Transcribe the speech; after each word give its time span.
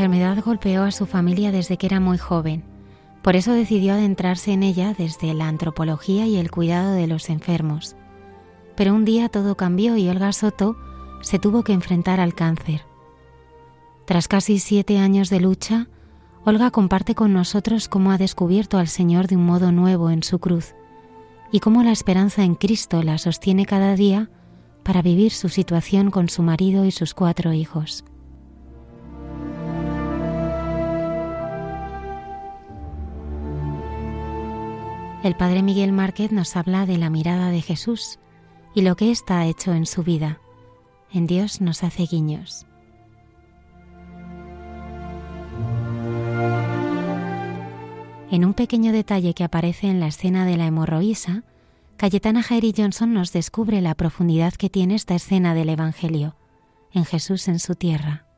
Enfermedad 0.00 0.42
golpeó 0.42 0.84
a 0.84 0.92
su 0.92 1.04
familia 1.04 1.52
desde 1.52 1.76
que 1.76 1.84
era 1.84 2.00
muy 2.00 2.16
joven. 2.16 2.64
Por 3.20 3.36
eso 3.36 3.52
decidió 3.52 3.92
adentrarse 3.92 4.50
en 4.50 4.62
ella 4.62 4.94
desde 4.96 5.34
la 5.34 5.46
antropología 5.46 6.26
y 6.26 6.38
el 6.38 6.50
cuidado 6.50 6.92
de 6.92 7.06
los 7.06 7.28
enfermos. 7.28 7.96
Pero 8.76 8.94
un 8.94 9.04
día 9.04 9.28
todo 9.28 9.58
cambió 9.58 9.98
y 9.98 10.08
Olga 10.08 10.32
Soto 10.32 10.74
se 11.20 11.38
tuvo 11.38 11.64
que 11.64 11.74
enfrentar 11.74 12.18
al 12.18 12.32
cáncer. 12.32 12.80
Tras 14.06 14.26
casi 14.26 14.58
siete 14.58 14.96
años 14.96 15.28
de 15.28 15.40
lucha, 15.40 15.88
Olga 16.46 16.70
comparte 16.70 17.14
con 17.14 17.34
nosotros 17.34 17.90
cómo 17.90 18.10
ha 18.10 18.16
descubierto 18.16 18.78
al 18.78 18.88
Señor 18.88 19.26
de 19.26 19.36
un 19.36 19.44
modo 19.44 19.70
nuevo 19.70 20.08
en 20.08 20.22
su 20.22 20.38
cruz 20.38 20.74
y 21.52 21.60
cómo 21.60 21.82
la 21.82 21.92
esperanza 21.92 22.42
en 22.42 22.54
Cristo 22.54 23.02
la 23.02 23.18
sostiene 23.18 23.66
cada 23.66 23.96
día 23.96 24.30
para 24.82 25.02
vivir 25.02 25.30
su 25.30 25.50
situación 25.50 26.10
con 26.10 26.30
su 26.30 26.42
marido 26.42 26.86
y 26.86 26.90
sus 26.90 27.12
cuatro 27.12 27.52
hijos. 27.52 28.02
El 35.22 35.36
Padre 35.36 35.62
Miguel 35.62 35.92
Márquez 35.92 36.32
nos 36.32 36.56
habla 36.56 36.86
de 36.86 36.96
la 36.96 37.10
mirada 37.10 37.50
de 37.50 37.60
Jesús 37.60 38.18
y 38.74 38.80
lo 38.80 38.96
que 38.96 39.10
ésta 39.10 39.38
ha 39.38 39.46
hecho 39.46 39.74
en 39.74 39.84
su 39.84 40.02
vida. 40.02 40.40
En 41.12 41.26
Dios 41.26 41.60
nos 41.60 41.84
hace 41.84 42.04
guiños. 42.04 42.66
En 48.30 48.46
un 48.46 48.54
pequeño 48.54 48.92
detalle 48.92 49.34
que 49.34 49.44
aparece 49.44 49.88
en 49.88 50.00
la 50.00 50.06
escena 50.06 50.46
de 50.46 50.56
la 50.56 50.66
hemorroísa, 50.66 51.42
Cayetana 51.98 52.42
Jairi 52.42 52.72
Johnson 52.74 53.12
nos 53.12 53.30
descubre 53.32 53.82
la 53.82 53.94
profundidad 53.96 54.54
que 54.54 54.70
tiene 54.70 54.94
esta 54.94 55.16
escena 55.16 55.52
del 55.52 55.68
Evangelio, 55.68 56.34
en 56.92 57.04
Jesús 57.04 57.46
en 57.48 57.58
su 57.58 57.74
tierra. 57.74 58.29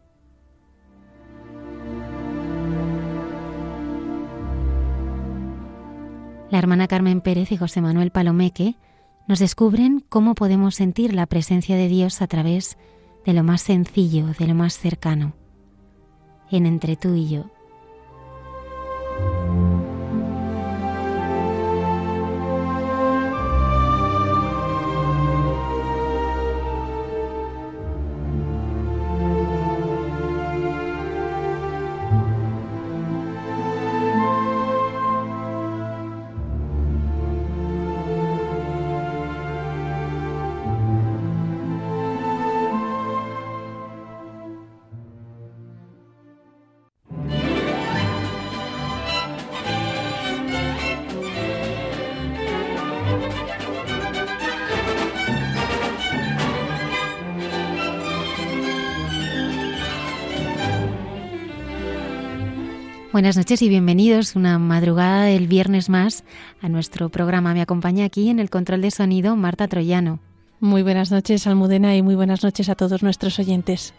La 6.53 6.59
hermana 6.59 6.87
Carmen 6.87 7.23
Pérez 7.23 7.51
y 7.51 7.57
José 7.57 7.81
Manuel 7.81 8.11
Palomeque 8.11 8.77
nos 9.27 9.39
descubren 9.39 10.05
cómo 10.11 10.35
podemos 10.35 10.75
sentir 10.75 11.15
la 11.15 11.25
presencia 11.25 11.77
de 11.77 11.89
Dios 11.89 12.21
a 12.21 12.27
través 12.27 12.77
de 13.25 13.33
lo 13.33 13.43
más 13.43 13.63
sencillo, 13.63 14.27
de 14.39 14.47
lo 14.47 14.55
más 14.55 14.75
cercano, 14.75 15.33
en 16.51 16.67
entre 16.67 16.97
tú 16.97 17.15
y 17.15 17.27
yo. 17.27 17.47
Buenas 63.13 63.37
noches 63.37 63.61
y 63.61 63.69
bienvenidos 63.69 64.37
una 64.37 64.59
madrugada 64.59 65.25
del 65.25 65.47
viernes 65.47 65.91
más 65.91 66.25
a 66.63 66.71
nuestro 66.71 67.11
programa. 67.11 67.53
Me 67.53 67.61
acompaña 67.61 68.07
aquí 68.07 68.31
en 68.31 68.39
el 68.39 68.49
control 68.49 68.81
de 68.81 68.91
sonido 68.91 69.37
Marta 69.37 69.69
Troyano. 69.69 70.19
Muy 70.61 70.83
buenas 70.83 71.13
noches, 71.13 71.47
Almudena, 71.47 71.95
y 71.95 72.01
muy 72.01 72.15
buenas 72.15 72.43
noches 72.43 72.71
a 72.71 72.75
todos 72.75 73.03
nuestros 73.03 73.39
oyentes. 73.39 73.93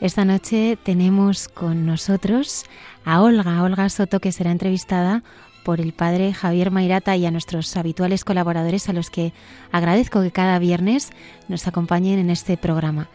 Esta 0.00 0.24
noche 0.24 0.78
tenemos 0.80 1.48
con 1.48 1.86
nosotros 1.86 2.64
a 3.04 3.20
Olga, 3.20 3.64
Olga 3.64 3.88
Soto, 3.88 4.20
que 4.20 4.30
será 4.30 4.52
entrevistada 4.52 5.24
por 5.64 5.80
el 5.80 5.92
padre 5.92 6.32
Javier 6.32 6.70
Mairata 6.70 7.16
y 7.16 7.26
a 7.26 7.32
nuestros 7.32 7.76
habituales 7.76 8.24
colaboradores 8.24 8.88
a 8.88 8.92
los 8.92 9.10
que 9.10 9.32
agradezco 9.72 10.22
que 10.22 10.30
cada 10.30 10.60
viernes 10.60 11.10
nos 11.48 11.66
acompañen 11.66 12.20
en 12.20 12.30
este 12.30 12.56
programa. 12.56 13.08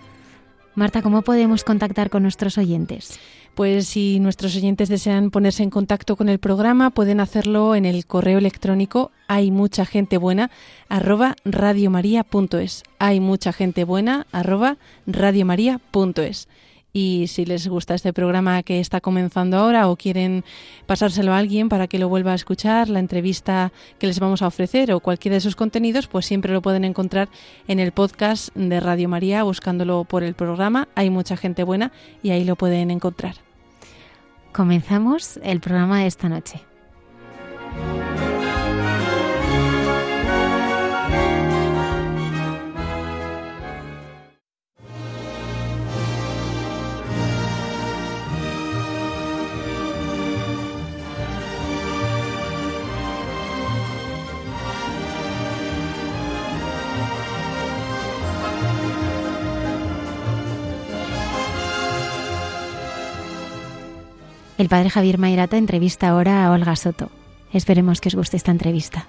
Marta, 0.76 1.02
¿cómo 1.02 1.22
podemos 1.22 1.64
contactar 1.64 2.10
con 2.10 2.22
nuestros 2.22 2.58
oyentes? 2.58 3.18
Pues 3.58 3.88
si 3.88 4.20
nuestros 4.20 4.56
oyentes 4.56 4.88
desean 4.88 5.32
ponerse 5.32 5.64
en 5.64 5.72
contacto 5.72 6.16
con 6.16 6.30
el 6.30 6.38
programa, 6.38 6.92
pueden 6.92 7.20
hacerlo 7.20 7.74
en 7.74 7.86
el 7.86 8.06
correo 8.06 8.38
electrónico 8.38 9.10
hay 9.28 9.50
mucha 9.50 9.84
gente 9.84 10.20
buena 10.20 10.52
arroba 10.90 11.36
radiomaria.es. 11.44 12.84
Hay 13.00 13.20
mucha 13.20 13.54
gente 13.54 13.84
buena 13.84 14.28
arroba 14.32 14.78
radiomaria.es. 15.08 16.48
Y 16.94 17.26
si 17.30 17.46
les 17.46 17.68
gusta 17.68 17.96
este 17.96 18.14
programa 18.14 18.62
que 18.62 18.80
está 18.80 19.02
comenzando 19.02 19.58
ahora 19.58 19.90
o 19.90 19.96
quieren 19.96 20.44
pasárselo 20.86 21.34
a 21.34 21.40
alguien 21.40 21.68
para 21.68 21.88
que 21.88 21.98
lo 21.98 22.10
vuelva 22.10 22.34
a 22.34 22.36
escuchar, 22.36 22.90
la 22.90 23.00
entrevista 23.00 23.72
que 23.98 24.06
les 24.06 24.20
vamos 24.20 24.44
a 24.44 24.48
ofrecer 24.48 24.92
o 24.92 25.00
cualquiera 25.00 25.34
de 25.34 25.42
sus 25.42 25.56
contenidos, 25.56 26.06
pues 26.06 26.28
siempre 26.28 26.54
lo 26.54 26.62
pueden 26.62 26.86
encontrar 26.86 27.28
en 27.68 27.80
el 27.80 27.92
podcast 27.92 28.56
de 28.56 28.80
Radio 28.80 29.10
María 29.10 29.42
buscándolo 29.42 30.04
por 30.04 30.22
el 30.22 30.36
programa. 30.36 30.90
Hay 30.94 31.10
mucha 31.10 31.38
gente 31.38 31.64
buena 31.64 31.92
y 32.22 32.30
ahí 32.30 32.46
lo 32.46 32.56
pueden 32.56 32.92
encontrar. 32.92 33.47
Comenzamos 34.58 35.40
el 35.44 35.60
programa 35.60 36.08
esta 36.08 36.30
noche. 36.30 36.66
El 64.58 64.70
padre 64.70 64.90
Javier 64.90 65.20
Mairata 65.20 65.56
entrevista 65.56 66.10
ahora 66.10 66.44
a 66.44 66.52
Olga 66.52 66.76
Soto. 66.76 67.12
Esperemos 67.54 68.02
que 68.02 68.10
os 68.10 68.16
guste 68.16 68.38
esta 68.38 68.50
entrevista. 68.50 69.08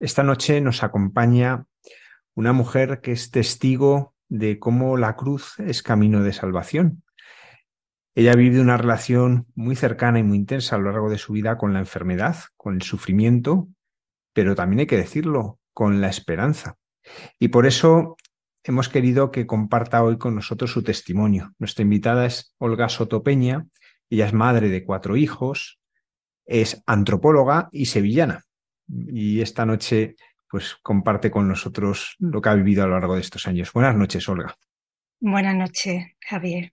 Esta 0.00 0.24
noche 0.24 0.60
nos 0.60 0.82
acompaña 0.82 1.66
una 2.34 2.52
mujer 2.52 3.00
que 3.00 3.12
es 3.12 3.30
testigo 3.30 4.12
de 4.28 4.58
cómo 4.58 4.96
la 4.96 5.14
cruz 5.14 5.54
es 5.60 5.84
camino 5.84 6.24
de 6.24 6.32
salvación. 6.32 7.04
Ella 8.18 8.34
vive 8.34 8.60
una 8.60 8.76
relación 8.76 9.46
muy 9.54 9.76
cercana 9.76 10.18
y 10.18 10.24
muy 10.24 10.38
intensa 10.38 10.74
a 10.74 10.78
lo 10.80 10.90
largo 10.90 11.08
de 11.08 11.18
su 11.18 11.32
vida 11.32 11.56
con 11.56 11.72
la 11.72 11.78
enfermedad, 11.78 12.34
con 12.56 12.74
el 12.74 12.82
sufrimiento, 12.82 13.68
pero 14.32 14.56
también 14.56 14.80
hay 14.80 14.86
que 14.88 14.96
decirlo, 14.96 15.60
con 15.72 16.00
la 16.00 16.08
esperanza. 16.08 16.78
Y 17.38 17.46
por 17.46 17.64
eso 17.64 18.16
hemos 18.64 18.88
querido 18.88 19.30
que 19.30 19.46
comparta 19.46 20.02
hoy 20.02 20.18
con 20.18 20.34
nosotros 20.34 20.72
su 20.72 20.82
testimonio. 20.82 21.54
Nuestra 21.60 21.84
invitada 21.84 22.26
es 22.26 22.56
Olga 22.58 22.88
Sotopeña, 22.88 23.68
ella 24.10 24.26
es 24.26 24.32
madre 24.32 24.68
de 24.68 24.84
cuatro 24.84 25.16
hijos, 25.16 25.78
es 26.44 26.82
antropóloga 26.86 27.68
y 27.70 27.86
sevillana. 27.86 28.42
Y 28.88 29.42
esta 29.42 29.64
noche 29.64 30.16
pues 30.50 30.74
comparte 30.82 31.30
con 31.30 31.46
nosotros 31.46 32.16
lo 32.18 32.40
que 32.40 32.48
ha 32.48 32.54
vivido 32.54 32.82
a 32.82 32.88
lo 32.88 32.94
largo 32.94 33.14
de 33.14 33.20
estos 33.20 33.46
años. 33.46 33.72
Buenas 33.72 33.94
noches, 33.94 34.28
Olga. 34.28 34.56
Buenas 35.20 35.54
noches, 35.54 36.04
Javier. 36.18 36.72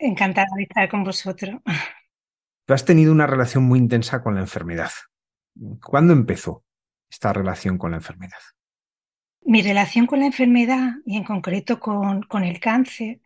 Encantada 0.00 0.48
de 0.56 0.62
estar 0.62 0.88
con 0.88 1.04
vosotros. 1.04 1.60
Tú 2.64 2.74
has 2.74 2.84
tenido 2.86 3.12
una 3.12 3.26
relación 3.26 3.64
muy 3.64 3.78
intensa 3.78 4.22
con 4.22 4.34
la 4.34 4.40
enfermedad. 4.40 4.90
¿Cuándo 5.84 6.14
empezó 6.14 6.64
esta 7.10 7.32
relación 7.34 7.76
con 7.76 7.90
la 7.90 7.98
enfermedad? 7.98 8.38
Mi 9.42 9.60
relación 9.60 10.06
con 10.06 10.20
la 10.20 10.26
enfermedad 10.26 10.94
y 11.04 11.16
en 11.16 11.24
concreto 11.24 11.78
con, 11.80 12.22
con 12.22 12.44
el 12.44 12.60
cáncer, 12.60 13.20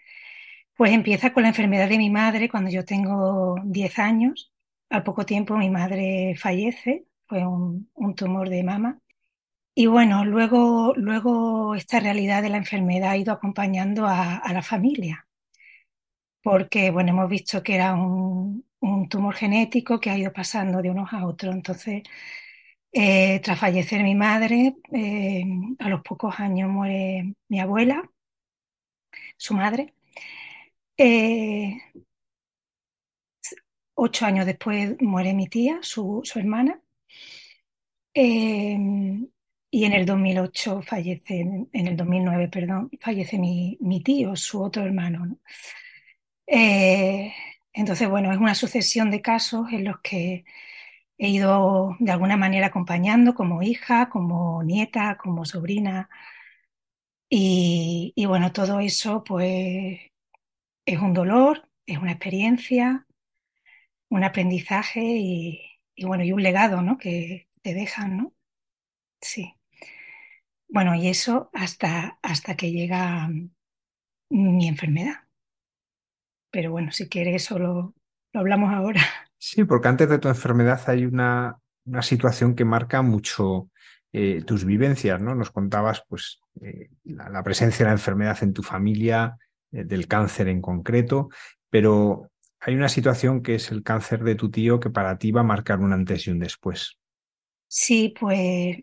pues 0.76 0.92
empieza 0.92 1.32
con 1.32 1.44
la 1.44 1.50
enfermedad 1.50 1.88
de 1.88 1.98
mi 1.98 2.10
madre 2.10 2.48
cuando 2.48 2.70
yo 2.70 2.84
tengo 2.84 3.56
10 3.64 3.98
años. 4.00 4.52
Al 4.90 5.04
poco 5.04 5.24
tiempo 5.24 5.56
mi 5.56 5.70
madre 5.70 6.34
fallece, 6.36 7.06
fue 7.28 7.46
un, 7.46 7.88
un 7.94 8.14
tumor 8.16 8.48
de 8.48 8.64
mama. 8.64 8.98
Y 9.76 9.86
bueno, 9.86 10.24
luego, 10.24 10.94
luego 10.96 11.74
esta 11.76 12.00
realidad 12.00 12.42
de 12.42 12.48
la 12.48 12.58
enfermedad 12.58 13.10
ha 13.10 13.16
ido 13.16 13.32
acompañando 13.32 14.06
a, 14.06 14.36
a 14.36 14.52
la 14.52 14.62
familia, 14.62 15.23
porque 16.44 16.90
bueno, 16.90 17.10
hemos 17.12 17.30
visto 17.30 17.62
que 17.62 17.74
era 17.76 17.94
un, 17.94 18.66
un, 18.80 19.08
tumor 19.08 19.34
genético 19.34 19.98
que 20.00 20.10
ha 20.10 20.18
ido 20.18 20.32
pasando 20.32 20.82
de 20.82 20.90
unos 20.90 21.12
a 21.12 21.26
otros. 21.26 21.54
Entonces, 21.54 22.02
eh, 22.92 23.40
tras 23.42 23.58
fallecer 23.60 24.02
mi 24.04 24.14
madre, 24.14 24.76
eh, 24.92 25.44
a 25.80 25.88
los 25.90 26.02
pocos 26.02 26.40
años 26.40 26.70
muere 26.70 27.34
mi 27.48 27.60
abuela, 27.60 28.02
su 29.36 29.54
madre. 29.54 29.94
Eh, 30.96 31.78
ocho 33.94 34.24
años 34.26 34.46
después 34.46 34.96
muere 35.00 35.34
mi 35.34 35.48
tía, 35.48 35.78
su, 35.82 36.20
su 36.24 36.38
hermana. 36.38 36.80
Y 39.70 39.84
en 39.84 39.92
el 39.92 40.06
2008 40.06 40.82
fallece, 40.82 41.40
en 41.72 41.86
el 41.88 41.96
2009, 41.96 42.48
perdón, 42.48 42.90
fallece 43.00 43.38
mi, 43.38 43.76
mi 43.80 44.02
tío, 44.02 44.36
su 44.36 44.62
otro 44.62 44.84
hermano. 44.84 45.26
¿no? 45.26 45.38
Eh, 46.46 47.32
entonces, 47.72 48.08
bueno, 48.08 48.32
es 48.32 48.38
una 48.38 48.54
sucesión 48.54 49.10
de 49.10 49.22
casos 49.22 49.68
en 49.72 49.84
los 49.84 50.00
que 50.00 50.44
he 51.18 51.28
ido 51.30 51.96
de 52.00 52.12
alguna 52.12 52.36
manera 52.36 52.68
acompañando 52.68 53.34
como 53.34 53.62
hija, 53.62 54.08
como 54.10 54.62
nieta, 54.64 55.18
como 55.18 55.44
sobrina. 55.46 56.08
Y, 57.28 58.14
bueno, 58.26 58.52
todo 58.52 58.80
eso 58.80 59.24
pues 59.24 60.00
es 60.86 61.00
un 61.00 61.14
dolor, 61.14 61.68
es 61.86 61.98
una 61.98 62.12
experiencia, 62.12 63.06
un 64.10 64.24
aprendizaje 64.24 65.00
y, 65.02 65.60
y 65.94 66.04
bueno, 66.06 66.24
y 66.24 66.32
un 66.32 66.42
legado, 66.42 66.82
¿no? 66.82 66.98
Que 66.98 67.48
te 67.62 67.74
dejan, 67.74 68.16
¿no? 68.16 68.32
Sí. 69.20 69.54
Bueno, 70.68 70.94
y 70.94 71.08
eso 71.08 71.48
hasta, 71.54 72.18
hasta 72.22 72.54
que 72.56 72.70
llega 72.72 73.28
mi 74.30 74.68
enfermedad. 74.68 75.23
Pero 76.54 76.70
bueno, 76.70 76.92
si 76.92 77.08
quieres, 77.08 77.42
eso 77.42 77.58
lo, 77.58 77.94
lo 78.32 78.40
hablamos 78.40 78.72
ahora. 78.72 79.02
Sí, 79.36 79.64
porque 79.64 79.88
antes 79.88 80.08
de 80.08 80.20
tu 80.20 80.28
enfermedad 80.28 80.80
hay 80.86 81.04
una, 81.04 81.58
una 81.84 82.00
situación 82.00 82.54
que 82.54 82.64
marca 82.64 83.02
mucho 83.02 83.68
eh, 84.12 84.42
tus 84.46 84.64
vivencias, 84.64 85.20
¿no? 85.20 85.34
Nos 85.34 85.50
contabas, 85.50 86.04
pues, 86.08 86.38
eh, 86.62 86.90
la, 87.02 87.28
la, 87.28 87.42
presencia 87.42 87.84
de 87.84 87.90
la 87.90 87.96
enfermedad 87.96 88.38
en 88.42 88.52
tu 88.52 88.62
familia, 88.62 89.36
eh, 89.72 89.82
del 89.82 90.06
cáncer 90.06 90.46
en 90.46 90.62
concreto, 90.62 91.28
pero 91.68 92.30
hay 92.60 92.76
una 92.76 92.88
situación 92.88 93.42
que 93.42 93.56
es 93.56 93.72
el 93.72 93.82
cáncer 93.82 94.22
de 94.22 94.36
tu 94.36 94.48
tío 94.48 94.78
que 94.78 94.90
para 94.90 95.18
ti 95.18 95.32
va 95.32 95.40
a 95.40 95.44
marcar 95.44 95.80
un 95.80 95.92
antes 95.92 96.28
y 96.28 96.30
un 96.30 96.38
después. 96.38 96.96
Sí, 97.66 98.14
pues 98.18 98.78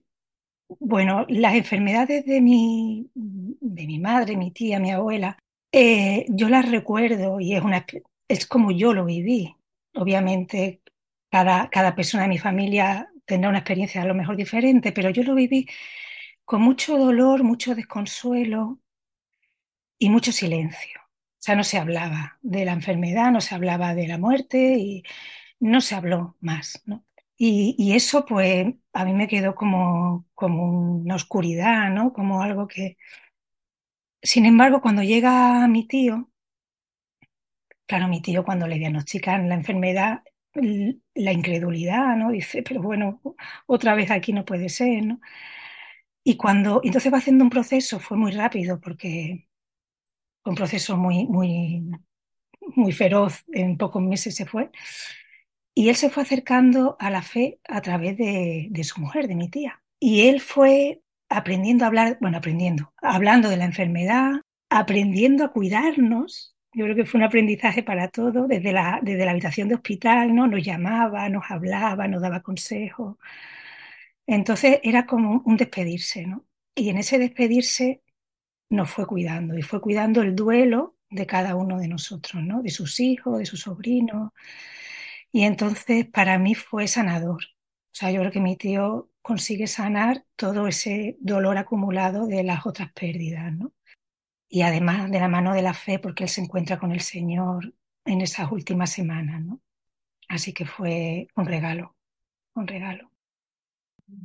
bueno, 0.77 1.25
las 1.29 1.55
enfermedades 1.55 2.25
de 2.25 2.41
mi, 2.41 3.09
de 3.15 3.87
mi 3.87 3.97
madre, 3.97 4.35
mi 4.35 4.51
tía, 4.51 4.79
mi 4.79 4.91
abuela, 4.91 5.37
eh, 5.71 6.25
yo 6.29 6.49
las 6.49 6.69
recuerdo 6.69 7.39
y 7.39 7.55
es, 7.55 7.63
una, 7.63 7.85
es 8.27 8.45
como 8.47 8.71
yo 8.71 8.93
lo 8.93 9.05
viví. 9.05 9.55
Obviamente, 9.95 10.81
cada, 11.29 11.69
cada 11.69 11.95
persona 11.95 12.23
de 12.23 12.29
mi 12.29 12.37
familia 12.37 13.09
tendrá 13.25 13.49
una 13.49 13.59
experiencia 13.59 14.01
a 14.01 14.05
lo 14.05 14.15
mejor 14.15 14.35
diferente, 14.37 14.91
pero 14.91 15.09
yo 15.09 15.23
lo 15.23 15.35
viví 15.35 15.67
con 16.45 16.61
mucho 16.61 16.97
dolor, 16.97 17.43
mucho 17.43 17.75
desconsuelo 17.75 18.79
y 19.97 20.09
mucho 20.09 20.31
silencio. 20.31 20.99
O 21.03 21.43
sea, 21.43 21.55
no 21.55 21.63
se 21.63 21.77
hablaba 21.77 22.37
de 22.41 22.65
la 22.65 22.73
enfermedad, 22.73 23.31
no 23.31 23.41
se 23.41 23.55
hablaba 23.55 23.95
de 23.95 24.07
la 24.07 24.17
muerte 24.17 24.77
y 24.77 25.03
no 25.59 25.81
se 25.81 25.95
habló 25.95 26.37
más, 26.41 26.81
¿no? 26.85 27.05
Y, 27.37 27.75
y, 27.79 27.95
eso, 27.95 28.25
pues, 28.25 28.67
a 28.93 29.05
mí 29.05 29.13
me 29.13 29.27
quedó 29.27 29.55
como, 29.55 30.27
como 30.35 30.99
una 31.01 31.15
oscuridad, 31.15 31.89
¿no? 31.91 32.13
Como 32.13 32.41
algo 32.43 32.67
que... 32.67 32.97
Sin 34.23 34.45
embargo, 34.45 34.81
cuando 34.81 35.03
llega 35.03 35.67
mi 35.67 35.85
tío, 35.87 36.29
claro, 37.85 38.07
mi 38.07 38.21
tío 38.21 38.43
cuando 38.45 38.67
le 38.67 38.79
diagnostican 38.79 39.49
la 39.49 39.55
enfermedad, 39.55 40.23
la 41.15 41.31
incredulidad, 41.31 42.15
¿no? 42.15 42.31
Dice, 42.31 42.63
pero 42.63 42.81
bueno, 42.81 43.21
otra 43.67 43.95
vez 43.95 44.11
aquí 44.11 44.33
no 44.33 44.45
puede 44.45 44.69
ser, 44.69 45.05
¿no? 45.05 45.19
Y 46.23 46.37
cuando, 46.37 46.81
entonces 46.83 47.11
va 47.11 47.17
haciendo 47.17 47.43
un 47.43 47.49
proceso, 47.49 47.99
fue 47.99 48.17
muy 48.17 48.31
rápido 48.31 48.79
porque 48.79 49.47
un 50.45 50.55
proceso 50.55 50.97
muy, 50.97 51.25
muy, 51.27 51.83
muy 52.75 52.91
feroz, 52.91 53.43
en 53.51 53.77
pocos 53.77 54.01
meses 54.01 54.35
se 54.35 54.45
fue. 54.45 54.71
Y 55.73 55.89
él 55.89 55.95
se 55.95 56.09
fue 56.09 56.23
acercando 56.23 56.97
a 56.99 57.09
la 57.09 57.21
fe 57.21 57.59
a 57.67 57.81
través 57.81 58.17
de, 58.17 58.67
de, 58.69 58.83
su 58.83 58.99
mujer, 59.01 59.27
de 59.27 59.35
mi 59.35 59.49
tía. 59.49 59.81
Y 59.99 60.27
él 60.27 60.41
fue 60.41 61.00
aprendiendo 61.31 61.85
a 61.85 61.87
hablar, 61.87 62.17
bueno, 62.21 62.37
aprendiendo, 62.37 62.93
hablando 62.97 63.49
de 63.49 63.57
la 63.57 63.65
enfermedad, 63.65 64.41
aprendiendo 64.69 65.45
a 65.45 65.51
cuidarnos. 65.51 66.55
Yo 66.73 66.85
creo 66.85 66.95
que 66.95 67.05
fue 67.05 67.19
un 67.19 67.25
aprendizaje 67.25 67.83
para 67.83 68.09
todos, 68.09 68.47
desde 68.47 68.71
la, 68.73 68.99
desde 69.01 69.25
la 69.25 69.31
habitación 69.31 69.67
de 69.69 69.75
hospital, 69.75 70.35
¿no? 70.35 70.47
Nos 70.47 70.63
llamaba, 70.63 71.29
nos 71.29 71.49
hablaba, 71.49 72.07
nos 72.07 72.21
daba 72.21 72.41
consejos. 72.41 73.17
Entonces 74.27 74.79
era 74.83 75.05
como 75.05 75.41
un 75.45 75.57
despedirse, 75.57 76.25
¿no? 76.25 76.45
Y 76.75 76.89
en 76.89 76.97
ese 76.97 77.17
despedirse 77.19 78.01
nos 78.69 78.89
fue 78.89 79.05
cuidando 79.05 79.57
y 79.57 79.61
fue 79.61 79.81
cuidando 79.81 80.21
el 80.21 80.35
duelo 80.35 80.95
de 81.09 81.25
cada 81.27 81.55
uno 81.55 81.79
de 81.79 81.87
nosotros, 81.87 82.43
¿no? 82.43 82.61
De 82.61 82.69
sus 82.69 82.99
hijos, 82.99 83.39
de 83.39 83.45
sus 83.45 83.61
sobrinos. 83.61 84.31
Y 85.31 85.43
entonces 85.43 86.05
para 86.07 86.37
mí 86.39 86.55
fue 86.55 86.87
sanador. 86.87 87.43
O 87.91 87.93
sea, 87.93 88.11
yo 88.11 88.21
creo 88.21 88.31
que 88.31 88.39
mi 88.39 88.55
tío 88.55 89.09
consigue 89.21 89.67
sanar 89.67 90.25
todo 90.35 90.67
ese 90.67 91.17
dolor 91.19 91.57
acumulado 91.57 92.25
de 92.25 92.43
las 92.43 92.65
otras 92.65 92.91
pérdidas, 92.93 93.53
¿no? 93.53 93.73
Y 94.49 94.61
además 94.61 95.11
de 95.11 95.19
la 95.19 95.27
mano 95.27 95.53
de 95.53 95.61
la 95.61 95.73
fe, 95.73 95.99
porque 95.99 96.23
él 96.23 96.29
se 96.29 96.41
encuentra 96.41 96.79
con 96.79 96.91
el 96.91 97.01
Señor 97.01 97.73
en 98.05 98.21
esas 98.21 98.51
últimas 98.51 98.91
semanas, 98.91 99.41
¿no? 99.41 99.61
Así 100.29 100.53
que 100.53 100.65
fue 100.65 101.27
un 101.35 101.45
regalo, 101.45 101.95
un 102.55 102.67
regalo. 102.67 103.11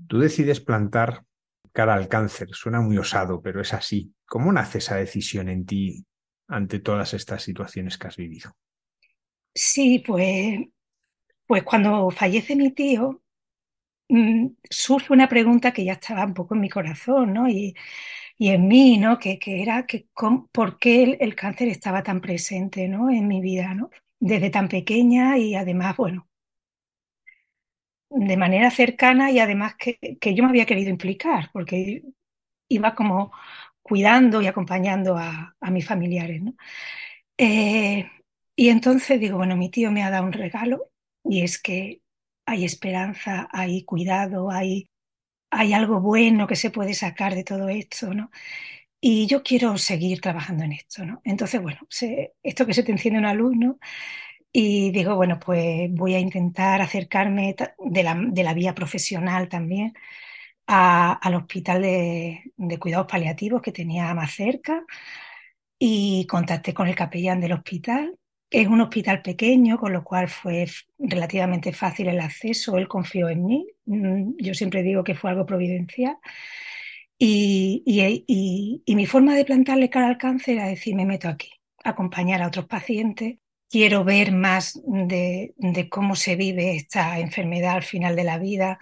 Tú 0.08 0.18
decides 0.18 0.60
plantar 0.60 1.24
cara 1.72 1.94
al 1.94 2.08
cáncer. 2.08 2.48
Suena 2.52 2.80
muy 2.80 2.98
osado, 2.98 3.42
pero 3.42 3.60
es 3.60 3.74
así. 3.74 4.14
¿Cómo 4.24 4.52
nace 4.52 4.78
esa 4.78 4.96
decisión 4.96 5.48
en 5.48 5.66
ti 5.66 6.06
ante 6.48 6.78
todas 6.78 7.14
estas 7.14 7.42
situaciones 7.42 7.98
que 7.98 8.06
has 8.06 8.16
vivido? 8.16 8.56
Sí, 9.54 9.98
pues 9.98 10.60
pues 11.46 11.62
cuando 11.62 12.10
fallece 12.10 12.56
mi 12.56 12.72
tío, 12.72 13.22
surge 14.70 15.12
una 15.12 15.28
pregunta 15.28 15.72
que 15.72 15.84
ya 15.84 15.94
estaba 15.94 16.24
un 16.24 16.34
poco 16.34 16.54
en 16.54 16.60
mi 16.60 16.68
corazón, 16.68 17.32
¿no? 17.34 17.48
Y, 17.48 17.74
y 18.38 18.50
en 18.50 18.68
mí, 18.68 18.98
¿no? 18.98 19.18
Que, 19.18 19.38
que 19.38 19.62
era 19.62 19.86
que 19.86 20.08
por 20.52 20.78
qué 20.78 21.02
el, 21.04 21.16
el, 21.20 21.34
cáncer 21.36 21.68
estaba 21.68 22.02
tan 22.02 22.20
presente, 22.20 22.88
¿no? 22.88 23.10
En 23.10 23.28
mi 23.28 23.40
vida, 23.40 23.74
¿no? 23.74 23.90
Desde 24.20 24.50
tan 24.50 24.68
pequeña 24.68 25.38
y 25.38 25.54
además, 25.56 25.96
bueno, 25.96 26.28
de 28.10 28.36
manera 28.36 28.70
cercana 28.70 29.30
y 29.30 29.38
además 29.40 29.74
que, 29.76 29.98
que 30.20 30.34
yo 30.34 30.42
me 30.44 30.50
había 30.50 30.66
querido 30.66 30.90
implicar, 30.90 31.50
porque 31.52 32.02
iba 32.68 32.94
como 32.94 33.32
cuidando 33.82 34.42
y 34.42 34.46
acompañando 34.48 35.16
a, 35.16 35.56
a 35.60 35.70
mis 35.70 35.86
familiares, 35.86 36.42
¿no? 36.42 36.54
Eh, 37.38 38.10
y 38.56 38.68
entonces 38.70 39.20
digo, 39.20 39.38
bueno, 39.38 39.56
mi 39.56 39.70
tío 39.70 39.92
me 39.92 40.02
ha 40.02 40.10
dado 40.10 40.26
un 40.26 40.32
regalo 40.32 40.90
y 41.24 41.42
es 41.42 41.60
que 41.60 42.02
hay 42.46 42.64
esperanza, 42.64 43.48
hay 43.52 43.84
cuidado, 43.84 44.50
hay, 44.50 44.88
hay 45.50 45.72
algo 45.74 46.00
bueno 46.00 46.46
que 46.46 46.56
se 46.56 46.70
puede 46.70 46.94
sacar 46.94 47.34
de 47.34 47.44
todo 47.44 47.68
esto, 47.68 48.14
¿no? 48.14 48.30
Y 49.00 49.26
yo 49.26 49.42
quiero 49.42 49.78
seguir 49.78 50.20
trabajando 50.20 50.64
en 50.64 50.72
esto, 50.72 51.04
¿no? 51.06 51.20
Entonces, 51.24 51.62
bueno, 51.62 51.80
esto 52.42 52.66
que 52.66 52.74
se 52.74 52.82
te 52.82 52.92
enciende 52.92 53.20
una 53.20 53.34
luz, 53.34 53.56
¿no? 53.56 53.78
Y 54.52 54.90
digo, 54.92 55.16
bueno, 55.16 55.38
pues 55.38 55.90
voy 55.92 56.14
a 56.14 56.20
intentar 56.20 56.80
acercarme 56.82 57.54
de 57.78 58.02
la, 58.02 58.14
de 58.16 58.44
la 58.44 58.54
vía 58.54 58.74
profesional 58.74 59.48
también 59.48 59.94
al 60.66 61.34
hospital 61.34 61.82
de, 61.82 62.52
de, 62.56 62.78
cuidados 62.78 63.06
paliativos 63.10 63.62
que 63.62 63.72
tenía 63.72 64.14
más 64.14 64.34
cerca 64.34 64.84
y 65.78 66.26
contacté 66.26 66.74
con 66.74 66.88
el 66.88 66.94
capellán 66.94 67.40
del 67.40 67.52
hospital. 67.52 68.18
Es 68.50 68.68
un 68.68 68.80
hospital 68.80 69.22
pequeño, 69.22 69.78
con 69.78 69.92
lo 69.92 70.04
cual 70.04 70.28
fue 70.28 70.66
relativamente 70.98 71.72
fácil 71.72 72.08
el 72.08 72.20
acceso. 72.20 72.76
Él 72.78 72.88
confió 72.88 73.28
en 73.28 73.44
mí. 73.44 73.66
Mm, 73.86 74.34
yo 74.38 74.54
siempre 74.54 74.82
digo 74.82 75.04
que 75.04 75.14
fue 75.14 75.30
algo 75.30 75.46
providencial. 75.46 76.16
Y, 77.18 77.82
y, 78.86 78.94
mi 78.94 79.06
forma 79.06 79.34
de 79.34 79.44
plantarle 79.44 79.88
cara 79.90 80.08
al 80.08 80.18
cáncer 80.18 80.56
era 80.56 80.68
decir, 80.68 80.94
me 80.94 81.06
meto 81.06 81.28
aquí, 81.28 81.50
acompañar 81.84 82.42
a 82.42 82.48
otros 82.48 82.66
pacientes. 82.66 83.38
Quiero 83.68 84.04
ver 84.04 84.32
más 84.32 84.80
de, 84.84 85.54
de 85.56 85.88
cómo 85.88 86.14
se 86.14 86.36
vive 86.36 86.76
esta 86.76 87.18
enfermedad 87.18 87.76
al 87.76 87.82
final 87.82 88.14
de 88.16 88.24
la 88.24 88.38
vida 88.38 88.78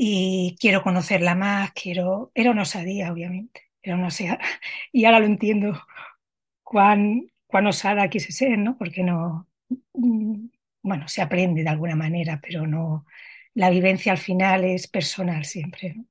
y 0.00 0.56
quiero 0.60 0.82
conocerla 0.82 1.34
más, 1.34 1.72
quiero... 1.72 2.30
Era 2.34 2.52
una 2.52 2.62
osadía, 2.62 3.12
obviamente, 3.12 3.62
era 3.82 3.96
una 3.96 4.08
osadía. 4.08 4.38
Y 4.92 5.04
ahora 5.04 5.20
lo 5.20 5.26
entiendo 5.26 5.80
cuán, 6.62 7.32
cuán 7.48 7.66
osada 7.66 8.08
quise 8.08 8.30
ser, 8.30 8.56
¿no? 8.58 8.78
Porque 8.78 9.02
no... 9.02 9.48
Bueno, 9.92 11.08
se 11.08 11.20
aprende 11.20 11.64
de 11.64 11.68
alguna 11.68 11.96
manera, 11.96 12.40
pero 12.40 12.66
no... 12.66 13.04
La 13.54 13.70
vivencia 13.70 14.12
al 14.12 14.18
final 14.18 14.64
es 14.64 14.86
personal 14.86 15.44
siempre, 15.44 15.94
¿no? 15.94 16.04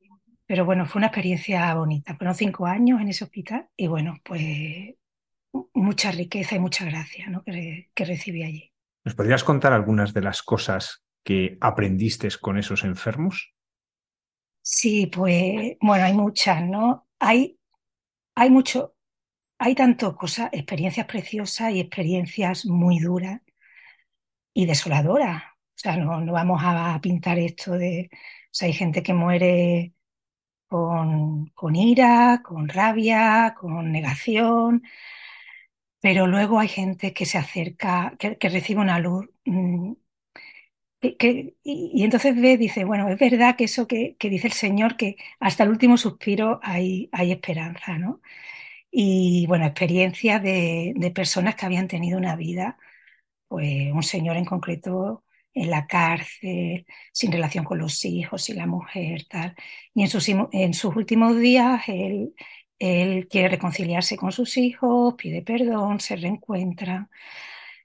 Pero 0.45 0.65
bueno, 0.65 0.85
fue 0.85 0.99
una 0.99 1.07
experiencia 1.07 1.73
bonita. 1.75 2.15
Fueron 2.15 2.33
cinco 2.33 2.65
años 2.65 3.01
en 3.01 3.09
ese 3.09 3.25
hospital 3.25 3.67
y 3.75 3.87
bueno, 3.87 4.17
pues 4.23 4.95
mucha 5.73 6.11
riqueza 6.11 6.55
y 6.55 6.59
mucha 6.59 6.85
gracia 6.85 7.27
¿no? 7.29 7.43
que, 7.43 7.89
que 7.93 8.05
recibí 8.05 8.43
allí. 8.43 8.71
¿Nos 9.03 9.15
podrías 9.15 9.43
contar 9.43 9.73
algunas 9.73 10.13
de 10.13 10.21
las 10.21 10.41
cosas 10.41 11.05
que 11.23 11.57
aprendiste 11.59 12.29
con 12.41 12.57
esos 12.57 12.83
enfermos? 12.83 13.53
Sí, 14.61 15.07
pues 15.07 15.77
bueno, 15.81 16.05
hay 16.05 16.13
muchas, 16.13 16.63
¿no? 16.63 17.07
Hay, 17.19 17.57
hay 18.35 18.49
mucho, 18.49 18.95
hay 19.59 19.75
tanto 19.75 20.15
cosas, 20.15 20.49
experiencias 20.53 21.07
preciosas 21.07 21.73
y 21.73 21.79
experiencias 21.79 22.65
muy 22.65 22.99
duras 22.99 23.41
y 24.53 24.65
desoladoras. 24.65 25.43
O 25.43 25.79
sea, 25.79 25.97
no, 25.97 26.19
no 26.21 26.33
vamos 26.33 26.61
a 26.63 26.99
pintar 27.01 27.37
esto 27.39 27.73
de, 27.73 28.09
o 28.11 28.17
sea, 28.51 28.67
hay 28.67 28.73
gente 28.73 29.03
que 29.03 29.13
muere 29.13 29.93
con, 30.67 31.47
con 31.55 31.75
ira, 31.75 32.41
con 32.43 32.69
rabia, 32.69 33.55
con 33.59 33.91
negación, 33.91 34.83
pero 36.01 36.27
luego 36.27 36.59
hay 36.59 36.67
gente 36.67 37.13
que 37.13 37.25
se 37.25 37.37
acerca, 37.37 38.15
que, 38.19 38.37
recibe 38.49 38.81
una 38.81 38.99
luz. 38.99 39.29
Mm, 39.45 39.93
que, 40.99 41.55
y, 41.63 42.03
entonces 42.03 42.39
ve, 42.39 42.57
dice, 42.57 42.83
bueno, 42.83 43.07
es 43.09 43.19
verdad 43.19 43.55
que 43.55 43.65
eso 43.65 43.87
que, 43.87 44.15
que, 44.17 44.29
dice 44.29 44.47
el 44.47 44.53
Señor, 44.53 44.97
que 44.97 45.17
hasta 45.39 45.63
el 45.63 45.69
último 45.69 45.97
suspiro 45.97 46.59
hay, 46.63 47.09
hay 47.11 47.31
esperanza, 47.31 47.97
¿no? 47.97 48.21
Y 48.99 49.45
bueno, 49.47 49.65
experiencias 49.65 50.41
de, 50.41 50.93
de 50.95 51.11
personas 51.11 51.53
que 51.55 51.65
habían 51.67 51.87
tenido 51.87 52.17
una 52.17 52.35
vida, 52.35 52.77
pues 53.47 53.91
un 53.93 54.03
señor 54.03 54.37
en 54.37 54.45
concreto 54.45 55.25
en 55.53 55.71
la 55.71 55.87
cárcel, 55.87 56.85
sin 57.13 57.31
relación 57.31 57.65
con 57.65 57.79
los 57.79 58.05
hijos 58.05 58.49
y 58.49 58.53
la 58.53 58.67
mujer, 58.67 59.25
tal. 59.29 59.55
Y 59.93 60.03
en 60.03 60.09
sus, 60.09 60.27
en 60.29 60.73
sus 60.73 60.95
últimos 60.95 61.37
días 61.39 61.83
él, 61.89 62.35
él 62.79 63.27
quiere 63.29 63.49
reconciliarse 63.49 64.17
con 64.17 64.31
sus 64.31 64.57
hijos, 64.57 65.15
pide 65.17 65.41
perdón, 65.43 65.99
se 65.99 66.15
reencuentra. 66.17 67.09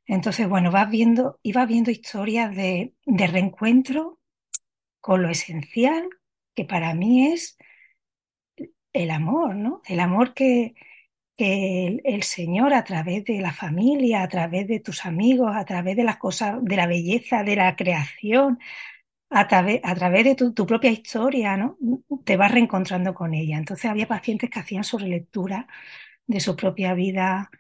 Entonces, 0.07 0.49
bueno, 0.49 0.71
vas 0.73 0.91
viendo, 0.91 1.41
y 1.43 1.53
vas 1.53 1.69
viendo 1.69 1.91
historias 1.91 2.55
de, 2.57 2.95
de 3.07 3.27
reencuentro 3.29 4.21
con 5.01 5.23
lo 5.23 5.31
esencial, 5.31 6.09
que 6.55 6.65
para 6.67 6.95
mí 6.95 7.29
es 7.33 7.59
el 8.93 9.11
amor, 9.11 9.55
¿no? 9.57 9.83
El 9.87 10.01
amor 10.01 10.35
que, 10.35 10.75
que 11.37 12.01
el, 12.05 12.23
Señor 12.23 12.75
a 12.75 12.85
través 12.85 13.25
de 13.25 13.41
la 13.41 13.53
familia, 13.53 14.23
a 14.23 14.29
través 14.29 14.69
de 14.69 14.81
tus 14.81 15.07
amigos, 15.07 15.53
a 15.55 15.65
través 15.65 15.97
de 15.97 16.05
las 16.05 16.19
cosas, 16.19 16.59
de 16.63 16.77
la 16.77 16.87
belleza, 16.87 17.43
de 17.45 17.57
la 17.57 17.77
creación, 17.77 18.59
a 19.31 19.49
través, 19.49 19.81
a 19.85 19.95
través 19.95 20.25
de 20.25 20.35
tu, 20.37 20.67
propia 20.67 20.91
historia, 20.91 21.57
¿no? 21.57 21.79
Te 22.25 22.37
vas 22.37 22.53
reencontrando 22.53 23.15
con 23.15 23.35
ella. 23.35 23.59
Entonces 23.59 23.91
había 23.91 24.09
pacientes 24.09 24.51
que 24.51 24.61
hacían 24.61 24.85
su 24.85 24.99
relectura 24.99 25.67
de 26.27 26.41
su 26.41 26.57
propia 26.57 26.95
vida 26.95 27.51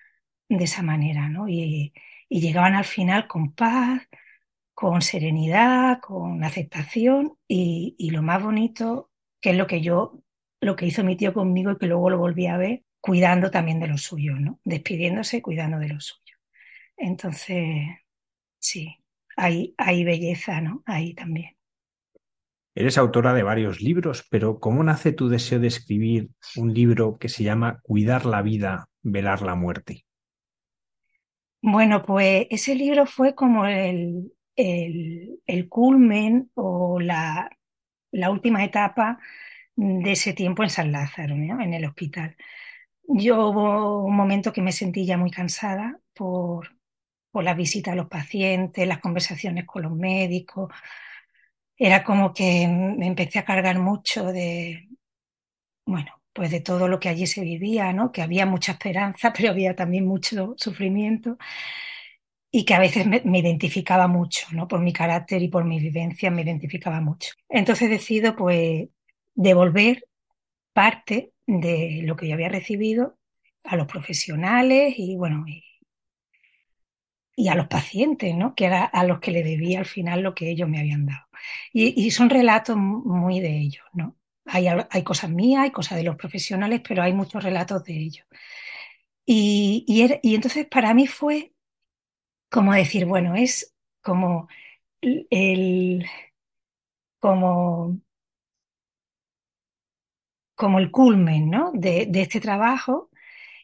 de 0.48 0.64
esa 0.64 0.82
manera, 0.82 1.28
¿no? 1.28 1.48
Y, 1.48 1.92
llegaban 2.30 2.74
al 2.74 2.84
final 2.84 3.28
con 3.28 3.52
paz, 3.54 4.08
con 4.74 5.02
serenidad, 5.02 6.00
con 6.00 6.44
aceptación 6.44 7.36
y, 7.48 7.94
y 7.98 8.10
lo 8.10 8.22
más 8.22 8.42
bonito, 8.42 9.10
que 9.40 9.50
es 9.50 9.56
lo 9.56 9.66
que 9.66 9.82
yo, 9.82 10.22
lo 10.60 10.76
que 10.76 10.86
hizo 10.86 11.04
mi 11.04 11.16
tío 11.16 11.34
conmigo 11.34 11.72
y 11.72 11.78
que 11.78 11.86
luego 11.86 12.10
lo 12.10 12.18
volví 12.18 12.46
a 12.46 12.56
ver, 12.56 12.84
cuidando 13.02 13.50
también 13.50 13.80
de 13.80 13.88
lo 13.88 13.98
suyo, 13.98 14.36
¿no? 14.36 14.60
Despidiéndose, 14.64 15.42
cuidando 15.42 15.78
de 15.78 15.88
lo 15.88 16.00
suyo. 16.00 16.36
Entonces, 16.96 17.88
sí, 18.60 18.96
hay, 19.36 19.74
hay 19.76 20.04
belleza, 20.04 20.60
¿no? 20.60 20.82
Ahí 20.86 21.12
también. 21.12 21.56
Eres 22.74 22.96
autora 22.96 23.34
de 23.34 23.42
varios 23.42 23.82
libros, 23.82 24.26
pero 24.30 24.60
¿cómo 24.60 24.84
nace 24.84 25.12
tu 25.12 25.28
deseo 25.28 25.58
de 25.58 25.66
escribir 25.66 26.30
un 26.56 26.72
libro 26.72 27.18
que 27.18 27.28
se 27.28 27.42
llama 27.42 27.80
Cuidar 27.82 28.24
la 28.24 28.40
vida, 28.40 28.88
velar 29.02 29.42
la 29.42 29.56
muerte? 29.56 30.06
Bueno, 31.60 32.02
pues 32.02 32.46
ese 32.50 32.76
libro 32.76 33.04
fue 33.06 33.34
como 33.34 33.66
el, 33.66 34.32
el, 34.56 35.68
culmen 35.68 36.50
o 36.54 37.00
la, 37.00 37.50
la, 38.12 38.30
última 38.30 38.64
etapa 38.64 39.18
de 39.76 40.12
ese 40.12 40.32
tiempo 40.32 40.62
en 40.62 40.70
San 40.70 40.92
Lázaro, 40.92 41.36
¿no? 41.36 41.60
en 41.60 41.74
el 41.74 41.84
hospital. 41.84 42.36
Yo 43.08 43.48
hubo 43.48 44.04
un 44.04 44.16
momento 44.16 44.52
que 44.52 44.62
me 44.62 44.72
sentí 44.72 45.04
ya 45.06 45.16
muy 45.16 45.30
cansada 45.30 46.00
por, 46.14 46.76
por 47.30 47.44
la 47.44 47.54
visita 47.54 47.92
a 47.92 47.96
los 47.96 48.08
pacientes, 48.08 48.86
las 48.86 49.00
conversaciones 49.00 49.66
con 49.66 49.82
los 49.82 49.92
médicos. 49.92 50.72
Era 51.76 52.04
como 52.04 52.32
que 52.32 52.66
me 52.68 53.06
empecé 53.06 53.38
a 53.40 53.44
cargar 53.44 53.78
mucho 53.78 54.26
de, 54.26 54.88
bueno, 55.86 56.22
pues 56.32 56.50
de 56.50 56.60
todo 56.60 56.88
lo 56.88 57.00
que 57.00 57.08
allí 57.08 57.26
se 57.26 57.42
vivía, 57.42 57.92
¿no? 57.92 58.12
Que 58.12 58.22
había 58.22 58.46
mucha 58.46 58.72
esperanza, 58.72 59.32
pero 59.36 59.50
había 59.50 59.74
también 59.74 60.06
mucho 60.06 60.54
sufrimiento 60.56 61.38
y 62.50 62.64
que 62.64 62.74
a 62.74 62.78
veces 62.78 63.06
me, 63.06 63.22
me, 63.24 63.38
identificaba 63.38 64.06
mucho, 64.08 64.46
¿no? 64.52 64.68
Por 64.68 64.80
mi 64.80 64.92
carácter 64.92 65.42
y 65.42 65.48
por 65.48 65.64
mi 65.64 65.80
vivencia 65.80 66.30
me 66.30 66.42
identificaba 66.42 67.00
mucho. 67.00 67.32
Entonces 67.48 67.88
decido, 67.90 68.36
pues, 68.36 68.88
devolver 69.34 70.04
parte 70.74 71.32
de 71.60 72.00
lo 72.04 72.16
que 72.16 72.28
yo 72.28 72.34
había 72.34 72.48
recibido 72.48 73.18
a 73.64 73.76
los 73.76 73.86
profesionales 73.86 74.94
y 74.96 75.16
bueno, 75.16 75.44
y, 77.36 77.48
a 77.48 77.54
los 77.54 77.66
pacientes, 77.68 78.34
¿no? 78.34 78.54
Que 78.54 78.66
era 78.66 78.84
a 78.84 79.04
los 79.04 79.20
que 79.20 79.32
le 79.32 79.42
debía 79.42 79.80
al 79.80 79.86
final 79.86 80.20
lo 80.20 80.34
que 80.34 80.50
ellos 80.50 80.68
me 80.68 80.78
habían 80.78 81.06
dado. 81.06 81.26
Y, 81.72 82.10
son 82.12 82.30
relatos 82.30 82.76
muy 82.76 83.40
de 83.40 83.58
ellos, 83.58 83.84
¿no? 83.92 84.16
Hay, 84.46 84.66
hay, 84.68 85.02
cosas 85.02 85.30
mías, 85.30 85.62
hay 85.64 85.70
cosas 85.70 85.98
de 85.98 86.04
los 86.04 86.16
profesionales, 86.16 86.82
pero 86.86 87.02
hay 87.02 87.12
muchos 87.12 87.42
relatos 87.42 87.84
de 87.84 87.94
ellos. 87.94 88.26
Y, 89.26 89.84
y 90.22 90.34
entonces 90.34 90.66
para 90.66 90.94
mí 90.94 91.06
fue 91.06 91.52
como 92.52 92.74
decir, 92.74 93.06
bueno, 93.06 93.34
es 93.34 93.74
como 94.02 94.48
el, 95.00 96.06
como 97.18 97.98
como 100.54 100.78
el 100.78 100.90
culmen 100.90 101.50
¿no? 101.50 101.72
de, 101.74 102.08
este 102.14 102.40
trabajo 102.40 103.10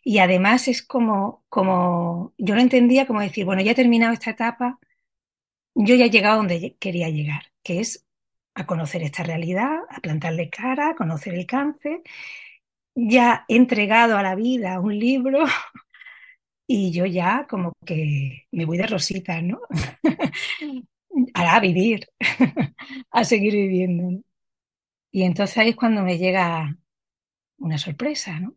y 0.05 0.19
además 0.19 0.69
es 0.69 0.83
como, 0.83 1.45
como, 1.49 2.35
yo 2.39 2.55
lo 2.55 2.61
entendía 2.61 3.07
como 3.07 3.21
decir, 3.21 3.45
bueno, 3.45 3.63
ya 3.63 3.73
he 3.73 3.75
terminado 3.75 4.13
esta 4.13 4.31
etapa, 4.31 4.79
yo 5.75 5.95
ya 5.95 6.07
he 6.07 6.11
llegado 6.11 6.39
donde 6.39 6.77
quería 6.79 7.11
llegar, 7.11 7.53
que 7.63 7.81
es 7.81 8.07
a 8.55 8.67
conocer 8.67 9.03
esta 9.03 9.23
realidad, 9.23 9.79
a 9.91 10.01
plantarle 10.01 10.51
cara, 10.51 10.91
a 10.91 10.95
conocer 10.97 11.35
el 11.35 11.47
cáncer, 11.47 12.03
ya 12.95 13.45
he 13.49 13.57
entregado 13.57 14.19
a 14.19 14.23
la 14.23 14.35
vida 14.35 14.81
un 14.81 14.99
libro 14.99 15.45
y 16.67 16.93
yo 16.93 17.07
ya 17.07 17.47
como 17.49 17.73
que 17.85 18.47
me 18.53 18.65
voy 18.65 18.79
de 18.79 18.87
rosita, 18.87 19.41
¿no? 19.43 19.61
a 21.35 21.61
vivir, 21.61 22.09
a 23.11 23.25
seguir 23.25 23.55
viviendo. 23.55 24.23
Y 25.11 25.23
entonces 25.23 25.59
ahí 25.59 25.71
es 25.71 25.77
cuando 25.77 26.03
me 26.03 26.19
llega 26.19 26.77
una 27.59 27.79
sorpresa, 27.79 28.41
¿no? 28.41 28.55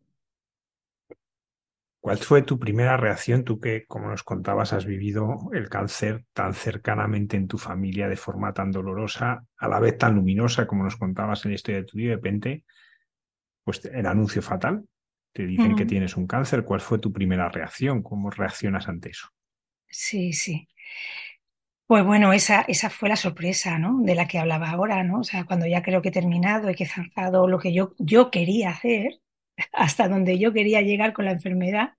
¿Cuál 1.99 2.17
fue 2.17 2.41
tu 2.41 2.57
primera 2.57 2.97
reacción, 2.97 3.43
tú 3.43 3.59
que, 3.59 3.85
como 3.85 4.09
nos 4.09 4.23
contabas, 4.23 4.73
has 4.73 4.85
vivido 4.85 5.51
el 5.53 5.69
cáncer 5.69 6.25
tan 6.33 6.55
cercanamente 6.55 7.37
en 7.37 7.47
tu 7.47 7.59
familia 7.59 8.07
de 8.09 8.15
forma 8.15 8.53
tan 8.53 8.71
dolorosa, 8.71 9.45
a 9.55 9.67
la 9.67 9.79
vez 9.79 9.99
tan 9.99 10.15
luminosa, 10.15 10.65
como 10.65 10.83
nos 10.83 10.97
contabas 10.97 11.45
en 11.45 11.51
la 11.51 11.55
historia 11.55 11.81
de 11.81 11.87
tu 11.87 11.97
vida, 11.97 12.09
de 12.09 12.15
repente, 12.15 12.63
pues 13.63 13.85
el 13.85 14.07
anuncio 14.07 14.41
fatal, 14.41 14.83
te 15.31 15.45
dicen 15.45 15.75
que 15.75 15.85
tienes 15.85 16.17
un 16.17 16.25
cáncer, 16.25 16.63
¿cuál 16.63 16.81
fue 16.81 16.97
tu 16.97 17.13
primera 17.13 17.49
reacción? 17.49 18.01
¿Cómo 18.01 18.31
reaccionas 18.31 18.87
ante 18.87 19.11
eso? 19.11 19.27
Sí, 19.87 20.33
sí. 20.33 20.67
Pues 21.91 22.05
bueno, 22.05 22.31
esa, 22.31 22.61
esa 22.69 22.89
fue 22.89 23.09
la 23.09 23.17
sorpresa, 23.17 23.77
¿no? 23.77 23.99
De 24.01 24.15
la 24.15 24.25
que 24.25 24.39
hablaba 24.39 24.69
ahora, 24.69 25.03
¿no? 25.03 25.19
O 25.19 25.23
sea, 25.25 25.43
cuando 25.43 25.67
ya 25.67 25.81
creo 25.83 26.01
que 26.01 26.07
he 26.07 26.11
terminado 26.13 26.69
y 26.69 26.75
que 26.75 26.85
he 26.85 26.87
zanjado 26.87 27.49
lo 27.49 27.59
que 27.59 27.73
yo, 27.73 27.95
yo 27.99 28.31
quería 28.31 28.69
hacer, 28.69 29.19
hasta 29.73 30.07
donde 30.07 30.39
yo 30.39 30.53
quería 30.53 30.81
llegar 30.81 31.11
con 31.11 31.25
la 31.25 31.31
enfermedad, 31.31 31.95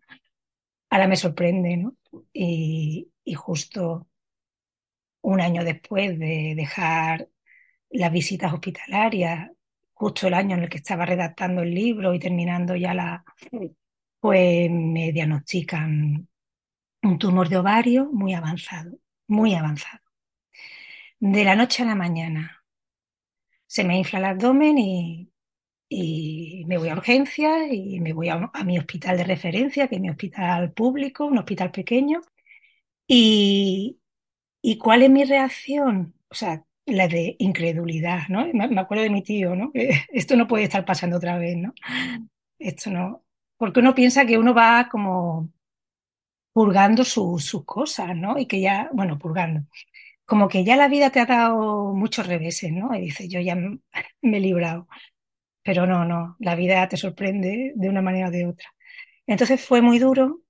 ahora 0.91 1.09
me 1.09 1.17
sorprende, 1.17 1.77
¿no? 1.77 1.97
Y, 2.33 3.11
y 3.23 3.35
justo 3.35 4.09
un 5.23 5.41
año 5.43 5.63
después 5.63 6.19
de 6.19 6.55
dejar 6.57 7.29
las 7.91 8.13
visitas 8.13 8.53
hospitalarias, 8.53 9.51
justo 9.93 10.27
el 10.27 10.35
año 10.35 10.57
en 10.57 10.63
el 10.63 10.71
que 10.71 10.79
estaba 10.79 11.05
redactando 11.07 11.63
el 11.63 11.75
libro 11.75 12.15
y 12.15 12.19
terminando 12.19 12.77
ya 12.77 12.95
la, 12.95 13.25
pues 14.21 14.71
me 14.71 15.13
diagnostican 15.13 16.29
un 17.03 17.19
tumor 17.19 17.51
de 17.51 17.59
ovario 17.59 18.07
muy 18.11 18.35
avanzado, 18.35 18.97
muy 19.33 19.55
avanzado. 19.55 20.01
De 21.21 21.45
la 21.45 21.57
noche 21.57 21.83
a 21.83 21.87
la 21.87 21.95
mañana 21.95 22.65
se 23.67 23.85
me 23.85 23.97
infla 23.97 24.19
el 24.19 24.25
abdomen 24.27 24.79
y, 24.79 25.33
y 25.89 26.65
me 26.67 26.79
voy 26.79 26.89
a 26.91 26.95
urgencias 26.95 27.69
y 27.71 28.01
me 28.01 28.13
voy 28.13 28.29
a, 28.29 28.51
mi 28.65 28.79
hospital 28.79 29.17
de 29.17 29.25
referencia, 29.25 29.89
que 29.89 29.97
es 29.97 30.01
mi 30.01 30.11
hospital 30.11 30.73
público, 30.73 31.27
un 31.27 31.39
hospital 31.39 31.71
pequeño. 31.71 32.21
Y, 33.07 34.01
¿Y 34.63 34.79
cuál 34.79 35.03
es 35.03 35.11
mi 35.11 35.25
reacción? 35.25 36.15
O 36.29 36.35
sea, 36.35 36.65
la 36.87 37.09
de 37.09 37.37
incredulidad, 37.39 38.29
¿no? 38.29 38.47
Me, 38.53 38.81
acuerdo 38.81 39.05
de 39.05 39.11
mi 39.11 39.23
tío, 39.23 39.57
¿no? 39.57 39.73
Que 39.73 39.91
esto 40.13 40.37
no 40.37 40.47
puede 40.49 40.65
estar 40.65 40.85
pasando 40.85 41.17
otra 41.17 41.39
vez, 41.39 41.57
¿no? 41.57 41.75
Esto 42.59 42.91
no. 42.91 43.25
Porque 43.57 43.81
uno 43.81 43.95
piensa 43.95 44.27
que 44.27 44.39
uno 44.39 44.55
va 44.55 44.89
como 44.91 45.51
purgando 46.53 47.05
sus 47.05 47.65
cosas, 47.65 48.17
¿no? 48.17 48.39
Y 48.39 48.47
que 48.47 48.61
ya, 48.61 48.91
bueno, 48.93 49.19
purgando. 49.19 49.63
Como 50.27 50.49
que 50.49 50.65
ya 50.65 50.77
la 50.77 50.89
vida 50.89 51.11
te 51.11 51.21
ha 51.21 51.27
dado 51.27 51.95
muchos 51.95 52.27
reveses, 52.27 52.73
¿no? 52.73 52.95
Y 52.97 53.03
dice, 53.03 53.29
yo 53.29 53.41
ya 53.41 53.57
me 54.23 54.39
he 54.39 54.41
librado. 54.41 54.89
Pero 55.63 55.87
no, 55.87 56.05
no, 56.05 56.37
la 56.41 56.57
vida 56.57 56.89
te 56.89 56.97
sorprende 56.97 57.73
de 57.77 57.89
una 57.89 58.03
manera 58.03 58.29
o 58.29 58.31
de 58.33 58.47
otra. 58.47 58.69
Entonces 59.27 59.65
fue 59.65 59.83
muy 59.83 59.99
duro, 59.99 60.43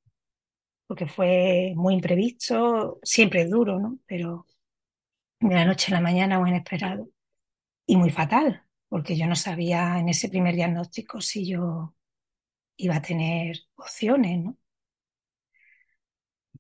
porque 0.87 1.07
fue 1.07 1.73
muy 1.77 1.95
imprevisto, 1.95 3.01
siempre 3.03 3.43
es 3.43 3.51
duro, 3.51 3.79
¿no? 3.81 3.99
Pero 4.07 4.47
de 5.41 5.55
la 5.55 5.65
noche 5.65 5.93
a 5.93 5.97
la 5.97 6.01
mañana 6.01 6.39
muy 6.39 6.51
inesperado 6.51 7.09
y 7.87 7.97
muy 7.97 8.11
fatal, 8.11 8.65
porque 8.89 9.17
yo 9.17 9.27
no 9.27 9.37
sabía 9.37 9.99
en 9.99 10.09
ese 10.11 10.29
primer 10.29 10.55
diagnóstico 10.57 11.21
si 11.21 11.47
yo 11.49 11.95
iba 12.77 12.97
a 12.97 13.03
tener 13.03 13.59
opciones, 13.77 14.41
¿no? 14.45 14.59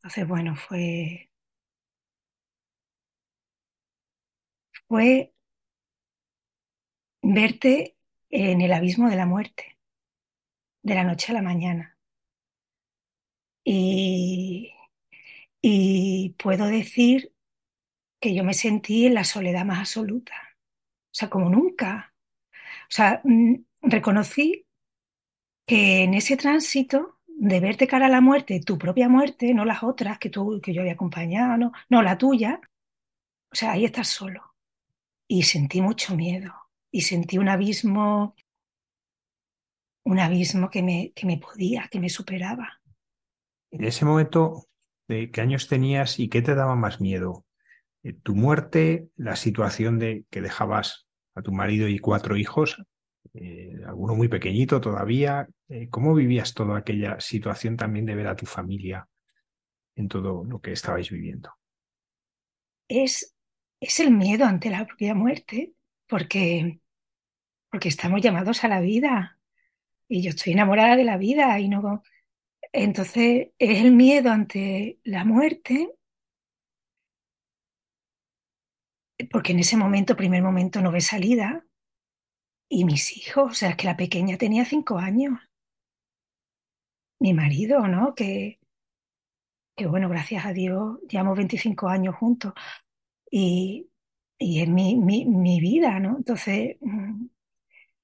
Entonces, 0.02 0.26
bueno, 0.28 0.54
fue, 0.56 1.30
fue 4.88 5.32
verte 7.24 7.96
en 8.30 8.60
el 8.60 8.72
abismo 8.72 9.10
de 9.10 9.16
la 9.16 9.26
muerte, 9.26 9.76
de 10.84 10.94
la 10.94 11.02
noche 11.02 11.32
a 11.32 11.34
la 11.34 11.42
mañana. 11.42 11.98
Y, 13.64 14.72
y 15.62 16.30
puedo 16.38 16.66
decir 16.66 17.34
que 18.20 18.34
yo 18.34 18.44
me 18.44 18.54
sentí 18.54 19.06
en 19.06 19.14
la 19.14 19.24
soledad 19.24 19.64
más 19.66 19.80
absoluta, 19.80 20.34
o 20.34 21.14
sea, 21.14 21.30
como 21.30 21.50
nunca. 21.50 22.14
O 22.84 22.92
sea, 22.92 23.22
mm, 23.24 23.56
reconocí 23.82 24.66
que 25.66 26.02
en 26.04 26.14
ese 26.14 26.36
tránsito 26.36 27.18
de 27.42 27.58
verte 27.58 27.88
cara 27.88 28.06
a 28.06 28.08
la 28.08 28.20
muerte, 28.20 28.60
tu 28.60 28.78
propia 28.78 29.08
muerte, 29.08 29.52
no 29.52 29.64
las 29.64 29.82
otras 29.82 30.20
que 30.20 30.30
tú, 30.30 30.60
que 30.62 30.72
yo 30.72 30.82
había 30.82 30.92
acompañado, 30.92 31.56
no, 31.56 31.72
no 31.88 32.00
la 32.00 32.16
tuya, 32.16 32.60
o 33.50 33.54
sea, 33.56 33.72
ahí 33.72 33.84
estás 33.84 34.08
solo. 34.08 34.54
Y 35.26 35.42
sentí 35.42 35.82
mucho 35.82 36.14
miedo 36.14 36.54
y 36.92 37.00
sentí 37.00 37.38
un 37.38 37.48
abismo, 37.48 38.36
un 40.04 40.20
abismo 40.20 40.70
que 40.70 40.84
me, 40.84 41.12
que 41.16 41.26
me 41.26 41.36
podía, 41.36 41.88
que 41.90 41.98
me 41.98 42.08
superaba. 42.08 42.80
En 43.72 43.82
ese 43.82 44.04
momento, 44.04 44.68
¿de 45.08 45.32
qué 45.32 45.40
años 45.40 45.66
tenías 45.66 46.20
y 46.20 46.28
qué 46.28 46.42
te 46.42 46.54
daba 46.54 46.76
más 46.76 47.00
miedo? 47.00 47.44
Eh, 48.04 48.12
¿Tu 48.12 48.36
muerte, 48.36 49.08
la 49.16 49.34
situación 49.34 49.98
de 49.98 50.26
que 50.30 50.42
dejabas 50.42 51.08
a 51.34 51.42
tu 51.42 51.50
marido 51.50 51.88
y 51.88 51.98
cuatro 51.98 52.36
hijos, 52.36 52.80
eh, 53.34 53.80
alguno 53.86 54.14
muy 54.14 54.28
pequeñito 54.28 54.80
todavía? 54.80 55.48
Eh, 55.68 55.88
¿Cómo 55.90 56.14
vivías 56.14 56.54
toda 56.54 56.78
aquella 56.78 57.18
situación 57.20 57.76
también 57.76 58.06
de 58.06 58.14
ver 58.14 58.26
a 58.28 58.36
tu 58.36 58.46
familia 58.46 59.08
en 59.96 60.08
todo 60.08 60.44
lo 60.44 60.60
que 60.60 60.72
estabais 60.72 61.10
viviendo? 61.10 61.50
Es, 62.88 63.34
es 63.80 64.00
el 64.00 64.10
miedo 64.10 64.44
ante 64.44 64.70
la 64.70 64.86
propia 64.86 65.14
muerte, 65.14 65.72
porque 66.06 66.80
porque 67.72 67.88
estamos 67.88 68.20
llamados 68.20 68.64
a 68.64 68.68
la 68.68 68.80
vida 68.80 69.38
y 70.06 70.22
yo 70.22 70.30
estoy 70.30 70.52
enamorada 70.52 70.94
de 70.94 71.04
la 71.04 71.16
vida 71.16 71.58
y 71.58 71.70
no... 71.70 72.02
Entonces 72.70 73.48
es 73.58 73.80
el 73.80 73.92
miedo 73.92 74.30
ante 74.30 74.98
la 75.04 75.24
muerte, 75.24 75.88
porque 79.30 79.52
en 79.52 79.60
ese 79.60 79.78
momento, 79.78 80.16
primer 80.16 80.42
momento, 80.42 80.82
no 80.82 80.92
ve 80.92 81.00
salida. 81.00 81.64
Y 82.74 82.86
mis 82.86 83.14
hijos, 83.18 83.50
o 83.50 83.54
sea, 83.54 83.68
es 83.68 83.76
que 83.76 83.86
la 83.86 83.98
pequeña 83.98 84.38
tenía 84.38 84.64
cinco 84.64 84.96
años. 84.96 85.38
Mi 87.20 87.34
marido, 87.34 87.86
¿no? 87.86 88.14
Que, 88.14 88.60
que 89.76 89.86
bueno, 89.86 90.08
gracias 90.08 90.46
a 90.46 90.54
Dios, 90.54 90.98
llevamos 91.06 91.36
25 91.36 91.88
años 91.88 92.16
juntos. 92.16 92.54
Y, 93.30 93.90
y 94.38 94.62
es 94.62 94.68
mi, 94.70 94.96
mi, 94.96 95.26
mi 95.26 95.60
vida, 95.60 96.00
¿no? 96.00 96.16
Entonces, 96.16 96.78
mm, 96.80 97.26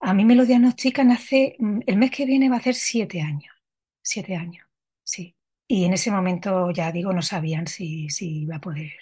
a 0.00 0.12
mí 0.12 0.26
me 0.26 0.34
lo 0.34 0.44
diagnostican 0.44 1.12
hace, 1.12 1.56
mm, 1.58 1.80
el 1.86 1.96
mes 1.96 2.10
que 2.10 2.26
viene 2.26 2.50
va 2.50 2.58
a 2.58 2.62
ser 2.62 2.74
siete 2.74 3.22
años, 3.22 3.54
siete 4.02 4.36
años, 4.36 4.66
sí. 5.02 5.34
Y 5.66 5.86
en 5.86 5.94
ese 5.94 6.10
momento, 6.10 6.72
ya 6.72 6.92
digo, 6.92 7.14
no 7.14 7.22
sabían 7.22 7.66
si, 7.68 8.10
si 8.10 8.42
iba 8.42 8.56
a 8.56 8.60
poder. 8.60 8.92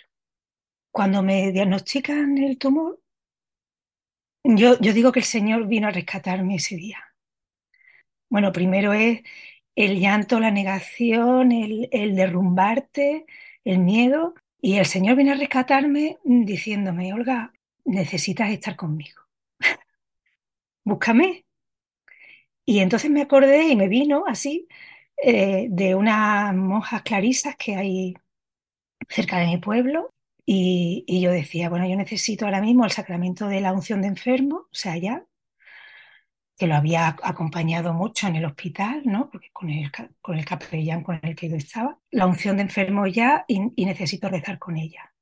Cuando 0.93 1.25
me 1.25 1.51
diagnostican 1.51 2.39
el 2.39 2.57
tumor, 2.57 3.01
yo, 4.55 4.79
yo 4.81 4.93
digo 4.93 5.13
que 5.13 5.21
el 5.21 5.25
Señor 5.25 5.67
vino 5.67 5.89
a 5.89 5.91
rescatarme 5.91 6.57
ese 6.57 6.77
día. 6.77 6.99
Bueno, 8.29 8.53
primero 8.53 8.93
es 8.93 9.23
el 9.75 10.01
llanto, 10.01 10.41
la 10.41 10.51
negación, 10.51 11.53
el, 11.53 11.89
el 11.93 12.17
derrumbarte, 12.17 13.27
el 13.65 13.79
miedo, 13.79 14.35
y 14.61 14.79
el 14.79 14.87
Señor 14.87 15.17
viene 15.17 15.33
a 15.33 15.37
rescatarme 15.37 16.19
diciéndome, 16.25 17.13
Olga, 17.13 17.53
necesitas 17.85 18.51
estar 18.51 18.77
conmigo 18.77 19.23
búscame. 20.85 21.45
Y 22.65 22.81
entonces 22.81 23.11
me 23.11 23.23
acordé 23.23 23.69
y 23.69 23.77
me 23.77 23.89
vino 23.89 24.25
así 24.27 24.67
eh, 25.23 25.69
de 25.71 25.95
unas 25.95 26.55
monjas 26.55 27.03
clarisas 27.03 27.57
que 27.57 27.77
hay 27.77 28.15
cerca 29.09 29.39
de 29.39 29.47
mi 29.47 29.59
pueblo 29.59 30.16
y, 30.47 31.21
yo 31.21 31.33
decía, 31.33 31.69
bueno, 31.69 31.89
yo 31.89 31.97
necesito 31.97 32.45
ahora 32.47 32.61
mismo 32.61 32.85
el 32.85 32.93
sacramento 32.93 33.49
de 33.49 33.61
la 33.61 33.73
unción 33.73 34.03
de 34.03 34.09
enfermo, 34.09 34.69
o 34.71 34.75
sea, 34.75 34.97
ya, 34.97 35.27
que 36.57 36.67
lo 36.69 36.77
había 36.77 37.17
acompañado 37.23 37.93
mucho 37.93 38.29
en 38.29 38.37
el 38.37 38.45
hospital, 38.47 39.03
¿no? 39.05 39.29
Porque 39.31 39.51
con 39.53 39.71
el, 39.71 39.91
con 40.23 40.39
el 40.39 40.45
capellán 40.45 41.03
con 41.03 41.21
el 41.23 41.35
que 41.37 41.51
yo 41.51 41.57
estaba, 41.57 41.99
la 42.11 42.27
unción 42.27 42.57
de 42.57 42.63
enfermo 42.63 43.07
ya 43.07 43.45
y, 43.49 43.61
necesito 43.85 44.29
rezar 44.29 44.59
con 44.59 44.77
ella. 44.77 45.13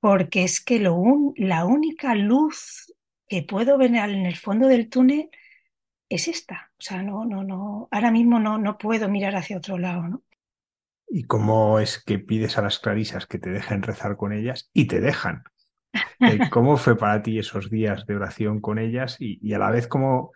Porque 0.00 0.44
es 0.44 0.60
que 0.60 0.80
lo 0.80 0.96
la 1.36 1.64
única 1.64 2.14
luz 2.14 2.92
que 3.28 3.42
puedo 3.42 3.78
ver 3.78 3.94
en 3.94 4.26
el 4.26 4.36
fondo 4.36 4.68
del 4.68 4.90
túnel 4.90 5.30
es 6.08 6.28
esta. 6.28 6.72
O 6.78 6.82
sea, 6.82 7.02
no, 7.02 7.24
no, 7.24 7.44
no, 7.44 7.88
ahora 7.90 8.10
mismo 8.10 8.38
no, 8.40 8.58
no 8.58 8.78
puedo 8.78 9.08
mirar 9.08 9.36
hacia 9.36 9.56
otro 9.58 9.78
lado, 9.78 10.02
¿no? 10.08 10.22
¿Y 11.16 11.28
cómo 11.28 11.78
es 11.78 12.02
que 12.02 12.18
pides 12.18 12.58
a 12.58 12.62
las 12.62 12.80
clarisas 12.80 13.28
que 13.28 13.38
te 13.38 13.50
dejen 13.50 13.82
rezar 13.82 14.16
con 14.16 14.32
ellas 14.32 14.68
y 14.72 14.88
te 14.88 15.00
dejan? 15.00 15.44
Eh, 16.18 16.40
¿Cómo 16.50 16.76
fue 16.76 16.98
para 16.98 17.22
ti 17.22 17.38
esos 17.38 17.70
días 17.70 18.04
de 18.06 18.16
oración 18.16 18.60
con 18.60 18.80
ellas 18.80 19.18
y, 19.20 19.54
a 19.54 19.60
la 19.60 19.70
vez 19.70 19.86
como 19.86 20.32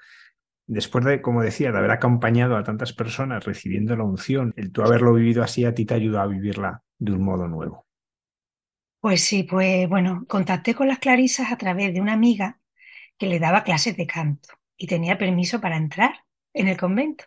después 0.68 1.04
de, 1.04 1.20
como 1.20 1.42
decía, 1.42 1.72
de 1.72 1.78
haber 1.78 1.90
acompañado 1.90 2.56
a 2.56 2.62
tantas 2.62 2.92
personas 2.92 3.44
recibiendo 3.44 3.96
la 3.96 4.04
unción, 4.04 4.54
el 4.56 4.70
tú 4.70 4.82
haberlo 4.82 5.14
vivido 5.14 5.42
así 5.42 5.64
a 5.64 5.74
ti 5.74 5.84
te 5.84 5.94
ayudó 5.94 6.20
a 6.20 6.28
vivirla 6.28 6.84
de 6.96 7.10
un 7.10 7.24
modo 7.24 7.48
nuevo? 7.48 7.84
Pues 9.00 9.24
sí, 9.24 9.42
pues 9.42 9.88
bueno, 9.88 10.26
contacté 10.28 10.76
con 10.76 10.86
las 10.86 11.00
clarisas 11.00 11.50
a 11.50 11.58
través 11.58 11.92
de 11.92 12.00
una 12.00 12.12
amiga 12.12 12.60
que 13.18 13.26
le 13.26 13.40
daba 13.40 13.64
clases 13.64 13.96
de 13.96 14.06
canto 14.06 14.50
y 14.76 14.86
tenía 14.86 15.18
permiso 15.18 15.60
para 15.60 15.76
entrar 15.76 16.24
en 16.52 16.68
el 16.68 16.76
convento. 16.76 17.24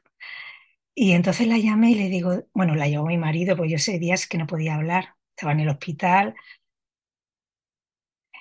Y 0.93 1.13
entonces 1.13 1.47
la 1.47 1.57
llamé 1.57 1.91
y 1.91 1.95
le 1.95 2.09
digo, 2.09 2.43
bueno, 2.53 2.75
la 2.75 2.87
llamó 2.87 3.07
mi 3.07 3.17
marido, 3.17 3.55
pues 3.55 3.69
yo 3.71 3.77
ese 3.77 3.99
día 3.99 4.13
es 4.15 4.27
que 4.27 4.37
no 4.37 4.47
podía 4.47 4.75
hablar, 4.75 5.15
estaba 5.35 5.53
en 5.53 5.61
el 5.61 5.69
hospital. 5.69 6.35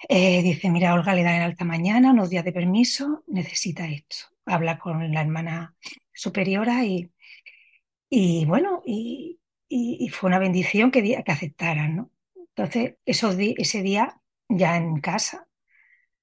Eh, 0.09 0.43
dice, 0.43 0.71
mira, 0.71 0.95
Olga 0.95 1.15
le 1.15 1.23
da 1.23 1.37
en 1.37 1.43
alta 1.43 1.65
mañana, 1.65 2.11
unos 2.13 2.31
días 2.31 2.45
de 2.45 2.53
permiso, 2.53 3.23
necesita 3.27 3.87
esto. 3.87 4.17
Habla 4.47 4.79
con 4.79 5.13
la 5.13 5.21
hermana 5.21 5.75
superiora 6.13 6.85
y, 6.85 7.13
y 8.09 8.45
bueno, 8.47 8.83
y, 8.87 9.41
y, 9.69 10.09
fue 10.11 10.29
una 10.29 10.39
bendición 10.39 10.91
que, 10.91 11.03
que 11.03 11.33
aceptaran, 11.33 11.97
¿no? 11.97 12.11
Entonces, 12.35 12.97
esos 13.05 13.37
ese 13.39 13.83
día, 13.83 14.21
ya 14.49 14.77
en 14.77 15.01
casa, 15.01 15.49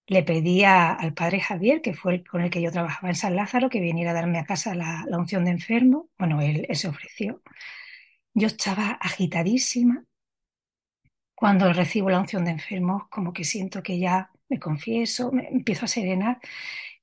le 0.08 0.24
pedí 0.24 0.64
al 0.64 1.14
padre 1.14 1.42
Javier, 1.42 1.82
que 1.82 1.94
fue 1.94 2.24
con 2.24 2.42
el 2.42 2.50
que 2.50 2.62
yo 2.62 2.72
trabajaba 2.72 3.10
en 3.10 3.16
San 3.16 3.36
Lázaro, 3.36 3.70
que 3.70 3.82
viniera 3.82 4.12
a 4.12 4.14
darme 4.14 4.40
a 4.40 4.46
casa 4.46 4.74
la, 4.74 5.06
unción 5.12 5.46
de 5.46 5.52
enfermo. 5.52 6.10
Bueno, 6.18 6.42
él, 6.42 6.66
se 6.74 6.88
ofreció. 6.88 7.42
Yo 8.34 8.48
estaba 8.48 8.92
agitadísima. 9.02 10.06
Cuando 11.36 11.72
recibo 11.74 12.10
la 12.10 12.20
unción 12.20 12.46
de 12.46 12.52
enfermo, 12.52 13.08
como 13.12 13.34
que 13.34 13.44
siento 13.44 13.84
que 13.84 14.00
ya 14.00 14.32
me 14.50 14.60
confieso, 14.60 15.32
me 15.32 15.48
empiezo 15.50 15.86
a 15.86 15.88
serenar 15.90 16.40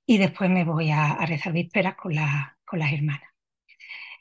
y 0.07 0.19
después 0.19 0.51
me 0.51 0.65
voy 0.65 0.91
a, 0.91 1.17
rezar 1.27 1.53
vísperas 1.53 1.97
con, 1.97 2.15
con 2.65 2.79
las 2.79 2.93
hermanas. 2.93 3.31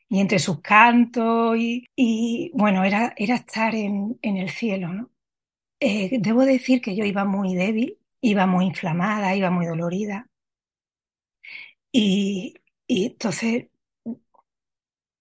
Y 0.09 0.19
entre 0.19 0.39
sus 0.39 0.61
cantos 0.61 1.55
y, 1.57 2.51
bueno, 2.53 2.83
era, 2.83 3.13
era 3.17 3.35
estar 3.35 3.73
en, 3.75 4.19
el 4.21 4.49
cielo, 4.49 4.89
¿no? 4.93 5.09
Eh, 5.79 6.17
debo 6.19 6.45
decir 6.45 6.81
que 6.81 6.95
yo 6.95 7.05
iba 7.05 7.25
muy 7.25 7.55
débil 7.55 7.97
iba 8.23 8.47
muy 8.47 8.65
inflamada, 8.65 9.36
iba 9.36 9.49
muy 9.51 9.65
dolorida. 9.67 10.27
Y, 11.91 12.55
entonces 12.88 13.67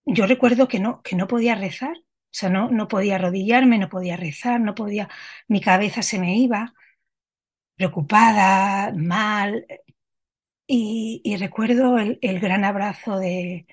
yo 0.05 0.27
recuerdo 0.27 0.69
que 0.69 0.81
no, 0.81 1.03
que 1.03 1.17
no 1.17 1.27
podía 1.29 1.55
rezar, 1.55 1.97
o 1.99 2.03
sea, 2.31 2.51
no, 2.51 2.71
no 2.71 2.89
podía 2.89 3.17
arrodillarme, 3.17 3.79
no 3.79 3.89
podía 3.89 4.17
rezar, 4.17 4.61
no 4.61 4.75
podía, 4.75 5.09
mi 5.49 5.61
cabeza 5.61 6.03
se 6.03 6.19
me 6.19 6.37
iba, 6.39 6.75
preocupada, 7.77 8.93
mal. 8.97 9.67
Y, 10.67 11.37
recuerdo 11.39 11.99
el, 11.99 12.41
gran 12.41 12.65
abrazo 12.65 13.19
de, 13.19 13.67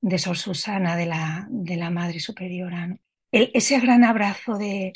de 0.00 0.18
Sor 0.18 0.38
Susana, 0.38 0.96
de 0.96 1.06
la, 1.06 1.46
de 1.50 1.76
la 1.76 1.90
Madre 1.90 2.20
Superiora, 2.20 2.96
ese 3.32 3.80
gran 3.80 4.04
abrazo 4.04 4.58
de, 4.58 4.92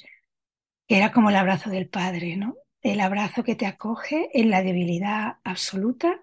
que 0.88 0.98
era 0.98 1.12
como 1.12 1.30
el 1.30 1.36
abrazo 1.36 1.70
del 1.70 1.88
Padre, 1.88 2.36
¿no? 2.36 2.56
El 2.92 3.00
abrazo 3.00 3.42
que 3.42 3.56
te 3.56 3.66
acoge 3.66 4.30
en 4.32 4.50
la 4.50 4.62
debilidad 4.62 5.38
absoluta, 5.42 6.22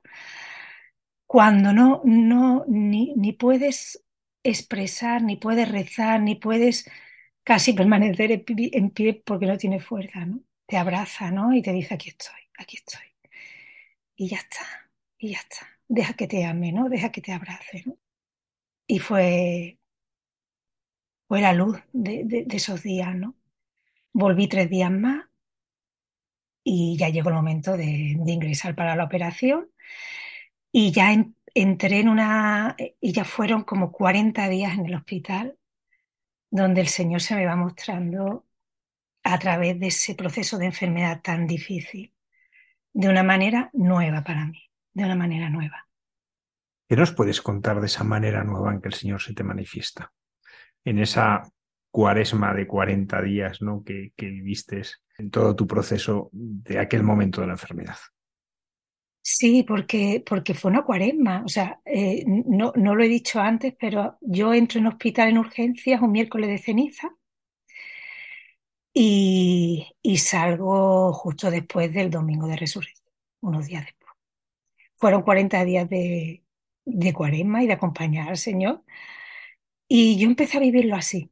cuando 1.27 1.73
no, 1.73 2.01
no 2.05 2.63
ni, 2.67 3.13
ni 3.15 3.33
puedes 3.33 4.03
expresar, 4.43 5.23
ni 5.23 5.35
puedes 5.35 5.69
rezar, 5.69 6.21
ni 6.21 6.35
puedes 6.35 6.89
casi 7.43 7.73
permanecer 7.73 8.31
en 8.31 8.89
pie 8.91 9.21
porque 9.25 9.45
no 9.45 9.57
tienes 9.57 9.83
fuerza, 9.83 10.25
¿no? 10.25 10.41
Te 10.65 10.77
abraza, 10.77 11.31
¿no? 11.31 11.53
Y 11.53 11.61
te 11.61 11.73
dice, 11.73 11.95
aquí 11.95 12.09
estoy, 12.09 12.39
aquí 12.57 12.77
estoy. 12.77 13.07
Y 14.15 14.29
ya 14.29 14.37
está, 14.37 14.65
y 15.17 15.31
ya 15.31 15.39
está. 15.39 15.67
Deja 15.87 16.13
que 16.13 16.27
te 16.27 16.45
ame, 16.45 16.71
¿no? 16.71 16.87
Deja 16.87 17.11
que 17.11 17.21
te 17.21 17.33
abrace, 17.33 17.83
¿no? 17.85 17.97
Y 18.87 18.99
fue, 18.99 19.79
fue 21.27 21.41
la 21.41 21.51
luz 21.53 21.77
de, 21.91 22.23
de 22.25 22.55
esos 22.55 22.83
días, 22.83 23.13
¿no? 23.15 23.35
Volví 24.13 24.47
tres 24.47 24.69
días 24.69 24.91
más 24.91 25.25
y 26.63 26.97
ya 26.97 27.09
llegó 27.09 27.29
el 27.29 27.35
momento 27.35 27.75
de, 27.77 27.85
ingresar 28.25 28.75
para 28.75 28.95
la 28.95 29.03
operación 29.03 29.69
y 30.71 30.91
ya 30.91 31.13
entré 31.53 31.99
en 31.99 32.09
una, 32.09 32.75
y 32.99 33.11
ya 33.11 33.25
fueron 33.25 33.63
como 33.63 33.91
40 33.91 34.49
días 34.49 34.77
en 34.77 34.85
el 34.85 34.95
hospital 34.95 35.57
donde 36.49 36.81
el 36.81 36.87
Señor 36.87 37.21
se 37.21 37.35
me 37.35 37.45
va 37.45 37.55
mostrando 37.55 38.45
a 39.23 39.39
través 39.39 39.79
de 39.79 39.87
ese 39.87 40.15
proceso 40.15 40.57
de 40.57 40.65
enfermedad 40.65 41.21
tan 41.21 41.47
difícil, 41.47 42.13
de 42.93 43.09
una 43.09 43.23
manera 43.23 43.69
nueva 43.73 44.23
para 44.23 44.45
mí, 44.45 44.69
de 44.93 45.05
una 45.05 45.15
manera 45.15 45.49
nueva. 45.49 45.87
¿Qué 46.87 46.95
nos 46.95 47.11
puedes 47.11 47.41
contar 47.41 47.79
de 47.79 47.87
esa 47.87 48.03
manera 48.03 48.43
nueva 48.43 48.71
en 48.71 48.81
que 48.81 48.89
el 48.89 48.93
Señor 48.93 49.21
se 49.21 49.33
te 49.33 49.43
manifiesta? 49.43 50.11
En 50.83 50.99
esa 50.99 51.41
cuaresma 51.93 52.55
de 52.55 52.65
40 52.65 53.21
días 53.21 53.61
¿no? 53.61 53.83
que, 53.83 54.13
que 54.17 54.25
viviste 54.25 54.81
en 55.19 55.29
todo 55.29 55.55
tu 55.55 55.67
proceso 55.67 56.27
de 56.31 56.79
aquel 56.79 57.03
momento 57.03 57.39
de 57.39 57.47
la 57.47 57.53
enfermedad. 57.53 57.97
Sí, 59.21 59.61
porque, 59.61 60.23
porque 60.27 60.55
fue 60.55 60.71
una 60.71 60.83
cuaresma. 60.83 61.43
O 61.45 61.47
sea, 61.47 61.79
eh, 61.85 62.25
no, 62.25 62.73
no 62.75 62.95
lo 62.95 63.03
he 63.03 63.07
dicho 63.07 63.39
antes, 63.39 63.75
pero 63.79 64.17
yo 64.21 64.55
entro 64.55 64.79
en 64.79 64.87
hospital 64.87 65.29
en 65.29 65.37
urgencias 65.37 66.01
un 66.01 66.11
miércoles 66.11 66.49
de 66.49 66.57
ceniza 66.57 67.11
y, 68.91 69.87
y 70.01 70.17
salgo 70.17 71.13
justo 71.13 71.51
después 71.51 71.93
del 71.93 72.09
domingo 72.09 72.47
de 72.47 72.57
resurrección, 72.57 73.13
unos 73.41 73.67
días 73.67 73.85
después. 73.85 74.11
Fueron 74.95 75.21
40 75.21 75.63
días 75.63 75.87
de, 75.87 76.43
de 76.85 77.13
cuaresma 77.13 77.63
y 77.63 77.67
de 77.67 77.73
acompañar 77.73 78.29
al 78.29 78.37
Señor. 78.37 78.83
Y 79.87 80.17
yo 80.17 80.27
empecé 80.27 80.57
a 80.57 80.61
vivirlo 80.61 80.95
así. 80.95 81.29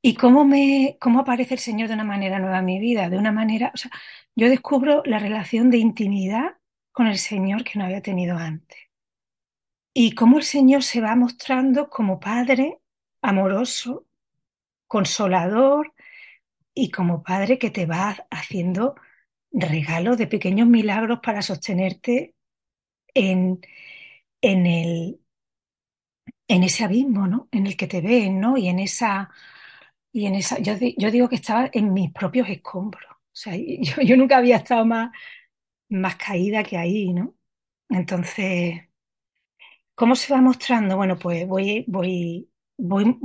¿Y 0.00 0.14
cómo, 0.14 0.44
me, 0.44 0.96
cómo 1.00 1.20
aparece 1.20 1.54
el 1.54 1.60
Señor 1.60 1.88
de 1.88 1.94
una 1.94 2.04
manera 2.04 2.38
nueva 2.38 2.60
en 2.60 2.64
mi 2.64 2.78
vida? 2.78 3.10
De 3.10 3.18
una 3.18 3.32
manera, 3.32 3.72
o 3.74 3.76
sea, 3.76 3.90
yo 4.36 4.48
descubro 4.48 5.02
la 5.04 5.18
relación 5.18 5.70
de 5.70 5.78
intimidad 5.78 6.56
con 6.92 7.08
el 7.08 7.18
Señor 7.18 7.64
que 7.64 7.78
no 7.78 7.84
había 7.84 8.02
tenido 8.02 8.36
antes. 8.36 8.78
Y 9.92 10.14
cómo 10.14 10.38
el 10.38 10.44
Señor 10.44 10.84
se 10.84 11.00
va 11.00 11.16
mostrando 11.16 11.90
como 11.90 12.20
Padre 12.20 12.78
amoroso, 13.22 14.06
consolador 14.86 15.94
y 16.74 16.90
como 16.90 17.22
Padre 17.22 17.58
que 17.58 17.70
te 17.70 17.86
va 17.86 18.16
haciendo 18.30 18.94
regalos 19.52 20.18
de 20.18 20.26
pequeños 20.28 20.68
milagros 20.68 21.20
para 21.22 21.42
sostenerte 21.42 22.34
en, 23.14 23.60
en, 24.42 24.66
el, 24.66 25.20
en 26.48 26.62
ese 26.62 26.84
abismo, 26.84 27.26
¿no? 27.26 27.48
En 27.52 27.66
el 27.66 27.76
que 27.76 27.86
te 27.86 28.00
ven, 28.00 28.40
¿no? 28.40 28.56
Y 28.56 28.68
en 28.68 28.78
esa 28.78 29.30
y 30.12 30.26
en 30.26 30.34
esa, 30.34 30.58
yo, 30.60 30.74
yo 30.96 31.10
digo 31.10 31.28
que 31.28 31.36
estaba 31.36 31.70
en 31.72 31.92
mis 31.92 32.12
propios 32.12 32.48
escombros. 32.48 33.10
O 33.10 33.16
sea, 33.32 33.54
yo, 34.04 34.16
nunca 34.16 34.38
había 34.38 34.56
estado 34.56 34.84
más, 34.84 35.10
más 35.88 36.16
caída 36.16 36.64
que 36.64 36.76
ahí, 36.78 37.12
¿no? 37.12 37.34
Entonces, 37.88 38.80
¿cómo 39.94 40.14
se 40.16 40.32
va 40.32 40.40
mostrando? 40.40 40.96
Bueno, 40.96 41.18
pues 41.18 41.46
voy, 41.46 41.84
voy, 41.88 42.50
voy, 42.76 43.16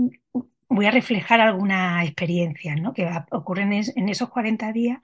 voy 0.70 0.86
a 0.86 0.92
reflejar 0.92 1.42
algunas 1.42 2.06
experiencias, 2.06 2.80
¿no? 2.82 2.94
Que 2.94 3.10
ocurren 3.32 3.74
en 3.74 4.10
esos 4.10 4.30
40 4.30 4.72
días 4.74 5.00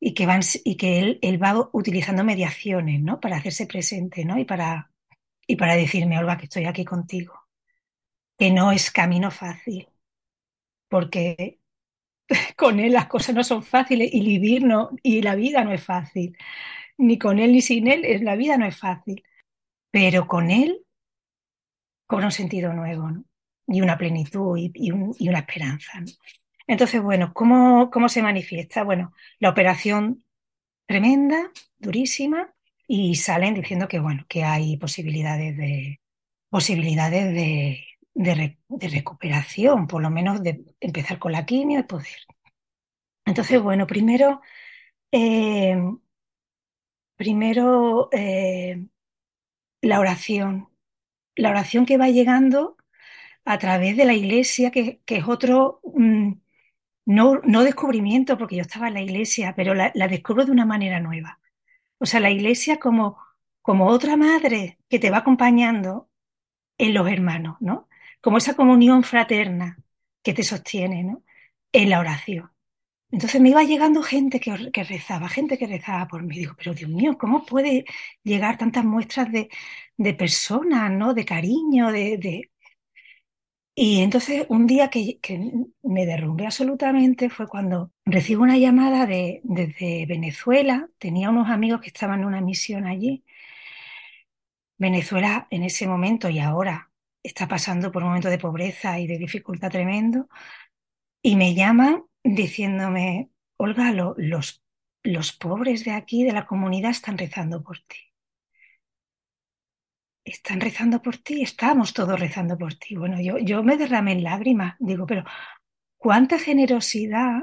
y 0.00 0.14
que, 0.14 0.26
van, 0.26 0.42
y 0.64 0.76
que 0.76 1.00
él, 1.00 1.18
él, 1.22 1.42
va 1.42 1.68
utilizando 1.72 2.24
mediaciones, 2.24 3.00
¿no? 3.02 3.20
Para 3.20 3.36
hacerse 3.36 3.66
presente, 3.66 4.24
¿no? 4.24 4.38
Y 4.38 4.44
para, 4.44 4.92
y 5.46 5.56
para 5.56 5.76
decirme, 5.76 6.18
Olga, 6.18 6.36
que 6.38 6.44
estoy 6.44 6.66
aquí 6.66 6.84
contigo, 6.84 7.34
que 8.38 8.50
no 8.52 8.72
es 8.72 8.90
camino 8.90 9.30
fácil, 9.30 9.88
porque 10.88 11.60
con 12.56 12.80
él 12.80 12.92
las 12.92 13.06
cosas 13.06 13.34
no 13.34 13.44
son 13.44 13.62
fáciles 13.62 14.10
y 14.12 14.20
vivir 14.20 14.64
no, 14.64 14.90
y 15.02 15.22
la 15.22 15.34
vida 15.34 15.64
no 15.64 15.72
es 15.72 15.82
fácil. 15.82 16.36
Ni 16.98 17.18
con 17.18 17.38
él 17.38 17.52
ni 17.52 17.60
sin 17.60 17.88
él, 17.88 18.24
la 18.24 18.36
vida 18.36 18.56
no 18.56 18.66
es 18.66 18.78
fácil. 18.78 19.22
Pero 19.90 20.26
con 20.26 20.50
él 20.50 20.82
cobra 22.06 22.26
un 22.26 22.32
sentido 22.32 22.72
nuevo 22.72 23.10
y 23.66 23.80
una 23.80 23.98
plenitud 23.98 24.56
y, 24.58 24.90
una 24.92 25.38
esperanza. 25.40 26.02
Entonces, 26.66 27.02
bueno, 27.02 27.32
¿cómo, 27.34 27.90
¿cómo 27.90 28.08
se 28.08 28.22
manifiesta? 28.22 28.84
Bueno, 28.84 29.12
la 29.38 29.50
operación 29.50 30.24
tremenda, 30.86 31.50
durísima, 31.78 32.54
y 32.88 33.16
salen 33.16 33.54
diciendo 33.54 33.88
que, 33.88 33.98
bueno, 33.98 34.24
que 34.28 34.44
hay 34.44 34.76
posibilidades 34.76 35.56
de, 35.56 36.00
posibilidades 36.48 37.34
de, 37.34 37.84
de, 38.16 38.58
recuperación, 38.88 39.86
por 39.86 40.02
lo 40.02 40.10
menos 40.10 40.42
de 40.42 40.64
empezar 40.80 41.18
con 41.18 41.32
la 41.32 41.46
quimio 41.46 41.80
y 41.80 41.82
poder. 41.84 42.26
Entonces, 43.24 43.60
bueno, 43.62 43.86
primero, 43.86 44.40
eh, 45.12 45.76
primero 47.16 48.08
eh, 48.12 48.86
la 49.82 50.00
oración, 50.00 50.68
la 51.36 51.50
oración 51.50 51.86
que 51.86 51.98
va 51.98 52.08
llegando 52.08 52.76
a 53.44 53.58
través 53.58 53.96
de 53.96 54.04
la 54.06 54.14
iglesia, 54.14 54.70
que, 54.70 55.00
es 55.06 55.28
otro, 55.28 55.80
mm, 55.84 56.32
no, 57.06 57.40
no, 57.44 57.64
descubrimiento, 57.64 58.38
porque 58.38 58.56
yo 58.56 58.62
estaba 58.62 58.88
en 58.88 58.94
la 58.94 59.02
iglesia, 59.02 59.54
pero 59.56 59.74
la, 59.74 59.92
la, 59.94 60.08
descubro 60.08 60.44
de 60.44 60.52
una 60.52 60.66
manera 60.66 61.00
nueva. 61.00 61.40
O 61.98 62.06
sea, 62.06 62.20
la 62.20 62.30
iglesia 62.30 62.78
como, 62.80 63.18
como 63.62 63.86
otra 63.88 64.16
madre 64.16 64.78
que 64.88 64.98
te 64.98 65.10
va 65.10 65.18
acompañando 65.18 66.10
en 66.78 66.94
los 66.94 67.08
hermanos, 67.08 67.56
¿no? 67.60 67.85
Como 68.26 68.38
esa 68.38 68.56
comunión 68.56 69.04
fraterna 69.04 69.78
que 70.20 70.34
te 70.34 70.42
sostiene 70.42 71.04
¿no? 71.04 71.22
en 71.70 71.90
la 71.90 72.00
oración. 72.00 72.50
Entonces 73.12 73.40
me 73.40 73.50
iba 73.50 73.62
llegando 73.62 74.02
gente 74.02 74.40
que, 74.40 74.56
rezaba, 74.82 75.28
gente 75.28 75.56
que 75.56 75.68
rezaba 75.68 76.08
por 76.08 76.24
mí. 76.24 76.36
Digo, 76.36 76.54
pero 76.58 76.74
Dios 76.74 76.90
mío, 76.90 77.16
¿cómo 77.18 77.46
puede 77.46 77.84
llegar 78.24 78.58
tantas 78.58 78.84
muestras 78.84 79.30
de, 79.30 79.48
de 79.96 80.14
personas, 80.14 80.90
¿no? 80.90 81.14
De 81.14 81.24
cariño, 81.24 81.92
de, 81.92 82.18
de... 82.18 82.50
Y 83.76 84.00
entonces 84.02 84.46
un 84.48 84.66
día 84.66 84.90
que, 84.90 85.20
que, 85.20 85.38
me 85.84 86.04
derrumbé 86.04 86.46
absolutamente 86.46 87.30
fue 87.30 87.46
cuando 87.46 87.92
recibo 88.04 88.42
una 88.42 88.58
llamada 88.58 89.06
de, 89.06 89.40
desde 89.44 90.04
Venezuela. 90.06 90.88
Tenía 90.98 91.30
unos 91.30 91.48
amigos 91.48 91.80
que 91.80 91.88
estaban 91.88 92.20
en 92.22 92.26
una 92.26 92.40
misión 92.40 92.86
allí. 92.86 93.22
Venezuela 94.78 95.46
en 95.50 95.62
ese 95.62 95.86
momento 95.86 96.28
y 96.28 96.40
ahora 96.40 96.85
está 97.26 97.48
pasando 97.48 97.90
por 97.90 98.02
un 98.02 98.08
momento 98.08 98.30
de 98.30 98.38
pobreza 98.38 98.98
y 98.98 99.06
de 99.06 99.18
dificultad 99.18 99.70
tremendo. 99.70 100.28
Y 101.22 101.36
me 101.36 101.54
llaman 101.54 102.04
diciéndome, 102.22 103.30
Olga, 103.56 103.92
lo, 103.92 104.14
los, 104.16 104.62
los 105.02 105.32
pobres 105.32 105.84
de 105.84 105.92
aquí, 105.92 106.24
de 106.24 106.32
la 106.32 106.46
comunidad, 106.46 106.90
están 106.90 107.18
rezando 107.18 107.62
por 107.62 107.78
ti. 107.80 107.96
Están 110.24 110.60
rezando 110.60 111.00
por 111.02 111.18
ti, 111.18 111.42
estamos 111.42 111.92
todos 111.92 112.18
rezando 112.18 112.58
por 112.58 112.74
ti. 112.74 112.96
Bueno, 112.96 113.20
yo, 113.20 113.38
yo 113.38 113.62
me 113.62 113.76
derramé 113.76 114.12
en 114.12 114.24
lágrimas, 114.24 114.76
digo, 114.80 115.06
pero 115.06 115.24
cuánta 115.96 116.38
generosidad 116.38 117.42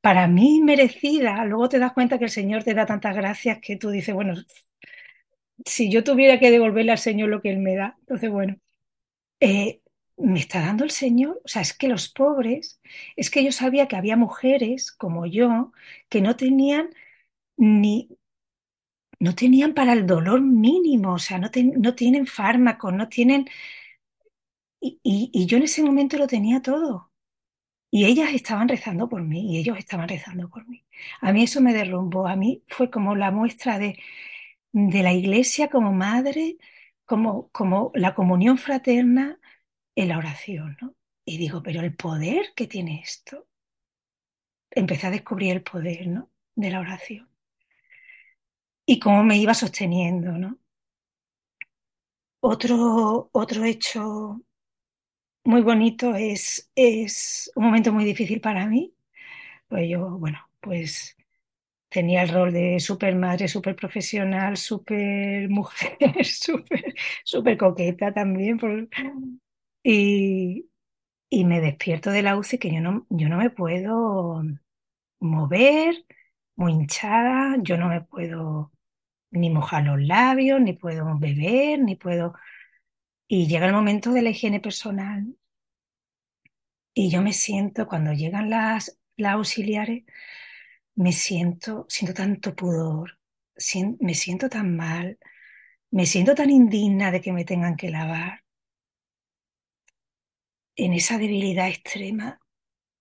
para 0.00 0.26
mí 0.28 0.60
merecida. 0.62 1.44
Luego 1.44 1.68
te 1.68 1.78
das 1.78 1.92
cuenta 1.92 2.18
que 2.18 2.24
el 2.24 2.30
Señor 2.30 2.64
te 2.64 2.74
da 2.74 2.86
tantas 2.86 3.14
gracias 3.16 3.58
que 3.60 3.76
tú 3.76 3.90
dices, 3.90 4.14
bueno, 4.14 4.34
si 5.64 5.90
yo 5.90 6.04
tuviera 6.04 6.38
que 6.38 6.50
devolverle 6.50 6.92
al 6.92 6.98
Señor 6.98 7.28
lo 7.28 7.40
que 7.42 7.50
Él 7.50 7.58
me 7.58 7.76
da, 7.76 7.96
entonces 8.00 8.30
bueno, 8.30 8.56
eh, 9.40 9.82
me 10.16 10.40
está 10.40 10.60
dando 10.60 10.84
el 10.84 10.90
Señor. 10.90 11.40
O 11.44 11.48
sea, 11.48 11.62
es 11.62 11.72
que 11.76 11.88
los 11.88 12.08
pobres, 12.08 12.80
es 13.16 13.30
que 13.30 13.44
yo 13.44 13.52
sabía 13.52 13.88
que 13.88 13.96
había 13.96 14.16
mujeres 14.16 14.92
como 14.92 15.26
yo 15.26 15.72
que 16.08 16.20
no 16.20 16.36
tenían 16.36 16.90
ni, 17.56 18.10
no 19.20 19.34
tenían 19.34 19.74
para 19.74 19.92
el 19.92 20.06
dolor 20.06 20.40
mínimo, 20.40 21.14
o 21.14 21.18
sea, 21.18 21.38
no, 21.38 21.50
no 21.78 21.94
tienen 21.94 22.26
fármacos, 22.26 22.92
no 22.92 23.08
tienen... 23.08 23.46
Y, 24.80 25.00
y, 25.02 25.30
y, 25.32 25.46
yo 25.46 25.56
en 25.56 25.64
ese 25.64 25.82
momento 25.82 26.16
lo 26.18 26.26
tenía 26.26 26.62
todo. 26.62 27.10
Y 27.90 28.06
ellas 28.06 28.32
estaban 28.34 28.68
rezando 28.68 29.08
por 29.08 29.22
mí, 29.22 29.54
y 29.56 29.58
ellos 29.60 29.78
estaban 29.78 30.08
rezando 30.08 30.50
por 30.50 30.66
mí. 30.68 30.86
A 31.22 31.32
mí 31.32 31.44
eso 31.44 31.60
me 31.62 31.74
derrumbó, 31.74 32.28
a 32.28 32.36
mí 32.36 32.64
fue 32.68 32.90
como 32.90 33.16
la 33.16 33.30
muestra 33.32 33.78
de, 33.78 33.98
de 34.72 35.02
la 35.02 35.12
iglesia 35.14 35.68
como 35.70 35.92
madre, 35.92 36.58
como, 37.08 37.48
como 37.50 37.92
la 37.94 38.14
comunión 38.14 38.58
fraterna, 38.58 39.40
en 39.96 40.08
la 40.10 40.18
oración, 40.18 40.78
¿no? 40.82 40.96
Y 41.26 41.38
digo, 41.38 41.62
pero 41.62 41.80
el 41.82 41.96
poder 41.96 42.54
que 42.56 42.68
tiene 42.68 43.00
esto. 43.04 43.46
Empecé 44.70 45.06
a 45.08 45.10
descubrir 45.10 45.52
el 45.52 45.62
poder, 45.62 46.06
¿no? 46.06 46.30
De 46.54 46.70
la 46.70 46.80
oración. 46.80 47.28
Y 48.86 48.98
cómo 48.98 49.22
me 49.22 49.38
iba 49.38 49.54
sosteniendo, 49.54 50.32
¿no? 50.32 50.58
Otro, 52.40 53.30
otro 53.32 53.64
hecho 53.64 54.42
muy 55.44 55.62
bonito 55.62 56.14
es, 56.14 56.70
es 56.74 57.50
un 57.54 57.64
momento 57.64 57.92
muy 57.92 58.04
difícil 58.04 58.40
para 58.40 58.66
mí. 58.66 58.94
Pues 59.68 59.90
yo, 59.90 60.10
bueno, 60.18 60.40
pues 60.60 61.17
tenía 61.88 62.22
el 62.22 62.30
rol 62.30 62.52
de 62.52 62.80
super 62.80 63.14
madre, 63.16 63.48
super 63.48 63.76
profesional, 63.76 64.56
super 64.56 65.48
mujer, 65.48 66.24
super, 66.24 66.94
super 67.24 67.56
coqueta 67.58 68.12
también. 68.12 68.58
Y, 69.82 70.70
y 71.30 71.44
me 71.44 71.60
despierto 71.60 72.10
de 72.10 72.22
la 72.22 72.36
UCI 72.36 72.58
que 72.58 72.74
yo 72.74 72.80
no, 72.80 73.06
yo 73.10 73.28
no 73.28 73.38
me 73.38 73.50
puedo 73.50 74.42
mover, 75.20 76.06
muy 76.56 76.72
hinchada, 76.72 77.56
yo 77.62 77.76
no 77.78 77.88
me 77.88 78.02
puedo 78.02 78.72
ni 79.32 79.50
mojar 79.50 79.84
los 79.84 80.00
labios, 80.02 80.60
ni 80.60 80.74
puedo 80.74 81.18
beber, 81.18 81.80
ni 81.80 81.96
puedo... 81.96 82.34
Y 83.28 83.46
llega 83.48 83.66
el 83.66 83.72
momento 83.74 84.12
de 84.12 84.22
la 84.22 84.30
higiene 84.30 84.60
personal 84.60 85.34
y 86.94 87.10
yo 87.10 87.22
me 87.22 87.32
siento, 87.32 87.86
cuando 87.86 88.12
llegan 88.12 88.50
las, 88.50 88.98
las 89.16 89.34
auxiliares, 89.34 90.04
me 90.98 91.12
siento, 91.12 91.86
siento 91.88 92.12
tanto 92.12 92.56
pudor, 92.56 93.18
me 94.00 94.14
siento 94.14 94.48
tan 94.48 94.76
mal, 94.76 95.18
me 95.92 96.06
siento 96.06 96.34
tan 96.34 96.50
indigna 96.50 97.12
de 97.12 97.20
que 97.20 97.32
me 97.32 97.44
tengan 97.44 97.76
que 97.76 97.90
lavar 97.90 98.42
en 100.74 100.92
esa 100.94 101.16
debilidad 101.18 101.68
extrema, 101.68 102.40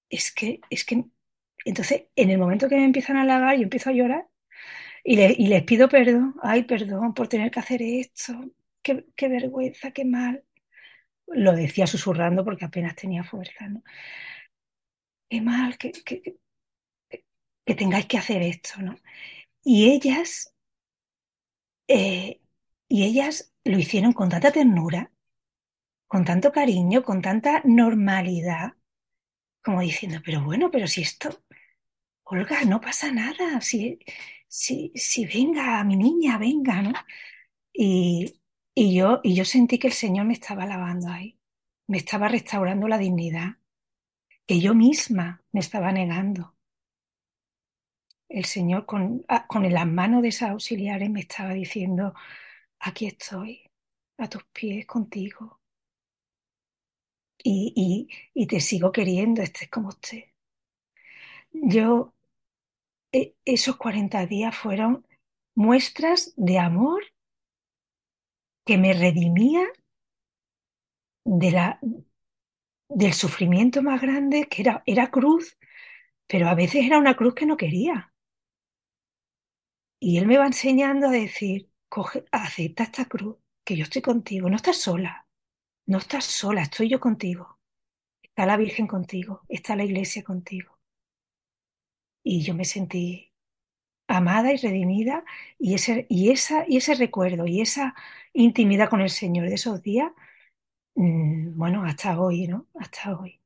es 0.10 0.32
que, 0.32 0.62
es 0.70 0.86
que, 0.86 1.06
entonces, 1.66 2.06
en 2.16 2.30
el 2.30 2.38
momento 2.38 2.70
que 2.70 2.76
me 2.76 2.86
empiezan 2.86 3.18
a 3.18 3.26
lavar, 3.26 3.56
yo 3.58 3.64
empiezo 3.64 3.90
a 3.90 3.94
llorar 3.94 4.28
y, 5.04 5.48
les 5.48 5.64
pido 5.64 5.90
perdón, 5.90 6.36
ay, 6.44 6.64
perdón 6.66 7.14
por 7.16 7.28
tener 7.28 7.50
que 7.52 7.60
hacer 7.60 7.82
esto, 7.82 8.34
qué, 8.84 9.08
qué 9.16 9.28
vergüenza, 9.28 9.92
qué 9.92 10.06
mal. 10.06 10.44
Lo 11.28 11.54
decía 11.56 11.88
susurrando 11.88 12.46
porque 12.46 12.66
apenas 12.66 12.96
tenía 12.96 13.24
fuerza, 13.24 13.68
¿no? 13.70 13.84
Qué 15.30 15.42
mal, 15.42 15.78
que, 15.78 15.92
que, 15.92 16.38
que 17.68 17.76
tengáis 17.76 18.08
que 18.08 18.18
hacer 18.20 18.42
esto, 18.44 18.82
¿no? 18.82 18.96
Y 19.64 19.90
ellas, 19.92 20.54
eh, 21.88 22.42
y 22.88 23.04
ellas 23.04 23.54
lo 23.64 23.78
hicieron 23.80 24.14
con 24.14 24.30
tanta 24.30 24.52
ternura 24.52 25.12
con 26.08 26.26
tanto 26.26 26.52
cariño, 26.52 27.04
con 27.04 27.22
tanta 27.22 27.62
normalidad, 27.66 28.74
como 29.64 29.82
diciendo, 29.82 30.20
pero 30.26 30.44
bueno, 30.44 30.72
pero 30.72 30.88
si 30.88 31.02
esto, 31.02 31.44
Olga, 32.26 32.64
no 32.66 32.82
pasa 32.82 33.12
nada, 33.14 33.62
si, 33.62 34.00
si, 34.48 34.92
si 34.96 35.26
venga, 35.26 35.84
mi 35.86 35.98
niña, 35.98 36.38
venga, 36.40 36.82
¿no? 36.84 36.94
Y, 37.74 38.42
y, 38.76 38.96
yo, 38.96 39.22
y 39.24 39.36
yo 39.36 39.46
sentí 39.46 39.80
que 39.80 39.88
el 39.88 39.94
Señor 39.94 40.26
me 40.28 40.34
estaba 40.34 40.66
lavando 40.68 41.10
ahí, 41.10 41.40
me 41.88 41.98
estaba 42.00 42.30
restaurando 42.30 42.90
la 42.90 43.00
dignidad, 43.00 43.58
que 44.48 44.62
yo 44.62 44.76
misma 44.76 45.44
me 45.54 45.62
estaba 45.62 45.94
negando. 45.94 46.57
El 48.30 48.46
Señor 48.46 48.86
con, 48.86 49.26
ah, 49.28 49.48
con 49.48 49.72
las 49.72 49.88
manos 49.88 50.22
de 50.22 50.30
esas 50.30 50.52
auxiliares 50.52 51.10
me 51.10 51.22
estaba 51.22 51.54
diciendo, 51.54 52.14
aquí 52.80 53.08
estoy, 53.08 53.70
a 54.18 54.30
tus 54.30 54.44
pies 54.54 54.86
contigo, 54.86 55.60
y, 57.44 58.10
y, 58.34 58.48
te 58.48 58.60
sigo 58.60 58.92
queriendo, 58.92 59.42
estés 59.42 59.70
como 59.70 59.90
usted. 59.90 60.26
Yo, 61.52 62.14
e, 63.12 63.36
esos 63.46 63.78
40 63.78 64.26
días 64.26 64.56
fueron 64.56 65.06
muestras 65.56 66.34
de 66.36 66.60
amor 66.60 67.04
que 68.66 68.78
me 68.78 68.94
redimía 68.94 69.66
de 71.26 71.52
la, 71.52 71.80
del 72.90 73.14
sufrimiento 73.14 73.82
más 73.82 74.02
grande, 74.02 74.48
que 74.50 74.62
era, 74.62 74.84
era 74.86 75.10
cruz, 75.12 75.58
pero 76.28 76.48
a 76.50 76.56
veces 76.56 76.86
era 76.86 76.98
una 77.00 77.16
cruz 77.16 77.34
que 77.36 77.46
no 77.46 77.58
quería. 77.58 78.14
Y 80.00 80.18
él 80.18 80.28
me 80.28 80.38
va 80.38 80.46
enseñando 80.46 81.08
a 81.08 81.12
decir, 81.12 81.70
coge, 81.90 82.26
acepta 82.32 82.84
esta 82.84 83.06
cruz, 83.06 83.38
que 83.66 83.76
yo 83.76 83.84
estoy 83.84 84.02
contigo, 84.02 84.50
no 84.50 84.56
estás 84.56 84.78
sola. 84.78 85.28
No 85.88 85.98
estás 86.00 86.26
sola, 86.26 86.64
estoy 86.64 86.90
yo 86.90 87.00
contigo. 87.00 87.60
Está 88.22 88.46
la 88.46 88.58
Virgen 88.58 88.88
contigo, 88.88 89.42
está 89.48 89.76
la 89.76 89.86
Iglesia 89.86 90.24
contigo. 90.24 90.78
Y 92.24 92.42
yo 92.42 92.54
me 92.54 92.66
sentí 92.66 93.34
amada 94.08 94.54
y 94.54 94.58
redimida 94.58 95.24
y 95.58 95.74
ese, 95.74 96.06
y 96.10 96.30
esa, 96.30 96.66
y 96.68 96.78
ese 96.78 96.96
recuerdo 96.96 97.46
y 97.48 97.62
esa 97.62 97.96
intimidad 98.34 98.90
con 98.90 99.02
el 99.02 99.10
Señor 99.10 99.48
de 99.48 99.56
esos 99.56 99.82
días, 99.82 100.12
mm, 100.96 101.58
bueno, 101.58 101.84
hasta 101.84 102.20
hoy, 102.20 102.48
¿no? 102.48 102.68
Hasta 102.76 103.18
hoy. 103.18 103.40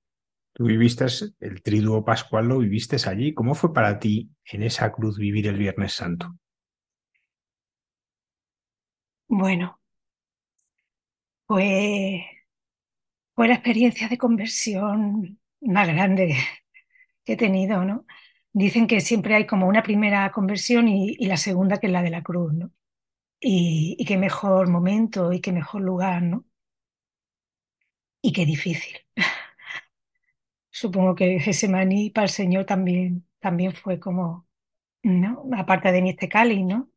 Tú 0.53 0.65
viviste 0.65 1.05
el 1.39 1.61
triduo 1.61 2.03
pascual, 2.03 2.47
lo 2.47 2.59
viviste 2.59 2.97
allí. 3.07 3.33
¿Cómo 3.33 3.55
fue 3.55 3.73
para 3.73 3.99
ti 3.99 4.31
en 4.45 4.63
esa 4.63 4.91
cruz 4.91 5.17
vivir 5.17 5.47
el 5.47 5.57
Viernes 5.57 5.93
Santo? 5.93 6.35
Bueno, 9.32 9.80
pues 11.46 12.24
fue 13.36 13.48
la 13.48 13.56
experiencia 13.56 14.08
de 14.08 14.17
conversión 14.17 15.39
más 15.62 15.88
grande 15.88 16.36
que 17.26 17.34
he 17.34 17.38
tenido, 17.38 17.86
¿no? 17.86 18.06
Dicen 18.54 18.88
que 18.88 19.02
siempre 19.02 19.36
hay 19.36 19.48
como 19.48 19.67
una 19.67 19.84
primera 19.84 20.32
conversión 20.32 20.88
y, 20.89 21.15
la 21.28 21.38
segunda 21.38 21.80
que 21.80 21.88
es 21.88 21.94
la 21.94 22.04
de 22.04 22.12
la 22.12 22.24
cruz, 22.24 22.54
¿no? 22.54 22.72
Y, 23.41 24.04
qué 24.08 24.17
mejor 24.17 24.70
momento 24.70 25.34
y 25.34 25.41
qué 25.41 25.54
mejor 25.54 25.84
lugar, 25.84 26.24
¿no? 26.24 26.46
Y 28.22 28.32
qué 28.34 28.46
difícil. 28.46 28.98
Supongo 30.72 31.15
que 31.15 31.39
Gesemaní 31.39 32.10
para 32.10 32.26
el 32.26 32.30
Señor 32.32 32.65
también, 32.65 33.28
también 33.39 33.74
fue 33.74 34.00
como, 34.00 34.48
¿no? 35.04 35.46
Aparte 35.58 35.91
de 35.91 36.02
mi 36.02 36.12
este 36.12 36.30
¿no? 36.63 36.90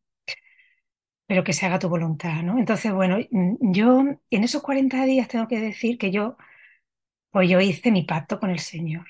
Pero 1.27 1.45
que 1.45 1.53
se 1.53 1.67
haga 1.67 1.79
tu 1.79 1.89
voluntad, 1.89 2.43
¿no? 2.43 2.59
Entonces, 2.59 2.93
bueno, 2.93 3.19
mm, 3.31 3.73
yo 3.73 4.01
en 4.31 4.45
esos 4.45 4.63
40 4.63 5.05
días 5.05 5.29
tengo 5.29 5.49
que 5.49 5.61
decir 5.61 5.99
que 5.99 6.11
yo, 6.11 6.37
pues 7.31 7.49
yo 7.51 7.61
hice 7.61 7.91
mi 7.93 8.05
pacto 8.05 8.41
con 8.41 8.51
el 8.51 8.61
Señor. 8.61 9.07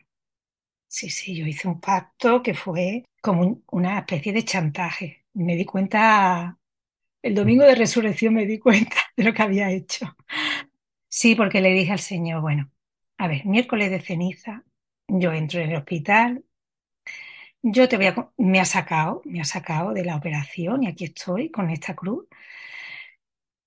Sí, 0.88 1.11
sí, 1.11 1.37
yo 1.37 1.46
hice 1.46 1.68
un 1.68 1.81
pacto 1.81 2.42
que 2.42 2.55
fue 2.55 3.05
como 3.22 3.62
una 3.72 3.98
especie 4.00 4.33
de 4.33 4.44
chantaje. 4.44 5.27
Me 5.35 5.57
di 5.57 5.64
cuenta, 5.64 6.59
el 7.22 7.35
domingo 7.35 7.64
de 7.64 7.74
resurrección 7.77 8.35
me 8.35 8.46
di 8.46 8.59
cuenta 8.59 8.96
de 9.16 9.24
lo 9.24 9.35
que 9.35 9.42
había 9.42 9.70
hecho. 9.72 10.16
Sí, 11.09 11.35
porque 11.35 11.61
le 11.61 11.70
dije 11.70 11.92
al 11.92 12.00
Señor, 12.00 12.40
bueno, 12.40 12.70
a 13.18 13.29
ver, 13.29 13.46
miércoles 13.46 13.90
de 13.90 14.00
ceniza, 14.00 14.64
yo 15.09 15.33
entro 15.33 15.61
en 15.61 15.70
el 15.70 15.77
hospital, 15.77 16.44
yo 17.66 17.88
te 17.88 17.96
voy 17.96 18.07
a, 18.07 18.31
me 18.37 18.61
ha 18.61 18.64
sacado, 18.66 19.22
me 19.24 19.40
ha 19.40 19.44
sacado 19.44 19.94
de 19.94 20.05
la 20.05 20.16
operación 20.16 20.83
y 20.83 20.88
aquí 20.88 21.05
estoy 21.05 21.50
con 21.50 21.70
esta 21.70 21.94
cruz. 21.94 22.27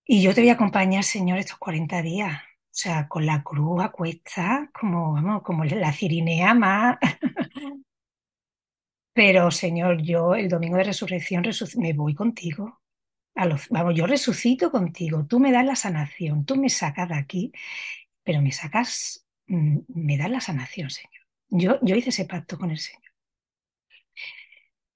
Y 0.05 0.21
yo 0.21 0.33
te 0.33 0.41
voy 0.41 0.49
a 0.49 0.53
acompañar, 0.53 1.03
Señor, 1.03 1.39
estos 1.39 1.57
40 1.57 2.01
días. 2.03 2.41
O 2.41 2.79
sea, 2.79 3.07
con 3.07 3.25
la 3.25 3.41
cruz 3.43 3.83
a 3.83 3.89
cuesta, 3.89 4.69
como, 4.79 5.13
vamos, 5.13 5.41
como 5.41 5.63
la 5.65 5.91
cirinea 5.91 6.53
más. 6.53 6.97
Pero, 9.13 9.49
Señor, 9.49 10.01
yo 10.03 10.36
el 10.36 10.47
domingo 10.47 10.77
de 10.77 10.83
resurrección 10.83 11.43
me 11.77 11.93
voy 11.93 12.13
contigo. 12.13 12.81
A 13.36 13.45
los, 13.45 13.67
vamos, 13.69 13.95
yo 13.95 14.05
resucito 14.05 14.71
contigo. 14.71 15.25
Tú 15.25 15.39
me 15.39 15.51
das 15.51 15.65
la 15.65 15.75
sanación, 15.75 16.45
tú 16.45 16.55
me 16.55 16.69
sacas 16.69 17.10
de 17.10 17.15
aquí, 17.15 17.51
pero 18.23 18.41
me 18.41 18.51
sacas, 18.51 19.25
mm, 19.47 19.79
me 19.88 20.17
das 20.17 20.29
la 20.29 20.41
sanación, 20.41 20.89
Señor. 20.91 21.23
Yo, 21.49 21.79
yo 21.81 21.95
hice 21.95 22.10
ese 22.10 22.25
pacto 22.25 22.57
con 22.60 22.71
el 22.71 22.79
Señor. 22.79 23.07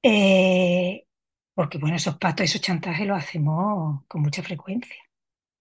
Eh, 0.03 1.05
porque, 1.53 1.77
bueno, 1.77 1.95
esos 1.97 2.17
pactos, 2.17 2.45
esos 2.45 2.61
chantajes 2.61 3.07
los 3.07 3.17
hacemos 3.17 4.03
con 4.07 4.21
mucha 4.21 4.43
frecuencia 4.43 4.95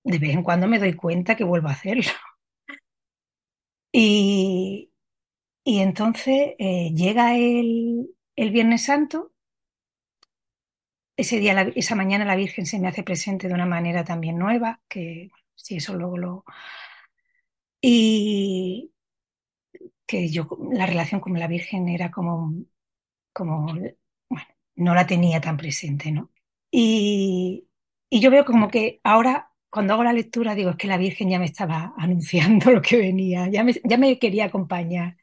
de 0.04 0.18
vez 0.18 0.30
en 0.34 0.42
cuando 0.42 0.66
me 0.68 0.78
doy 0.78 0.94
cuenta 0.94 1.36
que 1.36 1.44
vuelvo 1.44 1.68
a 1.68 1.72
hacerlo. 1.72 2.04
Y, 3.92 4.92
y 5.64 5.80
entonces 5.80 6.54
eh, 6.58 6.92
llega 6.94 7.36
el, 7.36 8.10
el, 8.36 8.50
Viernes 8.52 8.84
Santo, 8.84 9.32
ese 11.16 11.38
día, 11.38 11.60
esa 11.76 11.94
mañana 11.94 12.24
la 12.24 12.36
Virgen 12.36 12.66
se 12.66 12.78
me 12.78 12.88
hace 12.88 13.02
presente 13.02 13.48
de 13.48 13.54
una 13.54 13.66
manera 13.66 14.04
también 14.04 14.38
nueva, 14.38 14.80
que 14.88 15.30
si 15.54 15.76
eso 15.76 15.94
luego 15.94 16.18
lo... 16.18 16.44
Y 17.82 18.92
que 20.06 20.28
yo, 20.28 20.48
la 20.72 20.86
relación 20.86 21.20
con 21.20 21.38
la 21.38 21.46
Virgen 21.46 21.88
era 21.88 22.10
como, 22.10 22.54
como, 23.32 23.74
no 24.80 24.94
la 24.94 25.06
tenía 25.06 25.40
tan 25.40 25.56
presente, 25.56 26.10
¿no? 26.12 26.30
Y, 26.70 27.68
y 28.10 28.20
yo 28.20 28.30
veo 28.30 28.44
como 28.44 28.68
que 28.68 29.00
ahora 29.04 29.50
cuando 29.70 29.94
hago 29.94 30.04
la 30.04 30.12
lectura 30.12 30.54
digo, 30.54 30.70
es 30.70 30.76
que 30.76 30.88
la 30.88 30.98
Virgen 30.98 31.30
ya 31.30 31.38
me 31.38 31.46
estaba 31.46 31.94
anunciando 31.96 32.70
lo 32.72 32.82
que 32.82 32.96
venía, 32.98 33.48
ya 33.48 33.64
me, 33.64 33.74
ya 33.84 33.96
me 33.98 34.18
quería 34.18 34.46
acompañar, 34.46 35.16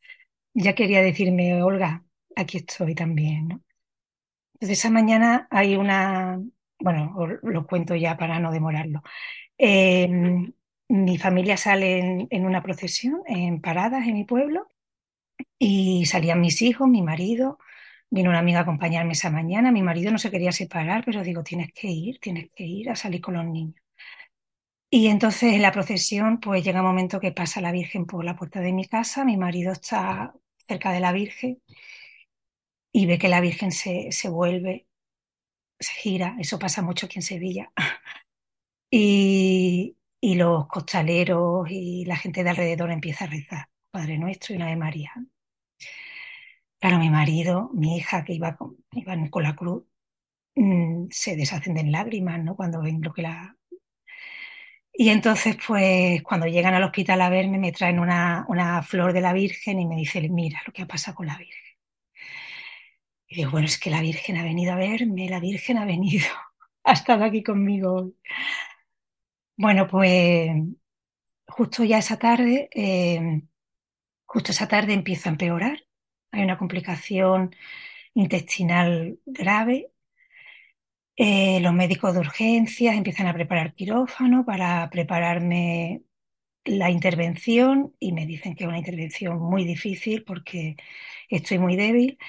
ya 0.54 0.74
quería 0.76 1.02
decirme, 1.02 1.62
Olga, 1.64 2.06
aquí 2.36 2.58
estoy 2.58 2.96
también. 2.96 3.64
Entonces 4.54 4.80
esa 4.80 4.90
mañana 4.90 5.48
hay 5.52 5.76
una, 5.76 6.42
bueno, 6.80 7.16
lo 7.44 7.68
cuento 7.68 7.96
ya 7.96 8.18
para 8.18 8.40
no 8.40 8.52
demorarlo. 8.52 9.04
Em, 9.58 10.54
mi 10.90 11.18
familia 11.18 11.58
sale 11.58 12.00
en, 12.00 12.28
en, 12.32 12.46
una 12.46 12.64
procesión 12.64 13.22
en 13.28 13.62
paradas 13.62 14.08
en 14.08 14.14
mi 14.16 14.24
pueblo 14.26 14.68
y 15.60 16.06
salían 16.06 16.42
mis 16.42 16.62
hijos, 16.62 16.88
mi 16.88 17.02
marido, 17.02 17.60
vino 18.10 18.30
una 18.30 18.40
amiga 18.40 18.60
a 18.60 18.62
acompañarme 18.64 19.14
esa 19.14 19.30
mañana, 19.32 19.72
mi 19.72 19.84
marido 19.84 20.12
no 20.12 20.18
se 20.20 20.32
quería 20.32 20.52
separar, 20.52 21.04
pero 21.06 21.24
digo, 21.24 21.44
tienes 21.44 21.72
que 21.74 21.88
ir, 21.90 22.20
tienes 22.20 22.50
que 22.56 22.64
ir 22.66 22.90
a 22.90 22.96
salir 22.96 23.22
con 23.22 23.36
los 23.36 23.46
niños. 23.46 23.76
Y 24.90 25.08
entonces 25.08 25.54
en 25.54 25.62
la 25.62 25.72
procesión, 25.72 26.40
pues 26.40 26.64
llega 26.64 26.82
un 26.82 26.88
momento 26.88 27.20
que 27.20 27.32
pasa 27.32 27.62
la 27.62 27.72
Virgen 27.72 28.06
por 28.06 28.24
la 28.24 28.36
puerta 28.38 28.62
de 28.62 28.72
mi 28.74 28.86
casa, 28.86 29.26
mi 29.26 29.38
marido 29.38 29.72
está 29.74 30.34
cerca 30.68 30.92
de 30.92 31.00
la 31.02 31.12
Virgen 31.12 31.62
y 32.92 33.06
ve 33.06 33.18
que 33.20 33.30
la 33.30 33.42
Virgen 33.42 33.72
se, 33.72 34.12
se 34.12 34.30
vuelve, 34.30 34.88
se 35.80 35.94
gira, 35.94 36.38
eso 36.40 36.60
pasa 36.60 36.82
mucho 36.84 37.08
aquí 37.08 37.20
en 37.20 37.24
Sevilla. 37.24 37.72
Y, 38.92 39.98
y 40.22 40.36
los 40.36 40.68
costaleros 40.68 41.68
y 41.70 42.06
la 42.06 42.16
gente 42.18 42.44
de 42.44 42.50
alrededor 42.52 42.92
empieza 42.92 43.26
a 43.26 43.28
rezar, 43.28 43.70
Padre 43.92 44.18
Nuestro 44.18 44.56
y 44.56 44.60
la 44.60 44.68
de 44.68 44.78
María. 44.78 45.14
Claro, 46.80 46.98
mi 47.00 47.10
marido, 47.12 47.70
mi 47.74 47.98
hija 47.98 48.24
que 48.26 48.34
iba 48.34 48.56
con, 48.58 48.78
iban 48.92 49.30
con 49.30 49.44
la 49.44 49.56
cruz, 49.56 49.84
mm, 50.56 51.08
se 51.12 51.36
deshacen 51.38 51.78
en 51.78 51.92
lágrimas, 51.94 52.44
¿no? 52.44 52.56
Cuando 52.58 52.82
ven 52.82 53.02
lo 53.04 53.14
que 53.14 53.24
la, 53.24 53.58
y 54.94 55.10
entonces, 55.10 55.58
pues, 55.68 56.22
cuando 56.24 56.48
llegan 56.48 56.74
al 56.74 56.84
hospital 56.84 57.22
a 57.22 57.30
verme, 57.30 57.58
me 57.60 57.72
traen 57.72 58.00
una, 58.00 58.46
una 58.50 58.82
flor 58.84 59.14
de 59.14 59.22
la 59.22 59.32
Virgen 59.34 59.80
y 59.80 59.86
me 59.88 59.96
dicen, 59.96 60.34
mira 60.34 60.60
lo 60.66 60.74
que 60.74 60.82
ha 60.84 60.88
pasado 60.88 61.16
con 61.16 61.28
la 61.28 61.38
Virgen. 61.38 61.78
Y 63.28 63.36
digo, 63.38 63.52
bueno, 63.52 63.68
es 63.68 63.80
que 63.80 63.90
la 63.90 64.02
Virgen 64.02 64.38
ha 64.38 64.44
venido 64.44 64.74
a 64.74 64.76
verme, 64.78 65.30
la 65.30 65.40
Virgen 65.40 65.78
ha 65.78 65.86
venido, 65.86 66.26
ha 66.84 66.94
estado 66.94 67.24
aquí 67.26 67.44
conmigo 67.44 67.94
hoy. 67.94 68.16
Bueno, 69.58 69.88
pues 69.88 70.50
justo 71.48 71.84
ya 71.84 71.98
esa 72.00 72.18
tarde, 72.20 72.70
eh, 72.74 73.42
justo 74.26 74.52
esa 74.54 74.68
tarde 74.70 74.94
empieza 74.94 75.30
a 75.30 75.34
empeorar. 75.34 75.80
Hay 76.32 76.44
una 76.44 76.58
complicación 76.58 77.56
intestinal 78.14 79.20
grave 79.26 79.92
eh, 81.18 81.60
los 81.62 81.74
médicos 81.74 82.14
de 82.14 82.20
urgencias 82.20 82.96
empiezan 82.96 83.28
a 83.28 83.34
preparar 83.34 83.74
quirófano 83.74 84.46
para 84.46 84.88
prepararme 84.92 86.04
la 86.66 86.92
intervención 86.92 87.96
y 88.00 88.14
me 88.14 88.28
dicen 88.28 88.56
que 88.56 88.64
es 88.66 88.68
una 88.70 88.80
intervención 88.80 89.40
muy 89.40 89.66
difícil 89.66 90.24
porque 90.24 90.76
estoy 91.30 91.60
muy 91.60 91.76
débil 91.76 92.20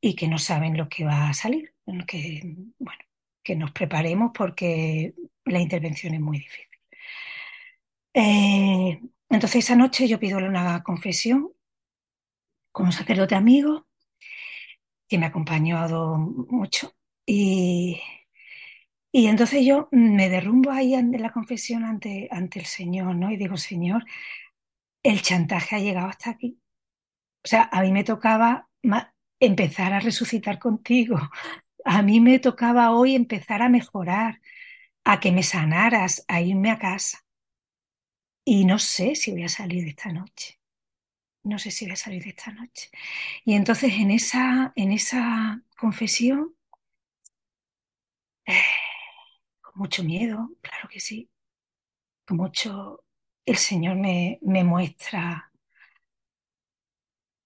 y 0.00 0.16
que 0.16 0.28
no 0.28 0.38
saben 0.38 0.76
lo 0.76 0.88
que 0.88 1.04
va 1.04 1.30
a 1.30 1.34
salir. 1.34 1.74
Que, 2.06 2.42
bueno, 2.78 3.00
que 3.42 3.56
nos 3.56 3.72
preparemos 3.72 4.32
porque 4.34 5.14
la 5.44 5.60
intervención 5.60 6.14
es 6.14 6.20
muy 6.20 6.38
difícil. 6.38 6.66
Eh, 8.14 9.00
entonces 9.30 9.64
esa 9.64 9.76
noche 9.76 10.08
yo 10.08 10.18
pido 10.18 10.38
una 10.38 10.82
confesión 10.82 11.50
con 12.78 12.86
un 12.86 12.92
sacerdote 12.92 13.34
amigo 13.34 13.88
que 15.08 15.18
me 15.18 15.26
ha 15.26 15.30
acompañado 15.30 16.16
mucho 16.16 16.94
y, 17.26 18.00
y 19.10 19.26
entonces 19.26 19.66
yo 19.66 19.88
me 19.90 20.28
derrumbo 20.28 20.70
ahí 20.70 20.94
en 20.94 21.10
la 21.20 21.32
confesión 21.32 21.82
ante, 21.82 22.28
ante 22.30 22.60
el 22.60 22.66
Señor, 22.66 23.16
¿no? 23.16 23.32
Y 23.32 23.36
digo, 23.36 23.56
Señor, 23.56 24.04
el 25.02 25.22
chantaje 25.22 25.74
ha 25.74 25.80
llegado 25.80 26.06
hasta 26.06 26.30
aquí. 26.30 26.60
O 27.44 27.48
sea, 27.48 27.68
a 27.72 27.82
mí 27.82 27.90
me 27.90 28.04
tocaba 28.04 28.68
empezar 29.40 29.92
a 29.92 29.98
resucitar 29.98 30.60
contigo. 30.60 31.18
A 31.84 32.02
mí 32.02 32.20
me 32.20 32.38
tocaba 32.38 32.92
hoy 32.92 33.16
empezar 33.16 33.60
a 33.60 33.68
mejorar, 33.68 34.40
a 35.04 35.18
que 35.18 35.32
me 35.32 35.42
sanaras, 35.42 36.24
a 36.28 36.40
irme 36.42 36.70
a 36.70 36.78
casa. 36.78 37.24
Y 38.44 38.64
no 38.66 38.78
sé 38.78 39.16
si 39.16 39.32
voy 39.32 39.42
a 39.42 39.48
salir 39.48 39.88
esta 39.88 40.12
noche. 40.12 40.57
No 41.48 41.58
sé 41.58 41.70
si 41.72 41.84
voy 41.86 41.94
a 41.94 41.96
salir 41.96 42.22
de 42.22 42.30
esta 42.30 42.52
noche. 42.52 42.90
Y 43.44 43.54
entonces 43.54 43.92
en 43.94 44.10
esa, 44.12 44.72
en 44.76 44.92
esa 44.92 45.62
confesión, 45.78 46.54
eh, 48.46 48.78
mucho 49.74 50.02
miedo, 50.04 50.50
claro 50.60 50.88
que 50.88 51.00
sí. 51.00 51.30
Con 52.26 52.38
mucho, 52.38 53.04
el 53.46 53.56
Señor 53.56 53.96
me, 53.96 54.38
me 54.42 54.64
muestra. 54.64 55.52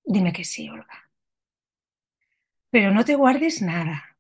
Dime 0.05 0.33
que 0.33 0.45
sí, 0.45 0.69
Olga. 0.69 0.97
Pero 2.73 2.91
no 2.93 3.05
te 3.05 3.15
guardes 3.15 3.63
nada. 3.63 4.17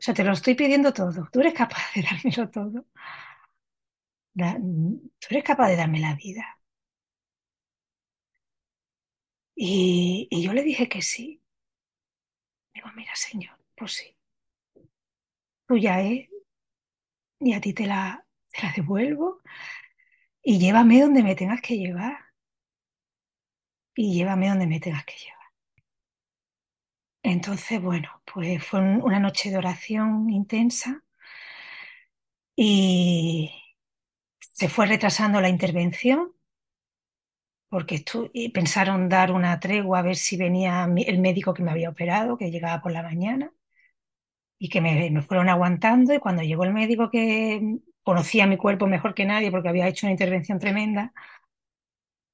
O 0.00 0.02
sea, 0.02 0.14
te 0.14 0.24
lo 0.24 0.32
estoy 0.32 0.54
pidiendo 0.56 0.92
todo. 0.92 1.28
Tú 1.32 1.40
eres 1.40 1.54
capaz 1.54 1.82
de 1.94 2.02
dármelo 2.10 2.50
todo. 2.50 2.86
tú 5.18 5.26
eres 5.30 5.44
capaz 5.44 5.68
de 5.68 5.76
darme 5.76 6.00
la 6.00 6.14
vida. 6.14 6.59
Y, 9.62 10.26
yo 10.42 10.54
le 10.54 10.62
dije 10.62 10.88
que 10.88 11.02
sí. 11.02 11.42
Digo, 12.72 12.88
mira, 12.96 13.14
Señor, 13.14 13.58
pues 13.76 13.92
sí. 13.92 14.16
Tú 15.66 15.76
ya 15.76 16.00
es 16.00 16.30
y 17.40 17.52
a 17.52 17.60
ti 17.60 17.74
te 17.74 17.86
la, 17.86 18.26
te 18.50 18.62
la 18.62 18.72
devuelvo 18.74 19.42
y 20.42 20.58
llévame 20.58 21.02
donde 21.02 21.22
me 21.22 21.34
tengas 21.34 21.60
que 21.60 21.76
llevar. 21.76 22.18
Y 23.94 24.14
llévame 24.14 24.48
donde 24.48 24.66
me 24.66 24.80
tengas 24.80 25.04
que 25.04 25.16
llevar. 25.18 25.52
Entonces, 27.22 27.82
bueno, 27.82 28.22
pues 28.24 28.64
fue 28.64 28.80
una 28.80 29.20
noche 29.20 29.50
de 29.50 29.58
oración 29.58 30.30
intensa 30.30 31.04
y 32.56 33.52
se 34.38 34.70
fue 34.70 34.86
retrasando 34.86 35.38
la 35.42 35.50
intervención 35.50 36.34
porque 37.70 38.04
pensaron 38.54 39.08
dar 39.08 39.32
una 39.32 39.60
tregua 39.60 40.00
a 40.00 40.02
ver 40.02 40.16
si 40.16 40.36
venía 40.36 40.88
el 41.06 41.18
médico 41.20 41.54
que 41.54 41.62
me 41.62 41.70
había 41.72 41.90
operado, 41.90 42.36
que 42.38 42.50
llegaba 42.50 42.82
por 42.82 42.92
la 42.92 43.02
mañana 43.02 43.52
y 44.58 44.68
que 44.68 44.80
me, 44.80 45.22
fueron 45.22 45.48
aguantando 45.48 46.14
y 46.14 46.18
cuando 46.20 46.42
llegó 46.42 46.64
el 46.64 46.72
médico 46.72 47.10
que 47.10 47.78
conocía 48.02 48.46
mi 48.46 48.56
cuerpo 48.56 48.86
mejor 48.86 49.14
que 49.14 49.24
nadie 49.24 49.50
porque 49.50 49.68
había 49.68 49.88
hecho 49.88 50.06
una 50.06 50.12
intervención 50.12 50.58
tremenda, 50.58 51.12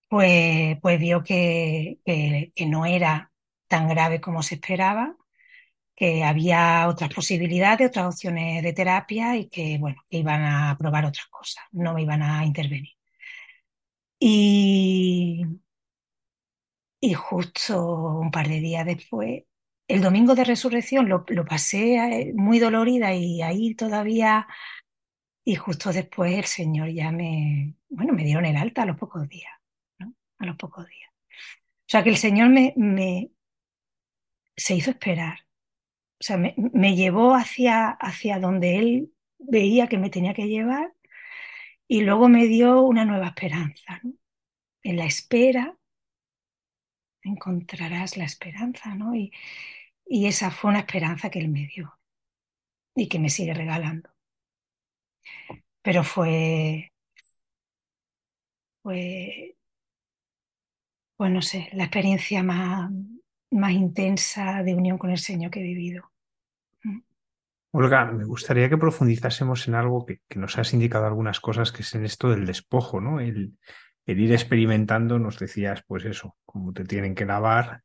pues, 0.09 0.79
pues 0.81 0.99
vio 1.01 1.23
que, 1.23 1.99
que, 2.05 2.67
no 2.67 2.87
era 2.87 3.33
tan 3.69 3.89
grave 3.89 4.21
como 4.21 4.43
se 4.43 4.57
esperaba, 4.57 5.17
que 5.95 6.25
había 6.25 6.89
otras 6.89 7.13
posibilidades, 7.15 7.89
otras 7.89 8.07
opciones 8.07 8.63
de 8.63 8.73
terapia 8.75 9.37
y 9.37 9.49
que, 9.49 9.79
bueno, 9.79 10.03
que 10.11 10.19
iban 10.19 10.43
a 10.45 10.77
probar 10.79 11.07
otras 11.07 11.27
cosas, 11.29 11.65
no 11.73 11.95
me 11.95 12.03
iban 12.03 12.23
a 12.23 12.45
intervenir. 12.47 12.96
Y, 14.19 15.45
y 17.01 17.15
justo 17.15 18.19
un 18.21 18.31
par 18.31 18.49
de 18.49 18.61
días 18.61 18.87
después, 18.87 19.45
el 19.89 20.03
domingo 20.03 20.35
de 20.35 20.45
resurrección 20.45 21.09
lo, 21.09 21.25
lo 21.29 21.45
pasé 21.45 21.97
eh, 21.97 22.33
muy 22.35 22.59
dolorida 22.59 23.15
y 23.15 23.43
ahí 23.43 23.75
todavía, 23.75 24.47
y 25.45 25.55
justo 25.57 25.93
después 25.93 26.35
el 26.35 26.45
Señor 26.45 26.89
ya 26.91 27.13
me, 27.13 27.75
bueno, 27.89 28.13
me 28.13 28.25
dieron 28.25 28.47
el 28.47 28.57
alta 28.57 28.83
a 28.83 28.87
los 28.87 28.99
pocos 28.99 29.29
días, 29.29 29.53
¿no? 29.99 30.15
A 30.39 30.47
los 30.47 30.57
pocos 30.57 30.87
días. 30.89 31.11
O 31.89 31.89
sea 31.89 32.03
que 32.03 32.11
el 32.11 32.17
Señor 32.17 32.49
me, 32.51 32.75
me 32.77 33.31
se 34.57 34.75
hizo 34.75 34.91
esperar. 34.91 35.41
O 36.21 36.25
sea, 36.25 36.39
me, 36.39 36.55
me 36.57 36.97
llevó 36.97 37.35
hacia, 37.35 37.91
hacia 37.91 38.41
donde 38.41 38.79
Él 38.79 39.13
veía 39.39 39.89
que 39.89 39.99
me 39.99 40.11
tenía 40.11 40.35
que 40.35 40.49
llevar 40.49 40.96
y 41.89 42.03
luego 42.03 42.29
me 42.29 42.47
dio 42.47 42.83
una 42.83 43.05
nueva 43.05 43.29
esperanza. 43.29 44.01
¿no? 44.03 44.15
En 44.83 44.97
la 44.97 45.07
espera 45.07 45.77
encontrarás 47.23 48.17
la 48.17 48.25
esperanza, 48.25 48.95
¿no? 48.95 49.15
Y, 49.15 49.33
y 50.07 50.27
esa 50.27 50.51
fue 50.51 50.71
una 50.71 50.81
esperanza 50.81 51.31
que 51.31 51.41
Él 51.41 51.49
me 51.49 51.67
dio 51.67 51.99
y 52.95 53.09
que 53.09 53.19
me 53.19 53.31
sigue 53.31 53.55
regalando. 53.55 54.11
Pero 55.83 56.03
fue, 56.05 56.93
fue, 58.83 59.57
pues 61.17 61.31
no 61.31 61.43
sé, 61.43 61.69
la 61.73 61.85
experiencia 61.85 62.43
más, 62.43 62.91
más 63.51 63.73
intensa 63.73 64.63
de 64.63 64.75
unión 64.75 64.99
con 64.99 65.11
el 65.11 65.19
Señor 65.19 65.51
que 65.51 65.61
he 65.61 65.63
vivido. 65.63 66.11
Olga, 67.79 68.07
me 68.11 68.25
gustaría 68.25 68.71
que 68.71 68.79
profundizásemos 68.79 69.69
en 69.69 69.75
algo 69.75 70.07
que, 70.07 70.23
nos 70.37 70.57
has 70.57 70.73
indicado 70.73 71.05
algunas 71.05 71.41
cosas, 71.41 71.73
que 71.73 71.83
es 71.83 71.95
en 71.95 72.07
esto 72.07 72.31
del 72.31 72.47
despojo, 72.47 73.03
¿no? 73.03 73.21
El, 73.21 73.59
el 74.07 74.19
ir 74.19 74.33
experimentando, 74.33 75.19
nos 75.19 75.39
decías, 75.39 75.85
pues 75.87 76.07
eso, 76.07 76.39
cómo 76.47 76.73
te 76.73 76.85
tienen 76.85 77.15
que 77.15 77.27
lavar, 77.27 77.83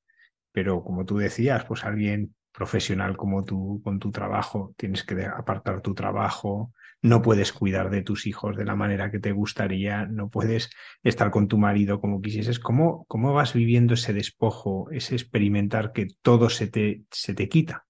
pero 0.54 0.82
como 0.82 1.04
tú 1.04 1.18
decías, 1.18 1.66
pues 1.66 1.84
alguien 1.84 2.34
profesional 2.54 3.18
como 3.18 3.44
tú, 3.44 3.82
con 3.84 4.00
tu 4.00 4.12
trabajo, 4.12 4.74
tienes 4.78 5.04
que 5.04 5.26
apartar 5.26 5.82
tu 5.82 5.94
trabajo, 5.94 6.72
no 7.02 7.22
puedes 7.22 7.52
cuidar 7.52 7.90
de 7.90 8.02
tus 8.02 8.28
hijos 8.28 8.56
de 8.56 8.64
la 8.64 8.78
manera 8.78 9.12
que 9.12 9.20
te 9.20 9.34
gustaría, 9.34 10.06
no 10.06 10.30
puedes 10.30 10.70
estar 11.04 11.32
con 11.32 11.50
tu 11.50 11.58
marido 11.58 12.00
como 12.00 12.22
quisieses. 12.22 12.60
¿Cómo, 12.60 13.04
cómo 13.10 13.34
vas 13.34 13.52
viviendo 13.52 13.96
ese 13.96 14.14
despojo, 14.14 14.90
ese 14.92 15.16
experimentar 15.16 15.92
que 15.92 16.08
todo 16.22 16.50
se 16.50 16.68
te, 16.68 17.04
se 17.12 17.34
te 17.34 17.50
quita? 17.50 17.88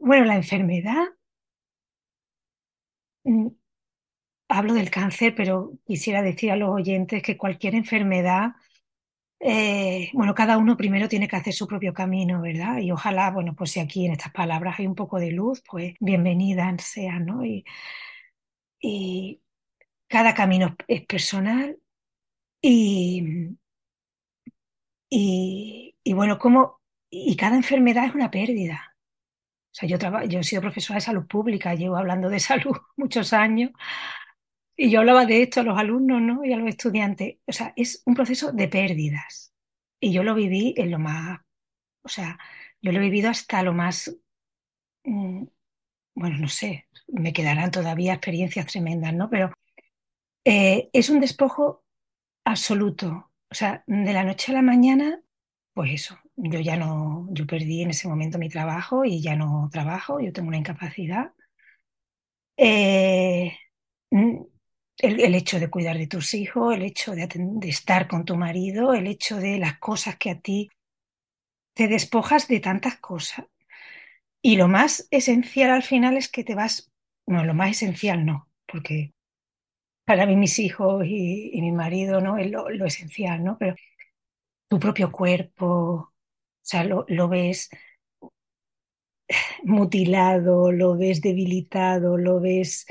Bueno, 0.00 0.24
la 0.26 0.36
enfermedad 0.36 1.08
mm, 3.24 3.48
hablo 4.48 4.74
del 4.74 4.90
cáncer, 4.90 5.34
pero 5.36 5.72
quisiera 5.86 6.22
decir 6.22 6.50
a 6.52 6.56
los 6.56 6.68
oyentes 6.70 7.22
que 7.22 7.36
cualquier 7.38 7.74
enfermedad, 7.74 8.52
eh, 9.40 10.10
bueno, 10.14 10.34
cada 10.34 10.58
uno 10.58 10.76
primero 10.76 11.08
tiene 11.08 11.28
que 11.28 11.36
hacer 11.36 11.54
su 11.54 11.66
propio 11.68 11.94
camino, 11.94 12.42
¿verdad? 12.42 12.78
Y 12.80 12.92
ojalá, 12.92 13.30
bueno, 13.32 13.54
pues 13.56 13.72
si 13.72 13.80
aquí 13.80 14.06
en 14.06 14.12
estas 14.14 14.32
palabras 14.32 14.78
hay 14.80 14.86
un 14.86 14.96
poco 14.96 15.20
de 15.20 15.32
luz, 15.32 15.62
pues 15.70 15.94
bienvenida 16.00 16.74
sea, 16.80 17.20
¿no? 17.20 17.44
Y, 17.46 17.64
y 18.80 19.40
cada 20.08 20.34
camino 20.34 20.76
es 20.88 21.06
personal 21.06 21.78
y, 22.62 23.56
y, 25.10 25.96
y 26.04 26.12
bueno, 26.14 26.38
como, 26.38 26.80
y 27.10 27.36
cada 27.36 27.56
enfermedad 27.56 28.06
es 28.06 28.14
una 28.14 28.30
pérdida. 28.30 28.91
O 29.72 29.74
sea, 29.74 29.88
yo, 29.88 29.96
yo 30.28 30.40
he 30.40 30.44
sido 30.44 30.62
profesora 30.62 30.98
de 30.98 31.00
salud 31.06 31.26
pública, 31.26 31.74
llevo 31.74 31.96
hablando 31.96 32.28
de 32.28 32.40
salud 32.40 32.76
muchos 32.96 33.32
años 33.32 33.70
y 34.76 34.90
yo 34.90 35.00
hablaba 35.00 35.26
de 35.26 35.42
esto 35.42 35.60
a 35.60 35.62
los 35.64 35.78
alumnos, 35.78 36.20
¿no? 36.20 36.44
Y 36.44 36.52
a 36.52 36.56
los 36.56 36.68
estudiantes. 36.68 37.36
O 37.46 37.52
sea, 37.52 37.72
es 37.76 38.02
un 38.06 38.14
proceso 38.14 38.52
de 38.52 38.68
pérdidas. 38.68 39.52
Y 40.00 40.12
yo 40.12 40.24
lo 40.24 40.34
viví 40.34 40.74
en 40.76 40.90
lo 40.90 40.98
más, 40.98 41.40
o 42.02 42.08
sea, 42.08 42.38
yo 42.80 42.92
lo 42.92 42.98
he 42.98 43.02
vivido 43.02 43.30
hasta 43.30 43.62
lo 43.62 43.72
más, 43.72 44.16
mm, 45.04 45.44
bueno, 46.16 46.38
no 46.38 46.48
sé, 46.48 46.88
me 47.08 47.32
quedarán 47.32 47.70
todavía 47.70 48.14
experiencias 48.14 48.66
tremendas, 48.66 49.14
¿no? 49.14 49.30
Pero 49.30 49.52
eh, 50.44 50.90
es 50.92 51.10
un 51.10 51.20
despojo 51.20 51.84
absoluto. 52.44 53.30
O 53.50 53.54
sea, 53.54 53.84
de 53.86 54.12
la 54.12 54.24
noche 54.24 54.52
a 54.52 54.56
la 54.56 54.62
mañana, 54.62 55.22
pues 55.74 55.92
eso, 55.92 56.18
yo 56.36 56.60
ya 56.60 56.76
no, 56.76 57.28
yo 57.30 57.46
perdí 57.46 57.82
en 57.82 57.90
ese 57.90 58.08
momento 58.08 58.38
mi 58.38 58.48
trabajo 58.48 59.04
y 59.04 59.22
ya 59.22 59.36
no 59.36 59.68
trabajo, 59.72 60.20
yo 60.20 60.32
tengo 60.32 60.48
una 60.48 60.58
incapacidad. 60.58 61.32
Eh, 62.56 63.52
mm, 64.10 64.42
el, 64.98 65.34
hecho 65.34 65.58
de 65.60 65.70
cuidar 65.70 65.98
de 65.98 66.06
tus 66.06 66.34
hijos, 66.34 66.74
el 66.74 66.82
hecho 66.82 67.12
de, 67.12 67.28
estar 67.62 68.08
con 68.08 68.24
tu 68.24 68.36
marido, 68.36 68.94
el 68.94 69.06
hecho 69.06 69.36
de 69.38 69.58
las 69.58 69.78
cosas 69.78 70.16
que 70.16 70.30
a 70.30 70.40
ti 70.40 70.70
te 71.74 71.88
despojas 71.88 72.48
de 72.48 72.60
tantas 72.60 72.98
cosas. 72.98 73.46
Y 74.42 74.56
lo 74.56 74.68
más 74.68 75.08
esencial 75.10 75.70
al 75.70 75.82
final 75.82 76.16
es 76.16 76.28
que 76.28 76.44
te 76.44 76.54
vas, 76.54 76.90
no, 77.26 77.44
lo 77.44 77.54
más 77.54 77.70
esencial 77.70 78.24
no, 78.26 78.48
porque 78.66 79.12
para 80.04 80.26
mí 80.26 80.36
mis 80.36 80.58
hijos 80.58 81.04
y, 81.06 81.60
mi 81.60 81.72
marido 81.72 82.20
no 82.20 82.38
es 82.38 82.50
lo, 82.50 82.68
lo, 82.70 82.86
esencial, 82.86 83.44
¿no? 83.44 83.56
Pero 83.58 83.76
tu 84.68 84.78
propio 84.78 85.12
cuerpo, 85.12 86.11
sea, 86.62 86.84
lo, 86.84 87.04
lo 87.08 87.28
ves 87.28 87.70
mutilado, 89.64 90.72
lo 90.72 90.96
ves 90.96 91.20
debilitado, 91.20 92.16
lo 92.18 92.40
ves 92.40 92.86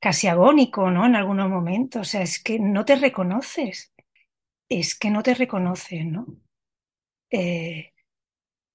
casi 0.00 0.28
agónico, 0.28 0.90
¿no? 0.90 1.06
En 1.06 1.16
algunos 1.16 1.48
momentos. 1.50 2.02
O 2.08 2.10
sea, 2.10 2.22
es 2.22 2.42
que 2.42 2.58
no 2.58 2.84
te 2.84 2.96
reconoces. 2.96 3.92
Es 4.68 4.98
que 4.98 5.10
no 5.10 5.22
te 5.22 5.34
reconoces, 5.34 6.06
¿no? 6.06 6.26
Eh, 7.30 7.92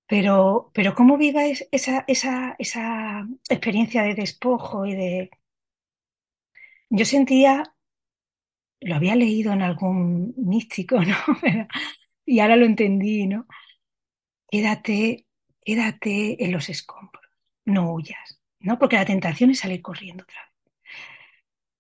pero, 0.08 0.72
pero 0.74 0.96
cómo 0.96 1.18
viva 1.18 1.46
esa, 1.48 2.06
esa, 2.08 2.56
esa 2.60 3.28
experiencia 3.50 4.04
de 4.04 4.16
despojo 4.16 4.86
y 4.86 4.96
de... 4.96 5.32
Yo 6.90 7.06
sentía, 7.06 7.64
lo 8.82 8.96
había 8.96 9.16
leído 9.16 9.54
en 9.54 9.62
algún 9.62 10.34
místico, 10.38 11.00
¿no? 11.06 11.16
y 12.26 12.40
ahora 12.40 12.56
lo 12.56 12.66
entendí, 12.66 13.28
¿no? 13.28 13.48
Quédate, 14.56 15.26
quédate 15.66 16.42
en 16.46 16.54
los 16.54 16.70
escombros, 16.70 17.26
no 17.66 17.92
huyas, 17.92 18.40
¿no? 18.62 18.80
Porque 18.80 18.96
la 18.96 19.04
tentación 19.04 19.50
es 19.50 19.60
salir 19.60 19.82
corriendo 19.82 20.24
otra 20.24 20.40
vez 20.46 20.74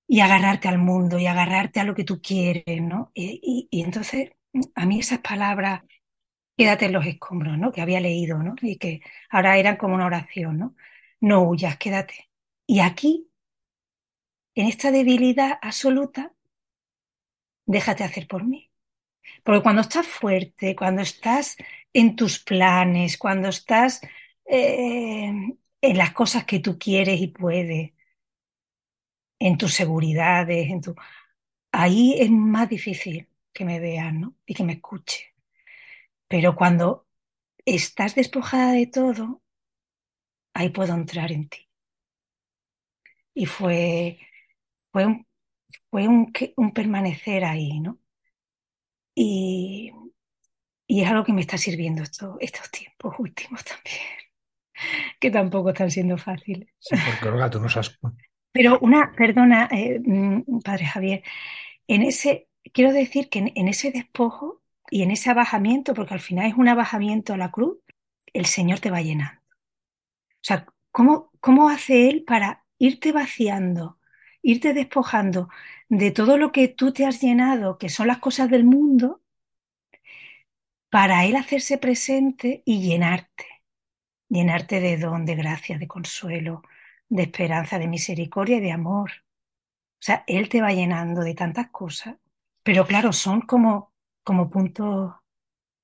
y 0.08 0.20
agarrarte 0.20 0.68
al 0.68 0.80
mundo 0.80 1.18
y 1.18 1.26
agarrarte 1.26 1.80
a 1.80 1.86
lo 1.86 1.96
que 1.96 2.04
tú 2.04 2.22
quieres, 2.22 2.82
¿no? 2.82 3.12
Y, 3.14 3.70
entonces, 3.72 4.32
a 4.76 4.86
mí 4.86 5.00
esas 5.00 5.20
palabras, 5.20 5.84
quédate 6.58 6.88
en 6.88 6.92
los 6.92 7.06
escombros, 7.06 7.58
¿no? 7.58 7.72
Que 7.72 7.80
había 7.80 8.02
leído, 8.02 8.40
¿no? 8.44 8.56
Y 8.62 8.76
que 8.78 9.00
ahora 9.30 9.58
eran 9.58 9.78
como 9.78 9.96
una 9.96 10.08
oración, 10.08 10.60
¿no? 10.60 10.76
No 11.22 11.44
huyas, 11.44 11.78
quédate. 11.78 12.30
Y 12.68 12.82
aquí, 12.82 13.30
en 14.54 14.68
esta 14.68 14.92
debilidad 14.92 15.60
absoluta, 15.62 16.34
déjate 17.66 18.04
hacer 18.04 18.28
por 18.28 18.44
mí. 18.44 18.70
Porque 19.46 19.64
cuando 19.64 19.82
estás 19.84 20.08
fuerte, 20.08 20.76
cuando 20.76 21.02
estás 21.04 21.56
en 21.94 22.16
tus 22.18 22.40
planes, 22.40 23.18
cuando 23.18 23.50
estás 23.50 24.02
eh, 24.46 25.32
en 25.82 25.98
las 25.98 26.14
cosas 26.14 26.46
que 26.46 26.60
tú 26.62 26.78
quieres 26.80 27.22
y 27.22 27.28
puedes, 27.28 27.92
en 29.40 29.58
tus 29.58 29.74
seguridades, 29.74 30.70
en 30.70 30.82
tu... 30.82 30.96
Ahí 31.72 32.16
es 32.20 32.30
más 32.32 32.70
difícil 32.70 33.30
que 33.54 33.66
me 33.66 33.80
vean, 33.80 34.22
¿no? 34.22 34.36
Y 34.48 34.54
que 34.56 34.64
me 34.64 34.74
escuche. 34.76 35.36
Pero 36.28 36.56
cuando 36.56 37.08
estás 37.66 38.16
despojada 38.16 38.74
de 38.74 38.88
todo, 38.88 39.44
ahí 40.56 40.70
puedo 40.70 40.94
entrar 40.96 41.32
en 41.32 41.48
ti. 41.50 41.70
Y 43.34 43.46
fue, 43.46 44.20
fue, 44.92 45.06
un, 45.08 45.28
fue 45.92 46.08
un, 46.10 46.34
un 46.58 46.74
permanecer 46.74 47.46
ahí, 47.46 47.80
¿no? 47.82 48.00
Y, 49.16 49.92
y 50.86 51.02
es 51.02 51.10
algo 51.10 51.24
que 51.24 51.34
me 51.34 51.42
está 51.42 51.58
sirviendo 51.58 52.04
estos, 52.04 52.36
estos 52.40 52.70
tiempos 52.70 53.16
últimos 53.18 53.64
también, 53.64 53.98
que 55.20 55.32
tampoco 55.32 55.70
están 55.70 55.90
siendo 55.90 56.18
fáciles. 56.18 56.70
Sí, 56.80 56.96
porque 57.08 57.30
Olga, 57.30 57.50
tú 57.50 57.60
nos 57.60 57.78
has, 57.78 57.98
pero 58.56 58.80
una, 58.80 59.12
perdona, 59.18 59.68
eh, 59.70 60.00
mm, 60.00 60.62
padre 60.62 60.86
Javier, 60.86 61.24
en 61.88 62.04
ese, 62.04 62.48
quiero 62.72 62.94
decir 62.94 63.28
que 63.28 63.52
en, 63.54 63.68
ese 63.68 63.92
despojo 63.92 64.62
y 64.90 65.04
en 65.04 65.12
ese 65.12 65.30
abajamiento, 65.30 65.94
porque 65.94 66.14
al 66.14 66.22
final 66.22 66.48
es 66.48 66.54
un 66.54 66.70
abajamiento 66.70 67.34
a 67.34 67.38
la 67.38 67.52
cruz, 67.52 67.80
el 68.32 68.46
Señor 68.46 68.80
te 68.80 68.92
va 68.92 69.02
llenando. 69.02 69.42
O 69.42 70.42
sea, 70.42 70.68
¿cómo, 70.90 71.32
cómo 71.42 71.68
hace 71.68 72.08
Él 72.10 72.24
para 72.26 72.64
irte 72.78 73.12
vaciando 73.12 74.00
irte 74.46 74.74
despojando 74.74 75.50
de 75.90 76.12
todo 76.12 76.38
lo 76.38 76.52
que 76.52 76.68
tú 76.68 76.94
te 76.94 77.06
has 77.06 77.20
llenado, 77.22 77.78
que 77.78 77.90
son 77.90 78.08
las 78.08 78.20
cosas 78.20 78.50
del 78.50 78.64
mundo, 78.64 79.22
para 80.90 81.26
Él 81.26 81.36
hacerse 81.36 81.78
presente 81.78 82.62
y 82.66 82.82
llenarte, 82.82 83.46
llenarte 84.30 84.80
de 84.80 84.98
don, 84.98 85.26
de 85.26 85.36
gracia, 85.36 85.78
de 85.80 85.88
consuelo, 85.88 86.62
de 87.10 87.24
esperanza, 87.24 87.80
de 87.80 87.88
misericordia 87.88 88.58
y 88.58 88.62
de 88.62 88.72
amor. 88.72 89.12
O 90.02 90.04
sea, 90.06 90.24
Él 90.28 90.48
te 90.50 90.62
va 90.62 90.72
llenando 90.74 91.22
de 91.22 91.34
tantas 91.34 91.70
cosas, 91.72 92.16
pero 92.64 92.86
claro, 92.86 93.14
son 93.14 93.42
como, 93.42 93.94
como 94.24 94.50
puntos 94.50 95.16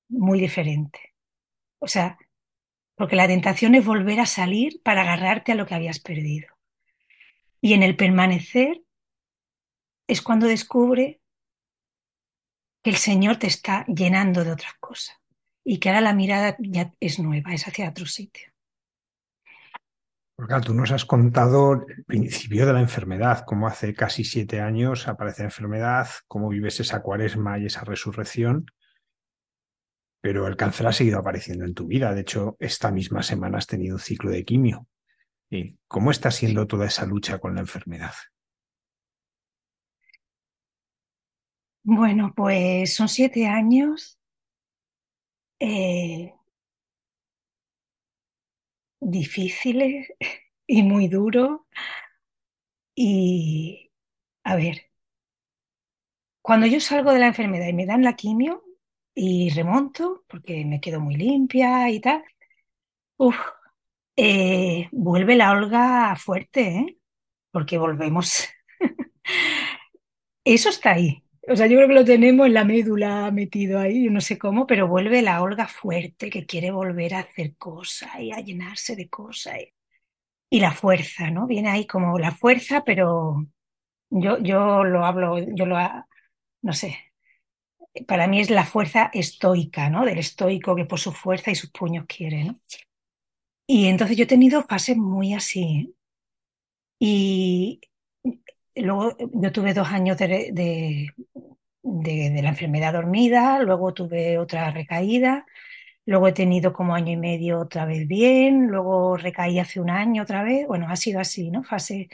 muy 0.08 0.40
diferentes. 0.40 1.02
O 1.80 1.88
sea, 1.88 2.18
porque 2.96 3.16
la 3.16 3.26
tentación 3.28 3.74
es 3.74 3.84
volver 3.84 4.20
a 4.20 4.26
salir 4.26 4.82
para 4.84 5.02
agarrarte 5.02 5.52
a 5.52 5.56
lo 5.56 5.66
que 5.66 5.74
habías 5.74 6.00
perdido. 6.00 6.51
Y 7.62 7.74
en 7.74 7.82
el 7.82 7.96
permanecer 7.96 8.82
es 10.08 10.20
cuando 10.20 10.46
descubre 10.46 11.20
que 12.82 12.90
el 12.90 12.96
Señor 12.96 13.36
te 13.36 13.46
está 13.46 13.86
llenando 13.86 14.44
de 14.44 14.50
otras 14.52 14.74
cosas 14.80 15.16
y 15.64 15.78
que 15.78 15.88
ahora 15.88 16.00
la 16.00 16.12
mirada 16.12 16.56
ya 16.58 16.90
es 16.98 17.20
nueva, 17.20 17.54
es 17.54 17.66
hacia 17.68 17.88
otro 17.88 18.06
sitio. 18.06 18.48
Porque 20.34 20.60
tú 20.60 20.74
nos 20.74 20.90
has 20.90 21.04
contado 21.04 21.86
el 21.86 22.04
principio 22.04 22.66
de 22.66 22.72
la 22.72 22.80
enfermedad, 22.80 23.44
cómo 23.46 23.68
hace 23.68 23.94
casi 23.94 24.24
siete 24.24 24.60
años 24.60 25.06
aparece 25.06 25.42
la 25.42 25.48
enfermedad, 25.48 26.08
cómo 26.26 26.48
vives 26.48 26.80
esa 26.80 27.00
cuaresma 27.00 27.60
y 27.60 27.66
esa 27.66 27.84
resurrección, 27.84 28.66
pero 30.20 30.48
el 30.48 30.56
cáncer 30.56 30.88
ha 30.88 30.92
seguido 30.92 31.20
apareciendo 31.20 31.64
en 31.64 31.74
tu 31.74 31.86
vida. 31.86 32.12
De 32.12 32.22
hecho, 32.22 32.56
esta 32.58 32.90
misma 32.90 33.22
semana 33.22 33.58
has 33.58 33.68
tenido 33.68 33.96
un 33.96 34.00
ciclo 34.00 34.32
de 34.32 34.44
quimio. 34.44 34.88
¿Y 35.52 35.78
¿Cómo 35.86 36.10
está 36.10 36.30
siendo 36.30 36.66
toda 36.66 36.86
esa 36.86 37.04
lucha 37.04 37.38
con 37.38 37.54
la 37.54 37.60
enfermedad? 37.60 38.14
Bueno, 41.82 42.32
pues 42.34 42.94
son 42.94 43.06
siete 43.06 43.46
años 43.46 44.18
eh, 45.60 46.32
difíciles 49.00 50.08
y 50.66 50.82
muy 50.82 51.08
duros. 51.08 51.60
Y, 52.94 53.92
a 54.44 54.56
ver, 54.56 54.90
cuando 56.40 56.66
yo 56.66 56.80
salgo 56.80 57.12
de 57.12 57.18
la 57.18 57.26
enfermedad 57.26 57.66
y 57.68 57.74
me 57.74 57.84
dan 57.84 58.02
la 58.02 58.16
quimio 58.16 58.64
y 59.14 59.50
remonto, 59.50 60.24
porque 60.28 60.64
me 60.64 60.80
quedo 60.80 60.98
muy 61.00 61.16
limpia 61.16 61.90
y 61.90 62.00
tal, 62.00 62.24
uf, 63.18 63.36
eh, 64.24 64.88
vuelve 64.92 65.34
la 65.34 65.50
Olga 65.50 66.14
fuerte, 66.16 66.60
¿eh? 66.78 66.98
Porque 67.50 67.76
volvemos. 67.76 68.48
Eso 70.44 70.68
está 70.68 70.92
ahí. 70.92 71.24
O 71.48 71.56
sea, 71.56 71.66
yo 71.66 71.76
creo 71.76 71.88
que 71.88 71.94
lo 71.94 72.04
tenemos 72.04 72.46
en 72.46 72.54
la 72.54 72.64
médula 72.64 73.30
metido 73.32 73.80
ahí, 73.80 74.08
no 74.10 74.20
sé 74.20 74.38
cómo, 74.38 74.64
pero 74.66 74.86
vuelve 74.86 75.22
la 75.22 75.42
Olga 75.42 75.66
fuerte 75.66 76.30
que 76.30 76.46
quiere 76.46 76.70
volver 76.70 77.14
a 77.14 77.20
hacer 77.20 77.56
cosas 77.56 78.10
y 78.20 78.30
a 78.32 78.38
llenarse 78.38 78.94
de 78.94 79.08
cosas. 79.08 79.58
Y, 80.50 80.60
la 80.60 80.70
fuerza, 80.72 81.30
¿no? 81.30 81.46
Viene 81.48 81.70
ahí 81.70 81.86
como 81.86 82.18
la 82.18 82.30
fuerza, 82.32 82.84
pero 82.84 83.46
yo, 84.10 84.38
yo 84.38 84.84
lo 84.84 85.04
hablo, 85.04 85.38
yo 85.54 85.66
lo, 85.66 85.76
no 86.62 86.72
sé, 86.72 86.96
para 88.06 88.26
mí 88.26 88.40
es 88.40 88.50
la 88.50 88.64
fuerza 88.64 89.10
estoica, 89.12 89.90
¿no? 89.90 90.04
Del 90.04 90.18
estoico 90.18 90.76
que 90.76 90.84
por 90.84 91.00
su 91.00 91.12
fuerza 91.12 91.50
y 91.50 91.54
sus 91.56 91.70
puños 91.70 92.06
quiere, 92.06 92.44
¿no? 92.44 92.60
Y 93.74 93.86
entonces 93.86 94.18
yo 94.18 94.24
he 94.24 94.26
tenido 94.26 94.62
fases 94.64 94.98
muy 94.98 95.32
así. 95.32 95.62
¿eh? 95.62 95.94
Y 96.98 97.80
luego 98.76 99.16
yo 99.32 99.50
tuve 99.52 99.72
dos 99.72 99.88
años 99.88 100.18
de, 100.18 100.52
de, 101.82 102.42
la 102.42 102.50
enfermedad 102.50 102.92
dormida, 102.92 103.60
luego 103.62 103.94
tuve 103.94 104.38
otra 104.38 104.70
recaída, 104.72 105.46
luego 106.06 106.28
he 106.28 106.32
tenido 106.32 106.74
como 106.74 106.94
año 106.94 107.12
y 107.12 107.16
medio 107.16 107.60
otra 107.60 107.86
vez 107.86 108.06
bien, 108.06 108.66
luego 108.68 109.16
recaí 109.16 109.58
hace 109.58 109.80
un 109.80 109.90
año 109.90 110.22
otra 110.24 110.42
vez. 110.44 110.66
Bueno, 110.68 110.86
ha 110.90 110.96
sido 110.96 111.20
así, 111.20 111.50
¿no? 111.50 111.64
Fase 111.64 112.08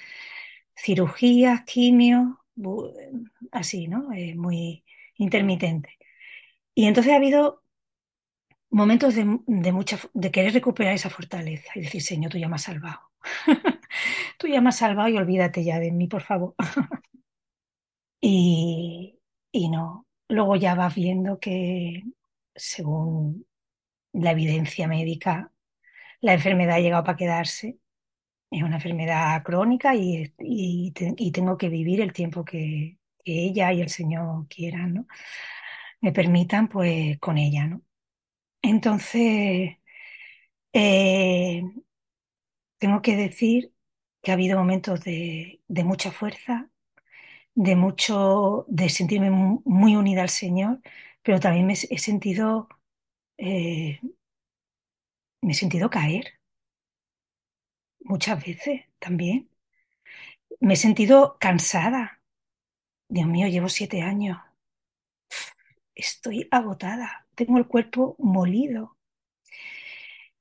cirugías, 0.76 1.64
quimio, 1.64 2.44
así, 3.52 3.88
¿no? 3.88 4.12
Eh, 4.12 4.36
muy 4.36 4.84
intermitente. 5.16 5.98
Y 6.74 6.86
entonces 6.86 7.12
ha 7.12 7.16
habido 7.16 7.64
momentos 8.70 9.14
de, 9.14 9.24
mucha, 9.72 9.98
de 10.14 10.30
querer 10.30 10.52
recuperar 10.52 10.94
esa 10.94 11.10
fortaleza 11.10 11.72
y 11.74 11.80
decir, 11.82 12.02
Señor, 12.02 12.32
tú 12.32 12.38
ya 12.38 12.48
me 12.48 12.56
has 12.56 12.62
salvado. 12.62 13.00
tú 14.38 14.46
ya 14.48 14.60
me 14.60 14.70
has 14.70 14.78
salvado 14.78 15.08
y 15.08 15.16
olvídate 15.16 15.64
ya 15.64 15.78
de 15.78 15.92
mí, 15.92 16.08
por 16.08 16.22
favor. 16.22 16.54
y, 18.20 19.18
y 19.52 19.68
no. 19.70 20.06
Luego 20.28 20.56
ya 20.56 20.74
vas 20.74 20.94
viendo 20.94 21.40
que, 21.40 22.02
según 22.54 23.46
la 24.12 24.32
evidencia 24.32 24.88
médica, 24.88 25.52
la 26.20 26.34
enfermedad 26.34 26.76
ha 26.76 26.80
llegado 26.80 27.04
para 27.04 27.16
quedarse. 27.16 27.78
Es 28.50 28.62
una 28.62 28.76
enfermedad 28.76 29.42
crónica 29.44 29.94
y, 29.94 30.34
y, 30.38 30.92
tengo 31.32 31.56
que 31.58 31.68
vivir 31.68 32.00
el 32.00 32.12
tiempo 32.12 32.44
que, 32.44 32.98
que, 33.24 33.46
ella 33.46 33.72
y 33.72 33.82
el 33.82 33.90
Señor 33.90 34.48
quieran, 34.48 34.94
¿no? 34.94 35.06
Me 36.00 36.12
permitan, 36.12 36.68
pues, 36.68 37.18
con 37.18 37.38
ella, 37.38 37.66
¿no? 37.66 37.82
Entonces, 38.62 39.78
eh, 40.72 41.62
tengo 42.78 43.02
que 43.02 43.16
decir 43.16 43.72
que 44.22 44.30
ha 44.30 44.34
habido 44.34 44.58
momentos 44.58 45.02
de, 45.04 45.60
mucha 45.84 46.12
fuerza, 46.12 46.70
de 47.54 47.76
mucho, 47.76 48.66
de 48.68 48.88
sentirme 48.90 49.30
muy 49.30 49.96
unida 49.96 50.22
al 50.22 50.30
Señor, 50.30 50.80
pero 51.22 51.40
también 51.40 51.66
me 51.66 51.74
he 51.74 51.98
sentido, 51.98 52.68
eh, 53.38 54.00
me 55.42 55.52
he 55.52 55.54
sentido 55.54 55.90
caer 55.90 56.38
muchas 58.00 58.44
veces 58.44 58.82
también. 58.98 59.48
Me 60.60 60.74
he 60.74 60.76
sentido 60.76 61.36
cansada. 61.40 62.22
Dios 63.08 63.26
mío, 63.28 63.48
llevo 63.48 63.68
siete 63.68 64.02
años. 64.02 64.38
Estoy 65.94 66.48
agotada 66.50 67.27
tengo 67.38 67.58
el 67.58 67.68
cuerpo 67.68 68.16
molido, 68.18 68.98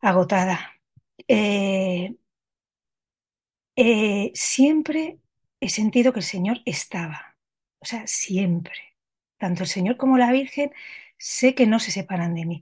agotada. 0.02 0.74
Eh, 1.28 2.16
eh, 3.76 4.32
siempre 4.34 5.20
he 5.60 5.70
sentido 5.70 6.12
que 6.14 6.20
el 6.20 6.26
Señor 6.26 6.62
estaba, 6.66 7.38
o 7.80 7.86
sea, 7.86 8.08
siempre. 8.08 8.74
Tanto 9.38 9.64
el 9.64 9.70
Señor 9.70 9.98
como 9.98 10.18
la 10.18 10.32
Virgen 10.32 10.72
sé 11.18 11.56
que 11.56 11.68
no 11.68 11.80
se 11.80 11.91
separan 11.91 12.34
de 12.36 12.45
mí, 12.45 12.62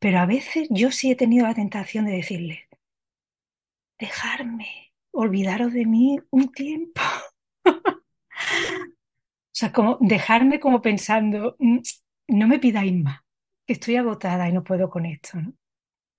pero 0.00 0.18
a 0.20 0.26
veces 0.26 0.68
yo 0.70 0.90
sí 0.92 1.10
he 1.12 1.16
tenido 1.16 1.46
la 1.46 1.54
tentación 1.54 2.06
de 2.06 2.12
decirle, 2.12 2.68
dejarme, 3.98 4.92
olvidaros 5.12 5.72
de 5.72 5.86
mí 5.86 6.18
un 6.30 6.52
tiempo. 6.52 7.02
o 7.66 7.72
sea, 9.52 9.72
como 9.72 9.98
dejarme 10.00 10.60
como 10.60 10.82
pensando, 10.82 11.56
mm, 11.60 11.78
no 12.28 12.48
me 12.48 12.58
pidáis 12.58 12.94
más 12.94 13.20
estoy 13.74 13.96
agotada 13.96 14.48
y 14.48 14.52
no 14.52 14.64
puedo 14.64 14.90
con 14.90 15.06
esto. 15.06 15.38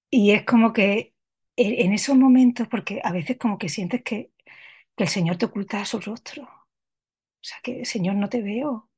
Y 0.09 0.31
es 0.31 0.45
como 0.45 0.73
que 0.73 1.15
en 1.55 1.93
esos 1.93 2.17
momentos, 2.17 2.67
porque 2.67 3.01
a 3.03 3.11
veces 3.11 3.37
como 3.37 3.57
que 3.57 3.69
sientes 3.69 4.03
que, 4.03 4.31
el 4.97 5.07
Señor 5.07 5.37
te 5.37 5.45
oculta 5.45 5.83
su 5.85 5.99
rostro. 5.99 6.43
O 6.43 7.43
sea, 7.43 7.57
que 7.63 7.85
Señor 7.85 8.15
no 8.15 8.29
te 8.29 8.41
veo. 8.43 8.89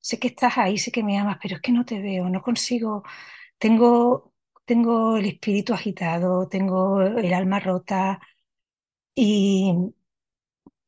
Sé 0.00 0.18
que 0.18 0.28
estás 0.28 0.58
ahí, 0.58 0.78
sé 0.78 0.92
que 0.92 1.02
me 1.02 1.18
amas, 1.18 1.38
pero 1.42 1.56
es 1.56 1.62
que 1.62 1.72
no 1.72 1.84
te 1.86 2.00
veo, 2.00 2.28
no 2.30 2.42
consigo. 2.42 3.04
Tengo, 3.58 4.34
tengo 4.66 5.16
el 5.16 5.26
espíritu 5.26 5.74
agitado, 5.74 6.48
tengo 6.48 7.02
el 7.02 7.32
alma 7.34 7.60
rota. 7.60 8.20
Y, 9.14 9.74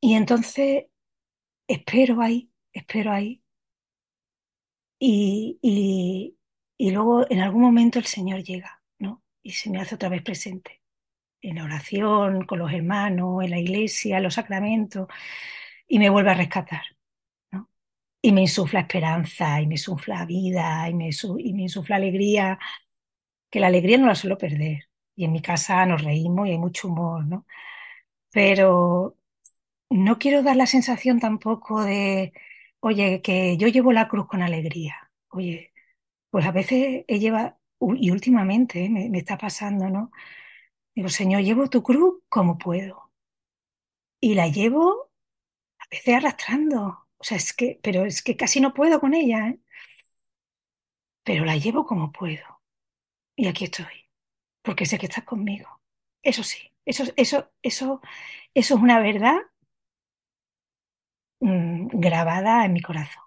y 0.00 0.14
entonces 0.14 0.86
espero 1.68 2.20
ahí, 2.20 2.50
espero 2.72 3.12
ahí. 3.12 3.42
Y, 4.98 6.36
y 6.78 6.90
luego 6.90 7.30
en 7.30 7.40
algún 7.40 7.62
momento 7.62 7.98
el 7.98 8.06
Señor 8.06 8.42
llega, 8.42 8.82
¿no? 8.98 9.22
Y 9.42 9.52
se 9.52 9.70
me 9.70 9.80
hace 9.80 9.94
otra 9.96 10.08
vez 10.08 10.22
presente. 10.22 10.82
En 11.42 11.56
la 11.56 11.64
oración, 11.64 12.46
con 12.46 12.58
los 12.60 12.72
hermanos, 12.72 13.44
en 13.44 13.50
la 13.50 13.58
iglesia, 13.58 14.18
en 14.18 14.24
los 14.24 14.34
sacramentos, 14.34 15.08
y 15.88 15.98
me 15.98 16.10
vuelve 16.10 16.30
a 16.32 16.34
rescatar, 16.34 16.82
¿no? 17.52 17.70
Y 18.22 18.32
me 18.32 18.42
insufla 18.42 18.80
esperanza, 18.80 19.60
y 19.60 19.66
me 19.68 19.74
insufla 19.74 20.26
vida, 20.26 20.88
y 20.90 20.94
me, 20.94 21.10
y 21.40 21.54
me 21.54 21.62
insufla 21.62 21.96
alegría, 21.96 22.58
que 23.50 23.60
la 23.60 23.68
alegría 23.68 23.98
no 23.98 24.06
la 24.06 24.14
suelo 24.14 24.38
perder. 24.38 24.88
Y 25.14 25.24
en 25.24 25.32
mi 25.32 25.40
casa 25.42 25.86
nos 25.86 26.02
reímos 26.04 26.46
y 26.48 26.52
hay 26.52 26.58
mucho 26.58 26.88
humor, 26.88 27.26
¿no? 27.26 27.46
Pero 28.32 29.16
no 29.90 30.18
quiero 30.18 30.42
dar 30.42 30.56
la 30.56 30.66
sensación 30.66 31.20
tampoco 31.20 31.84
de, 31.84 32.32
oye, 32.80 33.22
que 33.22 33.56
yo 33.58 33.68
llevo 33.68 33.92
la 33.92 34.08
cruz 34.08 34.28
con 34.28 34.42
alegría. 34.42 34.96
Oye, 35.30 35.72
pues 36.30 36.46
a 36.46 36.52
veces 36.52 37.04
he 37.08 37.18
llevado, 37.18 37.58
y 37.96 38.10
últimamente 38.10 38.84
¿eh? 38.84 38.88
me, 38.90 39.18
está 39.18 39.38
pasando, 39.38 39.88
¿no? 39.90 40.10
Digo, 40.94 41.08
Señor, 41.08 41.42
llevo 41.42 41.68
tu 41.70 41.82
cruz 41.82 42.22
como 42.28 42.58
puedo. 42.58 43.12
Y 44.20 44.34
la 44.34 44.48
llevo 44.48 45.10
a 45.78 45.84
veces 45.90 46.16
arrastrando. 46.16 47.08
O 47.18 47.24
sea, 47.24 47.36
es 47.38 47.52
que, 47.52 47.80
pero 47.82 48.04
es 48.04 48.22
que 48.22 48.36
casi 48.36 48.60
no 48.60 48.74
puedo 48.74 49.00
con 49.00 49.14
ella, 49.14 49.48
¿eh? 49.48 49.60
Pero 51.24 51.44
la 51.44 51.56
llevo 51.56 51.84
como 51.84 52.12
puedo. 52.12 52.62
Y 53.36 53.48
aquí 53.48 53.64
estoy, 53.66 54.10
porque 54.62 54.86
sé 54.86 54.98
que 54.98 55.06
estás 55.06 55.24
conmigo. 55.24 55.80
Eso 56.22 56.42
sí, 56.44 56.72
eso, 56.86 57.04
eso, 57.16 57.50
eso, 57.62 58.00
eso 58.54 58.74
es 58.76 58.80
una 58.82 59.00
verdad 59.00 59.36
mm, 61.40 61.88
grabada 61.98 62.64
en 62.64 62.72
mi 62.72 62.80
corazón. 62.82 63.25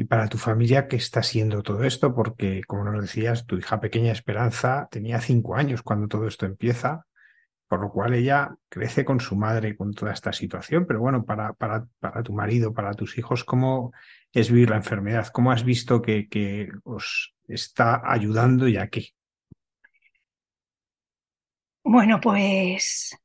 Y 0.00 0.04
para 0.04 0.28
tu 0.28 0.38
familia, 0.38 0.86
¿qué 0.86 0.94
está 0.94 1.24
siendo 1.24 1.60
todo 1.64 1.82
esto? 1.82 2.14
Porque, 2.14 2.62
como 2.68 2.84
nos 2.84 3.02
decías, 3.02 3.46
tu 3.46 3.56
hija 3.58 3.80
pequeña 3.80 4.12
Esperanza 4.12 4.86
tenía 4.92 5.20
cinco 5.20 5.56
años 5.56 5.82
cuando 5.82 6.06
todo 6.06 6.28
esto 6.28 6.46
empieza, 6.46 7.04
por 7.66 7.80
lo 7.80 7.90
cual 7.90 8.14
ella 8.14 8.54
crece 8.68 9.04
con 9.04 9.18
su 9.18 9.34
madre 9.34 9.76
con 9.76 9.92
toda 9.94 10.12
esta 10.12 10.32
situación. 10.32 10.86
Pero 10.86 11.00
bueno, 11.00 11.24
para, 11.24 11.52
para, 11.54 11.88
para 11.98 12.22
tu 12.22 12.32
marido, 12.32 12.72
para 12.72 12.94
tus 12.94 13.18
hijos, 13.18 13.42
¿cómo 13.42 13.92
es 14.30 14.52
vivir 14.52 14.70
la 14.70 14.76
enfermedad? 14.76 15.26
¿Cómo 15.32 15.50
has 15.50 15.64
visto 15.64 16.00
que, 16.00 16.28
que 16.28 16.68
os 16.84 17.34
está 17.48 18.00
ayudando 18.08 18.68
y 18.68 18.76
a 18.76 18.86
qué? 18.86 19.08
Bueno, 21.82 22.20
pues 22.20 23.18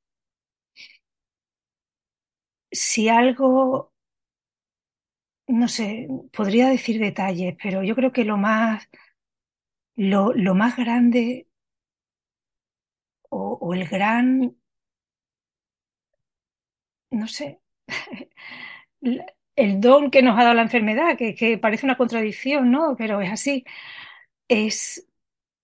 si 2.72 3.10
algo 3.10 3.93
no 5.48 5.68
sé, 5.68 6.08
podría 6.32 6.70
decir 6.70 7.00
detalles, 7.00 7.56
pero 7.62 7.84
yo 7.84 7.96
creo 7.96 8.12
que 8.12 8.26
lo 8.26 8.38
más, 8.38 8.88
lo, 9.96 10.34
lo 10.34 10.54
más 10.56 10.78
grande 10.78 11.48
o, 13.30 13.74
el 13.74 13.88
gran, 13.88 14.56
no 17.12 17.28
sé, 17.28 17.62
el 19.56 19.82
don 19.82 20.12
que 20.12 20.22
nos 20.22 20.38
ha 20.40 20.44
dado 20.44 20.56
la 20.56 20.64
enfermedad, 20.64 21.18
que, 21.18 21.36
que 21.36 21.58
parece 21.58 21.86
una 21.86 21.98
contradicción, 21.98 22.72
¿no? 22.72 22.96
Pero 22.98 23.22
es 23.22 23.32
así, 23.32 23.66
es 24.48 25.08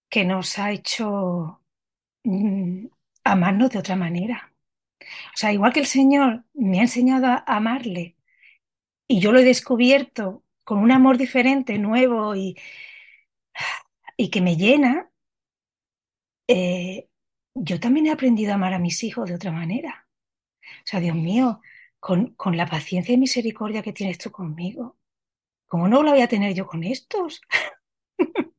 que 0.09 0.25
nos 0.25 0.59
ha 0.59 0.71
hecho 0.71 1.63
mm, 2.23 2.88
amarnos 3.25 3.71
de 3.71 3.80
otra 3.80 3.95
manera. 3.97 4.53
O 5.36 5.38
sea, 5.38 5.53
igual 5.53 5.73
que 5.73 5.82
el 5.82 5.88
Señor 5.88 6.45
me 6.53 6.80
ha 6.80 6.84
enseñado 6.84 7.27
a 7.27 7.43
amarle 7.47 8.17
y 9.10 9.20
yo 9.20 9.32
lo 9.34 9.39
he 9.39 9.43
descubierto 9.43 10.43
con 10.64 10.78
un 10.80 10.91
amor 10.91 11.18
diferente, 11.18 11.80
nuevo 11.80 12.36
y, 12.36 12.55
y 14.18 14.30
que 14.30 14.41
me 14.41 14.55
llena, 14.55 15.10
eh, 16.47 17.07
yo 17.55 17.80
también 17.80 18.07
he 18.07 18.12
aprendido 18.12 18.51
a 18.51 18.55
amar 18.55 18.74
a 18.74 18.80
mis 18.80 19.03
hijos 19.03 19.28
de 19.30 19.36
otra 19.36 19.51
manera. 19.51 20.07
O 20.64 20.86
sea, 20.86 20.99
Dios 20.99 21.16
mío, 21.16 21.62
con, 21.99 22.36
con 22.36 22.57
la 22.57 22.68
paciencia 22.68 23.14
y 23.14 23.18
misericordia 23.18 23.84
que 23.84 23.93
tienes 23.93 24.20
tú 24.20 24.32
conmigo, 24.32 24.97
¿cómo 25.68 25.88
no 25.88 26.03
la 26.03 26.12
voy 26.12 26.22
a 26.22 26.30
tener 26.30 26.53
yo 26.55 26.68
con 26.68 26.84
estos? 26.84 27.41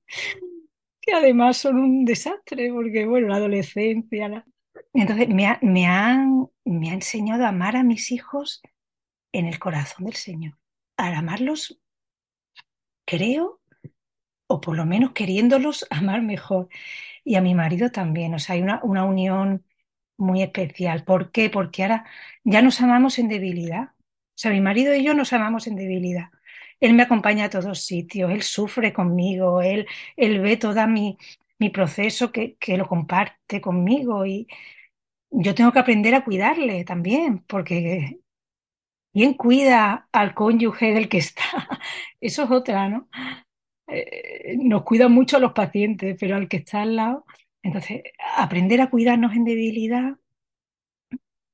que 1.01 1.13
además 1.13 1.59
son 1.59 1.79
un 1.79 2.05
desastre, 2.05 2.73
porque 2.73 3.07
bueno, 3.07 3.29
la 3.29 3.37
adolescencia. 3.37 4.45
Entonces 4.93 5.29
me, 5.29 5.47
ha, 5.47 5.59
me, 5.63 5.87
han, 5.87 6.49
me 6.65 6.91
ha 6.91 6.95
enseñado 6.95 7.45
a 7.45 7.49
amar 7.49 7.77
a 7.77 7.83
mis 7.85 8.13
hijos 8.13 8.63
en 9.33 9.47
el 9.47 9.59
corazón 9.59 10.07
del 10.07 10.15
Señor. 10.15 10.59
Al 10.97 11.15
amarlos, 11.15 11.81
creo, 13.05 13.61
o 14.47 14.61
por 14.61 14.77
lo 14.77 14.87
menos 14.87 15.13
queriéndolos 15.13 15.87
amar 15.91 16.23
mejor. 16.23 16.69
Y 17.25 17.37
a 17.37 17.41
mi 17.43 17.55
marido 17.55 17.91
también. 17.91 18.35
O 18.35 18.39
sea, 18.39 18.55
hay 18.57 18.63
una, 18.63 18.81
una 18.83 19.05
unión 19.05 19.65
muy 20.17 20.43
especial. 20.43 21.05
¿Por 21.05 21.33
qué? 21.33 21.51
Porque 21.51 21.83
ahora 21.85 22.07
ya 22.45 22.63
nos 22.63 22.81
amamos 22.81 23.19
en 23.19 23.29
debilidad. 23.29 23.91
O 23.95 24.43
sea, 24.43 24.53
mi 24.53 24.61
marido 24.61 24.95
y 24.95 25.05
yo 25.05 25.15
nos 25.15 25.33
amamos 25.33 25.67
en 25.67 25.77
debilidad. 25.77 26.31
Él 26.81 26.95
me 26.95 27.03
acompaña 27.03 27.47
a 27.47 27.51
todos 27.51 27.81
sitios, 27.85 28.31
él 28.33 28.43
sufre 28.43 28.93
conmigo, 28.93 29.61
él, 29.63 29.87
él 30.17 30.41
ve 30.41 30.57
todo 30.57 30.87
mi, 30.89 31.19
mi 31.59 31.71
proceso 31.71 32.33
que, 32.33 32.57
que 32.57 32.79
lo 32.79 32.89
comparte 32.89 33.61
conmigo 33.61 34.25
y 34.27 34.49
yo 35.31 35.55
tengo 35.55 35.73
que 35.73 35.79
aprender 35.79 36.15
a 36.15 36.25
cuidarle 36.25 36.85
también, 36.85 37.41
porque 37.47 38.21
¿Quién 39.13 39.35
cuida 39.35 40.09
al 40.13 40.35
cónyuge 40.35 40.95
del 40.95 41.09
que 41.09 41.19
está? 41.19 41.43
Eso 42.21 42.45
es 42.45 42.51
otra, 42.51 42.89
¿no? 42.89 43.09
Eh, 43.89 44.57
nos 44.59 44.85
cuidan 44.85 45.13
mucho 45.13 45.41
los 45.41 45.53
pacientes, 45.53 46.17
pero 46.21 46.37
al 46.37 46.49
que 46.49 46.59
está 46.59 46.83
al 46.83 46.97
lado. 46.97 47.27
Entonces, 47.63 48.03
aprender 48.37 48.81
a 48.81 48.91
cuidarnos 48.91 49.35
en 49.35 49.45
debilidad 49.45 50.17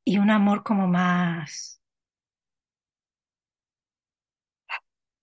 y 0.05 0.19
un 0.19 0.31
amor 0.31 0.63
como 0.63 0.87
más, 0.89 1.81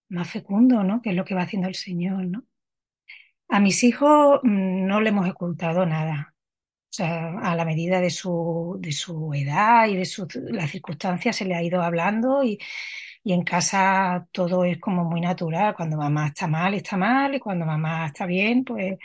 más 0.10 0.30
fecundo, 0.32 0.84
¿no? 0.84 1.02
Que 1.02 1.10
es 1.10 1.16
lo 1.16 1.26
que 1.26 1.36
va 1.36 1.42
haciendo 1.42 1.68
el 1.68 1.76
Señor, 1.76 2.26
¿no? 2.26 2.46
A 3.50 3.60
mis 3.60 3.84
hijos 3.84 4.40
mm, 4.44 4.86
no 4.88 5.00
le 5.02 5.10
hemos 5.10 5.30
ocultado 5.30 5.86
nada. 5.86 6.33
Sea, 6.96 7.39
a 7.41 7.56
la 7.56 7.66
medida 7.66 8.00
de 8.02 8.12
su, 8.12 8.78
de 8.80 8.91
su 8.91 9.34
edad 9.34 9.88
y 9.88 9.96
de 9.96 10.06
su, 10.06 10.28
las 10.52 10.70
circunstancias 10.72 11.36
se 11.38 11.46
le 11.46 11.56
ha 11.56 11.64
ido 11.64 11.82
hablando 11.82 12.44
y, 12.44 12.60
y 13.24 13.34
en 13.34 13.44
casa 13.44 14.28
todo 14.32 14.64
es 14.66 14.80
como 14.80 15.04
muy 15.06 15.22
natural. 15.22 15.76
Cuando 15.76 15.98
mamá 15.98 16.28
está 16.28 16.48
mal, 16.48 16.74
está 16.76 16.98
mal 16.98 17.36
y 17.36 17.39
cuando 17.39 17.66
mamá 17.66 18.08
está 18.08 18.26
bien, 18.28 18.64
pues... 18.66 18.98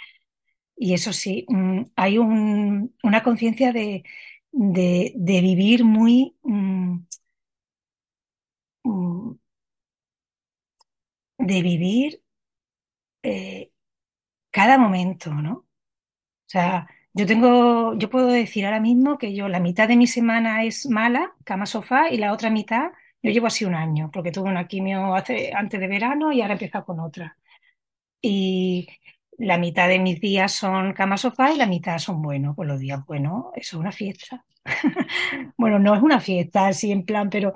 Y 0.76 0.95
eso 0.95 1.12
sí, 1.12 1.45
mm, 1.49 1.82
hay 1.97 2.18
un, 2.18 2.95
una 3.05 3.22
conciencia 3.22 3.72
de, 3.72 4.05
de, 4.53 5.12
de, 5.16 5.41
vivir 5.43 5.84
muy... 5.84 6.36
Mm, 6.45 7.01
mm, 8.84 9.39
de 11.39 11.62
vivir 11.62 12.22
eh, 13.22 13.72
cada 14.51 14.78
momento, 14.78 15.34
¿no? 15.34 15.53
O 15.55 15.66
sea, 16.47 16.89
yo 17.14 17.26
tengo, 17.26 17.94
yo 17.98 18.11
puedo 18.11 18.28
decir 18.28 18.64
ahora 18.66 18.80
mismo 18.80 19.18
que 19.18 19.34
yo 19.34 19.48
la 19.48 19.61
mitad 19.61 19.88
de 19.88 19.96
mi 19.96 20.06
semana 20.06 20.64
es 20.64 20.86
mala, 20.86 21.32
cama 21.44 21.66
sofá, 21.66 22.11
y 22.11 22.18
la 22.18 22.32
otra 22.32 22.50
mitad 22.50 22.90
yo 23.22 23.30
llevo 23.30 23.46
así 23.48 23.64
un 23.64 23.74
año, 23.74 24.11
porque 24.12 24.30
tuve 24.32 24.48
una 24.50 24.68
quimio 24.68 25.14
hace, 25.14 25.52
antes 25.54 25.80
de 25.80 25.88
verano 25.88 26.32
y 26.32 26.40
ahora 26.40 26.54
empieza 26.54 26.82
con 26.82 27.00
otra. 27.00 27.36
Y 28.22 28.88
la 29.38 29.59
mitad 29.59 29.88
de 29.88 29.98
mis 29.98 30.20
días 30.20 30.52
son 30.52 30.92
cama 30.92 31.16
sofá 31.16 31.52
y 31.52 31.56
la 31.59 31.66
mitad 31.66 31.98
son 31.98 32.22
buenos. 32.22 32.56
Pues 32.56 32.68
los 32.68 32.80
días 32.80 33.04
bueno, 33.06 33.52
eso 33.56 33.76
es 33.76 33.80
una 33.80 33.92
fiesta. 33.92 34.44
bueno, 35.56 35.78
no 35.78 35.94
es 35.94 36.02
una 36.02 36.20
fiesta 36.20 36.68
así 36.68 36.92
en 36.92 37.04
plan, 37.04 37.30
pero 37.30 37.54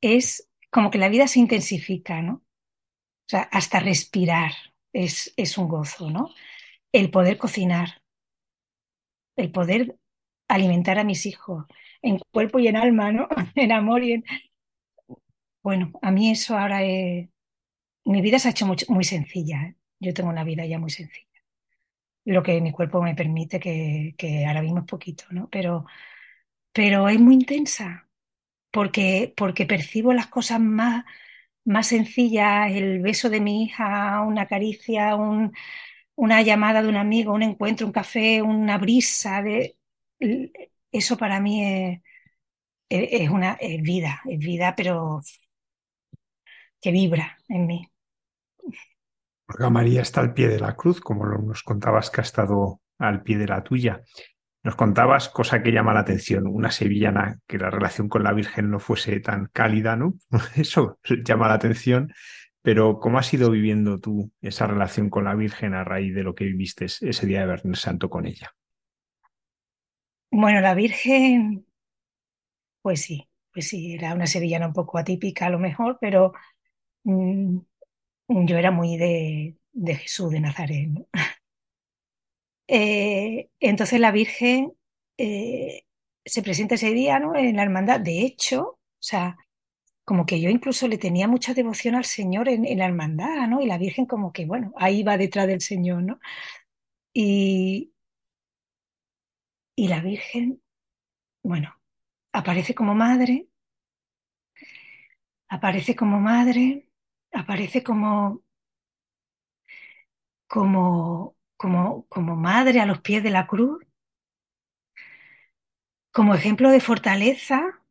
es 0.00 0.48
como 0.70 0.90
que 0.90 0.98
la 0.98 1.08
vida 1.08 1.28
se 1.28 1.40
intensifica, 1.40 2.22
¿no? 2.22 2.34
O 2.34 3.30
sea, 3.30 3.42
hasta 3.52 3.80
respirar 3.80 4.52
es, 4.92 5.32
es 5.36 5.58
un 5.58 5.68
gozo, 5.68 6.10
¿no? 6.10 6.30
El 6.92 7.10
poder 7.10 7.38
cocinar, 7.38 8.02
el 9.38 9.50
poder 9.52 9.96
alimentar 10.48 10.98
a 10.98 11.04
mis 11.04 11.26
hijos 11.26 11.66
en 12.02 12.18
cuerpo 12.32 12.58
y 12.58 12.68
en 12.68 12.76
alma, 12.76 13.12
¿no? 13.12 13.28
En 13.54 13.72
amor 13.72 14.04
y 14.04 14.12
en... 14.12 14.24
Bueno, 15.62 15.92
a 16.02 16.10
mí 16.10 16.30
eso 16.30 16.56
ahora 16.56 16.82
es... 16.84 17.28
Mi 18.04 18.22
vida 18.22 18.38
se 18.38 18.48
ha 18.48 18.50
hecho 18.52 18.66
muy, 18.66 18.76
muy 18.88 19.04
sencilla. 19.04 19.62
¿eh? 19.64 19.76
Yo 20.00 20.14
tengo 20.14 20.30
una 20.30 20.44
vida 20.44 20.66
ya 20.66 20.78
muy 20.78 20.90
sencilla. 20.90 21.26
Lo 22.24 22.42
que 22.42 22.60
mi 22.60 22.72
cuerpo 22.72 23.02
me 23.02 23.14
permite, 23.14 23.60
que, 23.60 24.14
que 24.18 24.46
ahora 24.46 24.62
mismo 24.62 24.80
es 24.80 24.84
poquito, 24.86 25.24
¿no? 25.30 25.48
Pero, 25.50 25.86
pero 26.72 27.08
es 27.08 27.20
muy 27.20 27.34
intensa, 27.34 28.08
porque, 28.70 29.34
porque 29.36 29.66
percibo 29.66 30.12
las 30.12 30.28
cosas 30.28 30.60
más, 30.60 31.04
más 31.64 31.88
sencillas, 31.88 32.72
el 32.72 33.00
beso 33.00 33.30
de 33.30 33.40
mi 33.40 33.64
hija, 33.64 34.22
una 34.22 34.46
caricia, 34.46 35.16
un, 35.16 35.54
una 36.18 36.42
llamada 36.42 36.82
de 36.82 36.88
un 36.88 36.96
amigo, 36.96 37.32
un 37.32 37.44
encuentro, 37.44 37.86
un 37.86 37.92
café, 37.92 38.42
una 38.42 38.76
brisa, 38.76 39.40
de... 39.40 39.76
eso 40.90 41.16
para 41.16 41.38
mí 41.38 41.64
es, 41.64 42.00
es 42.88 43.30
una 43.30 43.52
es 43.60 43.80
vida, 43.80 44.20
es 44.28 44.38
vida, 44.40 44.74
pero 44.76 45.20
que 46.80 46.90
vibra 46.90 47.38
en 47.48 47.66
mí. 47.68 47.88
Porque 49.46 49.70
María 49.70 50.02
está 50.02 50.20
al 50.20 50.34
pie 50.34 50.48
de 50.48 50.58
la 50.58 50.74
cruz, 50.74 51.00
como 51.00 51.24
nos 51.24 51.62
contabas 51.62 52.10
que 52.10 52.20
ha 52.20 52.24
estado 52.24 52.80
al 52.98 53.22
pie 53.22 53.38
de 53.38 53.46
la 53.46 53.62
tuya. 53.62 54.02
Nos 54.64 54.74
contabas, 54.74 55.28
cosa 55.28 55.62
que 55.62 55.70
llama 55.70 55.94
la 55.94 56.00
atención, 56.00 56.48
una 56.48 56.72
sevillana, 56.72 57.38
que 57.46 57.58
la 57.58 57.70
relación 57.70 58.08
con 58.08 58.24
la 58.24 58.32
Virgen 58.32 58.70
no 58.70 58.80
fuese 58.80 59.20
tan 59.20 59.46
cálida, 59.52 59.94
¿no? 59.94 60.14
Eso 60.56 60.98
llama 61.24 61.46
la 61.46 61.54
atención. 61.54 62.12
Pero 62.68 63.00
¿cómo 63.00 63.18
has 63.18 63.32
ido 63.32 63.50
viviendo 63.50 63.98
tú 63.98 64.30
esa 64.42 64.66
relación 64.66 65.08
con 65.08 65.24
la 65.24 65.34
Virgen 65.34 65.72
a 65.72 65.84
raíz 65.84 66.14
de 66.14 66.22
lo 66.22 66.34
que 66.34 66.44
viviste 66.44 66.84
ese 66.84 67.26
día 67.26 67.40
de 67.40 67.46
Viernes 67.46 67.80
Santo 67.80 68.10
con 68.10 68.26
ella? 68.26 68.54
Bueno, 70.30 70.60
la 70.60 70.74
Virgen, 70.74 71.64
pues 72.82 73.00
sí, 73.00 73.26
pues 73.54 73.68
sí, 73.68 73.94
era 73.94 74.12
una 74.12 74.26
sevillana 74.26 74.66
un 74.66 74.74
poco 74.74 74.98
atípica 74.98 75.46
a 75.46 75.48
lo 75.48 75.58
mejor, 75.58 75.96
pero 75.98 76.34
mmm, 77.04 77.56
yo 78.28 78.58
era 78.58 78.70
muy 78.70 78.98
de, 78.98 79.56
de 79.72 79.94
Jesús 79.94 80.30
de 80.30 80.40
Nazaret. 80.40 80.90
eh, 82.68 83.48
entonces 83.60 83.98
la 83.98 84.10
Virgen 84.10 84.74
eh, 85.16 85.84
se 86.22 86.42
presenta 86.42 86.74
ese 86.74 86.90
día 86.90 87.18
¿no? 87.18 87.34
en 87.34 87.56
la 87.56 87.62
hermandad. 87.62 87.98
De 87.98 88.20
hecho, 88.20 88.78
sea, 88.98 89.38
como 90.08 90.24
que 90.24 90.40
yo 90.40 90.48
incluso 90.48 90.88
le 90.88 90.96
tenía 90.96 91.28
mucha 91.28 91.52
devoción 91.52 91.94
al 91.94 92.06
Señor 92.06 92.48
en, 92.48 92.78
la 92.78 92.86
hermandad, 92.86 93.46
¿no? 93.46 93.60
Y 93.60 93.66
la 93.66 93.76
Virgen 93.76 94.06
como 94.06 94.32
que, 94.32 94.46
bueno, 94.46 94.72
ahí 94.76 95.02
va 95.02 95.18
detrás 95.18 95.46
del 95.46 95.60
Señor, 95.60 96.02
¿no? 96.02 96.18
Y, 97.12 97.92
y 99.76 99.88
la 99.88 100.00
Virgen, 100.00 100.62
bueno, 101.42 101.78
aparece 102.32 102.74
como 102.74 102.94
madre, 102.94 103.48
aparece 105.48 105.94
como 105.94 106.20
madre, 106.20 106.88
aparece 107.32 107.82
como, 107.82 108.42
como, 110.46 111.36
como, 111.58 112.06
como 112.08 112.34
madre 112.34 112.80
a 112.80 112.86
los 112.86 113.02
pies 113.02 113.22
de 113.22 113.30
la 113.30 113.46
cruz, 113.46 113.84
como 116.10 116.34
ejemplo 116.34 116.70
de 116.70 116.80
fortaleza, 116.80 117.82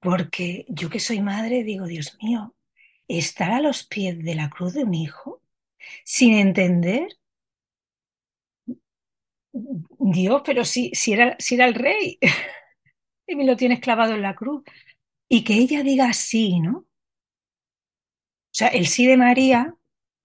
porque 0.00 0.66
yo 0.68 0.90
que 0.90 1.00
soy 1.00 1.20
madre 1.20 1.64
digo, 1.64 1.86
Dios 1.86 2.16
mío, 2.22 2.54
estar 3.08 3.52
a 3.52 3.60
los 3.60 3.84
pies 3.86 4.22
de 4.22 4.34
la 4.34 4.50
cruz 4.50 4.74
de 4.74 4.84
un 4.84 4.94
hijo 4.94 5.42
sin 6.04 6.34
entender, 6.34 7.08
Dios, 9.52 10.42
pero 10.44 10.64
si, 10.64 10.90
si, 10.94 11.12
era, 11.12 11.36
si 11.38 11.54
era 11.56 11.66
el 11.66 11.74
rey 11.74 12.18
y 13.26 13.36
me 13.36 13.44
lo 13.44 13.56
tienes 13.56 13.80
clavado 13.80 14.14
en 14.14 14.22
la 14.22 14.34
cruz. 14.34 14.62
Y 15.28 15.44
que 15.44 15.54
ella 15.54 15.82
diga 15.82 16.12
sí, 16.14 16.60
¿no? 16.60 16.78
O 16.78 16.86
sea, 18.50 18.68
el 18.68 18.86
sí 18.86 19.06
de 19.06 19.16
María, 19.16 19.74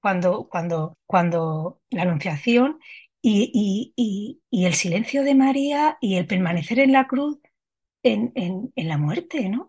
cuando, 0.01 0.47
cuando, 0.49 0.97
cuando 1.05 1.81
la 1.89 2.03
anunciación 2.03 2.79
y, 3.21 3.93
y, 3.95 4.41
y, 4.49 4.65
el 4.65 4.73
silencio 4.73 5.23
de 5.23 5.35
María 5.35 5.97
y 6.01 6.15
el 6.15 6.27
permanecer 6.27 6.79
en 6.79 6.91
la 6.91 7.07
cruz 7.07 7.39
en, 8.03 8.31
en, 8.35 8.71
en 8.75 8.87
la 8.87 8.97
muerte, 8.97 9.49
¿no? 9.49 9.63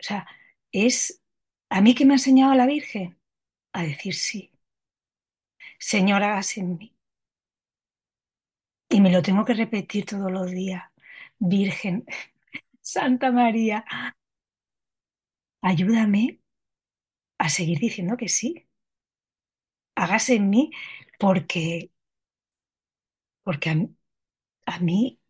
O 0.00 0.04
sea, 0.04 0.26
es 0.72 1.22
a 1.70 1.80
mí 1.80 1.94
que 1.94 2.04
me 2.04 2.14
ha 2.14 2.16
enseñado 2.16 2.54
la 2.54 2.66
Virgen 2.66 3.18
a 3.72 3.84
decir 3.84 4.14
sí. 4.14 4.52
Señor, 5.78 6.22
hágase 6.22 6.60
en 6.60 6.76
mí. 6.78 6.96
Y 8.88 9.00
me 9.00 9.10
lo 9.10 9.22
tengo 9.22 9.44
que 9.44 9.54
repetir 9.54 10.04
todos 10.06 10.30
los 10.30 10.50
días. 10.50 10.84
Virgen, 11.38 12.04
Santa 12.82 13.32
María, 13.32 13.84
ayúdame 15.62 16.40
a 17.38 17.48
seguir 17.50 17.78
diciendo 17.78 18.16
que 18.16 18.28
sí. 18.28 18.66
Hágase 19.94 20.34
en 20.36 20.50
mí 20.50 20.70
porque, 21.18 21.90
porque 23.44 23.70
a, 24.66 24.78
mí, 24.80 25.20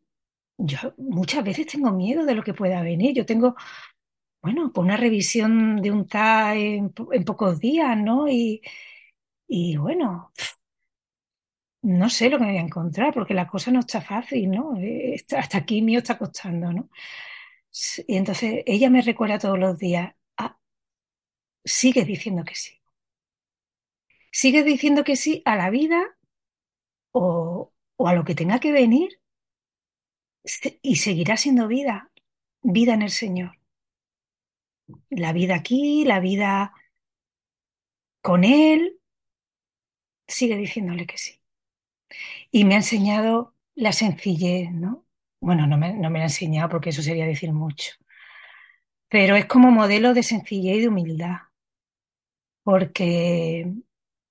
yo 0.65 0.95
muchas 0.99 1.45
veces 1.45 1.67
tengo 1.67 1.93
miedo 1.93 2.25
de 2.25 2.35
lo 2.35 2.43
que 2.43 2.55
pueda 2.55 2.83
venir. 2.83 3.15
Yo 3.15 3.27
tengo, 3.27 3.57
bueno, 4.43 4.73
pues 4.73 4.85
una 4.85 4.97
revisión 4.97 5.83
de 5.83 5.91
un 5.93 6.07
TA 6.09 6.57
en, 6.57 6.93
pocos 7.27 7.61
días, 7.61 7.97
¿no? 7.99 8.29
Y, 8.29 8.63
y 9.49 9.77
bueno, 9.77 10.33
no 11.83 12.09
sé 12.11 12.31
lo 12.31 12.39
que 12.39 12.45
me 12.45 12.51
voy 12.53 12.59
a 12.59 12.63
encontrar, 12.63 13.13
porque 13.15 13.35
la 13.35 13.47
cosa 13.49 13.71
no 13.71 13.81
está 13.81 14.01
fácil, 14.01 14.51
¿no? 14.51 14.77
Eh, 14.79 15.17
hasta 15.37 15.59
aquí 15.59 15.83
mío 15.83 15.99
está 15.99 16.19
costando, 16.19 16.73
¿no? 16.73 16.91
Y 18.07 18.17
entonces 18.17 18.63
ella 18.67 18.91
me 18.91 19.03
recuerda 19.03 19.39
todos 19.39 19.59
los 19.59 19.79
días, 19.79 20.15
ah, 20.39 20.59
sigue 21.65 22.05
diciendo 22.05 22.45
que 22.45 22.55
sí. 22.55 22.81
Sigue 24.33 24.63
diciendo 24.65 25.05
que 25.05 25.17
sí 25.17 25.43
a 25.45 25.57
la 25.57 25.71
vida 25.71 26.17
o, 27.13 27.73
o 27.97 28.09
a 28.09 28.15
lo 28.15 28.25
que 28.25 28.35
tenga 28.35 28.59
que 28.61 28.73
venir 28.73 29.22
y 30.83 30.97
seguirá 30.97 31.37
siendo 31.37 31.69
vida, 31.69 32.11
vida 32.63 32.95
en 32.95 33.03
el 33.03 33.11
Señor. 33.11 33.59
La 35.11 35.33
vida 35.33 35.55
aquí, 35.55 36.05
la 36.05 36.21
vida 36.21 36.73
con 38.21 38.45
Él, 38.45 39.01
sigue 40.27 40.57
diciéndole 40.57 41.07
que 41.07 41.19
sí. 41.19 41.41
Y 42.51 42.65
me 42.65 42.75
ha 42.75 42.79
enseñado 42.79 43.55
la 43.75 43.93
sencillez, 43.93 44.71
¿no? 44.73 45.07
Bueno, 45.41 45.67
no 45.67 45.77
me, 45.79 45.95
no 45.95 46.11
me 46.11 46.19
la 46.19 46.27
ha 46.27 46.29
enseñado 46.29 46.69
porque 46.69 46.91
eso 46.91 47.03
sería 47.03 47.27
decir 47.27 47.53
mucho. 47.53 47.93
Pero 49.09 49.37
es 49.37 49.47
como 49.47 49.71
modelo 49.71 50.15
de 50.15 50.23
sencillez 50.23 50.77
y 50.77 50.81
de 50.81 50.89
humildad. 50.89 51.37
Porque 52.65 53.73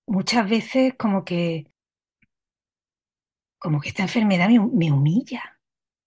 muchas 0.07 0.49
veces 0.49 0.93
como 0.97 1.23
que 1.25 1.67
como 3.61 3.79
que 3.79 3.89
esta 3.89 4.01
enfermedad 4.01 4.49
me, 4.49 4.59
me, 4.59 4.91
humilla, 4.91 5.59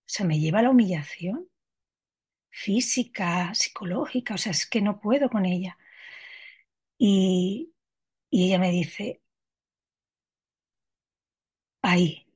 o 0.07 0.11
sea, 0.15 0.27
me 0.27 0.39
lleva 0.41 0.61
a 0.61 0.63
la 0.63 0.71
humillación 0.71 1.49
física, 2.51 3.53
psicológica, 3.55 4.33
o 4.35 4.39
sea, 4.39 4.53
es 4.53 4.65
que 4.67 4.81
no 4.81 4.99
puedo 5.01 5.29
con 5.29 5.45
ella. 5.45 5.77
Y, 6.99 7.73
y 8.31 8.47
ella 8.49 8.59
me 8.61 8.71
dice, 8.73 9.23
ahí, 11.83 12.27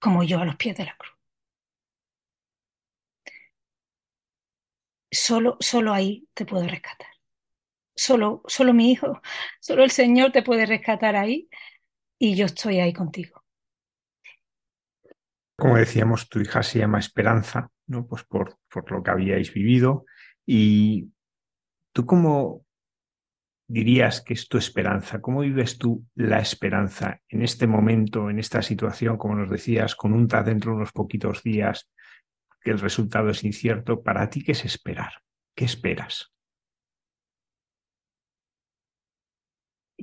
como 0.00 0.24
yo 0.24 0.40
a 0.40 0.44
los 0.44 0.56
pies 0.56 0.76
de 0.76 0.86
la 0.86 0.96
cruz. 0.96 1.14
Solo, 5.10 5.56
solo 5.60 5.92
ahí 5.94 6.28
te 6.34 6.44
puedo 6.46 6.66
rescatar. 6.66 7.08
Solo, 7.96 8.42
solo 8.48 8.74
mi 8.74 8.92
hijo, 8.92 9.22
solo 9.60 9.84
el 9.84 9.90
Señor 9.92 10.32
te 10.32 10.42
puede 10.42 10.66
rescatar 10.66 11.16
ahí 11.16 11.48
y 12.18 12.36
yo 12.36 12.46
estoy 12.46 12.80
ahí 12.80 12.92
contigo. 12.94 13.44
Como 15.58 15.76
decíamos, 15.76 16.28
tu 16.28 16.40
hija 16.40 16.62
se 16.62 16.78
llama 16.78 17.00
Esperanza, 17.00 17.68
¿no? 17.88 18.06
Pues 18.06 18.22
por, 18.24 18.58
por 18.70 18.90
lo 18.92 19.02
que 19.02 19.10
habíais 19.10 19.52
vivido. 19.52 20.04
Y 20.46 21.10
tú 21.92 22.06
cómo 22.06 22.64
dirías 23.68 24.22
que 24.22 24.34
es 24.34 24.48
tu 24.48 24.56
esperanza? 24.56 25.20
¿Cómo 25.20 25.40
vives 25.40 25.78
tú 25.78 26.04
la 26.14 26.38
esperanza 26.38 27.20
en 27.28 27.42
este 27.42 27.66
momento, 27.66 28.30
en 28.30 28.38
esta 28.38 28.62
situación, 28.62 29.18
como 29.18 29.34
nos 29.34 29.50
decías, 29.50 29.94
con 29.94 30.14
un 30.14 30.26
TAD 30.26 30.46
dentro 30.46 30.70
de 30.70 30.78
unos 30.78 30.92
poquitos 30.92 31.42
días, 31.42 31.90
que 32.60 32.70
el 32.70 32.80
resultado 32.80 33.28
es 33.28 33.44
incierto? 33.44 34.02
¿Para 34.02 34.28
ti 34.30 34.42
qué 34.42 34.52
es 34.52 34.64
esperar? 34.64 35.12
¿Qué 35.54 35.66
esperas? 35.66 36.32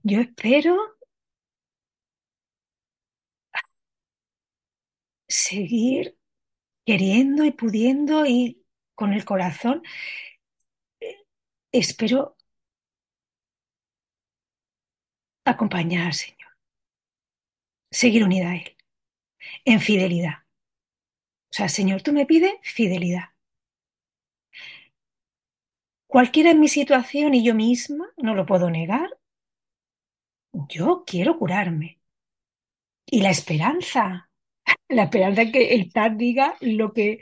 Yo 0.03 0.19
espero 0.19 0.94
seguir 5.27 6.17
queriendo 6.85 7.45
y 7.45 7.51
pudiendo 7.51 8.25
y 8.25 8.63
con 8.95 9.13
el 9.13 9.25
corazón. 9.25 9.83
Eh, 10.99 11.25
espero 11.71 12.35
acompañar 15.45 16.07
al 16.07 16.13
Señor, 16.13 16.57
seguir 17.91 18.23
unida 18.23 18.51
a 18.51 18.55
Él, 18.55 18.77
en 19.65 19.79
fidelidad. 19.79 20.45
O 21.51 21.53
sea, 21.57 21.69
Señor, 21.69 22.01
tú 22.01 22.11
me 22.11 22.25
pides 22.25 22.53
fidelidad. 22.63 23.29
Cualquiera 26.07 26.51
en 26.51 26.59
mi 26.59 26.67
situación 26.67 27.33
y 27.33 27.43
yo 27.43 27.53
misma, 27.53 28.09
no 28.17 28.35
lo 28.35 28.45
puedo 28.45 28.69
negar, 28.69 29.17
yo 30.69 31.03
quiero 31.05 31.37
curarme. 31.37 31.99
Y 33.05 33.21
la 33.21 33.29
esperanza, 33.29 34.24
la 34.89 35.03
esperanza 35.03 35.51
que 35.51 35.73
el 35.73 35.91
TAR 35.91 36.17
diga 36.17 36.55
lo 36.61 36.93
que 36.93 37.19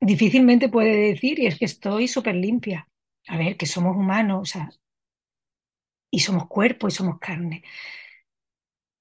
difícilmente 0.00 0.68
puede 0.68 0.96
decir 0.96 1.38
y 1.38 1.46
es 1.46 1.58
que 1.58 1.64
estoy 1.64 2.08
súper 2.08 2.34
limpia. 2.34 2.88
A 3.26 3.38
ver, 3.38 3.56
que 3.56 3.66
somos 3.66 3.96
humanos, 3.96 4.42
o 4.42 4.44
sea, 4.44 4.70
y 6.10 6.20
somos 6.20 6.46
cuerpo 6.46 6.88
y 6.88 6.90
somos 6.90 7.18
carne. 7.18 7.64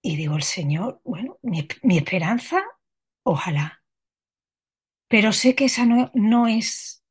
Y 0.02 0.16
digo, 0.16 0.36
el 0.36 0.44
Señor, 0.44 1.02
bueno, 1.04 1.38
mi, 1.44 1.68
esperanza, 1.98 2.64
ojalá. 3.24 3.84
Pero 5.08 5.32
sé 5.32 5.56
que 5.56 5.66
esa 5.66 5.86
no, 5.86 6.12
no 6.14 6.48
es 6.48 7.04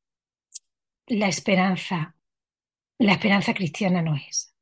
la 1.07 1.29
esperanza, 1.29 2.17
la 2.99 3.13
esperanza 3.13 3.55
cristiana 3.55 4.03
no 4.03 4.17
es. 4.17 4.55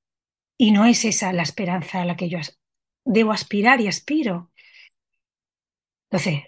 Y 0.59 0.73
no 0.73 0.85
es 0.85 1.05
esa 1.05 1.33
la 1.33 1.43
esperanza 1.43 2.03
a 2.03 2.05
la 2.05 2.17
que 2.17 2.29
yo 2.29 2.39
debo 3.05 3.33
aspirar 3.33 3.81
y 3.81 3.89
aspiro. 3.89 4.50
Entonces, 6.11 6.45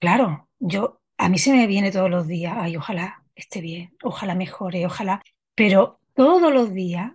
claro, 0.00 0.48
yo 0.58 1.00
a 1.18 1.28
mí 1.28 1.38
se 1.38 1.52
me 1.52 1.66
viene 1.66 1.92
todos 1.92 2.10
los 2.10 2.26
días, 2.26 2.54
ay, 2.58 2.76
ojalá 2.76 3.24
esté 3.36 3.60
bien, 3.60 3.96
ojalá 4.02 4.34
mejore, 4.34 4.86
ojalá, 4.86 5.22
pero 5.54 6.00
todos 6.14 6.52
los 6.52 6.72
días 6.74 7.12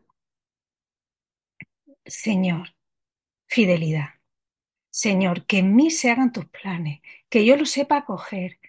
Señor, 2.10 2.76
fidelidad. 3.48 4.10
Señor, 4.90 5.46
que 5.46 5.60
en 5.60 5.76
mí 5.76 5.92
se 5.92 6.10
hagan 6.12 6.32
tus 6.32 6.48
planes, 6.48 7.02
que 7.30 7.46
yo 7.46 7.56
lo 7.56 7.66
sepa 7.66 7.98
acoger 7.98 8.60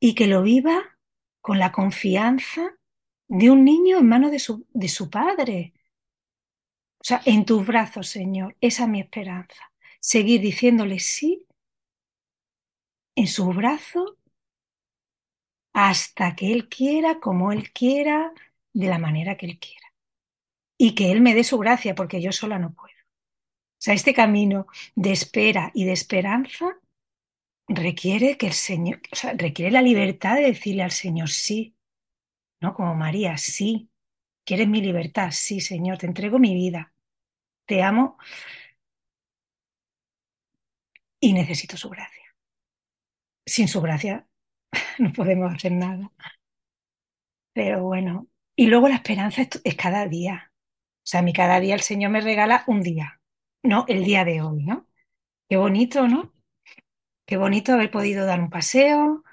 y 0.00 0.14
que 0.14 0.26
lo 0.26 0.42
viva 0.42 0.98
con 1.40 1.58
la 1.58 1.72
confianza 1.72 2.76
de 3.28 3.50
un 3.50 3.64
niño 3.64 3.98
en 3.98 4.08
manos 4.08 4.30
de 4.30 4.38
su, 4.38 4.66
de 4.72 4.88
su 4.88 5.10
padre. 5.10 5.74
O 7.00 7.04
sea, 7.04 7.22
en 7.24 7.44
tus 7.44 7.66
brazos, 7.66 8.08
Señor, 8.08 8.56
esa 8.60 8.84
es 8.84 8.88
mi 8.88 9.00
esperanza. 9.00 9.72
Seguir 10.00 10.40
diciéndole 10.40 11.00
sí 11.00 11.44
en 13.18 13.26
su 13.26 13.46
brazo 13.48 14.16
hasta 15.72 16.36
que 16.36 16.52
Él 16.52 16.68
quiera, 16.68 17.18
como 17.20 17.50
Él 17.52 17.72
quiera, 17.72 18.32
de 18.72 18.86
la 18.86 18.98
manera 18.98 19.36
que 19.36 19.46
Él 19.46 19.58
quiera. 19.58 19.86
Y 20.78 20.94
que 20.94 21.10
Él 21.10 21.20
me 21.20 21.34
dé 21.34 21.44
su 21.44 21.58
gracia, 21.58 21.94
porque 21.96 22.22
yo 22.22 22.30
sola 22.32 22.58
no 22.58 22.72
puedo. 22.74 22.94
O 22.94 23.80
sea, 23.80 23.94
este 23.94 24.14
camino 24.14 24.66
de 24.94 25.12
espera 25.12 25.72
y 25.74 25.84
de 25.84 25.92
esperanza 25.92 26.78
requiere 27.68 28.36
que 28.38 28.48
el 28.48 28.52
Señor, 28.54 29.00
o 29.12 29.16
sea, 29.16 29.34
requiere 29.34 29.72
la 29.72 29.82
libertad 29.82 30.36
de 30.36 30.42
decirle 30.42 30.82
al 30.84 30.92
Señor 30.92 31.30
sí, 31.30 31.76
¿no? 32.60 32.74
Como 32.74 32.94
María, 32.94 33.36
sí. 33.38 33.90
¿Quieres 34.44 34.68
mi 34.68 34.80
libertad? 34.82 35.30
Sí, 35.32 35.60
Señor, 35.60 35.98
te 35.98 36.06
entrego 36.06 36.38
mi 36.38 36.54
vida. 36.54 36.92
Te 37.66 37.82
amo 37.82 38.18
y 41.20 41.32
necesito 41.32 41.76
su 41.76 41.88
gracia. 41.90 42.17
Sin 43.48 43.66
su 43.66 43.80
gracia 43.80 44.26
no 44.98 45.12
podemos 45.12 45.52
hacer 45.54 45.72
nada. 45.72 46.10
Pero 47.52 47.82
bueno, 47.82 48.28
y 48.54 48.66
luego 48.66 48.88
la 48.88 48.96
esperanza 48.96 49.42
es, 49.42 49.74
cada 49.76 50.06
día. 50.06 50.52
O 50.98 51.00
sea, 51.02 51.20
a 51.20 51.22
mí 51.22 51.32
cada 51.32 51.58
día 51.60 51.74
el 51.74 51.80
Señor 51.80 52.10
me 52.10 52.20
regala 52.20 52.64
un 52.66 52.82
día, 52.82 53.20
no 53.62 53.84
el 53.88 54.04
día 54.04 54.24
de 54.24 54.42
hoy, 54.42 54.64
¿no? 54.64 54.86
Qué 55.48 55.56
bonito, 55.56 56.08
¿no? 56.08 56.34
Qué 57.26 57.36
bonito 57.36 57.72
haber 57.72 57.90
podido 57.90 58.26
dar 58.26 58.40
un 58.40 58.50
paseo, 58.50 59.24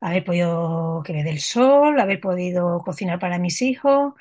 haber 0.00 0.24
podido 0.24 1.02
que 1.04 1.12
me 1.14 1.24
dé 1.24 1.30
el 1.30 1.40
sol, 1.40 2.00
haber 2.00 2.20
podido 2.20 2.80
cocinar 2.80 3.18
para 3.18 3.38
mis 3.38 3.62
hijos, 3.62 4.14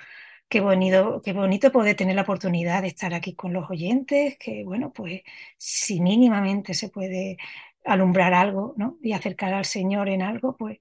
Qué 0.48 0.62
bonito, 0.62 1.22
qué 1.24 1.34
bonito 1.34 1.72
poder 1.72 1.96
tener 1.96 2.16
la 2.16 2.22
oportunidad 2.22 2.82
de 2.84 2.88
estar 2.90 3.14
aquí 3.14 3.34
con 3.36 3.52
los 3.52 3.70
oyentes, 3.70 4.38
que 4.38 4.64
bueno, 4.64 4.94
pues 4.94 5.24
si 5.58 6.00
mínimamente 6.02 6.74
se 6.76 6.90
puede 6.90 7.38
alumbrar 7.86 8.34
algo, 8.34 8.74
¿no? 8.78 8.98
Y 9.02 9.14
acercar 9.14 9.54
al 9.54 9.66
Señor 9.66 10.10
en 10.10 10.22
algo, 10.22 10.56
pues 10.58 10.80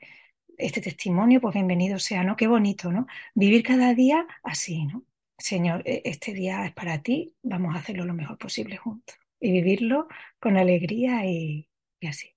este 0.57 0.81
testimonio, 0.81 1.41
pues 1.41 1.55
bienvenido 1.55 1.99
sea, 1.99 2.25
¿no? 2.25 2.37
Qué 2.37 2.47
bonito, 2.47 2.93
¿no? 2.93 3.07
Vivir 3.35 3.63
cada 3.63 3.95
día 3.95 4.27
así, 4.43 4.87
¿no? 4.87 5.05
Señor, 5.39 5.83
e-, 5.85 6.03
este 6.05 6.33
día 6.33 6.65
es 6.67 6.73
para 6.73 7.03
ti, 7.03 7.35
vamos 7.43 7.75
a 7.75 7.79
hacerlo 7.79 8.05
lo 8.05 8.15
mejor 8.15 8.39
posible 8.39 8.77
juntos 8.77 9.17
y 9.41 9.53
vivirlo 9.53 10.09
con 10.41 10.57
alegría 10.57 11.27
y, 11.27 11.69
y 12.01 12.07
así. 12.07 12.31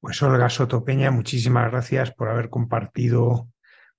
Pues 0.00 0.22
Olga 0.22 0.48
Sotopeña, 0.48 1.10
muchísimas 1.10 1.70
gracias 1.70 2.12
por 2.12 2.28
haber 2.28 2.50
compartido 2.50 3.48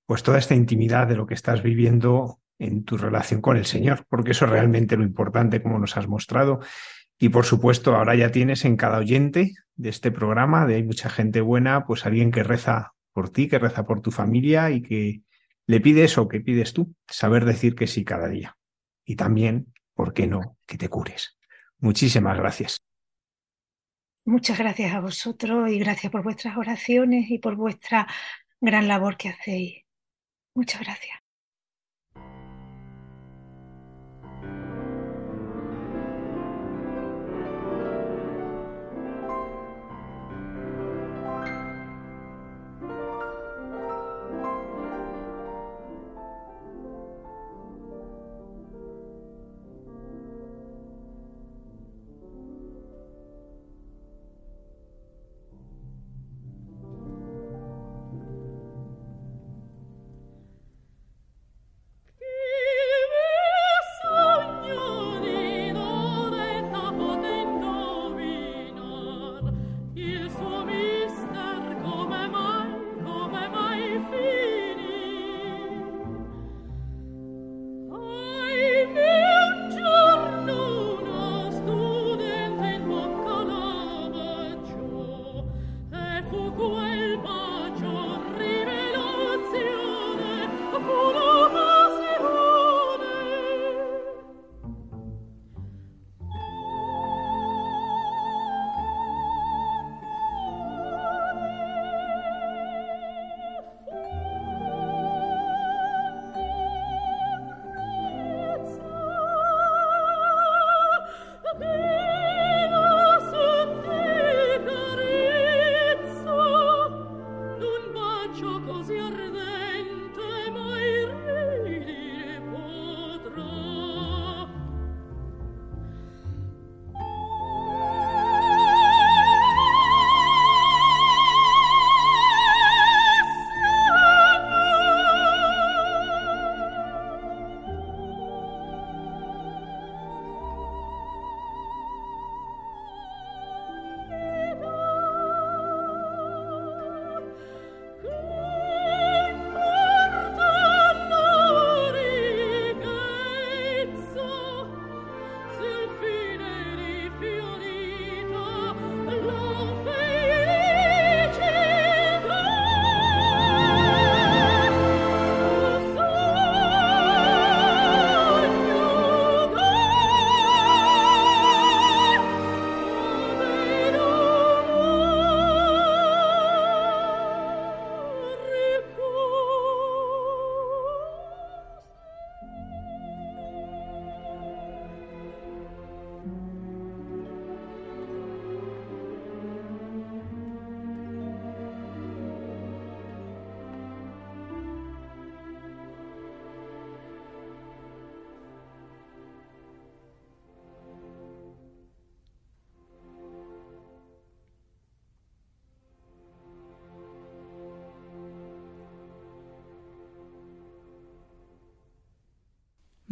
pues 0.06 0.22
toda 0.24 0.38
esta 0.38 0.56
intimidad 0.56 1.08
de 1.08 1.16
lo 1.16 1.26
que 1.26 1.34
estás 1.34 1.64
viviendo 1.64 2.40
en 2.60 2.84
tu 2.84 2.98
relación 2.98 3.42
con 3.42 3.58
el 3.58 3.66
Señor, 3.66 4.06
porque 4.10 4.32
eso 4.32 4.46
es 4.46 4.52
realmente 4.52 4.98
lo 4.98 5.04
importante, 5.04 5.62
como 5.62 5.80
nos 5.80 5.98
has 5.98 6.08
mostrado. 6.08 6.60
Y 7.20 7.30
por 7.30 7.46
supuesto, 7.46 7.96
ahora 7.96 8.16
ya 8.16 8.32
tienes 8.32 8.66
en 8.66 8.76
cada 8.76 8.98
oyente 8.98 9.54
de 9.76 9.90
este 9.90 10.12
programa, 10.12 10.66
de 10.66 10.76
hay 10.76 10.84
mucha 10.84 11.10
gente 11.10 11.42
buena, 11.42 11.86
pues 11.86 12.06
alguien 12.06 12.32
que 12.32 12.44
reza 12.44 12.94
por 13.12 13.30
ti, 13.30 13.48
que 13.48 13.60
reza 13.60 13.86
por 13.86 14.02
tu 14.02 14.12
familia 14.12 14.72
y 14.72 14.82
que 14.82 15.22
le 15.66 15.80
pide 15.80 16.04
eso 16.04 16.28
que 16.28 16.42
pides 16.42 16.74
tú, 16.74 16.94
saber 17.08 17.46
decir 17.46 17.76
que 17.76 17.88
sí 17.88 18.04
cada 18.04 18.28
día. 18.28 18.58
Y 19.06 19.16
también, 19.16 19.74
¿por 19.94 20.14
qué 20.14 20.28
no?, 20.28 20.58
que 20.66 20.78
te 20.78 20.90
cures. 20.90 21.38
Muchísimas 21.80 22.38
gracias. 22.38 22.82
Muchas 24.26 24.58
gracias 24.58 24.94
a 24.94 25.02
vosotros 25.02 25.70
y 25.70 25.80
gracias 25.80 26.12
por 26.12 26.24
vuestras 26.24 26.56
oraciones 26.58 27.30
y 27.30 27.40
por 27.40 27.56
vuestra 27.56 28.08
gran 28.62 28.88
labor 28.88 29.18
que 29.18 29.30
hacéis. 29.30 29.84
Muchas 30.56 30.82
gracias. 30.82 31.23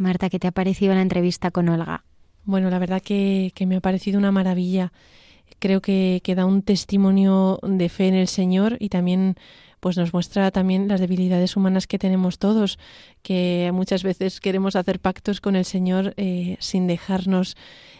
Marta, 0.02 0.28
¿qué 0.28 0.38
te 0.38 0.48
ha 0.48 0.52
parecido 0.52 0.94
la 0.94 1.00
entrevista 1.00 1.50
con 1.50 1.68
Olga? 1.68 2.04
Bueno, 2.44 2.70
la 2.70 2.78
verdad 2.78 3.00
que, 3.00 3.52
me 3.66 3.76
ha 3.76 3.80
parecido 3.80 4.18
una 4.18 4.32
maravilla. 4.32 4.92
Creo 5.60 5.80
que, 5.80 6.20
que, 6.24 6.34
da 6.34 6.44
un 6.44 6.62
testimonio 6.62 7.60
de 7.62 7.88
fe 7.88 8.08
en 8.08 8.14
el 8.14 8.26
Señor 8.26 8.76
y 8.80 8.88
también 8.88 9.36
pues 9.82 9.96
nos 9.96 10.12
muestra 10.12 10.52
también 10.52 10.86
las 10.86 11.00
debilidades 11.00 11.56
humanas 11.56 11.88
que 11.88 11.98
tenemos 11.98 12.38
todos, 12.38 12.78
que 13.22 13.70
muchas 13.74 14.04
veces 14.04 14.40
queremos 14.40 14.76
hacer 14.76 15.00
pactos 15.00 15.40
con 15.40 15.56
el 15.56 15.64
Señor 15.64 16.14
eh, 16.16 16.56
sin 16.60 16.86
dejarnos 16.86 17.56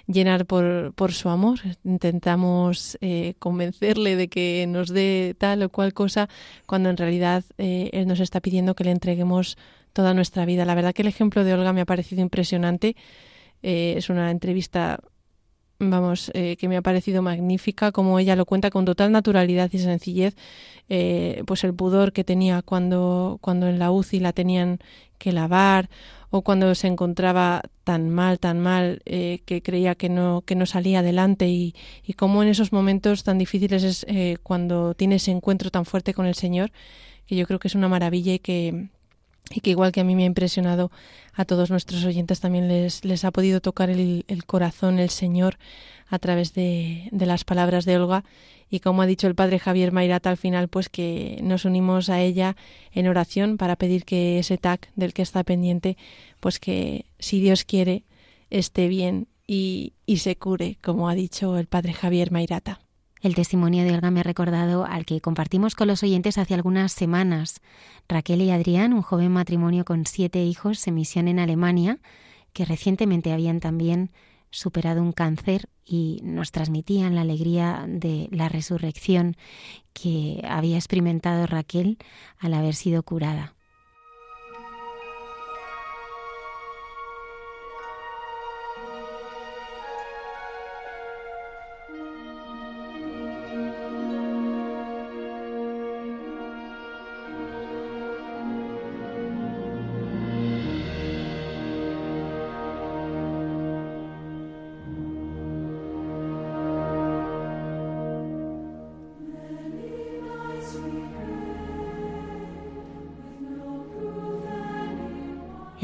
llenar 0.07 0.47
por, 0.47 1.13
su 1.13 1.29
amor. 1.29 1.59
Intentamos 1.85 2.99
eh, 3.01 3.35
convencerle 3.41 4.15
de 4.15 4.29
que 4.29 4.65
nos 4.69 4.91
dé 4.91 5.35
tal 5.37 5.65
o 5.65 5.71
cual 5.71 5.93
cosa 5.93 6.29
cuando 6.67 6.89
en 6.89 6.97
realidad 6.97 7.45
eh, 7.59 7.91
Él 7.93 8.07
nos 8.07 8.21
está 8.21 8.41
pidiendo 8.41 8.75
que 8.75 8.85
le 8.85 8.93
entreguemos 8.93 9.57
toda 9.93 10.15
nuestra 10.15 10.45
vida. 10.47 10.65
La 10.65 10.75
verdad 10.75 10.93
que 10.95 11.03
el 11.03 11.09
ejemplo 11.09 11.45
de 11.45 11.55
Olga 11.55 11.73
me 11.73 11.83
ha 11.83 11.87
parecido 11.87 12.23
impresionante. 12.23 12.97
es 13.63 14.11
una 14.11 14.31
entrevista 14.31 15.01
vamos, 15.91 16.31
eh, 16.35 16.57
que 16.57 16.69
me 16.69 16.77
ha 16.77 16.83
parecido 16.83 17.23
magnífica, 17.23 17.93
como 17.93 18.19
ella 18.19 18.37
lo 18.37 18.47
cuenta 18.47 18.71
con 18.71 18.85
total 18.85 19.13
naturalidad 19.13 19.71
y 19.73 19.79
sencillez, 19.79 20.37
eh, 20.89 21.43
pues 21.47 21.65
el 21.65 21.75
pudor 21.75 22.13
que 22.13 22.25
tenía 22.25 22.63
cuando, 22.63 23.39
cuando 23.41 23.69
en 23.69 23.79
la 23.79 23.91
UCI 23.91 24.21
la 24.21 24.33
tenían 24.33 24.79
que 25.19 25.33
lavar 25.33 25.89
o 26.31 26.43
cuando 26.43 26.75
se 26.75 26.87
encontraba 26.87 27.63
tan 27.85 28.11
mal, 28.11 28.39
tan 28.39 28.61
mal, 28.61 29.03
eh, 29.05 29.41
que 29.45 29.63
creía 29.63 29.95
que 29.95 30.09
no, 30.09 30.43
que 30.47 30.55
no 30.55 30.67
salía 30.67 31.01
adelante 31.01 31.49
y, 31.49 31.75
y 32.05 32.15
cómo 32.15 32.43
en 32.43 32.49
esos 32.49 32.73
momentos 32.73 33.23
tan 33.23 33.39
difíciles 33.39 34.05
es 34.07 34.39
cuando 34.43 34.95
tiene 34.95 35.17
ese 35.17 35.31
encuentro 35.31 35.71
tan 35.71 35.85
fuerte 35.85 36.15
con 36.15 36.27
el 36.27 36.35
Señor, 36.35 36.73
que 37.27 37.37
yo 37.37 37.47
creo 37.47 37.59
que 37.59 37.69
es 37.69 37.75
una 37.75 37.89
maravilla 37.89 38.35
y 38.35 38.39
que, 38.39 38.89
y 39.51 39.61
que 39.61 39.71
igual 39.71 39.93
que 39.93 40.01
a 40.01 40.05
mí 40.05 40.15
me 40.15 40.23
ha 40.23 40.27
impresionado, 40.27 40.91
a 41.35 41.45
todos 41.45 41.71
nuestros 41.71 42.05
oyentes 42.05 42.41
también 42.41 42.69
les, 42.69 43.05
les 43.05 43.25
ha 43.25 43.31
podido 43.31 43.61
tocar 43.61 43.91
el, 43.91 44.25
corazón 44.47 44.99
el 44.99 45.11
Señor 45.11 45.59
a 46.09 46.19
través 46.19 46.55
de, 46.55 47.09
de, 47.11 47.27
las 47.27 47.45
palabras 47.45 47.85
de 47.85 47.97
Olga 47.97 48.25
y 48.71 48.81
como 48.81 49.03
ha 49.03 49.07
dicho 49.07 49.27
el 49.27 49.35
padre 49.35 49.59
Javier 49.59 49.93
Mairata 49.93 50.31
al 50.31 50.37
final, 50.37 50.69
pues 50.69 50.89
que 50.89 51.39
nos 51.43 51.65
unimos 51.65 52.09
a 52.09 52.21
ella 52.21 52.57
en 52.93 53.09
oración 53.09 53.57
para 53.57 53.77
pedir 53.77 54.05
que 54.05 54.39
ese 54.39 54.59
TAC 54.59 54.91
del 54.95 55.13
que 55.13 55.23
está 55.23 55.45
pendiente, 55.45 55.97
pues 56.41 56.59
que 56.59 57.07
si 57.19 57.41
Dios 57.41 57.65
quiere 57.65 58.05
esté 58.51 58.89
bien 58.89 59.29
y, 59.47 59.95
y 60.07 60.19
se 60.19 60.37
cure, 60.37 60.79
como 60.83 61.09
ha 61.09 61.15
dicho 61.15 61.59
el 61.59 61.67
padre 61.67 61.93
Javier 61.93 62.31
Mairata. 62.31 62.81
El 63.23 63.37
testimonio 63.37 63.85
de 63.85 63.95
Olga 63.95 64.11
me 64.11 64.19
ha 64.19 64.25
recordado 64.25 64.85
al 64.85 65.07
que 65.07 65.21
compartimos 65.21 65.77
con 65.77 65.87
los 65.87 66.03
oyentes 66.03 66.39
hace 66.39 66.55
algunas 66.55 66.91
semanas. 66.91 67.61
Raquel 68.09 68.43
y 68.43 68.51
Adrián, 68.51 68.93
un 68.93 69.03
joven 69.03 69.31
matrimonio 69.31 69.85
con 69.85 70.07
siete 70.07 70.43
hijos 70.43 70.85
en 70.89 70.95
misión 70.97 71.29
en 71.29 71.39
Alemania, 71.39 72.01
que 72.53 72.65
recientemente 72.65 73.33
habían 73.33 73.61
también 73.61 74.11
superado 74.51 75.03
un 75.03 75.13
cáncer 75.13 75.69
y 75.85 76.19
nos 76.25 76.51
transmitían 76.51 77.15
la 77.15 77.21
alegría 77.21 77.85
de 77.87 78.29
la 78.33 78.49
resurrección 78.49 79.37
que 79.93 80.43
había 80.45 80.77
experimentado 80.77 81.47
Raquel 81.47 81.99
al 82.41 82.55
haber 82.55 82.75
sido 82.75 83.05
curada. 83.05 83.55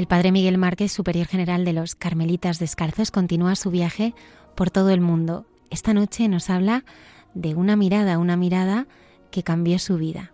Padre 0.08 0.32
Miguel 0.32 0.58
Márquez, 0.58 0.90
superior 0.90 1.26
general 1.26 1.64
de 1.64 1.74
los 1.74 1.94
Carmelitas 1.94 2.58
Descalzos, 2.58 3.10
continúa 3.10 3.54
su 3.54 3.70
viaje 3.70 4.14
por 4.56 4.70
todo 4.70 4.90
el 4.90 5.02
mundo. 5.02 5.44
Esta 5.70 5.92
noche 5.92 6.28
nos 6.28 6.48
habla 6.48 6.84
de 7.34 7.54
una 7.54 7.76
mirada, 7.76 8.18
una 8.18 8.36
mirada 8.36 8.86
que 9.30 9.42
cambió 9.42 9.78
su 9.78 9.98
vida. 9.98 10.32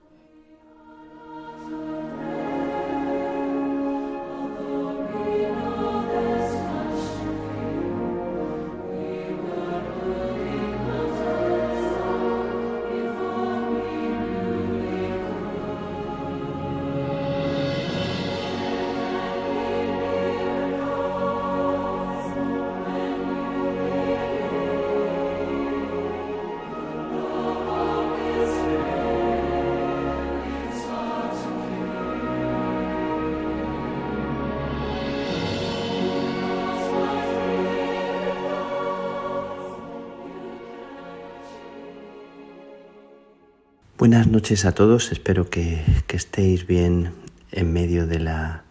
Buenas 44.14 44.30
noches 44.30 44.64
a 44.64 44.70
todos, 44.70 45.10
espero 45.10 45.50
que, 45.50 45.82
estéis 46.08 46.68
bien 46.68 47.10
en 47.50 47.72
medio 47.72 48.06
de 48.06 48.20
la, 48.20 48.62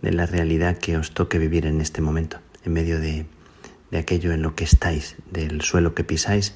de 0.00 0.12
la, 0.12 0.24
realidad 0.24 0.78
que 0.78 0.96
os 0.96 1.12
toque 1.12 1.36
vivir 1.38 1.66
en 1.66 1.82
este 1.82 2.00
momento, 2.00 2.38
en 2.64 2.72
medio 2.72 2.98
de, 2.98 3.26
de 3.90 3.98
aquello 3.98 4.32
en 4.32 4.40
lo 4.40 4.54
que 4.54 4.64
estáis, 4.64 5.16
del 5.30 5.60
suelo 5.60 5.94
que 5.94 6.04
pisáis 6.04 6.54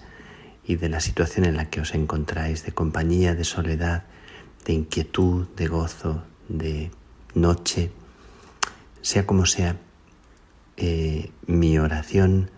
y 0.64 0.76
de 0.76 0.88
la 0.88 1.00
situación 1.00 1.44
en 1.44 1.58
la 1.58 1.68
que 1.68 1.82
os 1.82 1.94
encontráis, 1.94 2.64
de 2.64 2.72
compañía, 2.72 3.34
de 3.34 3.44
soledad, 3.44 4.04
de 4.64 4.72
inquietud, 4.72 5.48
de 5.54 5.66
gozo, 5.66 6.22
de 6.48 6.90
noche, 7.34 7.90
sea 9.02 9.26
como 9.26 9.44
sea, 9.44 9.76
eh, 10.78 11.30
mi 11.46 11.78
oración 11.78 12.50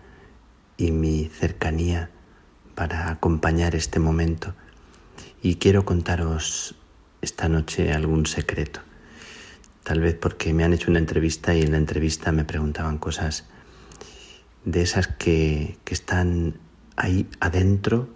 y 0.77 0.91
mi 0.91 1.25
cercanía 1.25 2.11
para 2.75 3.09
acompañar 3.11 3.75
este 3.75 3.99
momento 3.99 4.55
y 5.41 5.55
quiero 5.55 5.85
contaros 5.85 6.75
esta 7.21 7.49
noche 7.49 7.91
algún 7.91 8.25
secreto. 8.25 8.81
Tal 9.83 9.99
vez 9.99 10.15
porque 10.15 10.53
me 10.53 10.63
han 10.63 10.73
hecho 10.73 10.89
una 10.89 10.99
entrevista 10.99 11.53
y 11.53 11.61
en 11.61 11.71
la 11.71 11.77
entrevista 11.77 12.31
me 12.31 12.43
preguntaban 12.43 12.97
cosas 12.97 13.45
de 14.63 14.81
esas 14.81 15.07
que, 15.07 15.77
que 15.83 15.93
están 15.93 16.55
ahí 16.95 17.27
adentro, 17.39 18.09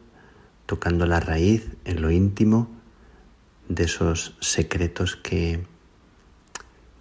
tocando 0.66 1.06
la 1.06 1.20
raíz, 1.20 1.68
en 1.86 2.02
lo 2.02 2.12
íntimo, 2.12 2.70
de 3.68 3.84
esos 3.84 4.36
secretos 4.39 5.16
que, 5.16 5.64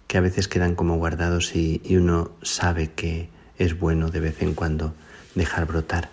que 0.07 0.17
a 0.17 0.21
veces 0.21 0.47
quedan 0.47 0.75
como 0.75 0.97
guardados 0.97 1.55
y, 1.55 1.81
y 1.83 1.97
uno 1.97 2.31
sabe 2.43 2.91
que 2.91 3.29
es 3.57 3.77
bueno 3.77 4.09
de 4.09 4.19
vez 4.19 4.41
en 4.41 4.53
cuando 4.53 4.93
dejar 5.35 5.65
brotar, 5.65 6.09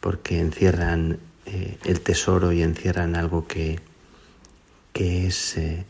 porque 0.00 0.40
encierran 0.40 1.18
eh, 1.52 1.78
el 1.84 2.00
tesoro 2.00 2.52
y 2.52 2.62
encierran 2.62 3.16
algo 3.16 3.48
que, 3.48 3.80
que 4.92 5.26
es 5.26 5.56
eh, 5.56 5.84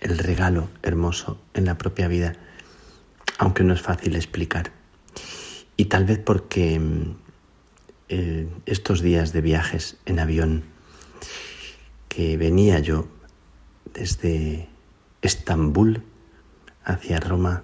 el 0.00 0.18
regalo 0.18 0.68
hermoso 0.82 1.40
en 1.54 1.66
la 1.66 1.78
propia 1.78 2.08
vida, 2.08 2.34
aunque 3.38 3.62
no 3.62 3.74
es 3.74 3.80
fácil 3.80 4.16
explicar. 4.16 4.72
Y 5.76 5.84
tal 5.84 6.04
vez 6.04 6.18
porque 6.18 6.80
mm, 6.80 7.16
eh, 8.08 8.48
estos 8.66 9.00
días 9.00 9.32
de 9.32 9.40
viajes 9.40 9.98
en 10.04 10.18
avión, 10.18 10.64
que 12.08 12.36
venía 12.36 12.80
yo 12.80 13.06
desde 13.94 14.68
Estambul 15.22 16.02
hacia 16.82 17.20
Roma 17.20 17.62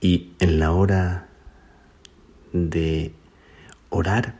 y 0.00 0.32
en 0.40 0.58
la 0.58 0.72
hora 0.72 1.28
de 2.52 3.14
orar 3.90 4.39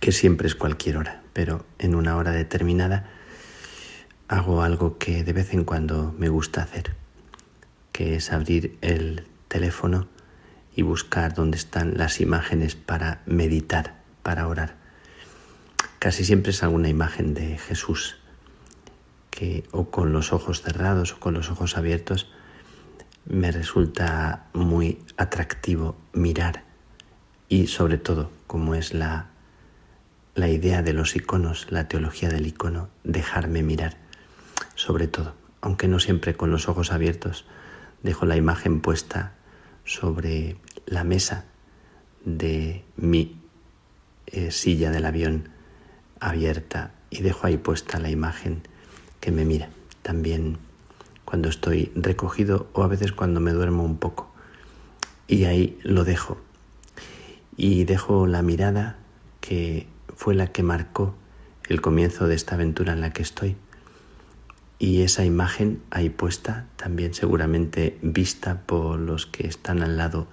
que 0.00 0.12
siempre 0.12 0.48
es 0.48 0.54
cualquier 0.54 0.96
hora, 0.96 1.22
pero 1.32 1.64
en 1.78 1.94
una 1.94 2.16
hora 2.16 2.32
determinada 2.32 3.10
hago 4.28 4.62
algo 4.62 4.96
que 4.98 5.24
de 5.24 5.32
vez 5.32 5.52
en 5.54 5.64
cuando 5.64 6.14
me 6.18 6.28
gusta 6.28 6.62
hacer, 6.62 6.94
que 7.92 8.16
es 8.16 8.32
abrir 8.32 8.78
el 8.80 9.26
teléfono 9.48 10.08
y 10.74 10.82
buscar 10.82 11.34
dónde 11.34 11.58
están 11.58 11.98
las 11.98 12.20
imágenes 12.20 12.76
para 12.76 13.22
meditar, 13.26 14.00
para 14.22 14.48
orar. 14.48 14.76
Casi 15.98 16.24
siempre 16.24 16.52
es 16.52 16.62
alguna 16.62 16.88
imagen 16.88 17.34
de 17.34 17.58
Jesús, 17.58 18.16
que 19.30 19.64
o 19.70 19.90
con 19.90 20.12
los 20.12 20.32
ojos 20.32 20.62
cerrados 20.62 21.12
o 21.12 21.20
con 21.20 21.34
los 21.34 21.50
ojos 21.50 21.76
abiertos 21.76 22.30
me 23.26 23.52
resulta 23.52 24.46
muy 24.54 24.98
atractivo 25.16 25.96
mirar 26.12 26.64
y 27.48 27.66
sobre 27.66 27.98
todo 27.98 28.30
como 28.46 28.74
es 28.74 28.94
la 28.94 29.30
la 30.34 30.48
idea 30.48 30.82
de 30.82 30.92
los 30.92 31.16
iconos, 31.16 31.66
la 31.70 31.88
teología 31.88 32.28
del 32.28 32.46
icono, 32.46 32.88
dejarme 33.04 33.62
mirar. 33.62 33.96
sobre 34.74 35.08
todo, 35.08 35.34
aunque 35.60 35.88
no 35.88 35.98
siempre 35.98 36.34
con 36.34 36.50
los 36.50 36.68
ojos 36.68 36.90
abiertos, 36.90 37.44
dejo 38.02 38.24
la 38.24 38.36
imagen 38.36 38.80
puesta 38.80 39.34
sobre 39.84 40.56
la 40.86 41.04
mesa 41.04 41.44
de 42.24 42.82
mi 42.96 43.36
eh, 44.26 44.50
silla 44.50 44.90
del 44.90 45.04
avión 45.04 45.50
abierta 46.18 46.92
y 47.10 47.22
dejo 47.22 47.46
ahí 47.46 47.56
puesta 47.56 47.98
la 47.98 48.10
imagen 48.10 48.62
que 49.20 49.32
me 49.32 49.44
mira. 49.44 49.68
También 50.02 50.58
cuando 51.24 51.48
estoy 51.48 51.92
recogido 51.94 52.68
o 52.72 52.82
a 52.82 52.88
veces 52.88 53.12
cuando 53.12 53.40
me 53.40 53.52
duermo 53.52 53.84
un 53.84 53.98
poco. 53.98 54.32
Y 55.28 55.44
ahí 55.44 55.78
lo 55.82 56.04
dejo. 56.04 56.38
Y 57.56 57.84
dejo 57.84 58.26
la 58.26 58.42
mirada 58.42 58.96
que 59.40 59.86
fue 60.16 60.34
la 60.34 60.48
que 60.48 60.62
marcó 60.62 61.14
el 61.68 61.80
comienzo 61.80 62.26
de 62.26 62.34
esta 62.34 62.56
aventura 62.56 62.92
en 62.92 63.00
la 63.00 63.12
que 63.12 63.22
estoy. 63.22 63.56
Y 64.78 65.02
esa 65.02 65.24
imagen 65.24 65.82
ahí 65.90 66.10
puesta, 66.10 66.66
también 66.76 67.14
seguramente 67.14 67.98
vista 68.02 68.62
por 68.66 68.98
los 68.98 69.26
que 69.26 69.46
están 69.46 69.82
al 69.82 69.96
lado 69.96 70.26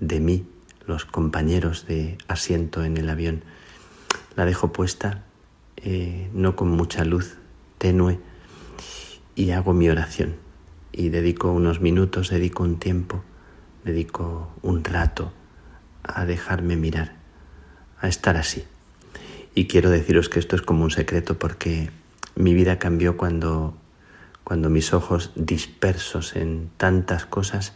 de 0.00 0.20
mí, 0.20 0.46
los 0.86 1.04
compañeros 1.04 1.86
de 1.86 2.18
asiento 2.28 2.84
en 2.84 2.96
el 2.96 3.08
avión, 3.08 3.42
la 4.34 4.44
dejo 4.44 4.72
puesta, 4.72 5.24
eh, 5.76 6.28
no 6.34 6.56
con 6.56 6.68
mucha 6.68 7.04
luz, 7.04 7.38
tenue, 7.78 8.18
y 9.34 9.50
hago 9.52 9.72
mi 9.72 9.88
oración. 9.88 10.36
Y 10.92 11.10
dedico 11.10 11.52
unos 11.52 11.80
minutos, 11.80 12.28
dedico 12.28 12.64
un 12.64 12.78
tiempo, 12.78 13.22
dedico 13.84 14.52
un 14.62 14.82
rato 14.84 15.32
a 16.02 16.24
dejarme 16.24 16.76
mirar, 16.76 17.16
a 18.00 18.08
estar 18.08 18.36
así. 18.36 18.64
Y 19.58 19.68
quiero 19.68 19.88
deciros 19.88 20.28
que 20.28 20.38
esto 20.38 20.54
es 20.54 20.60
como 20.60 20.84
un 20.84 20.90
secreto 20.90 21.38
porque 21.38 21.88
mi 22.34 22.52
vida 22.52 22.78
cambió 22.78 23.16
cuando, 23.16 23.74
cuando 24.44 24.68
mis 24.68 24.92
ojos 24.92 25.32
dispersos 25.34 26.36
en 26.36 26.68
tantas 26.76 27.24
cosas, 27.24 27.72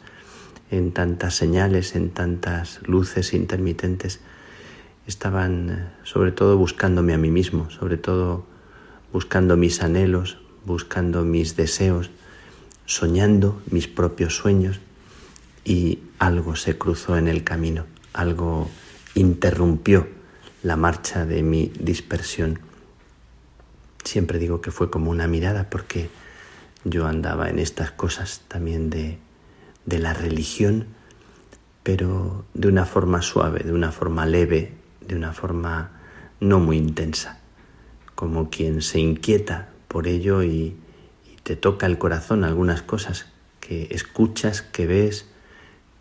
en 0.70 0.92
tantas 0.92 1.36
señales, 1.36 1.96
en 1.96 2.10
tantas 2.10 2.86
luces 2.86 3.32
intermitentes, 3.32 4.20
estaban 5.06 5.70
eh, 5.70 5.88
sobre 6.02 6.32
todo 6.32 6.58
buscándome 6.58 7.14
a 7.14 7.18
mí 7.18 7.30
mismo, 7.30 7.70
sobre 7.70 7.96
todo 7.96 8.44
buscando 9.10 9.56
mis 9.56 9.82
anhelos, 9.82 10.36
buscando 10.66 11.24
mis 11.24 11.56
deseos, 11.56 12.10
soñando 12.84 13.62
mis 13.70 13.88
propios 13.88 14.36
sueños 14.36 14.80
y 15.64 16.00
algo 16.18 16.56
se 16.56 16.76
cruzó 16.76 17.16
en 17.16 17.26
el 17.26 17.42
camino, 17.42 17.86
algo 18.12 18.68
interrumpió 19.14 20.19
la 20.62 20.76
marcha 20.76 21.26
de 21.26 21.42
mi 21.42 21.72
dispersión. 21.78 22.60
Siempre 24.04 24.38
digo 24.38 24.60
que 24.60 24.70
fue 24.70 24.90
como 24.90 25.10
una 25.10 25.26
mirada 25.26 25.70
porque 25.70 26.10
yo 26.84 27.06
andaba 27.06 27.50
en 27.50 27.58
estas 27.58 27.90
cosas 27.90 28.42
también 28.48 28.90
de, 28.90 29.18
de 29.86 29.98
la 29.98 30.14
religión, 30.14 30.86
pero 31.82 32.44
de 32.54 32.68
una 32.68 32.86
forma 32.86 33.22
suave, 33.22 33.60
de 33.60 33.72
una 33.72 33.92
forma 33.92 34.26
leve, 34.26 34.72
de 35.06 35.16
una 35.16 35.32
forma 35.32 35.90
no 36.40 36.58
muy 36.58 36.78
intensa, 36.78 37.38
como 38.14 38.50
quien 38.50 38.82
se 38.82 38.98
inquieta 38.98 39.68
por 39.88 40.06
ello 40.06 40.42
y, 40.42 40.76
te 41.42 41.56
toca 41.56 41.86
el 41.86 41.98
corazón 41.98 42.44
algunas 42.44 42.82
cosas 42.82 43.26
que 43.60 43.88
escuchas, 43.90 44.60
que 44.60 44.86
ves, 44.86 45.26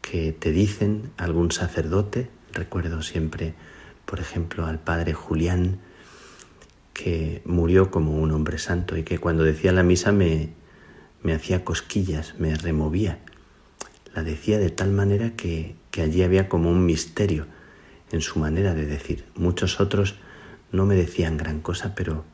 que 0.02 0.32
te 0.34 0.52
dicen 0.52 1.12
algún 1.18 1.52
sacerdote. 1.52 2.30
Recuerdo 2.54 3.02
siempre, 3.02 3.56
por 4.10 4.20
ejemplo, 4.20 4.66
al 4.66 4.80
padre 4.80 5.14
Julián, 5.14 5.78
que 6.96 7.44
murió 7.46 7.92
como 7.92 8.18
un 8.18 8.32
hombre 8.32 8.58
santo 8.58 8.98
y 8.98 9.04
que 9.04 9.20
cuando 9.20 9.44
decía 9.44 9.72
la 9.72 9.84
misa 9.84 10.12
me, 10.12 10.50
me 11.22 11.34
hacía 11.34 11.64
cosquillas, 11.64 12.34
me 12.40 12.56
removía. 12.56 13.20
La 14.16 14.24
decía 14.24 14.58
de 14.58 14.72
tal 14.72 14.90
manera 14.90 15.36
que, 15.36 15.76
que 15.92 16.02
allí 16.02 16.24
había 16.24 16.50
como 16.50 16.72
un 16.72 16.88
misterio 16.88 17.46
en 18.12 18.22
su 18.22 18.40
manera 18.40 18.74
de 18.74 18.88
decir. 18.88 19.26
Muchos 19.36 19.80
otros 19.80 20.16
no 20.72 20.88
me 20.88 20.96
decían 20.96 21.38
gran 21.38 21.60
cosa, 21.60 21.94
pero 21.94 22.26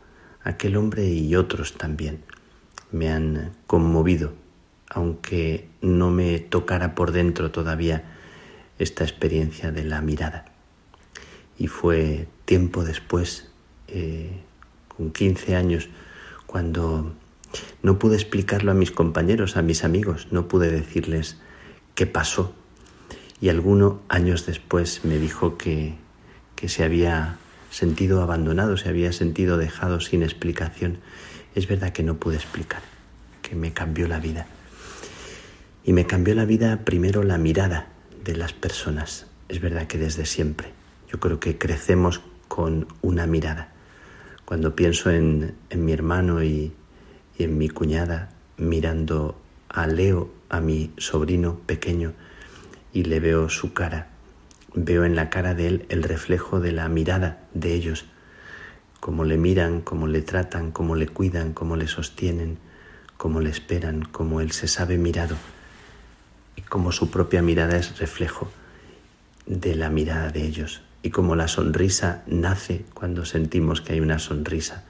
aquel 0.46 0.78
hombre 0.78 1.10
y 1.10 1.36
otros 1.36 1.74
también 1.74 2.24
me 2.94 3.12
han 3.12 3.52
conmovido, 3.68 4.32
aunque 4.90 5.68
no 5.82 6.10
me 6.10 6.40
tocara 6.40 6.96
por 6.96 7.12
dentro 7.12 7.52
todavía 7.52 8.06
esta 8.80 9.04
experiencia 9.04 9.74
de 9.74 9.84
la 9.84 10.00
mirada. 10.00 10.55
Y 11.58 11.68
fue 11.68 12.28
tiempo 12.46 12.84
después, 12.84 13.50
eh, 13.88 14.42
con 14.96 15.12
15 15.12 15.56
años, 15.56 15.90
cuando 16.46 17.14
no 17.82 18.00
pude 18.00 18.16
explicarlo 18.16 18.72
a 18.72 18.76
mis 18.76 18.92
compañeros, 18.92 19.58
a 19.58 19.62
mis 19.62 19.84
amigos, 19.84 20.28
no 20.32 20.48
pude 20.48 20.72
decirles 20.72 21.38
qué 21.96 22.06
pasó. 22.06 22.54
Y 23.42 23.50
alguno 23.50 24.02
años 24.08 24.46
después 24.46 25.04
me 25.04 25.18
dijo 25.18 25.58
que, 25.58 25.96
que 26.56 26.70
se 26.70 26.84
había 26.84 27.38
sentido 27.70 28.22
abandonado, 28.22 28.78
se 28.78 28.90
había 28.90 29.12
sentido 29.12 29.58
dejado 29.58 30.00
sin 30.00 30.24
explicación. 30.24 31.00
Es 31.56 31.68
verdad 31.68 31.92
que 31.92 32.04
no 32.04 32.16
pude 32.16 32.36
explicar, 32.36 32.82
que 33.42 33.56
me 33.56 33.74
cambió 33.74 34.08
la 34.08 34.20
vida. 34.20 34.48
Y 35.84 35.94
me 35.94 36.06
cambió 36.06 36.34
la 36.36 36.46
vida 36.46 36.84
primero 36.84 37.24
la 37.24 37.38
mirada 37.38 37.90
de 38.24 38.36
las 38.36 38.54
personas. 38.54 39.28
Es 39.50 39.62
verdad 39.62 39.88
que 39.88 39.98
desde 39.98 40.26
siempre. 40.26 40.75
Yo 41.16 41.22
creo 41.22 41.40
que 41.40 41.58
crecemos 41.58 42.20
con 42.50 42.90
una 43.02 43.26
mirada. 43.26 43.70
Cuando 44.44 44.76
pienso 44.76 45.12
en, 45.12 45.56
mi 45.74 45.94
hermano 45.94 46.44
y, 46.44 46.74
y 47.38 47.44
en 47.46 47.58
mi 47.58 47.70
cuñada 47.70 48.32
mirando 48.58 49.40
a 49.70 49.88
Leo, 49.88 50.30
a 50.50 50.60
mi 50.60 50.92
sobrino 50.98 51.58
pequeño, 51.66 52.12
y 52.92 53.06
le 53.06 53.22
veo 53.22 53.48
su 53.48 53.72
cara, 53.72 54.10
veo 54.74 55.06
en 55.06 55.16
la 55.16 55.30
cara 55.30 55.54
de 55.54 55.68
él 55.68 55.86
el 55.88 56.04
reflejo 56.04 56.60
de 56.60 56.74
la 56.74 56.90
mirada 56.90 57.48
de 57.54 57.74
ellos, 57.76 58.04
cómo 59.00 59.24
le 59.24 59.38
miran, 59.38 59.80
cómo 59.80 60.08
le 60.08 60.22
tratan, 60.22 60.72
cómo 60.72 60.98
le 60.98 61.08
cuidan, 61.08 61.54
cómo 61.54 61.78
le 61.78 61.88
sostienen, 61.88 62.58
cómo 63.16 63.40
le 63.40 63.52
esperan, 63.52 64.02
cómo 64.04 64.42
él 64.42 64.52
se 64.52 64.68
sabe 64.68 64.98
mirado. 64.98 65.38
Y 66.58 66.62
cómo 66.64 66.92
su 66.92 67.10
propia 67.10 67.42
mirada 67.42 67.78
es 67.78 68.00
reflejo 68.00 68.52
de 69.46 69.76
la 69.76 69.90
mirada 69.90 70.30
de 70.30 70.44
ellos 70.44 70.85
y 71.06 71.12
cómo 71.12 71.36
la 71.36 71.48
sonrisa 71.48 72.24
nace 72.26 72.84
cuando 72.96 73.26
sentimos 73.26 73.80
que 73.80 73.94
hay 73.94 74.00
una 74.00 74.18
sonrisa, 74.18 74.86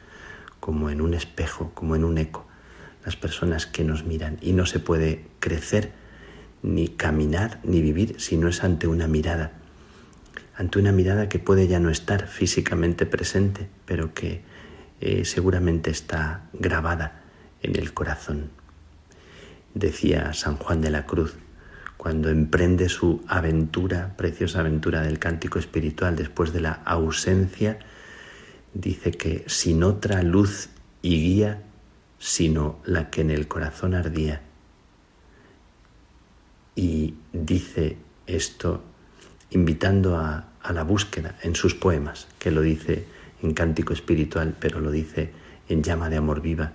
como 0.61 0.89
en 0.89 1.01
un 1.01 1.13
espejo, 1.13 1.71
como 1.73 1.93
en 1.97 2.05
un 2.05 2.17
eco, 2.17 2.47
las 3.03 3.17
personas 3.17 3.65
que 3.65 3.83
nos 3.83 4.05
miran 4.05 4.37
y 4.39 4.53
no 4.53 4.65
se 4.65 4.79
puede 4.79 5.25
crecer 5.41 5.91
ni 6.63 6.87
caminar, 6.87 7.59
ni 7.65 7.81
vivir 7.81 8.15
si 8.17 8.37
no 8.37 8.47
es 8.47 8.63
ante 8.63 8.87
una 8.87 9.09
mirada, 9.09 9.51
ante 10.55 10.79
una 10.79 10.93
mirada 10.93 11.27
que 11.27 11.37
puede 11.37 11.67
ya 11.67 11.81
no 11.81 11.89
estar 11.89 12.29
físicamente 12.29 13.05
presente, 13.05 13.67
pero 13.85 14.13
que 14.13 14.41
eh, 15.01 15.25
seguramente 15.25 15.89
está 15.91 16.45
grabada 16.53 17.23
en 17.61 17.75
el 17.75 17.93
corazón. 17.93 18.51
Decía 19.73 20.31
San 20.31 20.55
Juan 20.55 20.79
de 20.79 20.91
la 20.91 21.05
Cruz, 21.05 21.35
cuando 22.05 22.29
emprende 22.29 22.87
su 22.87 23.23
aventura, 23.27 24.13
preciosa 24.15 24.59
aventura 24.59 25.01
del 25.01 25.17
cántico 25.17 25.57
espiritual 25.57 26.15
después 26.15 26.53
de 26.53 26.61
la 26.61 26.73
ausencia, 26.85 27.79
dice 28.75 29.09
que 29.09 29.43
sin 29.47 29.81
otra 29.81 30.21
luz 30.21 30.69
y 31.01 31.19
guía, 31.19 31.63
sino 32.19 32.77
la 32.85 33.09
que 33.09 33.21
en 33.21 33.31
el 33.31 33.47
corazón 33.47 33.95
ardía, 33.95 34.43
y 36.75 37.15
dice 37.33 37.97
esto 38.27 38.83
invitando 39.49 40.15
a, 40.15 40.45
la 40.71 40.83
búsqueda 40.83 41.39
en 41.41 41.55
sus 41.55 41.73
poemas, 41.73 42.27
que 42.37 42.51
lo 42.51 42.61
dice 42.61 43.07
en 43.41 43.55
cántico 43.55 43.93
espiritual, 43.93 44.53
pero 44.59 44.79
lo 44.79 44.91
dice 44.91 45.31
en 45.69 45.81
llama 45.81 46.11
de 46.11 46.17
amor 46.17 46.39
viva 46.39 46.71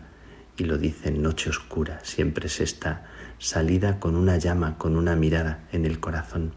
y 0.57 0.65
lo 0.65 0.77
dice 0.77 1.11
en 1.11 1.23
noche 1.23 1.51
oscura. 1.51 2.01
Siempre 2.03 2.49
es 2.49 2.61
esta 2.61 3.10
salida 3.41 3.99
con 3.99 4.17
una 4.17 4.37
llama, 4.37 4.77
con 4.77 4.97
una 4.97 5.17
mirada 5.17 5.67
en 5.73 5.87
el 5.87 5.99
corazón. 5.99 6.53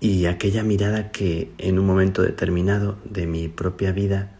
Y 0.00 0.26
aquella 0.26 0.62
mirada 0.64 1.10
que 1.12 1.52
en 1.58 1.78
un 1.78 1.86
momento 1.86 2.22
determinado 2.22 2.98
de 3.04 3.26
mi 3.26 3.48
propia 3.48 3.92
vida 3.92 4.32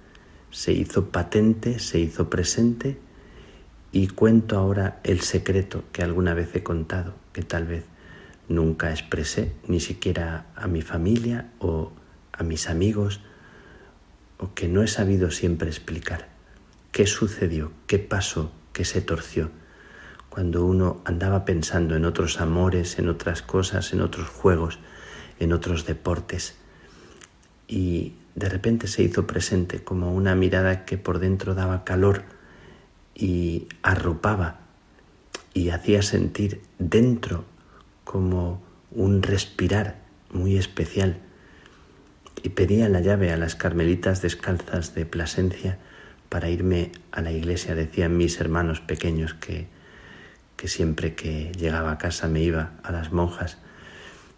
se 0.50 0.72
hizo 0.72 1.10
patente, 1.10 1.78
se 1.78 2.00
hizo 2.00 2.28
presente 2.28 2.98
y 3.92 4.09
cuento 4.09 4.59
ahora 4.59 5.00
el 5.05 5.20
secreto 5.20 5.84
que 5.92 6.02
alguna 6.02 6.34
vez 6.34 6.55
he 6.55 6.62
contado, 6.62 7.14
que 7.32 7.42
tal 7.42 7.66
vez 7.66 7.84
nunca 8.48 8.90
expresé, 8.90 9.52
ni 9.68 9.78
siquiera 9.78 10.46
a 10.56 10.66
mi 10.66 10.82
familia 10.82 11.50
o 11.60 11.92
a 12.32 12.42
mis 12.42 12.68
amigos, 12.68 13.20
o 14.38 14.55
que 14.55 14.68
no 14.68 14.82
he 14.82 14.88
sabido 14.88 15.30
siempre 15.30 15.68
explicar. 15.68 16.28
¿Qué 16.90 17.06
sucedió? 17.06 17.72
¿Qué 17.86 17.98
pasó? 17.98 18.52
¿Qué 18.72 18.84
se 18.84 19.00
torció? 19.00 19.50
Cuando 20.39 20.65
uno 20.65 21.02
andaba 21.05 21.44
pensando 21.44 21.97
en 21.97 22.05
otros 22.05 22.40
amores, 22.40 23.01
en 23.01 23.09
otras 23.09 23.43
cosas, 23.43 23.93
en 23.93 24.01
otros 24.01 24.28
juegos, 24.28 24.78
en 25.40 25.52
otros 25.52 25.85
deportes, 25.85 26.55
y 27.66 28.12
de 28.36 28.48
repente 28.48 28.86
se 28.86 29.02
hizo 29.02 29.27
presente 29.27 29.82
como 29.82 30.15
una 30.15 30.36
mirada 30.36 30.85
que 30.85 30.97
por 30.97 31.19
dentro 31.19 31.56
daba 31.56 31.82
calor, 31.82 32.23
y 33.16 33.66
arropaba 33.82 34.60
y 35.55 35.70
hacía 35.70 36.02
sentir 36.02 36.62
dentro 36.78 37.44
como 38.05 38.62
un 38.93 39.24
respirar 39.24 39.97
muy 40.31 40.56
especial. 40.56 41.19
Y 42.44 42.51
pedía 42.51 42.89
la 42.89 43.01
llave 43.01 43.32
a 43.32 43.36
las 43.36 43.56
carmelitas 43.56 44.23
descalzas 44.23 44.94
de 44.94 45.05
Plasencia 45.05 45.78
para 46.28 46.48
irme 46.48 46.93
a 47.10 47.23
la 47.23 47.32
iglesia. 47.32 47.74
Decían 47.74 48.16
mis 48.16 48.39
hermanos 48.39 48.78
pequeños 48.78 49.35
que, 49.35 49.77
que 50.59 50.66
siempre 50.66 51.14
que 51.14 51.52
llegaba 51.56 51.93
a 51.93 51.98
casa 51.98 52.26
me 52.26 52.43
iba 52.43 52.72
a 52.82 52.90
las 52.90 53.12
monjas. 53.12 53.59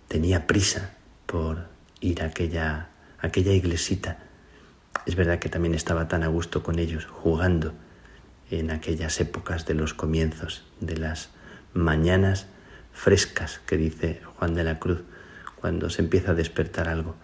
Tenía 0.06 0.46
prisa 0.46 0.92
por 1.24 1.66
ir 2.00 2.20
a 2.22 2.26
aquella, 2.26 2.90
aquella 3.20 3.52
iglesita. 3.52 4.18
Es 5.06 5.16
verdad 5.16 5.38
que 5.38 5.48
también 5.48 5.74
estaba 5.74 6.08
tan 6.08 6.22
a 6.22 6.28
gusto 6.28 6.62
con 6.62 6.78
ellos, 6.78 7.06
jugando 7.06 7.72
en 8.50 8.70
aquellas 8.70 9.18
épocas 9.18 9.64
de 9.64 9.72
los 9.72 9.94
comienzos, 9.94 10.66
de 10.80 10.98
las 10.98 11.30
mañanas 11.72 12.48
frescas 12.92 13.62
que 13.64 13.78
dice 13.78 14.20
Juan 14.36 14.52
de 14.52 14.64
la 14.64 14.78
Cruz, 14.78 15.02
cuando 15.56 15.88
se 15.88 16.02
empieza 16.02 16.32
a 16.32 16.34
despertar 16.34 16.90
algo. 16.90 17.16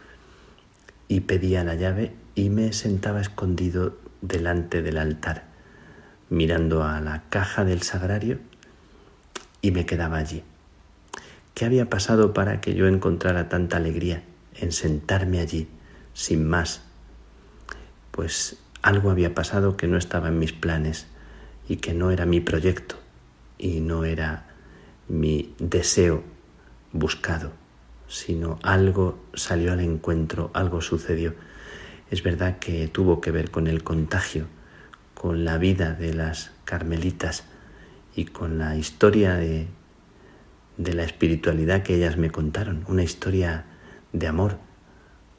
Y 1.06 1.20
pedía 1.20 1.64
la 1.64 1.74
llave 1.74 2.14
y 2.34 2.48
me 2.48 2.72
sentaba 2.72 3.20
escondido 3.20 3.98
delante 4.22 4.80
del 4.80 4.96
altar, 4.96 5.44
mirando 6.30 6.82
a 6.82 6.98
la 7.02 7.24
caja 7.28 7.66
del 7.66 7.82
sagrario 7.82 8.38
y 9.66 9.72
me 9.72 9.84
quedaba 9.84 10.18
allí. 10.18 10.44
¿Qué 11.54 11.64
había 11.64 11.90
pasado 11.90 12.32
para 12.32 12.60
que 12.60 12.74
yo 12.74 12.86
encontrara 12.86 13.48
tanta 13.48 13.78
alegría 13.78 14.22
en 14.54 14.70
sentarme 14.70 15.40
allí, 15.40 15.66
sin 16.14 16.46
más? 16.46 16.82
Pues 18.12 18.58
algo 18.82 19.10
había 19.10 19.34
pasado 19.34 19.76
que 19.76 19.88
no 19.88 19.96
estaba 19.96 20.28
en 20.28 20.38
mis 20.38 20.52
planes 20.52 21.08
y 21.68 21.76
que 21.76 21.94
no 21.94 22.12
era 22.12 22.26
mi 22.26 22.40
proyecto 22.40 22.94
y 23.58 23.80
no 23.80 24.04
era 24.04 24.46
mi 25.08 25.52
deseo 25.58 26.22
buscado, 26.92 27.50
sino 28.06 28.60
algo 28.62 29.18
salió 29.34 29.72
al 29.72 29.80
encuentro, 29.80 30.52
algo 30.54 30.80
sucedió. 30.80 31.34
Es 32.08 32.22
verdad 32.22 32.60
que 32.60 32.86
tuvo 32.86 33.20
que 33.20 33.32
ver 33.32 33.50
con 33.50 33.66
el 33.66 33.82
contagio, 33.82 34.46
con 35.14 35.44
la 35.44 35.58
vida 35.58 35.92
de 35.92 36.14
las 36.14 36.52
carmelitas 36.64 37.42
y 38.16 38.24
con 38.24 38.58
la 38.58 38.76
historia 38.76 39.34
de, 39.34 39.68
de 40.78 40.94
la 40.94 41.04
espiritualidad 41.04 41.82
que 41.82 41.94
ellas 41.94 42.16
me 42.16 42.30
contaron, 42.30 42.84
una 42.88 43.02
historia 43.02 43.66
de 44.12 44.26
amor, 44.26 44.58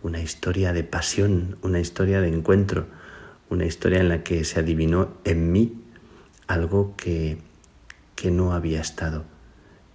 una 0.03 0.21
historia 0.21 0.71
de 0.71 0.83
pasión, 0.83 1.57
una 1.63 1.79
historia 1.79 2.21
de 2.21 2.29
encuentro, 2.29 2.85
una 3.49 3.65
historia 3.65 3.99
en 3.99 4.09
la 4.09 4.23
que 4.23 4.43
se 4.43 4.59
adivinó 4.59 5.17
en 5.25 5.51
mí 5.51 5.81
algo 6.45 6.95
que, 6.95 7.39
que 8.15 8.29
no 8.29 8.53
había 8.53 8.79
estado 8.79 9.25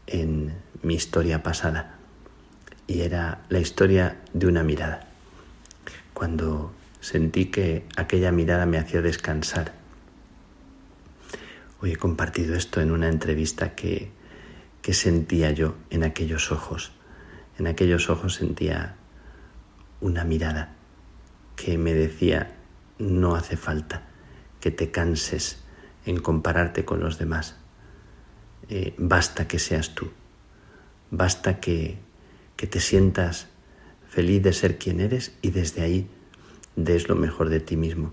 en 0.06 0.52
mi 0.82 0.94
historia 0.94 1.42
pasada 1.42 1.98
y 2.86 3.02
era 3.02 3.42
la 3.48 3.60
historia 3.60 4.20
de 4.32 4.46
una 4.46 4.64
mirada. 4.64 5.08
Cuando 6.12 6.72
sentí 7.00 7.46
que 7.46 7.84
aquella 7.96 8.32
mirada 8.32 8.66
me 8.66 8.78
hacía 8.78 9.02
descansar. 9.02 9.81
Hoy 11.82 11.94
he 11.94 11.96
compartido 11.96 12.54
esto 12.54 12.80
en 12.80 12.92
una 12.92 13.08
entrevista 13.08 13.74
que, 13.74 14.12
que 14.82 14.94
sentía 14.94 15.50
yo 15.50 15.74
en 15.90 16.04
aquellos 16.04 16.52
ojos. 16.52 16.92
En 17.58 17.66
aquellos 17.66 18.08
ojos 18.08 18.34
sentía 18.34 18.94
una 20.00 20.22
mirada 20.22 20.76
que 21.56 21.78
me 21.78 21.92
decía, 21.92 22.54
no 23.00 23.34
hace 23.34 23.56
falta 23.56 24.06
que 24.60 24.70
te 24.70 24.92
canses 24.92 25.58
en 26.06 26.20
compararte 26.20 26.84
con 26.84 27.00
los 27.00 27.18
demás. 27.18 27.56
Eh, 28.68 28.94
basta 28.96 29.48
que 29.48 29.58
seas 29.58 29.96
tú, 29.96 30.12
basta 31.10 31.58
que, 31.58 31.98
que 32.54 32.68
te 32.68 32.78
sientas 32.78 33.48
feliz 34.08 34.40
de 34.40 34.52
ser 34.52 34.78
quien 34.78 35.00
eres 35.00 35.36
y 35.42 35.50
desde 35.50 35.82
ahí 35.82 36.08
des 36.76 37.08
lo 37.08 37.16
mejor 37.16 37.48
de 37.48 37.58
ti 37.58 37.76
mismo. 37.76 38.12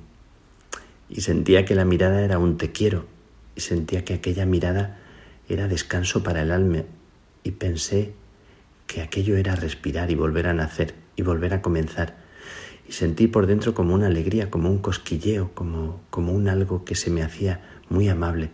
Y 1.07 1.21
sentía 1.21 1.65
que 1.65 1.75
la 1.75 1.85
mirada 1.85 2.23
era 2.23 2.39
un 2.39 2.57
te 2.57 2.71
quiero 2.71 3.18
sentía 3.59 4.05
que 4.05 4.13
aquella 4.13 4.45
mirada 4.45 4.99
era 5.47 5.67
descanso 5.67 6.23
para 6.23 6.41
el 6.41 6.51
alma 6.51 6.83
y 7.43 7.51
pensé 7.51 8.13
que 8.87 9.01
aquello 9.01 9.37
era 9.37 9.55
respirar 9.55 10.11
y 10.11 10.15
volver 10.15 10.47
a 10.47 10.53
nacer 10.53 10.95
y 11.15 11.21
volver 11.21 11.53
a 11.53 11.61
comenzar. 11.61 12.17
Y 12.87 12.93
sentí 12.93 13.27
por 13.27 13.45
dentro 13.45 13.73
como 13.73 13.93
una 13.93 14.07
alegría, 14.07 14.49
como 14.49 14.69
un 14.69 14.79
cosquilleo, 14.79 15.51
como, 15.53 16.01
como 16.09 16.33
un 16.33 16.49
algo 16.49 16.85
que 16.85 16.95
se 16.95 17.11
me 17.11 17.21
hacía 17.21 17.61
muy 17.89 18.09
amable, 18.09 18.49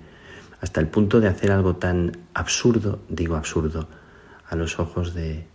hasta 0.61 0.81
el 0.81 0.87
punto 0.87 1.19
de 1.19 1.27
hacer 1.27 1.51
algo 1.51 1.75
tan 1.77 2.17
absurdo, 2.33 2.99
digo 3.07 3.35
absurdo, 3.35 3.87
a 4.49 4.55
los 4.55 4.79
ojos 4.79 5.13
de, 5.13 5.45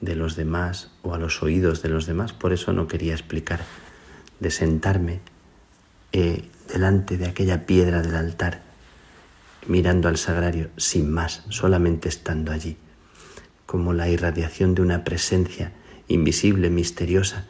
de 0.00 0.16
los 0.16 0.36
demás 0.36 0.90
o 1.02 1.14
a 1.14 1.18
los 1.18 1.42
oídos 1.42 1.82
de 1.82 1.88
los 1.88 2.06
demás, 2.06 2.32
por 2.32 2.52
eso 2.52 2.72
no 2.72 2.88
quería 2.88 3.12
explicar, 3.12 3.60
de 4.40 4.50
sentarme 4.50 5.20
eh, 6.12 6.48
delante 6.72 7.18
de 7.18 7.26
aquella 7.26 7.66
piedra 7.66 8.02
del 8.02 8.14
altar, 8.14 8.62
mirando 9.66 10.08
al 10.08 10.16
sagrario 10.16 10.70
sin 10.76 11.10
más, 11.10 11.44
solamente 11.48 12.08
estando 12.08 12.52
allí, 12.52 12.76
como 13.66 13.92
la 13.92 14.08
irradiación 14.08 14.74
de 14.74 14.82
una 14.82 15.04
presencia 15.04 15.72
invisible, 16.08 16.70
misteriosa, 16.70 17.46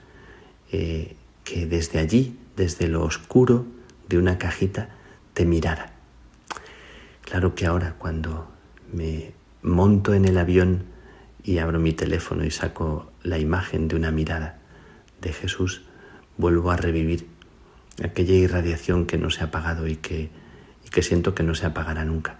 eh, 0.72 1.16
que 1.44 1.66
desde 1.66 1.98
allí, 1.98 2.39
desde 2.56 2.89
lo 2.89 3.05
oscuro 3.05 3.66
de 4.09 4.18
una 4.18 4.39
cajita, 4.39 4.90
te 5.35 5.44
mirara. 5.44 5.93
Claro 7.22 7.55
que 7.55 7.66
ahora 7.66 7.94
cuando 7.98 8.51
me 8.93 9.32
monto 9.62 10.14
en 10.14 10.24
el 10.24 10.39
avión 10.39 10.85
y 11.43 11.59
abro 11.59 11.78
mi 11.78 11.93
teléfono 11.93 12.44
y 12.44 12.51
saco 12.51 13.12
la 13.22 13.39
imagen 13.39 13.89
de 13.89 13.97
una 13.97 14.10
mirada 14.10 14.59
de 15.20 15.32
Jesús, 15.32 15.82
vuelvo 16.36 16.70
a 16.70 16.76
revivir 16.76 17.26
aquella 18.02 18.35
irradiación 18.35 19.06
que 19.06 19.18
no 19.18 19.30
se 19.30 19.43
ha 19.43 19.47
apagado 19.47 19.86
y 19.86 19.97
que, 19.97 20.30
que 20.90 21.02
siento 21.02 21.35
que 21.35 21.43
no 21.43 21.55
se 21.55 21.66
apagará 21.66 22.05
nunca. 22.05 22.39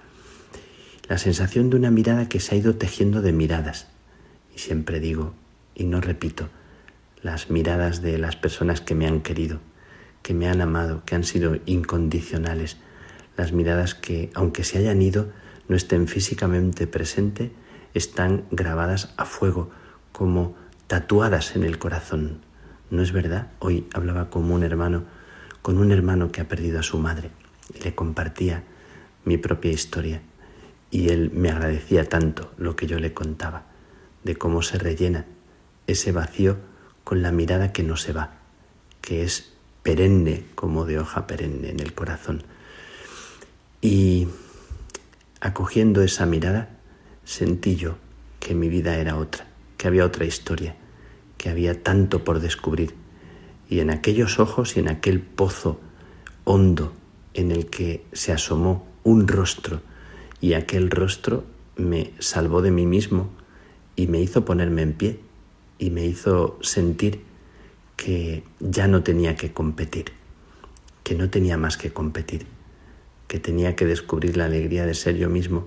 La 1.09 1.19
sensación 1.19 1.71
de 1.71 1.77
una 1.77 1.91
mirada 1.91 2.29
que 2.29 2.41
se 2.41 2.55
ha 2.55 2.59
ido 2.59 2.77
tejiendo 2.77 3.23
de 3.23 3.33
miradas. 3.33 3.89
Y 4.55 4.59
siempre 4.59 5.01
digo, 5.01 5.35
y 5.75 5.85
no 5.85 6.01
repito, 6.01 6.49
las 7.23 7.51
miradas 7.51 8.03
de 8.03 8.19
las 8.19 8.37
personas 8.37 8.81
que 8.81 8.95
me 8.95 9.07
han 9.07 9.21
querido, 9.21 9.61
que 10.23 10.35
me 10.35 10.49
han 10.49 10.61
amado, 10.61 11.03
que 11.05 11.15
han 11.15 11.25
sido 11.25 11.57
incondicionales, 11.67 12.77
las 13.37 13.53
miradas 13.53 13.95
que, 13.95 14.31
aunque 14.35 14.65
se 14.65 14.79
hayan 14.79 15.01
ido, 15.01 15.31
no 15.69 15.77
estén 15.77 16.09
físicamente 16.09 16.87
presentes, 16.87 17.51
están 17.95 18.45
grabadas 18.51 19.15
a 19.17 19.25
fuego, 19.25 19.71
como 20.13 20.57
tatuadas 20.87 21.55
en 21.57 21.63
el 21.63 21.79
corazón. 21.79 22.41
¿No 22.91 23.03
es 23.03 23.13
verdad? 23.13 23.49
Hoy 23.59 23.87
hablaba 23.93 24.31
con 24.31 24.51
un 24.51 24.63
hermano, 24.63 25.05
con 25.63 25.79
un 25.79 25.93
hermano 25.93 26.33
que 26.33 26.41
ha 26.41 26.49
perdido 26.49 26.81
a 26.81 26.83
su 26.83 26.99
madre, 26.99 27.31
le 27.83 27.95
compartía 27.95 28.65
mi 29.25 29.37
propia 29.37 29.73
historia, 29.73 30.23
y 30.91 31.11
él 31.11 31.31
me 31.33 31.51
agradecía 31.51 32.09
tanto 32.09 32.53
lo 32.57 32.77
que 32.77 32.87
yo 32.87 32.99
le 32.99 33.13
contaba, 33.13 33.67
de 34.25 34.37
cómo 34.37 34.63
se 34.63 34.79
rellena 34.79 35.27
ese 35.87 36.13
vacío 36.13 36.57
con 37.05 37.23
la 37.23 37.33
mirada 37.33 37.73
que 37.73 37.83
no 37.83 37.97
se 37.97 38.13
va, 38.13 38.39
que 39.01 39.23
es 39.23 39.53
perenne 39.83 40.45
como 40.55 40.85
de 40.85 40.99
hoja 40.99 41.27
perenne 41.27 41.71
en 41.71 41.81
el 41.81 41.95
corazón 41.95 42.43
y 43.81 44.27
acogiendo 45.41 46.03
esa 46.03 46.27
mirada, 46.27 46.69
sentí 47.25 47.77
yo 47.77 47.97
que 48.41 48.55
mi 48.55 48.69
vida 48.69 48.97
era 48.97 49.17
otra, 49.17 49.47
que 49.77 49.87
había 49.87 50.05
otra 50.05 50.25
historia, 50.25 50.75
que 51.37 51.49
había 51.49 51.83
tanto 51.83 52.25
por 52.25 52.41
descubrir. 52.41 52.95
Y 53.69 53.81
en 53.81 53.91
aquellos 53.91 54.41
ojos 54.41 54.77
y 54.77 54.81
en 54.81 54.89
aquel 54.89 55.21
pozo 55.21 55.81
hondo 56.45 56.93
en 57.39 57.53
el 57.53 57.67
que 57.67 58.05
se 58.13 58.33
asomó 58.33 58.87
un 59.05 59.29
rostro, 59.29 59.81
y 60.41 60.55
aquel 60.55 60.91
rostro 60.91 61.45
me 61.77 62.13
salvó 62.19 62.63
de 62.63 62.71
mí 62.71 62.87
mismo 62.87 63.31
y 63.97 64.07
me 64.07 64.21
hizo 64.21 64.45
ponerme 64.45 64.83
en 64.83 64.93
pie 64.93 65.21
y 65.79 65.91
me 65.91 66.05
hizo 66.07 66.59
sentir 66.61 67.23
que 67.97 68.45
ya 68.61 68.87
no 68.87 69.03
tenía 69.03 69.37
que 69.37 69.53
competir, 69.53 70.13
que 71.03 71.15
no 71.15 71.31
tenía 71.31 71.57
más 71.57 71.77
que 71.77 71.93
competir 71.93 72.47
que 73.29 73.39
tenía 73.39 73.77
que 73.77 73.85
descubrir 73.85 74.37
la 74.37 74.47
alegría 74.47 74.87
de 74.87 74.95
ser 74.95 75.17
yo 75.17 75.29
mismo 75.29 75.67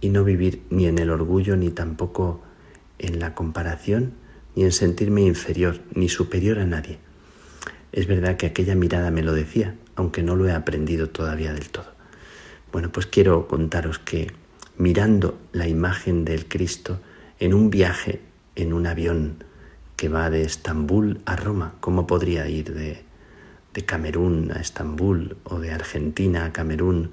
y 0.00 0.08
no 0.08 0.24
vivir 0.24 0.62
ni 0.70 0.86
en 0.86 0.98
el 0.98 1.10
orgullo 1.10 1.56
ni 1.56 1.70
tampoco 1.70 2.40
en 2.98 3.18
la 3.18 3.34
comparación 3.34 4.14
ni 4.54 4.62
en 4.62 4.72
sentirme 4.72 5.22
inferior 5.22 5.80
ni 5.94 6.08
superior 6.08 6.60
a 6.60 6.66
nadie. 6.66 6.98
Es 7.92 8.06
verdad 8.06 8.36
que 8.36 8.46
aquella 8.46 8.76
mirada 8.76 9.10
me 9.10 9.22
lo 9.22 9.34
decía, 9.34 9.74
aunque 9.96 10.22
no 10.22 10.36
lo 10.36 10.48
he 10.48 10.52
aprendido 10.52 11.08
todavía 11.08 11.52
del 11.52 11.70
todo. 11.70 11.92
Bueno, 12.72 12.90
pues 12.90 13.06
quiero 13.06 13.46
contaros 13.46 13.98
que 13.98 14.32
mirando 14.76 15.38
la 15.52 15.68
imagen 15.68 16.24
del 16.24 16.46
Cristo 16.46 17.00
en 17.38 17.54
un 17.54 17.70
viaje 17.70 18.20
en 18.56 18.72
un 18.72 18.86
avión 18.86 19.44
que 19.96 20.08
va 20.08 20.30
de 20.30 20.42
Estambul 20.42 21.20
a 21.24 21.36
Roma, 21.36 21.74
¿cómo 21.80 22.06
podría 22.06 22.48
ir 22.48 22.74
de, 22.74 23.04
de 23.72 23.84
Camerún 23.84 24.52
a 24.52 24.60
Estambul 24.60 25.36
o 25.44 25.58
de 25.58 25.72
Argentina 25.72 26.46
a 26.46 26.52
Camerún 26.52 27.12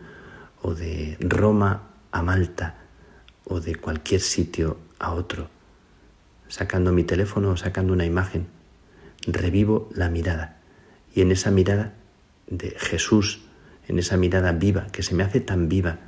o 0.61 0.73
de 0.73 1.17
Roma 1.19 1.89
a 2.11 2.21
Malta 2.21 2.77
o 3.45 3.59
de 3.59 3.75
cualquier 3.75 4.21
sitio 4.21 4.77
a 4.99 5.13
otro, 5.13 5.49
sacando 6.47 6.91
mi 6.91 7.03
teléfono 7.03 7.51
o 7.51 7.57
sacando 7.57 7.93
una 7.93 8.05
imagen, 8.05 8.47
revivo 9.27 9.89
la 9.93 10.09
mirada 10.09 10.57
y 11.13 11.21
en 11.21 11.31
esa 11.31 11.51
mirada 11.51 11.93
de 12.47 12.71
Jesús, 12.77 13.41
en 13.87 13.99
esa 13.99 14.17
mirada 14.17 14.51
viva 14.51 14.87
que 14.87 15.03
se 15.03 15.15
me 15.15 15.23
hace 15.23 15.39
tan 15.39 15.69
viva, 15.69 15.99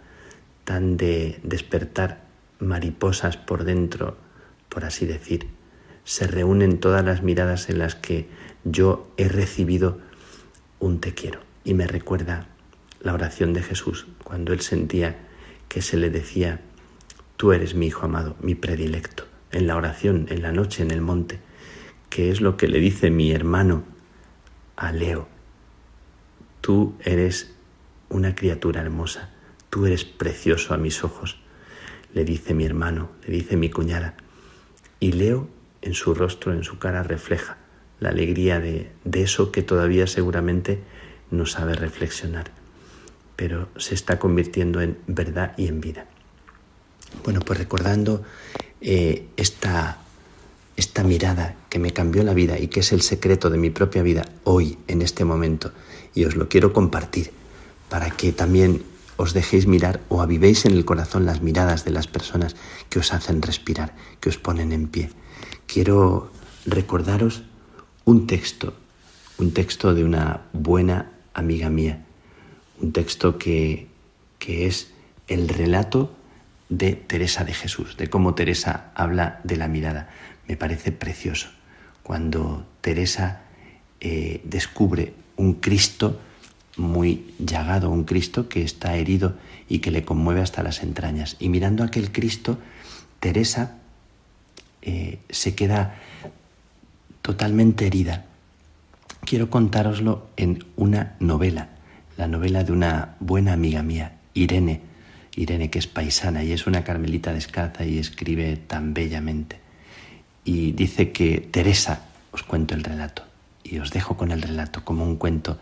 tan 0.63 0.97
de 0.97 1.39
despertar 1.43 2.23
mariposas 2.59 3.37
por 3.37 3.63
dentro, 3.63 4.17
por 4.69 4.85
así 4.85 5.05
decir, 5.05 5.47
se 6.03 6.27
reúnen 6.27 6.79
todas 6.79 7.03
las 7.03 7.21
miradas 7.21 7.69
en 7.69 7.79
las 7.79 7.95
que 7.95 8.27
yo 8.63 9.11
he 9.17 9.27
recibido 9.27 9.99
un 10.79 10.99
te 10.99 11.13
quiero. 11.13 11.39
Y 11.63 11.73
me 11.73 11.87
recuerda 11.87 12.47
la 13.01 13.13
oración 13.13 13.53
de 13.53 13.63
Jesús 13.63 14.07
cuando 14.23 14.53
él 14.53 14.61
sentía 14.61 15.17
que 15.69 15.81
se 15.81 15.97
le 15.97 16.09
decía, 16.09 16.61
tú 17.37 17.51
eres 17.51 17.75
mi 17.75 17.87
hijo 17.87 18.05
amado, 18.05 18.35
mi 18.41 18.55
predilecto, 18.55 19.25
en 19.51 19.67
la 19.67 19.75
oración, 19.75 20.27
en 20.29 20.41
la 20.41 20.51
noche, 20.51 20.83
en 20.83 20.91
el 20.91 21.01
monte, 21.01 21.39
que 22.09 22.31
es 22.31 22.41
lo 22.41 22.57
que 22.57 22.67
le 22.67 22.79
dice 22.79 23.09
mi 23.09 23.31
hermano 23.31 23.83
a 24.75 24.91
Leo. 24.91 25.32
Tú 26.63 26.95
eres 27.03 27.51
una 28.07 28.35
criatura 28.35 28.79
hermosa, 28.79 29.31
tú 29.69 29.85
eres 29.85 30.05
precioso 30.05 30.73
a 30.73 30.77
mis 30.77 31.03
ojos, 31.03 31.37
le 32.13 32.23
dice 32.23 32.53
mi 32.53 32.63
hermano, 32.63 33.09
le 33.27 33.33
dice 33.33 33.57
mi 33.57 33.69
cuñada. 33.69 34.15
Y 35.01 35.11
Leo 35.11 35.49
en 35.81 35.93
su 35.93 36.13
rostro, 36.13 36.53
en 36.53 36.63
su 36.63 36.79
cara, 36.79 37.03
refleja 37.03 37.57
la 37.99 38.11
alegría 38.11 38.61
de, 38.61 38.93
eso 39.11 39.51
que 39.51 39.61
todavía 39.61 40.07
seguramente 40.07 40.79
no 41.31 41.45
sabe 41.45 41.73
reflexionar, 41.73 42.51
pero 43.35 43.67
se 43.75 43.93
está 43.93 44.17
convirtiendo 44.17 44.79
en 44.79 44.97
verdad 45.05 45.55
y 45.57 45.67
en 45.67 45.81
vida. 45.81 46.05
Bueno, 47.25 47.41
pues 47.41 47.59
recordando 47.59 48.23
eh, 48.79 49.27
esta, 49.35 49.97
esta 50.77 51.03
mirada 51.03 51.57
que 51.69 51.79
me 51.79 51.91
cambió 51.91 52.23
la 52.23 52.33
vida 52.33 52.57
y 52.57 52.69
que 52.69 52.79
es 52.79 52.93
el 52.93 53.01
secreto 53.01 53.49
de 53.49 53.57
mi 53.57 53.69
propia 53.69 54.01
vida 54.01 54.23
hoy, 54.45 54.77
en 54.87 55.01
este 55.01 55.25
momento, 55.25 55.73
y 56.13 56.25
os 56.25 56.35
lo 56.35 56.49
quiero 56.49 56.73
compartir 56.73 57.31
para 57.89 58.09
que 58.11 58.31
también 58.31 58.83
os 59.17 59.33
dejéis 59.33 59.67
mirar 59.67 60.01
o 60.09 60.21
avivéis 60.21 60.65
en 60.65 60.73
el 60.73 60.85
corazón 60.85 61.25
las 61.25 61.41
miradas 61.41 61.85
de 61.85 61.91
las 61.91 62.07
personas 62.07 62.55
que 62.89 62.99
os 62.99 63.13
hacen 63.13 63.41
respirar, 63.41 63.95
que 64.19 64.29
os 64.29 64.37
ponen 64.37 64.71
en 64.71 64.87
pie. 64.87 65.11
Quiero 65.67 66.31
recordaros 66.65 67.43
un 68.05 68.27
texto, 68.27 68.73
un 69.37 69.53
texto 69.53 69.93
de 69.93 70.03
una 70.03 70.41
buena 70.53 71.11
amiga 71.33 71.69
mía, 71.69 72.05
un 72.81 72.91
texto 72.91 73.37
que, 73.37 73.87
que 74.39 74.65
es 74.67 74.91
el 75.27 75.47
relato 75.47 76.15
de 76.69 76.93
Teresa 76.93 77.43
de 77.43 77.53
Jesús, 77.53 77.97
de 77.97 78.09
cómo 78.09 78.33
Teresa 78.33 78.91
habla 78.95 79.39
de 79.43 79.57
la 79.57 79.67
mirada. 79.67 80.09
Me 80.47 80.57
parece 80.57 80.91
precioso 80.91 81.49
cuando 82.01 82.65
Teresa 82.81 83.43
eh, 83.99 84.41
descubre 84.43 85.13
un 85.37 85.53
Cristo 85.55 86.19
muy 86.77 87.33
llagado, 87.39 87.89
un 87.89 88.03
Cristo 88.03 88.49
que 88.49 88.63
está 88.63 88.95
herido 88.95 89.35
y 89.69 89.79
que 89.79 89.91
le 89.91 90.03
conmueve 90.03 90.41
hasta 90.41 90.63
las 90.63 90.83
entrañas. 90.83 91.35
Y 91.39 91.49
mirando 91.49 91.83
aquel 91.83 92.11
Cristo, 92.11 92.57
Teresa 93.19 93.77
eh, 94.81 95.19
se 95.29 95.55
queda 95.55 95.95
totalmente 97.21 97.87
herida. 97.87 98.25
Quiero 99.21 99.49
contároslo 99.49 100.27
en 100.35 100.65
una 100.75 101.15
novela, 101.19 101.69
la 102.17 102.27
novela 102.27 102.63
de 102.63 102.73
una 102.73 103.15
buena 103.19 103.53
amiga 103.53 103.81
mía, 103.81 104.17
Irene, 104.33 104.81
Irene 105.35 105.69
que 105.69 105.79
es 105.79 105.87
paisana 105.87 106.43
y 106.43 106.51
es 106.51 106.67
una 106.67 106.83
carmelita 106.83 107.33
descalza 107.33 107.85
y 107.85 107.97
escribe 107.97 108.57
tan 108.57 108.93
bellamente. 108.93 109.59
Y 110.43 110.73
dice 110.73 111.11
que 111.11 111.37
Teresa, 111.49 112.05
os 112.31 112.43
cuento 112.43 112.75
el 112.75 112.83
relato, 112.83 113.23
y 113.73 113.79
os 113.79 113.89
dejo 113.89 114.15
con 114.15 114.31
el 114.31 114.43
relato 114.43 114.85
como 114.85 115.03
un 115.03 115.15
cuento 115.15 115.57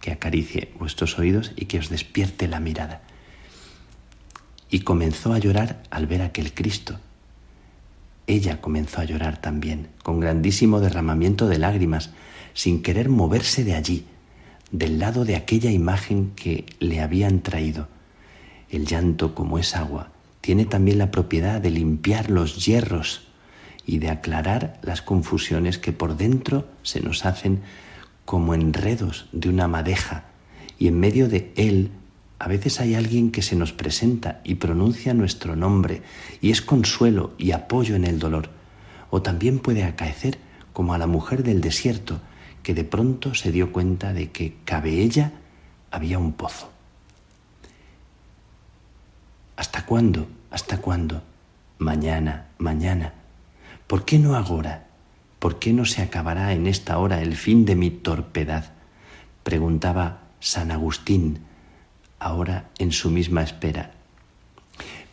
que 0.00 0.12
acaricie 0.12 0.72
vuestros 0.78 1.18
oídos 1.18 1.52
y 1.56 1.64
que 1.64 1.80
os 1.80 1.88
despierte 1.88 2.46
la 2.46 2.60
mirada. 2.60 3.02
Y 4.70 4.80
comenzó 4.80 5.32
a 5.32 5.38
llorar 5.38 5.82
al 5.90 6.06
ver 6.06 6.22
aquel 6.22 6.54
Cristo, 6.54 7.00
ella 8.28 8.60
comenzó 8.60 9.00
a 9.00 9.04
llorar 9.04 9.40
también, 9.40 9.88
con 10.02 10.20
grandísimo 10.20 10.80
derramamiento 10.80 11.48
de 11.48 11.58
lágrimas, 11.58 12.10
sin 12.54 12.82
querer 12.82 13.08
moverse 13.08 13.64
de 13.64 13.74
allí, 13.74 14.06
del 14.70 14.98
lado 15.00 15.24
de 15.24 15.36
aquella 15.36 15.70
imagen 15.70 16.32
que 16.34 16.66
le 16.78 17.00
habían 17.00 17.40
traído. 17.40 17.88
El 18.70 18.86
llanto, 18.86 19.34
como 19.34 19.58
es 19.58 19.76
agua, 19.76 20.10
tiene 20.40 20.66
también 20.66 20.98
la 20.98 21.10
propiedad 21.10 21.60
de 21.60 21.70
limpiar 21.70 22.30
los 22.30 22.64
hierros 22.64 23.25
y 23.86 23.98
de 23.98 24.10
aclarar 24.10 24.78
las 24.82 25.00
confusiones 25.00 25.78
que 25.78 25.92
por 25.92 26.16
dentro 26.16 26.66
se 26.82 27.00
nos 27.00 27.24
hacen 27.24 27.62
como 28.24 28.54
enredos 28.54 29.28
de 29.32 29.48
una 29.48 29.68
madeja, 29.68 30.24
y 30.78 30.88
en 30.88 30.98
medio 30.98 31.28
de 31.28 31.52
él 31.56 31.90
a 32.38 32.48
veces 32.48 32.80
hay 32.80 32.94
alguien 32.94 33.30
que 33.30 33.42
se 33.42 33.56
nos 33.56 33.72
presenta 33.72 34.40
y 34.44 34.56
pronuncia 34.56 35.14
nuestro 35.14 35.56
nombre 35.56 36.02
y 36.40 36.50
es 36.50 36.60
consuelo 36.60 37.32
y 37.38 37.52
apoyo 37.52 37.96
en 37.96 38.04
el 38.04 38.18
dolor. 38.18 38.50
O 39.10 39.22
también 39.22 39.58
puede 39.58 39.84
acaecer 39.84 40.38
como 40.72 40.92
a 40.92 40.98
la 40.98 41.06
mujer 41.06 41.42
del 41.42 41.62
desierto 41.62 42.20
que 42.62 42.74
de 42.74 42.84
pronto 42.84 43.34
se 43.34 43.52
dio 43.52 43.72
cuenta 43.72 44.12
de 44.12 44.32
que 44.32 44.56
cabe 44.64 45.00
ella 45.00 45.32
había 45.90 46.18
un 46.18 46.32
pozo. 46.32 46.70
¿Hasta 49.56 49.86
cuándo? 49.86 50.26
¿Hasta 50.50 50.78
cuándo? 50.78 51.22
Mañana, 51.78 52.48
mañana. 52.58 53.14
¿Por 53.86 54.04
qué 54.04 54.18
no 54.18 54.34
ahora? 54.34 54.88
¿Por 55.38 55.60
qué 55.60 55.72
no 55.72 55.84
se 55.84 56.02
acabará 56.02 56.52
en 56.52 56.66
esta 56.66 56.98
hora 56.98 57.22
el 57.22 57.36
fin 57.36 57.64
de 57.64 57.76
mi 57.76 57.90
torpedad? 57.90 58.72
Preguntaba 59.44 60.22
San 60.40 60.72
Agustín 60.72 61.38
ahora 62.18 62.68
en 62.78 62.90
su 62.90 63.10
misma 63.10 63.42
espera. 63.42 63.92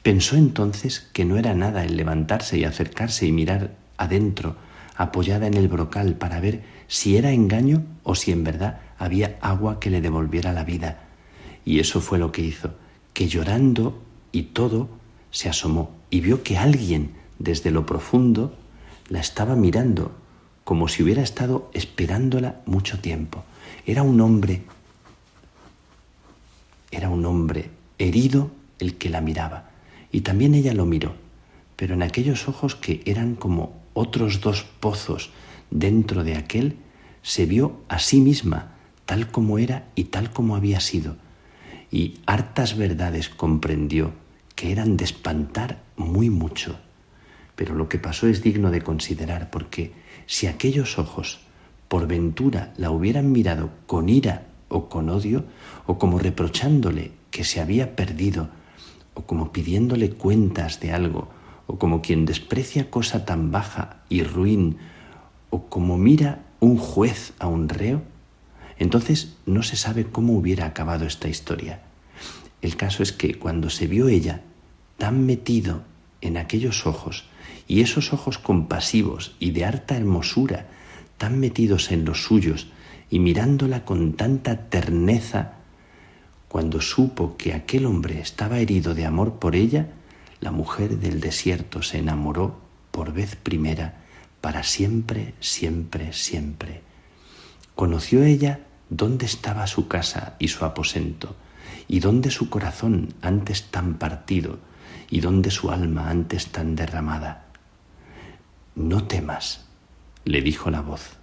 Pensó 0.02 0.38
entonces 0.38 1.08
que 1.14 1.24
no 1.24 1.38
era 1.38 1.54
nada 1.54 1.84
el 1.86 1.98
levantarse 1.98 2.58
y 2.58 2.64
acercarse 2.64 3.28
y 3.28 3.32
mirar 3.32 3.76
adentro, 3.98 4.56
apoyada 4.96 5.46
en 5.46 5.54
el 5.54 5.68
brocal, 5.68 6.16
para 6.16 6.40
ver 6.40 6.64
si 6.88 7.16
era 7.16 7.32
engaño 7.32 7.84
o 8.02 8.16
si 8.16 8.32
en 8.32 8.44
verdad 8.44 8.82
había 8.98 9.38
agua 9.42 9.80
que 9.80 9.92
le 9.92 10.02
devolviera 10.02 10.52
la 10.52 10.64
vida. 10.64 11.04
Y 11.64 11.80
eso 11.80 12.02
fue 12.02 12.18
lo 12.18 12.32
que 12.32 12.42
hizo, 12.42 12.74
que 13.14 13.28
llorando 13.28 14.02
y 14.32 14.44
todo, 14.44 14.90
se 15.30 15.48
asomó 15.48 15.92
y 16.10 16.22
vio 16.22 16.42
que 16.42 16.58
alguien 16.58 17.12
desde 17.38 17.70
lo 17.70 17.86
profundo 17.86 18.58
la 19.10 19.20
estaba 19.20 19.56
mirando, 19.56 20.12
como 20.64 20.88
si 20.88 21.04
hubiera 21.04 21.22
estado 21.22 21.70
esperándola 21.74 22.62
mucho 22.66 23.00
tiempo. 23.00 23.44
Era 23.86 24.04
un 24.04 24.22
hombre 24.22 24.64
era 26.94 27.10
un 27.10 27.26
hombre 27.26 27.72
herido 27.98 28.52
el 28.78 28.96
que 28.96 29.10
la 29.10 29.20
miraba, 29.20 29.72
y 30.12 30.22
también 30.22 30.54
ella 30.54 30.74
lo 30.74 30.86
miró, 30.86 31.16
pero 31.76 31.96
en 31.96 32.04
aquellos 32.04 32.48
ojos 32.48 32.76
que 32.76 33.02
eran 33.06 33.36
como 33.36 33.82
otros 33.94 34.42
dos 34.42 34.64
pozos 34.80 35.32
dentro 35.72 36.24
de 36.24 36.36
aquel, 36.36 36.78
se 37.24 37.48
vio 37.48 37.82
a 37.88 37.98
sí 37.98 38.20
misma 38.20 38.74
tal 39.06 39.32
como 39.32 39.58
era 39.58 39.88
y 39.96 40.06
tal 40.06 40.32
como 40.32 40.56
había 40.56 40.80
sido, 40.80 41.18
y 41.90 42.20
hartas 42.28 42.78
verdades 42.78 43.28
comprendió 43.28 44.12
que 44.56 44.72
eran 44.72 44.96
de 44.96 45.06
espantar 45.06 45.82
muy 45.98 46.30
mucho. 46.30 46.78
Pero 47.56 47.76
lo 47.76 47.90
que 47.90 48.00
pasó 48.00 48.28
es 48.28 48.42
digno 48.42 48.72
de 48.72 48.82
considerar, 48.82 49.50
porque 49.50 49.94
si 50.26 50.48
aquellos 50.48 50.98
ojos 50.98 51.40
por 51.88 52.08
ventura 52.08 52.74
la 52.78 52.92
hubieran 52.92 53.32
mirado 53.32 53.70
con 53.86 54.10
ira 54.10 54.48
o 54.70 54.90
con 54.90 55.10
odio, 55.10 55.46
o 55.86 56.00
como 56.00 56.18
reprochándole 56.18 57.12
que 57.30 57.44
se 57.44 57.62
había 57.62 57.96
perdido, 57.96 58.50
o 59.14 59.24
como 59.24 59.52
pidiéndole 59.52 60.10
cuentas 60.12 60.80
de 60.80 60.92
algo, 60.92 61.30
o 61.68 61.78
como 61.78 62.02
quien 62.02 62.26
desprecia 62.26 62.90
cosa 62.90 63.26
tan 63.26 63.52
baja 63.52 64.02
y 64.10 64.24
ruin, 64.24 64.78
o 65.52 65.68
como 65.68 65.98
mira 65.98 66.44
un 66.60 66.78
juez 66.78 67.34
a 67.38 67.48
un 67.48 67.70
reo, 67.70 68.02
entonces 68.80 69.38
no 69.46 69.62
se 69.62 69.76
sabe 69.76 70.06
cómo 70.06 70.34
hubiera 70.34 70.66
acabado 70.66 71.06
esta 71.06 71.30
historia. 71.30 71.82
El 72.62 72.76
caso 72.76 73.04
es 73.04 73.12
que 73.12 73.36
cuando 73.36 73.70
se 73.70 73.88
vio 73.88 74.08
ella 74.08 74.42
tan 74.98 75.26
metido 75.26 75.84
en 76.22 76.38
aquellos 76.38 76.88
ojos, 76.88 77.26
y 77.68 77.82
esos 77.82 78.14
ojos 78.14 78.38
compasivos 78.38 79.36
y 79.40 79.52
de 79.52 79.66
harta 79.66 79.96
hermosura, 79.96 80.68
tan 81.18 81.40
metidos 81.40 81.92
en 81.92 82.06
los 82.06 82.24
suyos, 82.24 82.68
y 83.10 83.20
mirándola 83.20 83.86
con 83.86 84.14
tanta 84.14 84.70
terneza, 84.70 85.54
cuando 86.48 86.82
supo 86.82 87.38
que 87.38 87.54
aquel 87.54 87.86
hombre 87.86 88.20
estaba 88.20 88.60
herido 88.60 88.94
de 88.94 89.06
amor 89.06 89.40
por 89.40 89.56
ella, 89.56 89.88
la 90.40 90.52
mujer 90.52 90.98
del 91.00 91.20
desierto 91.20 91.82
se 91.82 92.00
enamoró 92.00 92.60
por 92.92 93.14
vez 93.14 93.36
primera, 93.36 94.04
para 94.42 94.64
siempre, 94.64 95.34
siempre, 95.40 96.14
siempre. 96.14 96.82
Conoció 97.76 98.24
ella 98.24 98.60
¿Dónde 98.96 99.26
estaba 99.26 99.66
su 99.66 99.88
casa 99.88 100.36
y 100.38 100.50
su 100.50 100.66
aposento? 100.66 101.36
¿Y 101.88 102.00
dónde 102.00 102.30
su 102.30 102.52
corazón 102.52 103.16
antes 103.24 103.72
tan 103.72 103.96
partido? 103.96 104.60
¿Y 105.10 105.22
dónde 105.22 105.50
su 105.50 105.72
alma 105.72 106.12
antes 106.12 106.52
tan 106.52 106.76
derramada? 106.76 107.43
No 108.76 109.06
temas, 109.06 109.68
le 110.26 110.42
dijo 110.42 110.72
la 110.72 110.82
voz. 110.82 111.18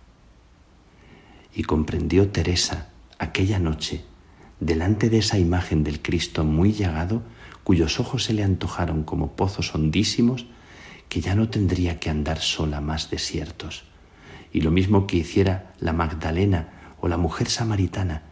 Y 1.53 1.65
comprendió 1.65 2.29
Teresa 2.29 2.91
aquella 3.19 3.59
noche, 3.59 4.05
delante 4.61 5.11
de 5.11 5.19
esa 5.19 5.37
imagen 5.37 5.83
del 5.83 6.01
Cristo 6.01 6.45
muy 6.45 6.73
llagado, 6.73 7.25
cuyos 7.65 7.99
ojos 7.99 8.23
se 8.23 8.35
le 8.35 8.45
antojaron 8.45 9.03
como 9.03 9.33
pozos 9.33 9.75
hondísimos, 9.75 10.47
que 11.09 11.21
ya 11.21 11.35
no 11.35 11.49
tendría 11.49 11.99
que 11.99 12.09
andar 12.09 12.39
sola 12.39 12.81
más 12.81 13.11
desiertos. 13.11 13.83
Y 14.53 14.61
lo 14.61 14.71
mismo 14.71 15.09
que 15.09 15.17
hiciera 15.17 15.75
la 15.81 15.93
Magdalena 15.93 16.95
o 17.01 17.09
la 17.09 17.17
mujer 17.17 17.49
samaritana, 17.49 18.23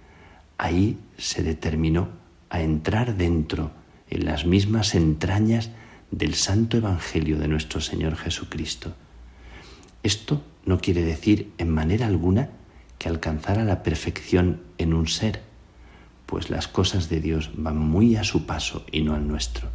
ahí 0.59 0.97
se 1.17 1.43
determinó 1.43 2.11
a 2.51 2.61
entrar 2.61 3.17
dentro, 3.17 3.73
en 4.11 4.27
las 4.27 4.47
mismas 4.47 4.95
entrañas 4.95 5.71
del 6.13 6.35
santo 6.35 6.77
Evangelio 6.77 7.37
de 7.37 7.49
nuestro 7.49 7.81
Señor 7.81 8.15
Jesucristo. 8.15 8.95
Esto 10.03 10.43
no 10.65 10.79
quiere 10.79 11.03
decir 11.03 11.53
en 11.59 11.71
manera 11.71 12.07
alguna 12.07 12.51
que 12.99 13.09
alcanzara 13.09 13.65
la 13.65 13.83
perfección 13.83 14.63
en 14.79 14.95
un 14.95 15.09
ser, 15.09 15.43
pues 16.27 16.51
las 16.51 16.69
cosas 16.69 17.09
de 17.09 17.21
Dios 17.21 17.51
van 17.55 17.79
muy 17.79 18.17
a 18.17 18.25
su 18.25 18.45
paso 18.47 18.85
y 18.93 19.03
no 19.03 19.15
al 19.15 19.27
nuestro, 19.27 19.69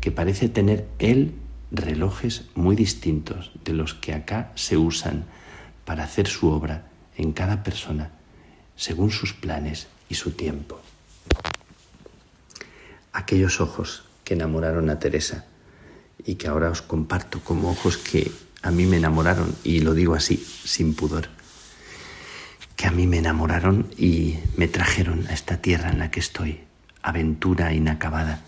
que 0.00 0.10
parece 0.10 0.48
tener 0.48 0.86
Él 0.98 1.34
relojes 1.70 2.46
muy 2.54 2.76
distintos 2.76 3.52
de 3.64 3.72
los 3.72 3.94
que 3.94 4.12
acá 4.12 4.52
se 4.54 4.76
usan 4.76 5.24
para 5.84 6.04
hacer 6.04 6.26
su 6.26 6.48
obra 6.48 6.86
en 7.16 7.32
cada 7.32 7.62
persona, 7.62 8.10
según 8.76 9.10
sus 9.10 9.32
planes 9.34 9.88
y 10.08 10.14
su 10.14 10.32
tiempo. 10.32 10.80
Aquellos 13.12 13.60
ojos 13.60 14.04
que 14.24 14.34
enamoraron 14.34 14.90
a 14.90 14.98
Teresa 14.98 15.46
y 16.24 16.36
que 16.36 16.48
ahora 16.48 16.70
os 16.70 16.82
comparto 16.82 17.40
como 17.40 17.70
ojos 17.70 17.96
que 17.96 18.30
a 18.62 18.70
mí 18.70 18.86
me 18.86 18.98
enamoraron, 18.98 19.54
y 19.64 19.80
lo 19.80 19.94
digo 19.94 20.14
así, 20.14 20.36
sin 20.36 20.94
pudor, 20.94 21.28
que 22.76 22.86
a 22.86 22.90
mí 22.90 23.06
me 23.06 23.18
enamoraron 23.18 23.88
y 23.96 24.38
me 24.56 24.68
trajeron 24.68 25.26
a 25.28 25.32
esta 25.32 25.58
tierra 25.58 25.90
en 25.90 25.98
la 25.98 26.10
que 26.10 26.20
estoy, 26.20 26.60
aventura 27.02 27.72
inacabada, 27.72 28.42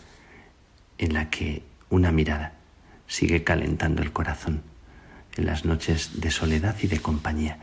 en 0.98 1.14
la 1.14 1.30
que 1.30 1.62
una 1.88 2.12
mirada 2.12 2.54
sigue 3.06 3.44
calentando 3.44 4.02
el 4.02 4.12
corazón 4.12 4.62
en 5.36 5.46
las 5.46 5.64
noches 5.64 6.20
de 6.20 6.30
soledad 6.30 6.76
y 6.82 6.86
de 6.86 7.00
compañía. 7.00 7.58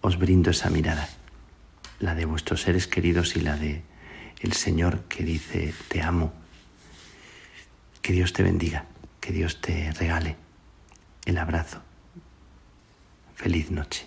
Os 0.00 0.18
brindo 0.18 0.50
esa 0.50 0.68
mirada, 0.70 1.08
la 2.00 2.14
de 2.14 2.24
vuestros 2.24 2.62
seres 2.62 2.86
queridos 2.86 3.36
y 3.36 3.40
la 3.40 3.56
de 3.56 3.82
el 4.40 4.52
Señor 4.52 5.04
que 5.08 5.24
dice 5.24 5.74
te 5.88 6.02
amo. 6.02 6.32
Que 8.02 8.12
Dios 8.12 8.32
te 8.32 8.42
bendiga, 8.42 8.84
que 9.20 9.32
Dios 9.32 9.60
te 9.60 9.92
regale 9.92 10.45
el 11.26 11.38
abrazo. 11.38 11.82
Feliz 13.34 13.70
noche. 13.70 14.06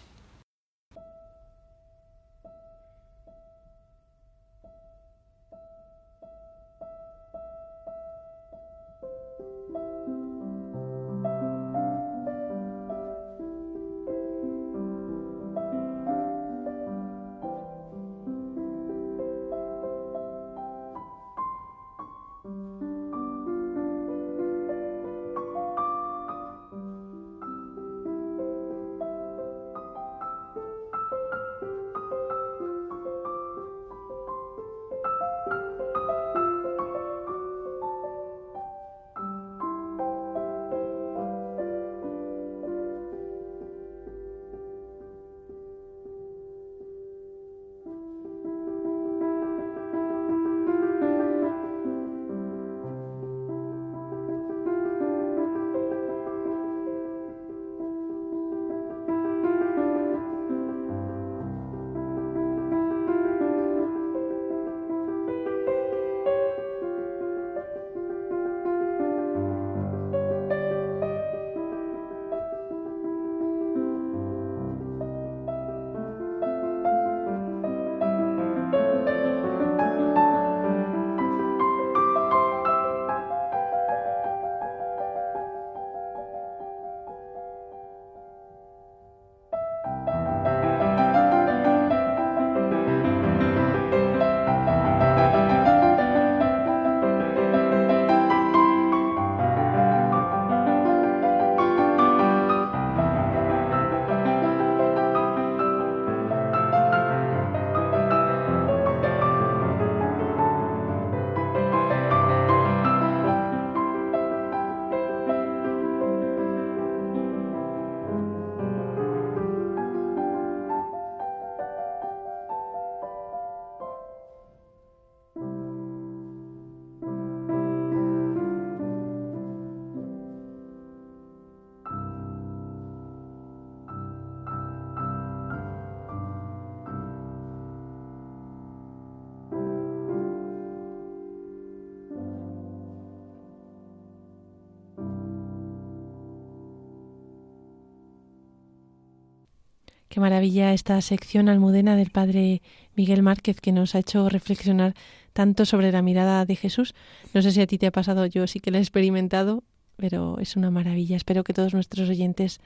Maravilla 150.20 150.74
esta 150.74 151.02
sección 151.02 151.50
almudena 151.50 151.96
del 151.96 152.12
Padre 152.12 152.62
Miguel 152.96 153.24
Márquez 153.24 153.60
que 153.62 153.72
nos 153.72 153.96
ha 153.96 154.00
hecho 154.00 154.30
reflexionar 154.30 154.94
tanto 155.34 155.66
sobre 155.66 155.92
la 155.92 156.02
mirada 156.02 156.46
de 156.46 156.56
Jesús. 156.56 156.96
No 157.34 157.42
sé 157.42 157.52
si 157.52 157.62
a 157.62 157.68
ti 157.68 157.78
te 157.78 157.88
ha 157.88 157.92
pasado, 157.92 158.26
yo 158.26 158.46
sí 158.48 158.60
que 158.60 158.72
la 158.72 158.78
he 158.78 158.82
experimentado, 158.82 159.64
pero 159.96 160.38
es 160.40 160.56
una 160.56 160.72
maravilla. 160.72 161.18
Espero 161.18 161.44
que 161.44 161.54
todos 161.54 161.74
nuestros 161.74 162.10
oyentes 162.10 162.60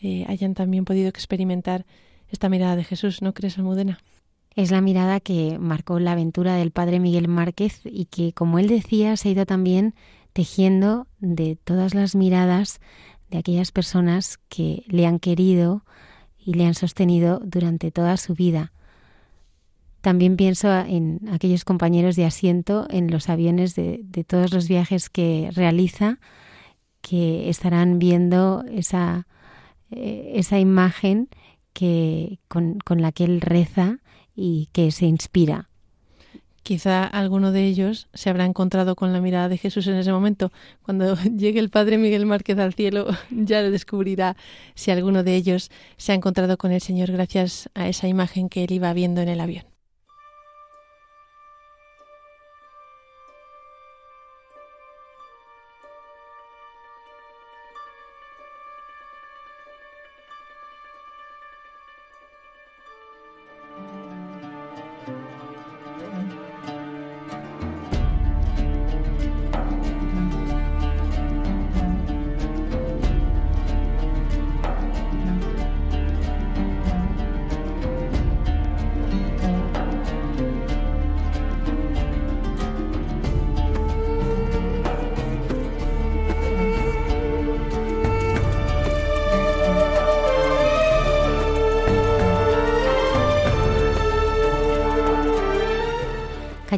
eh, 0.00 0.24
hayan 0.28 0.54
también 0.54 0.84
podido 0.84 1.08
experimentar 1.08 1.86
esta 2.30 2.48
mirada 2.48 2.76
de 2.76 2.84
Jesús, 2.84 3.22
¿no 3.22 3.34
crees, 3.34 3.58
Almudena? 3.58 3.98
Es 4.54 4.70
la 4.70 4.80
mirada 4.80 5.20
que 5.20 5.58
marcó 5.58 5.98
la 6.00 6.12
aventura 6.12 6.56
del 6.56 6.72
Padre 6.72 6.98
Miguel 6.98 7.28
Márquez 7.28 7.80
y 7.84 8.06
que, 8.06 8.32
como 8.32 8.58
él 8.58 8.68
decía, 8.68 9.16
se 9.16 9.28
ha 9.28 9.32
ido 9.32 9.46
también 9.46 9.94
tejiendo 10.32 11.06
de 11.20 11.56
todas 11.56 11.94
las 11.94 12.14
miradas 12.14 12.80
de 13.30 13.38
aquellas 13.38 13.72
personas 13.72 14.38
que 14.48 14.84
le 14.88 15.06
han 15.06 15.18
querido, 15.18 15.84
y 16.48 16.54
le 16.54 16.64
han 16.64 16.72
sostenido 16.72 17.42
durante 17.44 17.90
toda 17.90 18.16
su 18.16 18.32
vida. 18.32 18.72
También 20.00 20.38
pienso 20.38 20.72
en 20.72 21.20
aquellos 21.30 21.66
compañeros 21.66 22.16
de 22.16 22.24
asiento 22.24 22.86
en 22.88 23.10
los 23.10 23.28
aviones 23.28 23.74
de, 23.74 24.24
todos 24.26 24.54
los 24.54 24.66
viajes 24.66 25.10
que 25.10 25.50
realiza, 25.52 26.20
que 27.02 27.50
estarán 27.50 27.98
viendo 27.98 28.64
esa, 28.72 29.26
eh, 29.90 30.32
esa 30.36 30.58
imagen 30.58 31.28
que, 31.74 32.38
con, 32.48 32.78
con 32.78 33.02
la 33.02 33.12
que 33.12 33.24
él 33.24 33.42
reza 33.42 33.98
y 34.34 34.70
que 34.72 34.90
se 34.90 35.04
inspira. 35.04 35.67
Quizá 36.68 37.06
alguno 37.06 37.50
de 37.50 37.64
ellos 37.64 38.08
se 38.12 38.28
habrá 38.28 38.44
encontrado 38.44 38.94
con 38.94 39.14
la 39.14 39.22
mirada 39.22 39.48
de 39.48 39.56
Jesús 39.56 39.86
en 39.86 39.94
ese 39.94 40.12
momento. 40.12 40.52
Cuando 40.82 41.16
llegue 41.34 41.60
el 41.60 41.70
Padre 41.70 41.96
Miguel 41.96 42.26
Márquez 42.26 42.58
al 42.58 42.74
cielo, 42.74 43.06
ya 43.30 43.62
le 43.62 43.70
descubrirá 43.70 44.36
si 44.74 44.90
alguno 44.90 45.22
de 45.22 45.34
ellos 45.34 45.70
se 45.96 46.12
ha 46.12 46.14
encontrado 46.14 46.58
con 46.58 46.70
el 46.70 46.82
Señor 46.82 47.10
gracias 47.10 47.70
a 47.72 47.88
esa 47.88 48.06
imagen 48.06 48.50
que 48.50 48.64
él 48.64 48.72
iba 48.72 48.92
viendo 48.92 49.22
en 49.22 49.30
el 49.30 49.40
avión. 49.40 49.77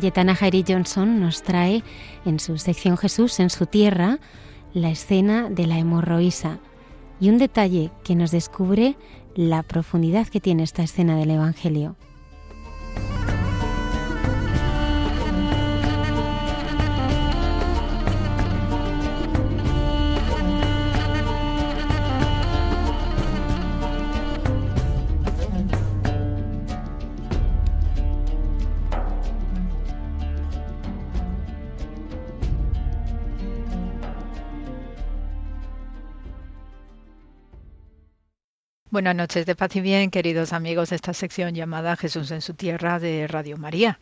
Cayetana 0.01 0.35
Jairi 0.35 0.65
Johnson 0.67 1.21
nos 1.21 1.43
trae 1.43 1.85
en 2.25 2.41
su 2.41 2.57
sección 2.57 2.97
Jesús 2.97 3.39
en 3.39 3.51
su 3.51 3.67
tierra 3.67 4.19
la 4.73 4.89
escena 4.89 5.51
de 5.51 5.67
la 5.67 5.79
hemorroísa 5.79 6.59
y 7.21 7.29
un 7.29 7.37
detalle 7.37 7.91
que 8.03 8.15
nos 8.15 8.31
descubre 8.31 8.97
la 9.35 9.63
profundidad 9.63 10.27
que 10.27 10.41
tiene 10.41 10.63
esta 10.63 10.83
escena 10.83 11.19
del 11.19 11.33
Evangelio. 11.33 11.97
Buenas 38.93 39.15
noches 39.15 39.47
de 39.47 39.55
paz 39.55 39.77
y 39.77 39.81
bien, 39.81 40.11
queridos 40.11 40.53
amigos 40.53 40.91
de 40.91 40.97
esta 40.97 41.15
sección 41.15 41.55
llamada 41.55 41.95
Jesús 41.95 42.33
en 42.33 42.41
su 42.43 42.55
tierra 42.55 42.99
de 42.99 43.29
Radio 43.29 43.57
María. 43.57 44.01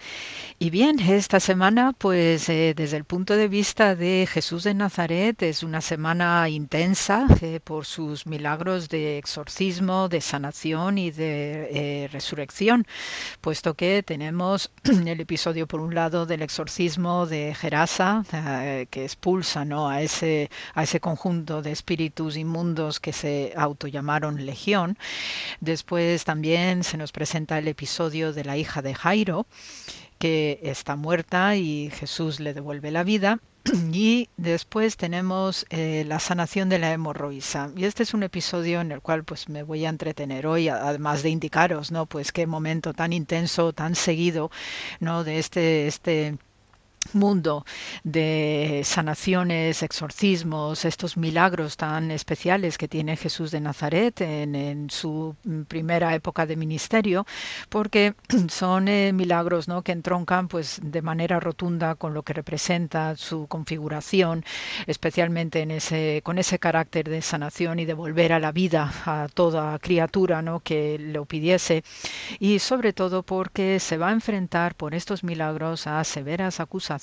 Y 0.59 0.71
bien, 0.71 0.99
esta 0.99 1.41
semana, 1.41 1.93
pues 1.93 2.49
eh, 2.49 2.73
desde 2.75 2.97
el 2.97 3.05
punto 3.05 3.37
de 3.37 3.49
vista 3.49 3.95
de 3.95 4.27
Jesús 4.27 4.65
de 4.65 4.73
Nazaret, 4.73 5.43
es 5.43 5.63
una 5.63 5.83
semana 5.83 6.49
intensa 6.49 7.27
eh, 7.43 7.61
por 7.63 7.85
sus 7.85 8.27
milagros 8.27 8.89
de 8.89 9.19
exorcismo, 9.19 10.09
de 10.09 10.23
sanación 10.23 10.97
y 10.97 11.11
de 11.11 12.05
eh, 12.05 12.09
resurrección, 12.09 12.87
puesto 13.43 13.75
que 13.75 14.03
tenemos 14.03 14.71
el 14.85 15.21
episodio, 15.21 15.67
por 15.67 15.83
un 15.83 15.95
lado, 15.95 16.25
del 16.25 16.41
exorcismo 16.41 17.27
de 17.27 17.55
Gerasa, 17.55 18.25
que 18.91 19.05
expulsa 19.05 19.67
¿no? 19.67 19.91
a, 19.91 20.01
ese, 20.01 20.49
a 20.73 20.85
ese 20.85 20.99
conjunto 20.99 21.61
de 21.61 21.73
espíritus 21.73 22.39
inmundos 22.39 23.01
que 23.01 23.13
se 23.13 23.53
autollamaron 23.55 24.47
legión 24.47 24.78
Después 25.61 26.25
también 26.25 26.85
se 26.85 26.97
nos 26.97 27.13
presenta 27.13 27.59
el 27.59 27.69
episodio 27.69 28.33
de 28.33 28.45
la 28.45 28.57
hija 28.57 28.83
de 28.83 28.95
Jairo, 28.95 29.47
que 30.19 30.61
está 30.63 30.97
muerta 30.97 31.57
y 31.57 31.91
Jesús 31.91 32.41
le 32.41 32.55
devuelve 32.55 32.91
la 32.91 33.05
vida. 33.05 33.39
Y 33.93 34.29
después 34.37 34.97
tenemos 34.97 35.67
eh, 35.71 36.05
la 36.07 36.21
sanación 36.21 36.69
de 36.69 36.79
la 36.79 36.93
hemorroísa. 36.93 37.71
Y 37.77 37.85
este 37.85 38.03
es 38.03 38.15
un 38.15 38.23
episodio 38.23 38.81
en 38.81 38.93
el 38.93 39.01
cual 39.01 39.25
pues 39.25 39.49
me 39.49 39.63
voy 39.63 39.85
a 39.85 39.89
entretener 39.89 40.47
hoy, 40.47 40.69
además 40.69 41.23
de 41.23 41.31
indicaros, 41.31 41.91
¿no? 41.91 42.07
Pues 42.07 42.33
qué 42.33 42.47
momento 42.47 42.95
tan 42.95 43.13
intenso, 43.13 43.73
tan 43.73 43.95
seguido, 43.95 44.51
¿no? 45.01 45.25
De 45.25 45.39
este, 45.39 45.87
este 45.87 46.39
mundo 47.15 47.65
de 48.05 48.83
sanaciones, 48.85 49.83
exorcismos, 49.83 50.85
estos 50.85 51.17
milagros 51.17 51.77
tan 51.77 52.11
especiales 52.11 52.79
que 52.79 52.89
tiene 52.89 53.17
Jesús 53.17 53.51
de 53.51 53.61
Nazaret 53.61 54.21
en, 54.21 54.91
su 54.91 55.37
primera 55.69 56.15
época 56.15 56.47
de 56.47 56.57
ministerio, 56.57 57.27
porque 57.69 58.15
son 58.49 58.89
eh, 58.89 59.13
milagros 59.13 59.69
¿no? 59.69 59.83
que 59.83 59.93
entroncan 59.93 60.49
pues, 60.49 60.81
de 60.83 61.03
manera 61.03 61.41
rotunda 61.41 61.95
con 61.95 62.15
lo 62.15 62.23
que 62.23 62.33
representa 62.33 63.17
su 63.17 63.47
configuración, 63.47 64.45
especialmente 64.87 65.67
con 66.23 66.39
ese 66.39 66.59
carácter 66.59 67.09
de 67.09 67.23
sanación 67.23 67.79
y 67.79 67.85
de 67.85 67.95
volver 67.95 68.33
a 68.33 68.41
la 68.41 68.53
vida 68.53 68.93
a 69.05 69.29
toda 69.33 69.79
criatura 69.79 70.43
¿no? 70.43 70.61
que 70.61 70.99
lo 70.99 71.25
pidiese, 71.25 71.85
y 72.39 72.59
sobre 72.59 72.93
todo 72.93 73.23
porque 73.23 73.81
se 73.81 73.99
va 73.99 74.09
a 74.09 74.13
enfrentar 74.13 74.75
por 74.75 74.95
estos 74.95 75.25
milagros 75.25 75.87
a 75.87 76.03
severas 76.05 76.61
acusaciones 76.61 76.98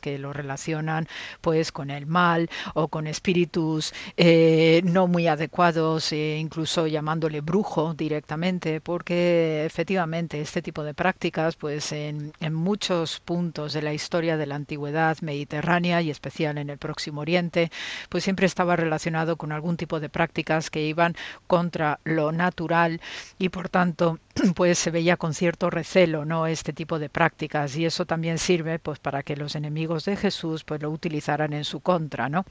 que 0.00 0.18
lo 0.18 0.32
relacionan 0.32 1.06
pues 1.40 1.70
con 1.70 1.90
el 1.90 2.06
mal 2.06 2.48
o 2.74 2.88
con 2.88 3.06
espíritus 3.06 3.92
eh, 4.16 4.80
no 4.84 5.06
muy 5.06 5.26
adecuados, 5.28 6.12
e 6.12 6.38
incluso 6.38 6.86
llamándole 6.86 7.40
brujo 7.40 7.94
directamente, 7.94 8.80
porque 8.80 9.64
efectivamente 9.64 10.40
este 10.40 10.62
tipo 10.62 10.82
de 10.82 10.94
prácticas 10.94 11.56
pues 11.56 11.92
en, 11.92 12.32
en 12.40 12.54
muchos 12.54 13.20
puntos 13.20 13.72
de 13.72 13.82
la 13.82 13.92
historia 13.92 14.36
de 14.36 14.46
la 14.46 14.56
antigüedad 14.56 15.16
mediterránea 15.20 16.00
y 16.02 16.10
especial 16.10 16.58
en 16.58 16.70
el 16.70 16.78
Próximo 16.78 17.20
Oriente, 17.20 17.70
pues 18.08 18.24
siempre 18.24 18.46
estaba 18.46 18.76
relacionado 18.76 19.36
con 19.36 19.52
algún 19.52 19.76
tipo 19.76 20.00
de 20.00 20.08
prácticas 20.08 20.70
que 20.70 20.82
iban 20.82 21.14
contra 21.46 22.00
lo 22.04 22.32
natural 22.32 23.00
y 23.38 23.50
por 23.50 23.68
tanto 23.68 24.18
pues 24.56 24.78
se 24.78 24.90
veía 24.90 25.16
con 25.16 25.34
cierto 25.34 25.70
recelo 25.70 26.24
no 26.24 26.46
este 26.46 26.72
tipo 26.72 26.98
de 26.98 27.08
prácticas 27.08 27.76
y 27.76 27.84
eso 27.86 28.04
también 28.04 28.38
sirve 28.38 28.78
pues 28.78 28.98
para 28.98 29.22
que 29.22 29.36
los 29.36 29.54
enemigos 29.54 30.04
de 30.04 30.16
Jesús 30.16 30.64
pues 30.64 30.82
lo 30.82 30.90
utilizaran 30.90 31.52
en 31.52 31.64
su 31.64 31.80
contra 31.80 32.28
no 32.28 32.44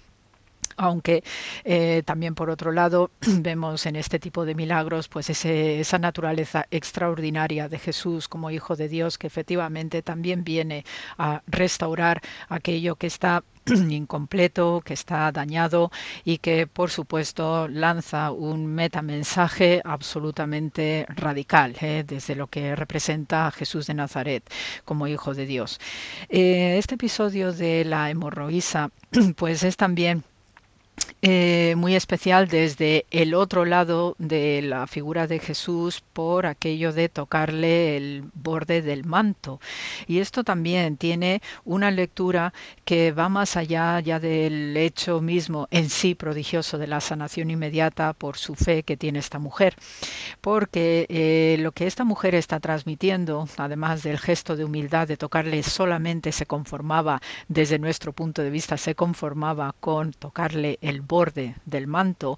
aunque 0.78 1.24
eh, 1.64 2.04
también 2.06 2.36
por 2.36 2.50
otro 2.50 2.72
lado 2.72 3.12
vemos 3.22 3.86
en 3.86 3.96
este 3.96 4.20
tipo 4.20 4.46
de 4.46 4.56
milagros 4.56 5.08
pues 5.08 5.30
ese, 5.30 5.80
esa 5.80 6.00
naturaleza 6.00 6.66
extraordinaria 6.72 7.70
de 7.70 7.80
Jesús 7.80 8.28
como 8.28 8.52
hijo 8.52 8.76
de 8.76 8.88
Dios 8.88 9.18
que 9.18 9.28
efectivamente 9.28 10.02
también 10.02 10.44
viene 10.44 10.86
a 11.18 11.42
restaurar 11.48 12.22
aquello 12.50 12.96
que 12.96 13.08
está 13.08 13.44
incompleto, 13.90 14.82
que 14.84 14.94
está 14.94 15.32
dañado 15.32 15.92
y 16.26 16.38
que 16.40 16.68
por 16.68 16.90
supuesto 16.90 17.68
lanza 17.68 18.32
un 18.32 18.66
metamensaje 18.68 19.82
absolutamente 19.84 21.06
radical 21.10 21.76
¿eh? 21.82 22.04
desde 22.06 22.36
lo 22.36 22.48
que 22.48 22.76
representa 22.76 23.48
a 23.48 23.52
Jesús 23.52 23.88
de 23.88 23.94
Nazaret 23.94 24.44
como 24.86 25.08
hijo 25.08 25.34
de 25.34 25.46
Dios. 25.46 25.80
Eh, 26.30 26.78
este 26.78 26.96
episodio 26.96 27.54
de 27.54 27.86
la 27.86 28.10
hemorroísa 28.10 28.92
pues 29.38 29.64
es 29.64 29.78
también 29.78 30.24
eh, 31.26 31.76
muy 31.78 31.96
especial 31.96 32.50
desde 32.50 33.06
el 33.10 33.34
otro 33.34 33.64
lado 33.64 34.14
de 34.20 34.62
la 34.62 34.88
figura 34.88 35.26
de 35.26 35.40
Jesús 35.40 36.04
por 36.12 36.46
aquello 36.46 36.92
de 36.92 37.08
tocarle 37.08 37.96
el 37.96 38.26
borde 38.34 38.82
del 38.82 39.06
manto. 39.06 39.62
Y 40.06 40.20
esto 40.20 40.44
también 40.44 40.98
tiene 40.98 41.42
una 41.64 41.92
lectura 41.92 42.54
que 42.84 43.14
va 43.14 43.30
más 43.30 43.56
allá 43.56 44.02
ya 44.02 44.20
del 44.20 44.76
hecho 44.76 45.22
mismo 45.22 45.70
en 45.72 45.90
sí 45.90 46.14
prodigioso 46.14 46.78
de 46.78 46.88
la 46.88 47.00
sanación 47.00 47.52
inmediata 47.52 48.12
por 48.12 48.36
su 48.36 48.56
fe 48.56 48.84
que 48.84 48.98
tiene 48.98 49.20
esta 49.20 49.40
mujer. 49.40 49.78
Porque 50.42 51.06
eh, 51.08 51.56
lo 51.62 51.72
que 51.72 51.88
esta 51.88 52.04
mujer 52.04 52.36
está 52.36 52.60
transmitiendo, 52.60 53.48
además 53.56 54.04
del 54.04 54.20
gesto 54.20 54.58
de 54.58 54.66
humildad 54.66 55.08
de 55.08 55.16
tocarle 55.16 55.64
solamente 55.64 56.34
se 56.34 56.46
conformaba, 56.46 57.22
desde 57.48 57.80
nuestro 57.80 58.12
punto 58.12 58.42
de 58.42 58.50
vista, 58.50 58.76
se 58.76 58.94
conformaba 58.94 59.74
con 59.80 60.12
tocarle 60.12 60.80
el 60.84 61.02
borde 61.02 61.56
del 61.66 61.88
manto, 61.88 62.38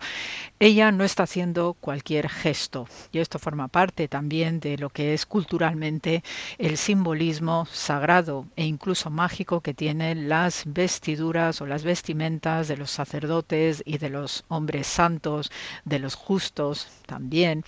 ella 0.60 0.92
no 0.92 1.04
está 1.04 1.24
haciendo 1.24 1.76
cualquier 1.80 2.30
gesto. 2.30 2.88
Y 3.12 3.20
esto 3.20 3.40
forma 3.40 3.68
parte 3.68 4.08
también 4.08 4.60
de 4.60 4.78
lo 4.78 4.90
que 4.90 5.14
es 5.14 5.26
culturalmente 5.26 6.24
el 6.58 6.78
simbolismo 6.78 7.68
sagrado 7.72 8.46
e 8.56 8.66
incluso 8.66 9.10
mágico 9.10 9.62
que 9.62 9.74
tienen 9.74 10.30
las 10.30 10.64
vestiduras 10.66 11.60
o 11.62 11.66
las 11.66 11.84
vestimentas 11.84 12.68
de 12.68 12.78
los 12.78 12.92
sacerdotes 12.92 13.84
y 13.86 13.98
de 13.98 14.10
los 14.10 14.46
hombres 14.48 14.88
santos, 14.88 15.52
de 15.84 16.00
los 16.00 16.16
justos 16.16 16.88
también. 17.06 17.64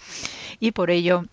Y 0.60 0.72
por 0.72 0.92
ello 0.92 1.24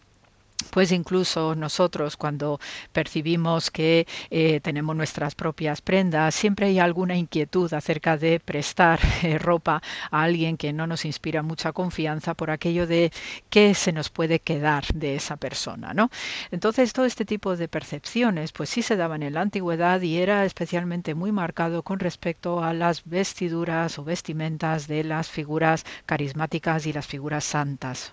pues 0.70 0.92
incluso 0.92 1.54
nosotros 1.54 2.16
cuando 2.16 2.60
percibimos 2.92 3.70
que 3.70 4.06
eh, 4.30 4.60
tenemos 4.60 4.96
nuestras 4.96 5.34
propias 5.34 5.80
prendas, 5.82 6.34
siempre 6.34 6.66
hay 6.66 6.78
alguna 6.78 7.16
inquietud 7.16 7.72
acerca 7.72 8.16
de 8.16 8.40
prestar 8.40 9.00
eh, 9.22 9.38
ropa 9.38 9.82
a 10.10 10.22
alguien 10.22 10.56
que 10.56 10.72
no 10.72 10.86
nos 10.86 11.04
inspira 11.04 11.42
mucha 11.42 11.72
confianza 11.72 12.34
por 12.34 12.50
aquello 12.50 12.86
de 12.86 13.12
qué 13.50 13.74
se 13.74 13.92
nos 13.92 14.10
puede 14.10 14.40
quedar 14.40 14.84
de 14.94 15.16
esa 15.16 15.36
persona, 15.36 15.94
¿no? 15.94 16.10
Entonces 16.50 16.92
todo 16.92 17.06
este 17.06 17.24
tipo 17.24 17.56
de 17.56 17.68
percepciones 17.68 18.52
pues 18.52 18.70
sí 18.70 18.82
se 18.82 18.96
daban 18.96 19.22
en 19.22 19.34
la 19.34 19.42
antigüedad 19.42 20.00
y 20.00 20.18
era 20.18 20.44
especialmente 20.44 21.14
muy 21.14 21.32
marcado 21.32 21.82
con 21.82 21.98
respecto 21.98 22.62
a 22.62 22.74
las 22.74 23.04
vestiduras 23.04 23.98
o 23.98 24.04
vestimentas 24.04 24.88
de 24.88 25.04
las 25.04 25.28
figuras 25.28 25.84
carismáticas 26.06 26.86
y 26.86 26.92
las 26.92 27.06
figuras 27.06 27.44
santas. 27.44 28.12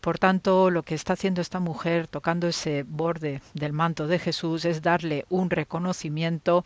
Por 0.00 0.18
tanto, 0.18 0.70
lo 0.70 0.82
que 0.82 0.94
está 0.94 1.12
haciendo 1.12 1.40
esta 1.48 1.60
mujer 1.60 2.08
tocando 2.08 2.46
ese 2.46 2.84
borde 2.86 3.40
del 3.54 3.72
manto 3.72 4.06
de 4.06 4.18
Jesús 4.18 4.66
es 4.66 4.82
darle 4.82 5.24
un 5.30 5.48
reconocimiento 5.48 6.62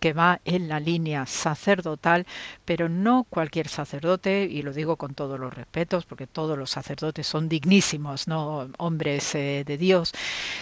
que 0.00 0.12
va 0.12 0.40
en 0.44 0.66
la 0.66 0.80
línea 0.80 1.24
sacerdotal, 1.24 2.26
pero 2.64 2.88
no 2.88 3.26
cualquier 3.30 3.68
sacerdote, 3.68 4.48
y 4.50 4.62
lo 4.62 4.72
digo 4.72 4.96
con 4.96 5.14
todos 5.14 5.38
los 5.38 5.54
respetos, 5.54 6.04
porque 6.04 6.26
todos 6.26 6.58
los 6.58 6.70
sacerdotes 6.70 7.28
son 7.28 7.48
dignísimos, 7.48 8.26
no 8.26 8.68
hombres 8.78 9.36
eh, 9.36 9.62
de 9.64 9.78
Dios, 9.78 10.12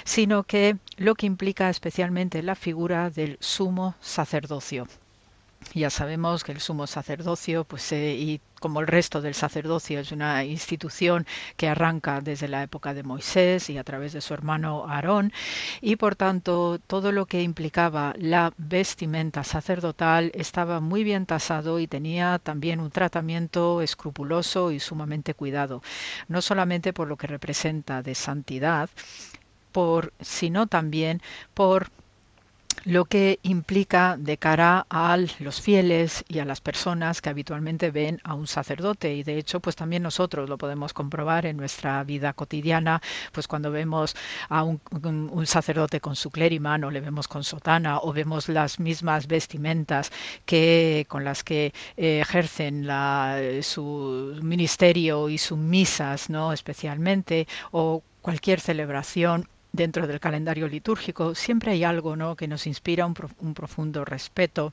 sino 0.05 0.43
que 0.43 0.77
lo 0.99 1.15
que 1.15 1.25
implica 1.25 1.71
especialmente 1.71 2.43
la 2.43 2.57
figura 2.57 3.09
del 3.09 3.39
sumo 3.41 3.95
sacerdocio. 4.03 4.87
Ya 5.75 5.91
sabemos 5.91 6.45
que 6.45 6.53
el 6.53 6.61
sumo 6.61 6.87
sacerdocio, 6.87 7.65
pues, 7.65 7.93
eh, 7.93 8.15
y 8.15 8.41
como 8.61 8.81
el 8.81 8.87
resto 8.87 9.21
del 9.21 9.35
sacerdocio, 9.35 10.01
es 10.01 10.13
una 10.13 10.45
institución 10.45 11.27
que 11.57 11.69
arranca 11.69 12.21
desde 12.21 12.47
la 12.49 12.63
época 12.63 12.95
de 12.95 13.03
Moisés 13.03 13.71
y 13.71 13.79
a 13.79 13.85
través 13.85 14.13
de 14.13 14.21
su 14.21 14.35
hermano 14.35 14.85
Aarón, 14.89 15.33
y 15.81 15.97
por 15.97 16.15
tanto 16.15 16.79
todo 16.87 17.11
lo 17.11 17.27
que 17.27 17.43
implicaba 17.43 18.15
la 18.19 18.53
vestimenta 18.59 19.45
sacerdotal 19.45 20.31
estaba 20.35 20.81
muy 20.81 21.05
bien 21.05 21.27
tasado 21.27 21.81
y 21.81 21.87
tenía 21.87 22.39
también 22.39 22.79
un 22.81 22.91
tratamiento 22.91 23.81
escrupuloso 23.83 24.73
y 24.73 24.79
sumamente 24.81 25.35
cuidado, 25.35 25.83
no 26.29 26.43
solamente 26.43 26.93
por 26.93 27.09
lo 27.09 27.17
que 27.17 27.27
representa 27.27 28.03
de 28.03 28.15
santidad, 28.15 28.91
por, 29.73 30.13
sino 30.21 30.67
también 30.67 31.23
por 31.55 31.89
lo 32.85 33.05
que 33.05 33.39
implica 33.43 34.17
de 34.19 34.37
cara 34.39 34.87
a 34.91 35.17
los 35.39 35.61
fieles 35.61 36.25
y 36.29 36.41
a 36.41 36.45
las 36.45 36.61
personas 36.61 37.21
que 37.21 37.31
habitualmente 37.31 37.91
ven 37.91 38.21
a 38.25 38.35
un 38.35 38.47
sacerdote. 38.47 39.15
Y 39.15 39.23
de 39.23 39.39
hecho 39.39 39.61
pues 39.61 39.77
también 39.77 40.03
nosotros 40.03 40.49
lo 40.49 40.59
podemos 40.59 40.93
comprobar 40.93 41.47
en 41.47 41.57
nuestra 41.57 42.03
vida 42.05 42.33
cotidiana 42.33 43.01
pues 43.33 43.47
cuando 43.49 43.71
vemos 43.71 44.17
a 44.49 44.65
un, 44.65 44.81
sacerdote 45.47 46.01
con 46.01 46.17
su 46.17 46.31
clériman 46.31 46.85
o 46.85 46.91
le 46.91 47.01
vemos 47.01 47.29
con 47.29 47.45
sotana 47.45 47.99
o 47.99 48.13
vemos 48.13 48.49
las 48.49 48.81
mismas 48.81 49.27
vestimentas 49.27 50.11
que 50.45 51.07
con 51.09 51.25
las 51.25 51.45
que 51.45 51.73
eh, 51.97 52.21
ejercen 52.21 52.87
su 53.63 54.39
ministerio 54.43 55.29
y 55.29 55.39
sus 55.39 55.59
misas 55.59 56.31
no 56.31 56.53
especialmente 56.53 57.47
o 57.71 58.03
cualquier 58.23 58.61
celebración 58.61 59.49
dentro 59.73 60.07
del 60.07 60.21
calendario 60.21 60.69
litúrgico 60.69 61.35
siempre 61.35 61.73
hay 61.73 61.85
algo 61.85 62.17
¿no? 62.17 62.37
que 62.37 62.49
nos 62.49 62.67
inspira 62.67 63.07
un, 63.07 63.15
un 63.39 63.55
profundo 63.55 64.05
respeto 64.05 64.73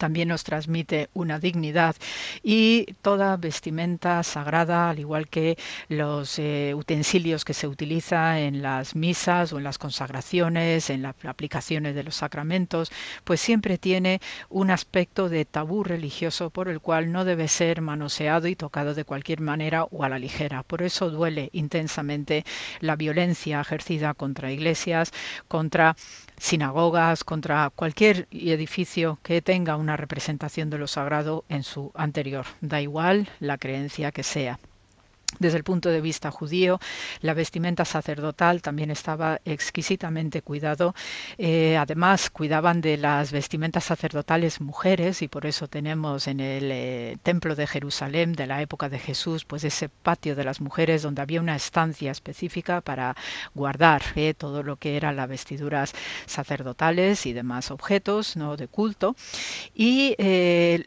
también 0.00 0.28
nos 0.28 0.44
transmite 0.44 1.10
una 1.12 1.38
dignidad 1.38 1.94
y 2.42 2.86
toda 3.02 3.36
vestimenta 3.36 4.22
sagrada, 4.22 4.88
al 4.88 4.98
igual 4.98 5.28
que 5.28 5.58
los 5.88 6.38
eh, 6.38 6.72
utensilios 6.74 7.44
que 7.44 7.52
se 7.52 7.68
utilizan 7.68 8.38
en 8.38 8.62
las 8.62 8.96
misas 8.96 9.52
o 9.52 9.58
en 9.58 9.64
las 9.64 9.76
consagraciones, 9.76 10.88
en 10.88 11.02
las 11.02 11.14
aplicaciones 11.24 11.94
de 11.94 12.02
los 12.02 12.16
sacramentos, 12.16 12.90
pues 13.24 13.42
siempre 13.42 13.76
tiene 13.76 14.22
un 14.48 14.70
aspecto 14.70 15.28
de 15.28 15.44
tabú 15.44 15.84
religioso 15.84 16.48
por 16.48 16.68
el 16.70 16.80
cual 16.80 17.12
no 17.12 17.26
debe 17.26 17.46
ser 17.46 17.82
manoseado 17.82 18.48
y 18.48 18.56
tocado 18.56 18.94
de 18.94 19.04
cualquier 19.04 19.42
manera 19.42 19.84
o 19.84 20.02
a 20.02 20.08
la 20.08 20.18
ligera. 20.18 20.62
Por 20.62 20.80
eso 20.80 21.10
duele 21.10 21.50
intensamente 21.52 22.44
la 22.80 22.96
violencia 22.96 23.60
ejercida 23.60 24.14
contra 24.14 24.50
iglesias, 24.50 25.12
contra 25.46 25.94
sinagogas, 26.40 27.22
contra 27.22 27.70
cualquier 27.70 28.26
edificio 28.32 29.18
que 29.22 29.42
tenga 29.42 29.76
una 29.76 29.96
representación 29.96 30.70
de 30.70 30.78
lo 30.78 30.88
sagrado 30.88 31.44
en 31.48 31.62
su 31.62 31.92
anterior. 31.94 32.46
Da 32.60 32.80
igual 32.80 33.28
la 33.38 33.58
creencia 33.58 34.10
que 34.10 34.22
sea. 34.22 34.58
Desde 35.38 35.58
el 35.58 35.64
punto 35.64 35.88
de 35.90 36.00
vista 36.00 36.30
judío, 36.30 36.80
la 37.20 37.34
vestimenta 37.34 37.84
sacerdotal 37.84 38.62
también 38.62 38.90
estaba 38.90 39.40
exquisitamente 39.44 40.42
cuidado. 40.42 40.94
Eh, 41.38 41.76
además, 41.76 42.30
cuidaban 42.30 42.80
de 42.80 42.96
las 42.96 43.30
vestimentas 43.30 43.84
sacerdotales 43.84 44.60
mujeres 44.60 45.22
y 45.22 45.28
por 45.28 45.46
eso 45.46 45.68
tenemos 45.68 46.26
en 46.26 46.40
el 46.40 46.70
eh, 46.72 47.16
templo 47.22 47.54
de 47.54 47.68
Jerusalén 47.68 48.32
de 48.32 48.48
la 48.48 48.60
época 48.60 48.88
de 48.88 48.98
Jesús, 48.98 49.44
pues 49.44 49.62
ese 49.62 49.88
patio 49.88 50.34
de 50.34 50.44
las 50.44 50.60
mujeres 50.60 51.02
donde 51.02 51.22
había 51.22 51.40
una 51.40 51.56
estancia 51.56 52.10
específica 52.10 52.80
para 52.80 53.16
guardar 53.54 54.02
eh, 54.16 54.34
todo 54.34 54.64
lo 54.64 54.76
que 54.76 54.96
eran 54.96 55.16
las 55.16 55.28
vestiduras 55.28 55.94
sacerdotales 56.26 57.24
y 57.24 57.32
demás 57.32 57.70
objetos 57.70 58.36
no 58.36 58.56
de 58.56 58.66
culto. 58.66 59.14
Y 59.74 60.16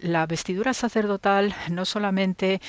la 0.02 0.26
vestidura 0.28 0.74
sacerdotal 0.74 1.56
no 1.70 1.86
solamente 1.86 2.62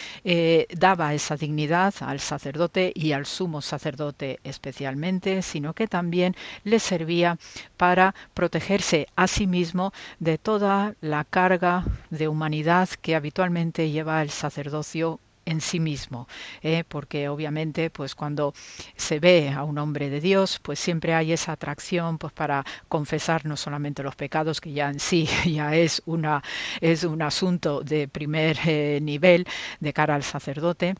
daba 0.77 1.15
esa 1.15 1.37
dignidad 1.37 1.64
al 1.73 2.21
sacerdote 2.21 2.93
y 2.95 3.13
al 3.13 3.27
sumo 3.27 3.63
sacerdote 3.63 4.39
especialmente, 4.45 5.43
sino 5.43 5.73
que 5.73 5.87
también 5.87 6.37
le 6.65 6.79
servía 6.79 7.39
para 7.77 8.15
protegerse 8.35 9.07
a 9.17 9.27
sí 9.27 9.47
mismo 9.47 9.93
de 10.21 10.39
toda 10.39 10.95
la 11.01 11.25
carga 11.25 11.85
de 12.11 12.29
humanidad 12.29 12.89
que 13.01 13.17
habitualmente 13.17 13.91
lleva 13.91 14.23
el 14.23 14.31
sacerdocio 14.31 15.21
en 15.47 15.61
sí 15.61 15.81
mismo, 15.81 16.29
¿eh? 16.63 16.85
porque 16.89 17.29
obviamente 17.29 17.91
pues 17.91 18.15
cuando 18.15 18.55
se 18.97 19.21
ve 19.21 19.51
a 19.51 19.63
un 19.65 19.79
hombre 19.79 20.11
de 20.11 20.21
Dios 20.21 20.59
pues 20.63 20.79
siempre 20.79 21.15
hay 21.15 21.33
esa 21.33 21.53
atracción 21.53 22.19
pues 22.19 22.33
para 22.33 22.65
confesar 22.89 23.45
no 23.45 23.57
solamente 23.57 24.03
los 24.03 24.17
pecados 24.17 24.61
que 24.61 24.73
ya 24.73 24.89
en 24.89 25.01
sí 25.01 25.29
ya 25.47 25.75
es 25.75 26.03
una 26.07 26.43
es 26.81 27.05
un 27.05 27.23
asunto 27.23 27.83
de 27.83 28.09
primer 28.09 28.59
eh, 28.67 28.99
nivel 29.03 29.47
de 29.81 29.93
cara 29.93 30.15
al 30.15 30.23
sacerdote 30.23 30.95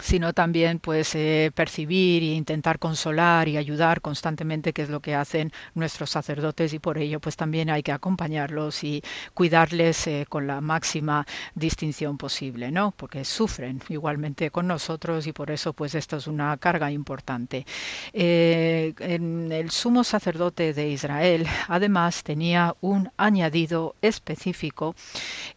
sino 0.00 0.32
también 0.32 0.78
pues 0.78 1.14
eh, 1.14 1.50
percibir 1.54 2.22
e 2.22 2.34
intentar 2.34 2.78
consolar 2.78 3.48
y 3.48 3.56
ayudar 3.56 4.00
constantemente 4.00 4.72
que 4.72 4.82
es 4.82 4.90
lo 4.90 5.00
que 5.00 5.14
hacen 5.14 5.52
nuestros 5.74 6.10
sacerdotes 6.10 6.72
y 6.72 6.78
por 6.78 6.98
ello 6.98 7.20
pues 7.20 7.36
también 7.36 7.70
hay 7.70 7.82
que 7.82 7.92
acompañarlos 7.92 8.84
y 8.84 9.02
cuidarles 9.34 10.06
eh, 10.06 10.26
con 10.28 10.46
la 10.46 10.60
máxima 10.60 11.26
distinción 11.54 12.18
posible 12.18 12.70
no 12.70 12.92
porque 12.92 13.24
sufren 13.24 13.80
igualmente 13.88 14.50
con 14.50 14.66
nosotros 14.66 15.26
y 15.26 15.32
por 15.32 15.50
eso 15.50 15.72
pues 15.72 15.94
esto 15.94 16.16
es 16.16 16.26
una 16.26 16.56
carga 16.56 16.90
importante. 16.90 17.66
Eh, 18.12 18.94
en 18.98 19.52
el 19.52 19.70
sumo 19.70 20.04
sacerdote 20.04 20.72
de 20.72 20.88
Israel 20.88 21.46
además 21.68 22.22
tenía 22.22 22.74
un 22.80 23.10
añadido 23.16 23.94
específico 24.02 24.94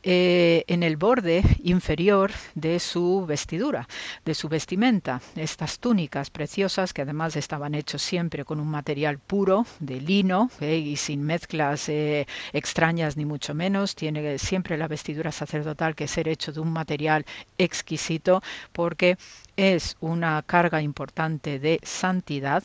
en 0.03 0.83
el 0.83 0.97
borde 0.97 1.43
inferior 1.63 2.31
de 2.55 2.79
su 2.79 3.25
vestidura 3.27 3.87
su 4.33 4.49
vestimenta, 4.49 5.21
estas 5.35 5.79
túnicas 5.79 6.29
preciosas 6.29 6.93
que 6.93 7.01
además 7.01 7.35
estaban 7.35 7.75
hechos 7.75 8.01
siempre 8.01 8.45
con 8.45 8.59
un 8.59 8.67
material 8.67 9.19
puro 9.19 9.65
de 9.79 10.01
lino 10.01 10.49
eh, 10.59 10.77
y 10.77 10.95
sin 10.95 11.23
mezclas 11.23 11.89
eh, 11.89 12.27
extrañas 12.53 13.17
ni 13.17 13.25
mucho 13.25 13.53
menos. 13.53 13.95
Tiene 13.95 14.37
siempre 14.37 14.77
la 14.77 14.87
vestidura 14.87 15.31
sacerdotal 15.31 15.95
que 15.95 16.07
ser 16.07 16.27
hecho 16.27 16.51
de 16.51 16.59
un 16.59 16.71
material 16.71 17.25
exquisito 17.57 18.41
porque 18.71 19.17
es 19.55 19.97
una 19.99 20.41
carga 20.43 20.81
importante 20.81 21.59
de 21.59 21.79
santidad 21.83 22.63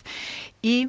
y 0.63 0.89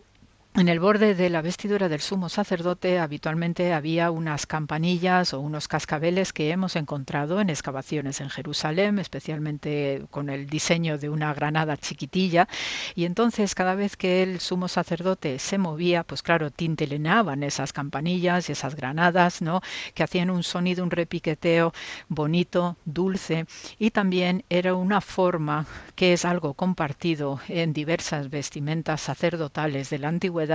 en 0.57 0.69
el 0.69 0.79
borde 0.79 1.13
de 1.13 1.29
la 1.29 1.43
vestidura 1.43 1.88
del 1.88 2.01
sumo 2.01 2.29
sacerdote 2.29 2.97
habitualmente 2.97 3.73
había 3.73 4.09
unas 4.09 4.47
campanillas 4.47 5.35
o 5.35 5.39
unos 5.39 5.67
cascabeles 5.67 6.34
que 6.34 6.49
hemos 6.49 6.75
encontrado 6.75 7.39
en 7.39 7.51
excavaciones 7.51 8.21
en 8.21 8.31
Jerusalén, 8.31 8.97
especialmente 8.97 10.07
con 10.09 10.31
el 10.31 10.47
diseño 10.47 10.97
de 10.97 11.09
una 11.09 11.31
granada 11.35 11.77
chiquitilla. 11.77 12.47
Y 12.95 13.05
entonces 13.05 13.53
cada 13.53 13.75
vez 13.75 13.95
que 13.97 14.23
el 14.23 14.39
sumo 14.39 14.67
sacerdote 14.67 15.38
se 15.38 15.59
movía, 15.59 16.03
pues 16.03 16.23
claro, 16.23 16.49
tintelenaban 16.49 17.43
esas 17.43 17.71
campanillas 17.71 18.49
y 18.49 18.53
esas 18.53 18.73
granadas, 18.73 19.43
¿no? 19.43 19.61
Que 19.93 20.01
hacían 20.01 20.31
un 20.31 20.41
sonido, 20.41 20.84
un 20.84 20.89
repiqueteo 20.89 21.71
bonito, 22.07 22.77
dulce. 22.84 23.45
Y 23.77 23.91
también 23.91 24.43
era 24.49 24.73
una 24.73 25.01
forma 25.01 25.67
que 25.93 26.13
es 26.13 26.25
algo 26.25 26.55
compartido 26.55 27.39
en 27.47 27.73
diversas 27.73 28.31
vestimentas 28.31 29.01
sacerdotales 29.01 29.91
de 29.91 29.99
la 29.99 30.07
antigüedad 30.07 30.47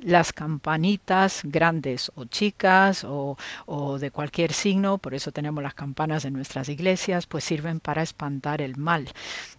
las 0.00 0.32
campanitas 0.32 1.40
grandes 1.44 2.10
o 2.14 2.24
chicas 2.24 3.04
o, 3.04 3.36
o 3.66 3.98
de 3.98 4.10
cualquier 4.10 4.52
signo, 4.52 4.98
por 4.98 5.14
eso 5.14 5.32
tenemos 5.32 5.62
las 5.62 5.74
campanas 5.74 6.24
en 6.24 6.34
nuestras 6.34 6.68
iglesias, 6.68 7.26
pues 7.26 7.44
sirven 7.44 7.80
para 7.80 8.02
espantar 8.02 8.60
el 8.60 8.76
mal. 8.76 9.08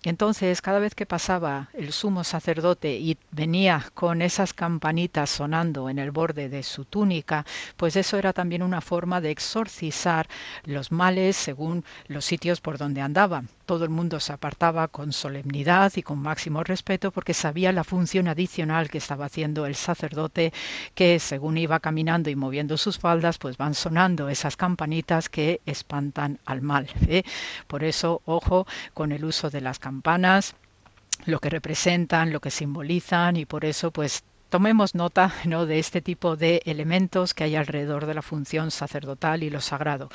Entonces, 0.04 0.62
cada 0.62 0.80
vez 0.80 0.96
que 0.96 1.06
pasaba 1.06 1.70
el 1.74 1.92
sumo 1.92 2.24
sacerdote 2.24 2.98
y 2.98 3.18
venía 3.32 3.86
con 3.94 4.22
esas 4.22 4.54
campanitas 4.54 5.30
sonando 5.30 5.90
en 5.90 6.00
el 6.00 6.12
borde 6.12 6.50
de 6.50 6.64
su 6.64 6.86
túnica, 6.86 7.46
pues 7.78 7.96
eso 7.96 8.18
era 8.18 8.34
también 8.34 8.64
una 8.64 8.82
forma 8.82 9.22
de 9.22 9.32
exorcizar 9.32 10.28
los 10.66 10.92
males 10.92 11.36
según 11.36 11.84
los 12.08 12.26
sitios 12.26 12.62
por 12.62 12.78
donde 12.78 13.02
andaba. 13.02 13.44
Todo 13.72 13.86
el 13.86 13.90
mundo 13.90 14.20
se 14.20 14.34
apartaba 14.34 14.90
con 14.90 15.14
solemnidad 15.14 15.94
y 15.96 16.02
con 16.02 16.20
máximo 16.20 16.62
respeto 16.62 17.10
porque 17.10 17.34
sabía 17.34 17.72
la 17.72 17.86
función 17.86 18.28
adicional 18.28 18.90
que 18.90 18.98
estaba 18.98 19.28
haciendo 19.28 19.66
el 19.66 19.76
sacerdote, 19.76 20.52
que 20.94 21.20
según 21.20 21.58
iba 21.58 21.80
caminando 21.80 22.30
y 22.30 22.36
moviendo 22.36 22.76
sus 22.76 23.00
faldas, 23.00 23.38
pues 23.38 23.56
van 23.56 23.74
sonando 23.74 24.28
esas 24.28 24.58
campanitas 24.58 25.30
que 25.30 25.62
espantan 25.66 26.38
al 26.44 26.62
mal. 26.62 26.90
¿eh? 27.08 27.24
Por 27.68 27.86
eso, 27.86 28.22
ojo 28.26 28.68
con 28.94 29.14
el 29.14 29.24
uso 29.24 29.50
de 29.50 29.62
las 29.62 29.80
campanas 29.80 30.54
lo 31.26 31.40
que 31.40 31.50
representan, 31.50 32.34
lo 32.34 32.42
que 32.42 32.52
simbolizan 32.52 33.38
y 33.38 33.46
por 33.46 33.64
eso 33.64 33.92
pues 33.92 34.24
tomemos 34.52 34.96
nota 34.96 35.34
¿no? 35.46 35.66
de 35.66 35.80
este 35.80 36.02
tipo 36.02 36.36
de 36.36 36.62
elementos 36.66 37.34
que 37.34 37.46
hay 37.46 37.56
alrededor 37.56 38.06
de 38.06 38.14
la 38.14 38.22
función 38.22 38.70
sacerdotal 38.70 39.44
y 39.44 39.50
lo 39.50 39.62
sagrado. 39.62 40.10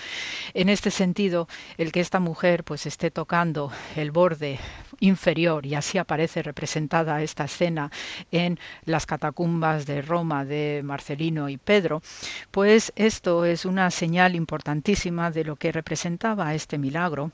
En 0.52 0.68
este 0.68 0.90
sentido, 0.90 1.48
el 1.78 1.90
que 1.90 2.00
esta 2.00 2.20
mujer 2.20 2.62
pues 2.62 2.86
esté 2.86 3.10
tocando 3.10 3.72
el 3.96 4.10
borde 4.10 4.60
inferior 5.00 5.64
y 5.64 5.74
así 5.74 5.96
aparece 5.96 6.42
representada 6.42 7.22
esta 7.22 7.44
escena 7.44 7.90
en 8.30 8.58
las 8.84 9.06
catacumbas 9.06 9.86
de 9.86 10.02
Roma 10.02 10.44
de 10.44 10.82
Marcelino 10.84 11.48
y 11.48 11.56
Pedro, 11.56 12.02
pues 12.50 12.92
esto 12.94 13.46
es 13.46 13.64
una 13.64 13.90
señal 13.90 14.34
importantísima 14.34 15.30
de 15.30 15.44
lo 15.44 15.56
que 15.56 15.72
representaba 15.72 16.54
este 16.54 16.76
milagro 16.76 17.32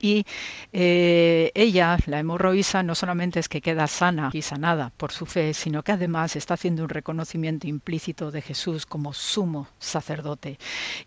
y 0.00 0.24
eh, 0.72 1.50
ella, 1.54 1.98
la 2.06 2.18
hemorroísa, 2.18 2.82
no 2.82 2.94
solamente 2.94 3.40
es 3.40 3.48
que 3.48 3.60
queda 3.60 3.86
sana 3.86 4.30
y 4.32 4.42
sanada 4.42 4.92
por 4.96 5.12
su 5.12 5.26
fe, 5.26 5.54
sino 5.54 5.82
que 5.82 5.92
además 5.92 6.36
está 6.36 6.54
haciendo 6.54 6.82
un 6.82 6.88
reconocimiento 6.88 7.66
implícito 7.66 8.30
de 8.30 8.42
Jesús 8.42 8.86
como 8.86 9.12
sumo 9.12 9.68
sacerdote. 9.78 10.58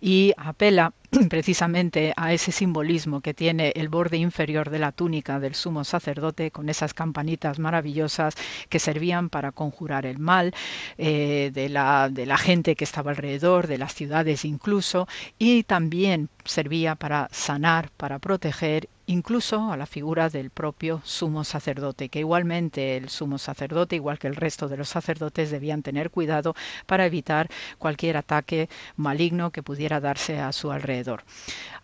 Y 0.02 0.34
apela 0.38 0.94
precisamente 1.30 2.14
a 2.16 2.34
ese 2.34 2.52
simbolismo 2.52 3.22
que 3.22 3.34
tiene 3.34 3.72
el 3.76 3.90
borde 3.90 4.18
inferior 4.18 4.70
de 4.70 4.80
la 4.80 4.92
túnica 4.92 5.40
del 5.40 5.56
sumo 5.56 5.84
sacerdote 5.84 6.52
con 6.52 6.70
esas 6.70 6.94
campanitas 6.94 7.60
maravillosas 7.60 8.36
que 8.70 8.80
servían 8.80 9.30
para 9.30 9.52
conjurar 9.52 10.06
el 10.06 10.20
mal 10.20 10.54
eh, 10.98 11.52
de, 11.54 11.70
la, 11.70 12.10
de 12.10 12.26
la 12.26 12.38
gente 12.38 12.76
que 12.76 12.84
estaba 12.84 13.12
alrededor, 13.12 13.68
de 13.68 13.78
las 13.78 13.94
ciudades 13.94 14.46
incluso, 14.46 15.08
y 15.38 15.64
también 15.64 16.30
servía 16.46 16.96
para 16.96 17.28
sanar, 17.32 17.90
para 17.98 18.20
proteger 18.20 18.90
incluso 19.10 19.72
a 19.72 19.78
la 19.78 19.88
figura 19.88 20.30
del 20.30 20.52
propio 20.52 21.02
sumo 21.04 21.44
sacerdote, 21.44 22.10
que 22.10 22.20
igualmente 22.20 22.96
el 22.96 23.10
sumo 23.10 23.40
sacerdote, 23.40 23.96
igual 23.96 24.20
que 24.20 24.28
el 24.28 24.36
resto 24.36 24.68
de 24.68 24.78
los 24.78 24.90
sacerdotes, 24.90 25.50
debían 25.50 25.82
tener 25.82 26.12
cuidado 26.12 26.56
para 26.86 27.08
evitar 27.08 27.50
cualquier 27.80 28.18
ataque 28.18 28.70
maligno 28.98 29.50
que 29.52 29.64
pudiera 29.64 30.00
darse 30.00 30.40
a 30.40 30.52
su 30.52 30.72
alrededor. 30.72 31.24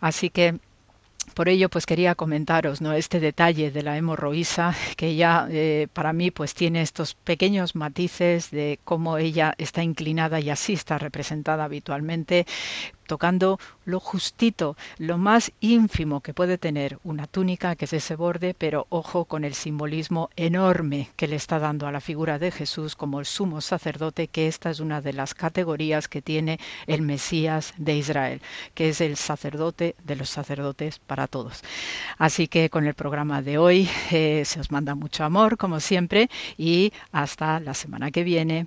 Así 0.00 0.30
que 0.30 0.60
por 1.34 1.48
ello, 1.48 1.68
pues 1.68 1.84
quería 1.84 2.14
comentaros 2.14 2.80
¿no? 2.80 2.92
este 2.92 3.18
detalle 3.20 3.70
de 3.70 3.82
la 3.82 3.98
hemorroísa, 3.98 4.74
que 4.96 5.16
ya 5.16 5.48
eh, 5.50 5.88
para 5.92 6.12
mí 6.12 6.30
pues 6.30 6.54
tiene 6.54 6.80
estos 6.82 7.14
pequeños 7.14 7.74
matices 7.74 8.50
de 8.50 8.78
cómo 8.84 9.18
ella 9.18 9.54
está 9.58 9.82
inclinada 9.82 10.40
y 10.40 10.50
así 10.50 10.74
está 10.74 10.98
representada 10.98 11.64
habitualmente 11.64 12.46
tocando 13.06 13.58
lo 13.84 14.00
justito, 14.00 14.76
lo 14.98 15.18
más 15.18 15.52
ínfimo 15.60 16.20
que 16.20 16.34
puede 16.34 16.58
tener 16.58 16.98
una 17.04 17.26
túnica, 17.26 17.76
que 17.76 17.86
es 17.86 17.92
ese 17.92 18.16
borde, 18.16 18.54
pero 18.56 18.86
ojo 18.90 19.24
con 19.24 19.44
el 19.44 19.54
simbolismo 19.54 20.30
enorme 20.36 21.10
que 21.16 21.28
le 21.28 21.36
está 21.36 21.58
dando 21.58 21.86
a 21.86 21.92
la 21.92 22.00
figura 22.00 22.38
de 22.38 22.50
Jesús 22.50 22.96
como 22.96 23.20
el 23.20 23.26
sumo 23.26 23.60
sacerdote, 23.60 24.28
que 24.28 24.46
esta 24.46 24.70
es 24.70 24.80
una 24.80 25.00
de 25.00 25.12
las 25.12 25.34
categorías 25.34 26.08
que 26.08 26.22
tiene 26.22 26.58
el 26.86 27.02
Mesías 27.02 27.74
de 27.76 27.96
Israel, 27.96 28.40
que 28.74 28.90
es 28.90 29.00
el 29.00 29.16
sacerdote 29.16 29.96
de 30.04 30.16
los 30.16 30.28
sacerdotes 30.28 30.98
para 30.98 31.26
todos. 31.26 31.62
Así 32.18 32.48
que 32.48 32.70
con 32.70 32.86
el 32.86 32.94
programa 32.94 33.42
de 33.42 33.58
hoy 33.58 33.88
eh, 34.10 34.42
se 34.44 34.60
os 34.60 34.70
manda 34.70 34.94
mucho 34.94 35.24
amor, 35.24 35.56
como 35.56 35.80
siempre, 35.80 36.28
y 36.56 36.92
hasta 37.12 37.60
la 37.60 37.74
semana 37.74 38.10
que 38.10 38.24
viene. 38.24 38.66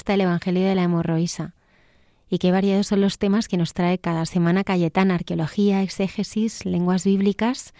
Gusta 0.00 0.14
el 0.14 0.22
Evangelio 0.22 0.66
de 0.66 0.74
la 0.74 0.84
hemorroísa 0.84 1.52
y 2.30 2.38
qué 2.38 2.52
variados 2.52 2.86
son 2.86 3.02
los 3.02 3.18
temas 3.18 3.48
que 3.48 3.58
nos 3.58 3.74
trae 3.74 3.98
cada 3.98 4.24
semana 4.24 4.64
Cayetana, 4.64 5.16
arqueología, 5.16 5.82
exégesis, 5.82 6.64
lenguas 6.64 7.04
bíblicas 7.04 7.74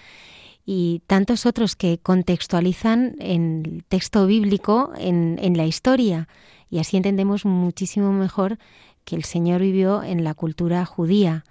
y 0.66 1.00
tantos 1.06 1.46
otros 1.46 1.76
que 1.76 1.96
contextualizan 1.96 3.16
el 3.20 3.84
texto 3.88 4.26
bíblico 4.26 4.92
en, 4.98 5.38
en 5.40 5.56
la 5.56 5.64
historia 5.64 6.28
y 6.68 6.80
así 6.80 6.98
entendemos 6.98 7.46
muchísimo 7.46 8.12
mejor 8.12 8.58
que 9.06 9.16
el 9.16 9.24
Señor 9.24 9.62
vivió 9.62 10.02
en 10.02 10.22
la 10.22 10.34
cultura 10.34 10.84
judía 10.84 11.46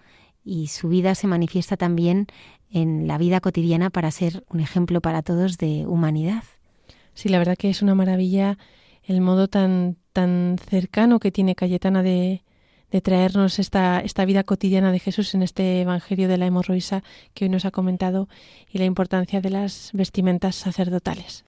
y 0.45 0.67
su 0.67 0.87
vida 0.87 1.15
se 1.15 1.25
manifiesta 1.25 1.77
también 1.77 2.27
en 2.69 3.07
la 3.07 3.17
vida 3.17 3.39
cotidiana 3.39 3.89
para 3.89 4.11
ser 4.11 4.43
un 4.51 4.59
ejemplo 4.59 5.01
para 5.01 5.23
todos 5.23 5.57
de 5.57 5.87
humanidad. 5.87 6.43
Sí, 7.15 7.27
la 7.27 7.39
verdad 7.39 7.57
que 7.57 7.71
es 7.71 7.81
una 7.81 7.95
maravilla 7.95 8.59
el 9.09 9.21
modo 9.21 9.47
tan, 9.47 9.97
tan 10.19 10.57
cercano 10.57 11.21
que 11.21 11.31
tiene 11.31 11.55
Cayetana 11.55 12.03
de, 12.03 12.41
traernos 13.01 13.57
esta, 13.57 14.01
esta 14.01 14.25
vida 14.25 14.43
cotidiana 14.43 14.91
de 14.91 14.99
Jesús 14.99 15.33
en 15.33 15.43
este 15.43 15.79
Evangelio 15.79 16.27
de 16.27 16.37
la 16.37 16.45
hemorroísa 16.45 17.03
que 17.33 17.45
hoy 17.45 17.49
nos 17.49 17.63
ha 17.63 17.71
comentado 17.71 18.27
y 18.69 18.79
la 18.79 18.85
importancia 18.85 19.39
de 19.39 19.49
las 19.49 19.91
vestimentas 19.93 20.57
sacerdotales. 20.57 21.45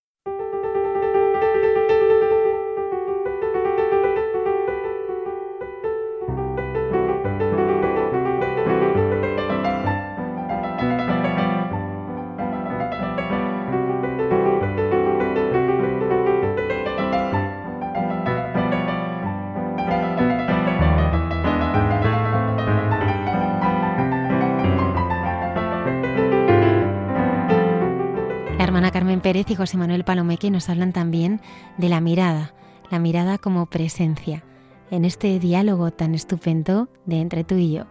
Pérez 29.22 29.52
y 29.52 29.56
José 29.56 29.77
Manuel 29.77 30.03
Palomeque 30.03 30.49
nos 30.49 30.68
hablan 30.69 30.93
también 30.93 31.41
de 31.77 31.89
la 31.89 32.02
mirada, 32.02 32.53
la 32.89 32.98
mirada 32.98 33.38
como 33.38 33.68
presencia, 33.68 34.43
en 34.89 35.06
este 35.06 35.38
diálogo 35.39 35.91
tan 35.91 36.15
estupendo 36.15 36.89
de 37.06 37.22
entre 37.22 37.43
tú 37.43 37.56
y 37.56 37.72
yo. 37.72 37.85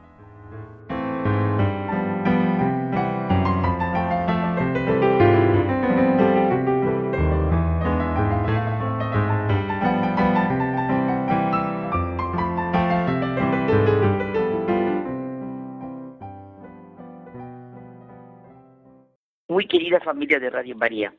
Querida 19.91 20.05
familia 20.05 20.39
de 20.39 20.51
Radio 20.51 20.77
María, 20.77 21.13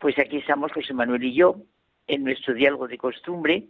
pues 0.00 0.18
aquí 0.18 0.38
estamos 0.38 0.72
José 0.72 0.92
Manuel 0.92 1.22
y 1.22 1.32
yo 1.32 1.62
en 2.08 2.24
nuestro 2.24 2.54
diálogo 2.54 2.88
de 2.88 2.98
costumbre, 2.98 3.68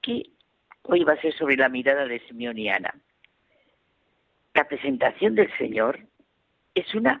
que 0.00 0.30
hoy 0.84 1.04
va 1.04 1.12
a 1.12 1.20
ser 1.20 1.34
sobre 1.34 1.58
la 1.58 1.68
mirada 1.68 2.06
de 2.06 2.20
Simeón 2.20 2.56
y 2.56 2.70
Ana. 2.70 2.94
La 4.54 4.66
presentación 4.66 5.34
del 5.34 5.54
Señor 5.58 6.00
es 6.74 6.94
una 6.94 7.20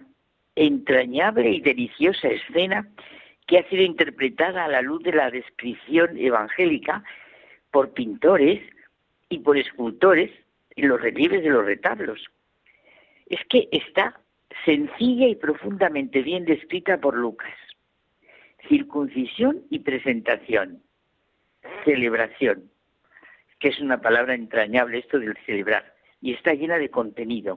entrañable 0.56 1.50
y 1.50 1.60
deliciosa 1.60 2.28
escena 2.28 2.88
que 3.46 3.58
ha 3.58 3.68
sido 3.68 3.82
interpretada 3.82 4.64
a 4.64 4.68
la 4.68 4.80
luz 4.80 5.02
de 5.02 5.12
la 5.12 5.30
descripción 5.30 6.16
evangélica 6.16 7.04
por 7.70 7.92
pintores 7.92 8.62
y 9.28 9.40
por 9.40 9.58
escultores 9.58 10.30
en 10.76 10.88
los 10.88 10.98
relieves 10.98 11.42
de 11.42 11.50
los 11.50 11.66
retablos. 11.66 12.24
Es 13.26 13.44
que 13.50 13.68
está 13.70 14.18
sencilla 14.64 15.28
y 15.28 15.34
profundamente 15.34 16.22
bien 16.22 16.44
descrita 16.44 16.98
por 16.98 17.16
Lucas. 17.16 17.54
Circuncisión 18.68 19.62
y 19.70 19.80
presentación. 19.80 20.82
Celebración, 21.84 22.70
que 23.58 23.68
es 23.68 23.80
una 23.80 24.00
palabra 24.00 24.34
entrañable 24.34 24.98
esto 24.98 25.18
del 25.18 25.36
celebrar, 25.46 25.94
y 26.20 26.32
está 26.32 26.54
llena 26.54 26.78
de 26.78 26.90
contenido. 26.90 27.56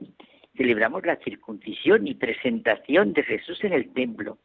Celebramos 0.56 1.04
la 1.06 1.16
circuncisión 1.16 2.06
y 2.06 2.14
presentación 2.14 3.12
de 3.12 3.22
Jesús 3.22 3.62
en 3.64 3.72
el 3.72 3.92
templo. 3.92 4.38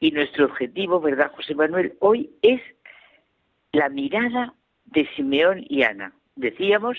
Y 0.00 0.10
nuestro 0.12 0.46
objetivo, 0.46 1.00
¿verdad, 1.00 1.32
José 1.32 1.54
Manuel? 1.54 1.94
Hoy 2.00 2.30
es 2.42 2.60
la 3.72 3.88
mirada 3.88 4.54
de 4.86 5.08
Simeón 5.16 5.64
y 5.68 5.82
Ana. 5.82 6.12
Decíamos 6.36 6.98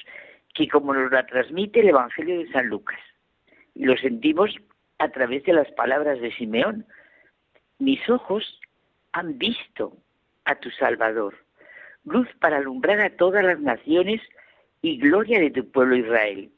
que 0.54 0.68
como 0.68 0.94
nos 0.94 1.12
la 1.12 1.26
transmite 1.26 1.80
el 1.80 1.90
Evangelio 1.90 2.40
de 2.40 2.52
San 2.52 2.68
Lucas, 2.68 3.00
y 3.76 3.86
lo 3.86 3.96
sentimos 3.98 4.56
a 5.00 5.10
través 5.10 5.44
de 5.46 5.54
las 5.54 5.72
palabras 5.72 6.20
de 6.20 6.32
Simeón. 6.34 6.86
Mis 7.80 8.08
ojos 8.10 8.60
han 9.14 9.38
visto 9.38 9.98
a 10.46 10.56
tu 10.56 10.70
Salvador, 10.72 11.36
luz 12.06 12.28
para 12.40 12.58
alumbrar 12.58 13.00
a 13.00 13.16
todas 13.16 13.44
las 13.44 13.60
naciones 13.60 14.22
y 14.82 14.98
gloria 14.98 15.40
de 15.40 15.52
tu 15.52 15.70
pueblo 15.72 15.96
Israel. 15.96 16.52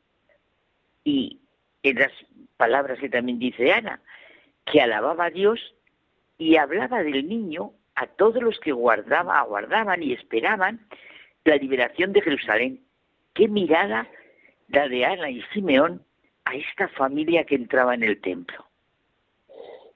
Y 1.03 1.39
en 1.84 1.99
las 1.99 2.11
palabras 2.57 2.99
que 2.99 3.09
también 3.09 3.39
dice 3.39 3.72
Ana, 3.72 4.01
que 4.65 4.81
alababa 4.81 5.26
a 5.26 5.30
Dios 5.30 5.59
y 6.38 6.57
hablaba 6.57 7.03
del 7.03 7.27
niño 7.27 7.72
a 7.95 8.07
todos 8.07 8.41
los 8.41 8.59
que 8.59 8.72
guardaba, 8.72 9.39
aguardaban 9.39 10.01
y 10.01 10.13
esperaban 10.13 10.80
la 11.43 11.55
liberación 11.55 12.13
de 12.13 12.22
Jerusalén. 12.22 12.81
Qué 13.34 13.47
mirada 13.47 14.07
la 14.68 14.88
de 14.88 15.05
Ana 15.05 15.30
y 15.30 15.41
Simeón 15.53 16.03
a 16.52 16.56
esta 16.56 16.88
familia 16.90 17.45
que 17.45 17.56
entraba 17.56 17.95
en 17.95 18.03
el 18.03 18.19
templo. 18.19 18.65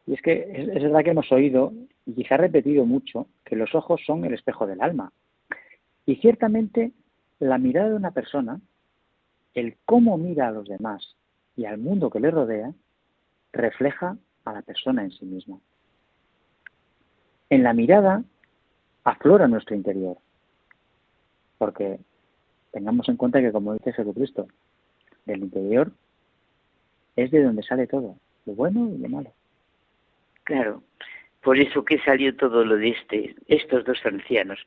Y 0.07 0.13
es 0.13 0.21
que 0.21 0.51
es, 0.55 0.83
verdad 0.83 1.03
que 1.03 1.09
hemos 1.09 1.31
oído 1.31 1.73
y 2.05 2.13
quizá 2.13 2.37
repetido 2.37 2.85
mucho 2.85 3.27
que 3.43 3.55
los 3.55 3.75
ojos 3.75 4.01
son 4.05 4.23
el 4.23 4.33
espejo 4.33 4.65
del 4.65 4.81
alma. 4.81 5.11
Y 6.05 6.15
ciertamente 6.17 6.91
la 7.39 7.57
mirada 7.57 7.89
de 7.89 7.95
una 7.95 8.11
persona, 8.11 8.61
el 9.53 9.75
cómo 9.85 10.17
mira 10.17 10.47
a 10.47 10.51
los 10.51 10.67
demás 10.67 11.15
y 11.57 11.65
al 11.65 11.77
mundo 11.77 12.09
que 12.09 12.19
le 12.19 12.31
rodea, 12.31 12.71
refleja 13.51 14.17
a 14.45 14.53
la 14.53 14.61
persona 14.61 15.03
en 15.03 15.11
sí 15.11 15.25
misma. 15.25 15.59
En 17.49 17.63
la 17.63 17.73
mirada 17.73 18.23
aflora 19.03 19.47
nuestro 19.47 19.75
interior, 19.75 20.17
porque 21.57 21.99
tengamos 22.71 23.09
en 23.09 23.17
cuenta 23.17 23.41
que, 23.41 23.51
como 23.51 23.73
dice 23.73 23.93
Jesucristo, 23.93 24.47
del 25.25 25.41
interior 25.41 25.91
es 27.15 27.31
de 27.31 27.43
donde 27.43 27.63
sale 27.63 27.87
todo, 27.87 28.15
lo 28.45 28.53
bueno 28.53 28.89
y 28.93 28.97
lo 28.97 29.09
malo. 29.09 29.31
Claro, 30.43 30.83
por 31.41 31.59
eso 31.59 31.85
que 31.85 31.99
salió 31.99 32.35
todo 32.35 32.65
lo 32.65 32.77
de 32.77 32.89
este, 32.89 33.35
estos 33.47 33.85
dos 33.85 33.99
ancianos. 34.05 34.59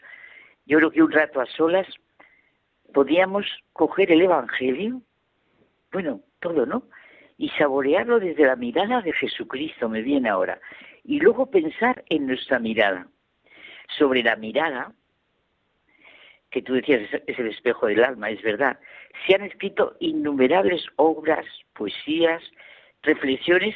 Yo 0.67 0.79
creo 0.79 0.91
que 0.91 1.03
un 1.03 1.13
rato 1.13 1.41
a 1.41 1.47
solas 1.47 1.87
podíamos 2.93 3.47
coger 3.73 4.13
el 4.13 4.23
Evangelio, 4.23 5.03
bueno, 5.93 6.21
todo, 6.41 6.67
¿no? 6.67 6.85
Y 7.37 7.51
saborearlo 7.51 8.19
desde 8.19 8.47
la 8.47 8.57
mirada 8.57 9.01
de 9.01 9.13
Jesucristo, 9.13 9.89
me 9.89 10.03
viene 10.03 10.29
ahora. 10.29 10.61
Y 11.05 11.21
luego 11.21 11.47
pensar 11.47 12.05
en 12.09 12.27
nuestra 12.27 12.59
mirada. 12.59 13.07
Sobre 13.97 14.23
la 14.23 14.37
mirada, 14.37 14.93
que 16.51 16.63
tú 16.63 16.75
decías 16.75 17.03
es 17.27 17.39
el 17.39 17.49
espejo 17.49 17.87
del 17.87 18.05
alma, 18.05 18.31
es 18.31 18.43
verdad. 18.43 18.79
Se 19.27 19.35
han 19.35 19.43
escrito 19.43 19.97
innumerables 20.01 20.87
obras, 20.97 21.45
poesías, 21.75 22.43
reflexiones, 23.03 23.75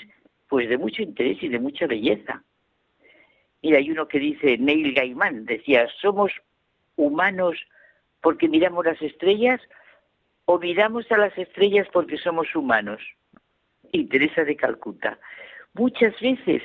pues 0.49 0.69
de 0.69 0.79
mucho 0.79 1.03
interés 1.03 1.43
y 1.43 1.49
de 1.49 1.59
mucha 1.59 1.87
belleza. 1.87 2.43
Y 3.61 3.75
hay 3.75 3.91
uno 3.91 4.09
que 4.09 4.19
dice, 4.19 4.59
Neil 4.59 4.95
Gaiman, 4.95 5.45
decía, 5.45 5.89
¿somos 6.01 6.33
humanos 6.97 7.57
porque 8.21 8.49
miramos 8.49 8.85
las 8.85 9.01
estrellas 9.01 9.61
o 10.47 10.59
miramos 10.59 11.11
a 11.13 11.19
las 11.19 11.37
estrellas 11.39 11.87
porque 11.93 12.19
somos 12.19 12.55
humanos? 12.55 13.01
Y 13.93 14.07
Teresa 14.07 14.45
de 14.45 14.57
Calcuta. 14.57 15.19
Muchas 15.75 16.19
veces 16.21 16.63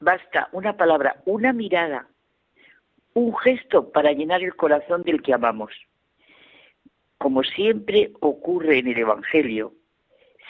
basta 0.00 0.48
una 0.52 0.76
palabra, 0.76 1.22
una 1.24 1.52
mirada, 1.52 2.08
un 3.16 3.34
gesto 3.34 3.90
para 3.92 4.12
llenar 4.12 4.42
el 4.42 4.54
corazón 4.54 5.02
del 5.02 5.22
que 5.22 5.32
amamos. 5.32 5.72
Como 7.16 7.42
siempre 7.44 8.12
ocurre 8.20 8.78
en 8.78 8.88
el 8.88 8.98
Evangelio, 8.98 9.72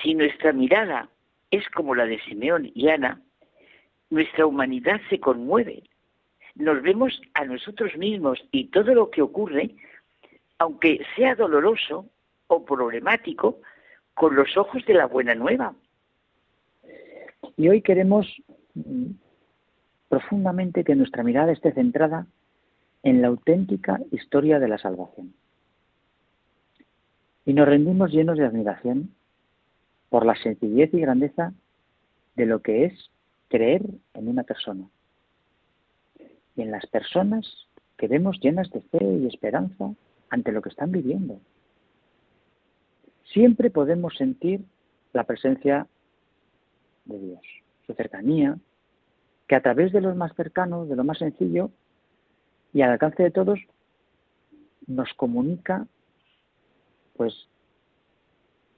si 0.03 0.15
nuestra 0.17 0.53
mirada 0.53 1.09
es 1.53 1.65
como 1.71 1.95
la 1.95 2.07
de 2.07 2.19
Simeón 2.23 2.73
y 2.75 2.89
Ana, 2.89 3.23
nuestra 4.11 4.47
humanidad 4.47 5.01
se 5.09 5.21
conmueve. 5.21 5.85
Nos 6.57 6.83
vemos 6.83 7.23
a 7.35 7.45
nosotros 7.45 7.97
mismos 7.97 8.45
y 8.51 8.65
todo 8.65 8.95
lo 8.95 9.11
que 9.13 9.23
ocurre, 9.23 9.77
aunque 10.59 11.07
sea 11.15 11.37
doloroso 11.37 12.07
o 12.49 12.65
problemático, 12.65 13.61
con 14.15 14.35
los 14.35 14.57
ojos 14.57 14.85
de 14.87 14.95
la 14.95 15.07
buena 15.07 15.37
nueva. 15.37 15.73
Y 17.57 17.69
hoy 17.69 17.81
queremos 17.81 18.27
mm, 18.75 19.11
profundamente 20.09 20.83
que 20.83 20.97
nuestra 20.97 21.23
mirada 21.23 21.53
esté 21.53 21.71
centrada 21.73 22.27
en 23.07 23.23
la 23.23 23.29
auténtica 23.29 24.01
historia 24.11 24.59
de 24.59 24.67
la 24.67 24.79
salvación. 24.79 25.33
Y 27.45 27.53
nos 27.53 27.69
rendimos 27.69 28.11
llenos 28.11 28.37
de 28.37 28.45
admiración 28.45 29.15
por 30.09 30.27
la 30.27 30.35
sencillez 30.35 30.93
y 30.93 30.99
grandeza 30.99 31.55
de 32.35 32.47
lo 32.47 32.63
que 32.63 32.87
es 32.87 33.13
creer 33.47 33.83
en 34.15 34.27
una 34.27 34.43
persona 34.43 34.89
y 36.57 36.63
en 36.63 36.73
las 36.73 36.85
personas 36.87 37.47
que 37.97 38.09
vemos 38.09 38.41
llenas 38.41 38.69
de 38.73 38.81
fe 38.81 39.05
y 39.05 39.29
esperanza 39.29 39.95
ante 40.29 40.51
lo 40.51 40.61
que 40.61 40.71
están 40.71 40.91
viviendo. 40.91 41.39
Siempre 43.33 43.71
podemos 43.71 44.17
sentir 44.17 44.65
la 45.13 45.23
presencia 45.23 45.87
de 47.05 47.21
Dios, 47.21 47.43
su 47.87 47.95
cercanía, 47.95 48.59
que 49.47 49.55
a 49.55 49.63
través 49.63 49.93
de 49.93 50.01
lo 50.01 50.13
más 50.17 50.35
cercano, 50.35 50.87
de 50.87 50.97
lo 50.97 51.05
más 51.05 51.19
sencillo, 51.19 51.71
y 52.77 52.83
al 52.83 52.91
alcance 52.91 53.23
de 53.23 53.31
todos 53.31 53.59
nos 54.87 55.11
comunica 55.15 55.87
pues 57.17 57.49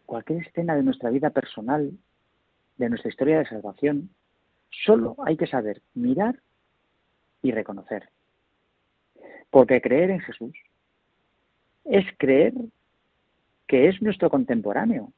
cualquier 0.06 0.46
escena 0.46 0.76
de 0.76 0.84
nuestra 0.84 1.10
vida 1.10 1.30
personal, 1.30 1.90
de 2.76 2.88
nuestra 2.88 3.10
historia 3.10 3.40
de 3.40 3.46
salvación, 3.46 4.10
solo 4.70 5.16
hay 5.26 5.36
que 5.36 5.48
saber 5.48 5.82
mirar 5.94 6.38
y 7.42 7.50
reconocer. 7.50 8.08
Porque 9.50 9.80
creer 9.80 10.10
en 10.10 10.20
Jesús 10.20 10.54
es 11.84 12.04
creer 12.18 12.54
que 13.66 13.88
es 13.88 14.00
nuestro 14.00 14.30
contemporáneo. 14.30 15.12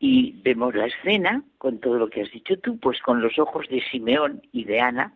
Y 0.00 0.42
vemos 0.42 0.74
la 0.74 0.86
escena, 0.86 1.44
con 1.58 1.78
todo 1.78 1.96
lo 1.96 2.10
que 2.10 2.22
has 2.22 2.30
dicho 2.32 2.58
tú, 2.58 2.80
pues 2.80 3.00
con 3.02 3.22
los 3.22 3.38
ojos 3.38 3.68
de 3.68 3.80
Simeón 3.92 4.42
y 4.50 4.64
de 4.64 4.80
Ana, 4.80 5.14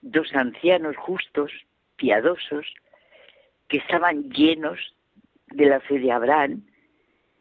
dos 0.00 0.34
ancianos 0.34 0.96
justos, 0.96 1.52
piadosos, 1.96 2.66
que 3.68 3.78
estaban 3.78 4.30
llenos 4.30 4.78
de 5.48 5.66
la 5.66 5.80
fe 5.80 5.98
de 5.98 6.12
Abraham 6.12 6.62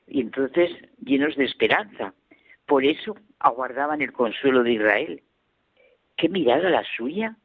y 0.08 0.22
entonces 0.22 0.72
llenos 1.04 1.36
de 1.36 1.46
esperanza, 1.46 2.14
Por 2.66 2.84
eso 2.84 3.16
aguardaban 3.40 4.02
el 4.02 4.12
consuelo 4.12 4.62
de 4.62 4.74
Israel. 4.74 5.24
¿Qué 6.18 6.28
mirada 6.28 6.70
la 6.70 6.84
suya? 6.98 7.38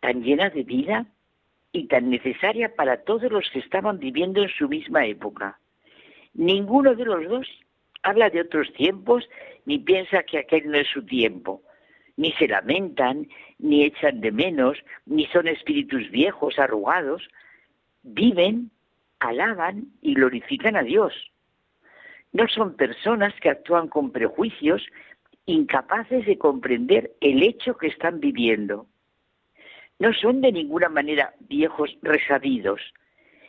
Tan 0.00 0.24
llena 0.24 0.50
de 0.50 0.64
vida 0.64 1.06
y 1.70 1.86
tan 1.86 2.10
necesaria 2.10 2.74
para 2.74 3.04
todos 3.04 3.30
los 3.30 3.48
que 3.50 3.60
estaban 3.60 4.00
viviendo 4.00 4.42
en 4.42 4.48
su 4.48 4.68
misma 4.68 5.06
época. 5.06 5.60
Ninguno 6.34 6.96
de 6.96 7.04
los 7.04 7.28
dos 7.28 7.46
habla 8.02 8.30
de 8.30 8.40
otros 8.40 8.72
tiempos 8.72 9.28
ni 9.64 9.78
piensa 9.78 10.22
que 10.24 10.38
aquel 10.38 10.70
no 10.70 10.78
es 10.78 10.88
su 10.88 11.04
tiempo. 11.04 11.62
Ni 12.16 12.32
se 12.32 12.48
lamentan, 12.48 13.28
ni 13.58 13.84
echan 13.84 14.20
de 14.20 14.32
menos, 14.32 14.78
ni 15.04 15.26
son 15.26 15.48
espíritus 15.48 16.10
viejos, 16.10 16.58
arrugados. 16.58 17.28
Viven, 18.02 18.70
alaban 19.20 19.88
y 20.02 20.14
glorifican 20.14 20.76
a 20.76 20.82
Dios. 20.82 21.12
No 22.32 22.48
son 22.48 22.76
personas 22.76 23.34
que 23.40 23.50
actúan 23.50 23.88
con 23.88 24.10
prejuicios, 24.10 24.82
incapaces 25.46 26.26
de 26.26 26.38
comprender 26.38 27.12
el 27.20 27.42
hecho 27.42 27.76
que 27.76 27.86
están 27.86 28.20
viviendo. 28.20 28.86
No 29.98 30.12
son 30.12 30.40
de 30.40 30.52
ninguna 30.52 30.88
manera 30.88 31.34
viejos 31.40 31.96
resabidos, 32.02 32.80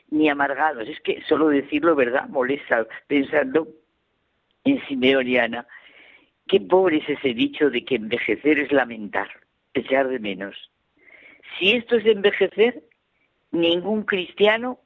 ni 0.09 0.29
amargados. 0.29 0.87
Es 0.87 0.99
que 1.01 1.21
solo 1.27 1.49
decirlo, 1.49 1.95
¿verdad?, 1.95 2.29
molesta 2.29 2.87
pensando 3.07 3.67
en 4.63 4.85
Simeón 4.87 5.27
y 5.27 5.37
Ana. 5.37 5.67
Qué 6.47 6.61
pobre 6.61 6.97
es 6.97 7.09
ese 7.09 7.33
dicho 7.33 7.69
de 7.69 7.83
que 7.83 7.95
envejecer 7.95 8.59
es 8.59 8.71
lamentar, 8.71 9.27
echar 9.73 10.07
de 10.07 10.19
menos. 10.19 10.55
Si 11.57 11.71
esto 11.71 11.97
es 11.97 12.05
envejecer, 12.05 12.83
ningún 13.51 14.03
cristiano 14.03 14.79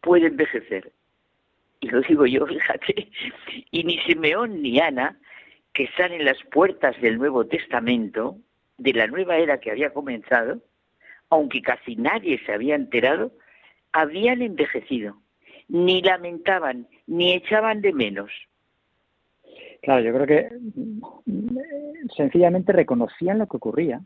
puede 0.00 0.26
envejecer. 0.26 0.92
Y 1.80 1.88
lo 1.88 2.00
digo 2.02 2.26
yo, 2.26 2.46
fíjate. 2.46 3.10
Y 3.70 3.84
ni 3.84 3.98
Simeón 4.00 4.62
ni 4.62 4.78
Ana, 4.80 5.18
que 5.72 5.84
están 5.84 6.12
en 6.12 6.24
las 6.24 6.42
puertas 6.44 7.00
del 7.00 7.18
Nuevo 7.18 7.46
Testamento, 7.46 8.36
de 8.78 8.92
la 8.92 9.06
nueva 9.06 9.38
era 9.38 9.58
que 9.58 9.70
había 9.70 9.92
comenzado, 9.92 10.60
aunque 11.30 11.62
casi 11.62 11.96
nadie 11.96 12.38
se 12.44 12.52
había 12.52 12.74
enterado, 12.74 13.32
habían 13.92 14.42
envejecido. 14.42 15.16
Ni 15.68 16.02
lamentaban, 16.02 16.86
ni 17.06 17.32
echaban 17.32 17.80
de 17.80 17.92
menos. 17.92 18.30
Claro, 19.86 20.02
yo 20.02 20.12
creo 20.12 20.26
que 20.26 20.50
mm, 21.26 21.58
sencillamente 22.16 22.72
reconocían 22.72 23.38
lo 23.38 23.46
que 23.46 23.56
ocurría, 23.56 24.02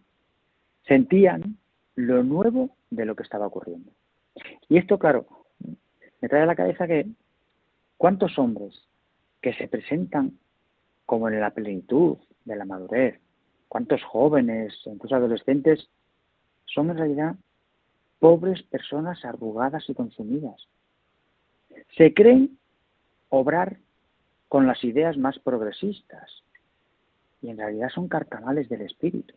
sentían 0.87 1.57
lo 1.97 2.23
nuevo 2.23 2.77
de 2.91 3.07
lo 3.07 3.17
que 3.17 3.23
estaba 3.23 3.47
ocurriendo. 3.47 3.91
Y 4.69 4.77
esto, 4.77 4.99
claro, 4.99 5.27
me 6.21 6.29
trae 6.29 6.43
a 6.43 6.47
la 6.47 6.55
cabeza 6.55 6.87
que 6.87 7.07
cuántos 7.97 8.39
hombres 8.39 8.79
que 9.41 9.55
se 9.55 9.69
presentan 9.69 10.39
como 11.07 11.31
en 11.31 11.41
la 11.41 11.53
plenitud 11.53 12.19
de 12.45 12.57
la 12.57 12.67
madurez, 12.67 13.19
cuántos 13.69 14.03
jóvenes, 14.03 14.75
incluso 14.85 15.17
adolescentes, 15.17 15.89
son 16.67 16.91
en 16.91 16.99
realidad 16.99 17.37
pobres 18.19 18.63
personas 18.65 19.25
arrugadas 19.25 19.89
y 19.89 19.95
consumidas. 19.95 20.61
Se 21.97 22.13
creen 22.13 22.59
obrar 23.31 23.79
con 24.51 24.67
las 24.67 24.83
ideas 24.83 25.17
más 25.17 25.39
progresistas 25.39 26.43
y 27.41 27.51
en 27.51 27.57
realidad 27.57 27.89
son 27.95 28.09
carcanales 28.09 28.69
del 28.69 28.81
espíritu. 28.81 29.33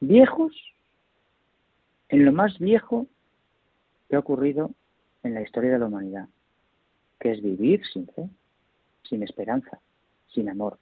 Viejos 0.00 0.52
en 2.08 2.24
lo 2.24 2.32
más 2.32 2.58
viejo 2.58 3.06
que 4.08 4.16
ha 4.16 4.18
ocurrido 4.18 4.72
en 5.22 5.34
la 5.34 5.42
historia 5.42 5.70
de 5.70 5.78
la 5.78 5.86
humanidad, 5.86 6.28
que 7.20 7.30
es 7.30 7.40
vivir 7.40 7.80
sin 7.92 8.08
fe, 8.08 8.28
sin 9.08 9.22
esperanza, 9.22 9.78
sin 10.34 10.48
amor. 10.48 10.76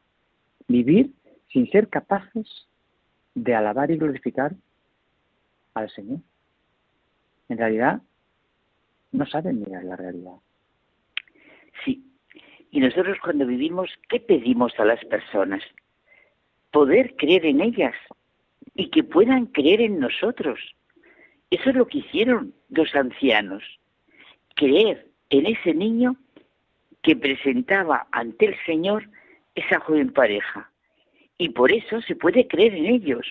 Vivir 0.66 1.12
sin 1.52 1.70
ser 1.70 1.88
capaces 1.88 2.48
de 3.34 3.54
alabar 3.54 3.90
y 3.90 3.98
glorificar 3.98 4.54
al 5.74 5.90
Señor. 5.90 6.20
En 7.50 7.58
realidad, 7.58 8.00
no 9.10 9.26
saben 9.26 9.60
mirar 9.60 9.84
la 9.84 9.96
realidad. 9.96 10.36
Y 12.72 12.80
nosotros 12.80 13.18
cuando 13.22 13.46
vivimos, 13.46 13.90
¿qué 14.08 14.18
pedimos 14.18 14.72
a 14.80 14.86
las 14.86 15.04
personas? 15.04 15.62
Poder 16.70 17.14
creer 17.16 17.44
en 17.44 17.60
ellas 17.60 17.94
y 18.74 18.88
que 18.88 19.04
puedan 19.04 19.44
creer 19.46 19.82
en 19.82 20.00
nosotros. 20.00 20.58
Eso 21.50 21.68
es 21.68 21.76
lo 21.76 21.86
que 21.86 21.98
hicieron 21.98 22.54
los 22.70 22.94
ancianos. 22.94 23.62
Creer 24.56 25.06
en 25.28 25.46
ese 25.46 25.74
niño 25.74 26.16
que 27.02 27.14
presentaba 27.14 28.06
ante 28.10 28.46
el 28.46 28.56
Señor 28.64 29.06
esa 29.54 29.78
joven 29.80 30.10
pareja. 30.10 30.70
Y 31.36 31.50
por 31.50 31.72
eso 31.72 32.00
se 32.00 32.16
puede 32.16 32.48
creer 32.48 32.74
en 32.74 32.86
ellos. 32.86 33.26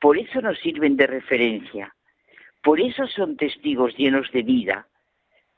Por 0.00 0.16
eso 0.16 0.40
nos 0.40 0.56
sirven 0.60 0.96
de 0.96 1.08
referencia. 1.08 1.92
Por 2.62 2.80
eso 2.80 3.08
son 3.08 3.36
testigos 3.36 3.96
llenos 3.96 4.30
de 4.30 4.42
vida 4.42 4.86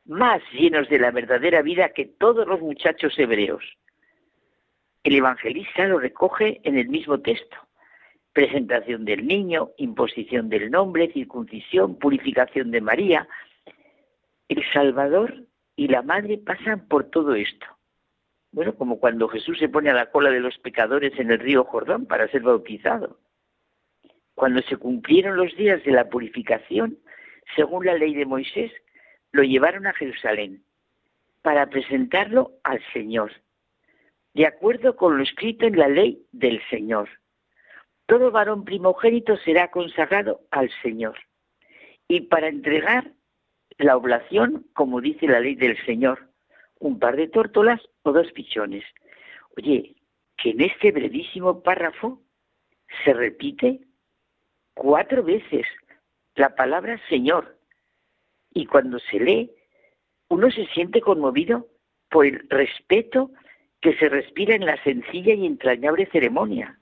más 0.05 0.43
llenos 0.53 0.89
de 0.89 0.99
la 0.99 1.11
verdadera 1.11 1.63
vida 1.63 1.91
que 1.91 2.05
todos 2.05 2.47
los 2.47 2.61
muchachos 2.61 3.19
hebreos. 3.19 3.65
El 5.03 5.17
evangelista 5.17 5.87
lo 5.87 5.99
recoge 5.99 6.61
en 6.65 6.79
el 6.79 6.89
mismo 6.89 7.21
texto. 7.21 7.57
Presentación 8.33 9.05
del 9.05 9.27
niño, 9.27 9.71
imposición 9.77 10.49
del 10.49 10.71
nombre, 10.71 11.13
circuncisión, 11.13 11.99
purificación 11.99 12.71
de 12.71 12.81
María. 12.81 13.29
El 14.49 14.63
Salvador 14.73 15.45
y 15.77 15.89
la 15.89 16.03
Madre 16.03 16.39
pasan 16.39 16.89
por 16.89 17.11
todo 17.11 17.35
esto. 17.35 17.67
Bueno, 18.53 18.75
como 18.77 18.99
cuando 18.99 19.29
Jesús 19.29 19.59
se 19.59 19.69
pone 19.69 19.91
a 19.91 19.95
la 19.95 20.11
cola 20.11 20.31
de 20.31 20.41
los 20.41 20.59
pecadores 20.59 21.19
en 21.19 21.31
el 21.31 21.39
río 21.39 21.65
Jordán 21.65 22.07
para 22.07 22.29
ser 22.29 22.43
bautizado. 22.43 23.19
Cuando 24.35 24.63
se 24.63 24.77
cumplieron 24.77 25.37
los 25.37 25.57
días 25.57 25.83
de 25.85 25.93
la 25.93 26.09
purificación, 26.09 26.99
según 27.57 27.87
la 27.87 27.95
ley 27.95 28.15
de 28.15 28.27
Moisés, 28.27 28.73
lo 29.35 29.43
llevaron 29.43 29.89
a 29.89 29.93
Jerusalén 29.93 30.63
para 31.43 31.67
presentarlo 31.67 32.53
al 32.63 32.81
Señor, 32.93 33.33
de 34.33 34.47
acuerdo 34.47 34.95
con 34.95 35.17
lo 35.17 35.25
escrito 35.25 35.67
en 35.67 35.77
la 35.77 35.89
ley 35.89 36.25
del 36.31 36.63
Señor. 36.71 37.09
Todo 38.07 38.31
varón 38.31 38.65
primogénito 38.65 39.37
será 39.39 39.73
consagrado 39.73 40.43
al 40.53 40.71
Señor. 40.83 41.19
Y 42.07 42.21
para 42.21 42.47
entregar 42.47 43.11
la 43.77 43.97
oblación, 43.97 44.67
como 44.73 45.01
dice 45.01 45.27
la 45.27 45.41
ley 45.41 45.57
del 45.57 45.85
Señor, 45.85 46.29
un 46.79 47.01
par 47.01 47.17
de 47.17 47.27
tórtolas 47.27 47.81
o 48.03 48.13
dos 48.13 48.31
pichones. 48.31 48.85
Oye, 49.57 49.97
que 50.37 50.51
en 50.51 50.61
este 50.61 50.93
brevísimo 50.93 51.61
párrafo 51.61 52.23
se 53.05 53.13
repite 53.13 53.81
cuatro 54.75 55.25
veces 55.25 55.67
la 56.37 56.55
palabra 56.55 57.01
Señor, 57.09 57.59
y 58.55 58.67
cuando 58.67 58.99
se 59.01 59.19
lee, 59.19 59.51
uno 60.29 60.51
se 60.51 60.67
siente 60.69 61.01
conmovido 61.01 61.67
por 62.09 62.25
el 62.25 62.49
respeto 62.49 63.33
que 63.81 63.97
se 63.97 64.09
respira 64.09 64.55
en 64.55 64.65
la 64.65 64.83
sencilla 64.83 65.35
y 65.35 65.45
entrañable 65.45 66.07
ceremonia. 66.07 66.79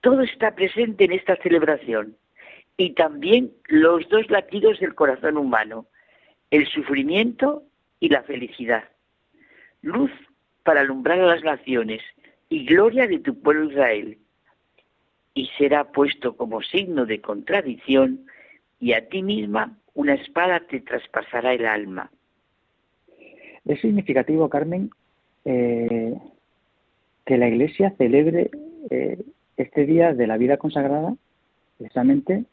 Todo 0.00 0.22
está 0.22 0.54
presente 0.54 1.04
en 1.04 1.12
esta 1.12 1.36
celebración 1.36 2.16
y 2.76 2.94
también 2.94 3.52
los 3.66 4.08
dos 4.08 4.30
latidos 4.30 4.78
del 4.78 4.94
corazón 4.94 5.36
humano, 5.36 5.86
el 6.50 6.66
sufrimiento 6.68 7.64
y 7.98 8.08
la 8.08 8.22
felicidad. 8.22 8.84
Luz 9.82 10.12
para 10.62 10.80
alumbrar 10.80 11.20
a 11.20 11.26
las 11.26 11.42
naciones 11.42 12.02
y 12.48 12.64
gloria 12.64 13.06
de 13.06 13.18
tu 13.18 13.40
pueblo 13.40 13.70
Israel. 13.70 14.18
Y 15.34 15.50
será 15.58 15.90
puesto 15.92 16.36
como 16.36 16.62
signo 16.62 17.04
de 17.04 17.20
contradicción 17.20 18.26
y 18.78 18.92
a 18.92 19.08
ti 19.08 19.22
misma 19.22 19.76
una 19.96 20.14
espada 20.14 20.60
te 20.60 20.80
traspasará 20.80 21.52
el 21.54 21.66
alma. 21.66 22.10
Es 23.64 23.80
significativo, 23.80 24.48
Carmen, 24.48 24.90
eh, 25.44 26.14
que 27.24 27.38
la 27.38 27.48
Iglesia 27.48 27.92
celebre 27.98 28.50
eh, 28.90 29.18
este 29.56 29.86
día 29.86 30.14
de 30.14 30.26
la 30.26 30.36
vida 30.36 30.58
consagrada 30.58 31.14
precisamente 31.78 32.44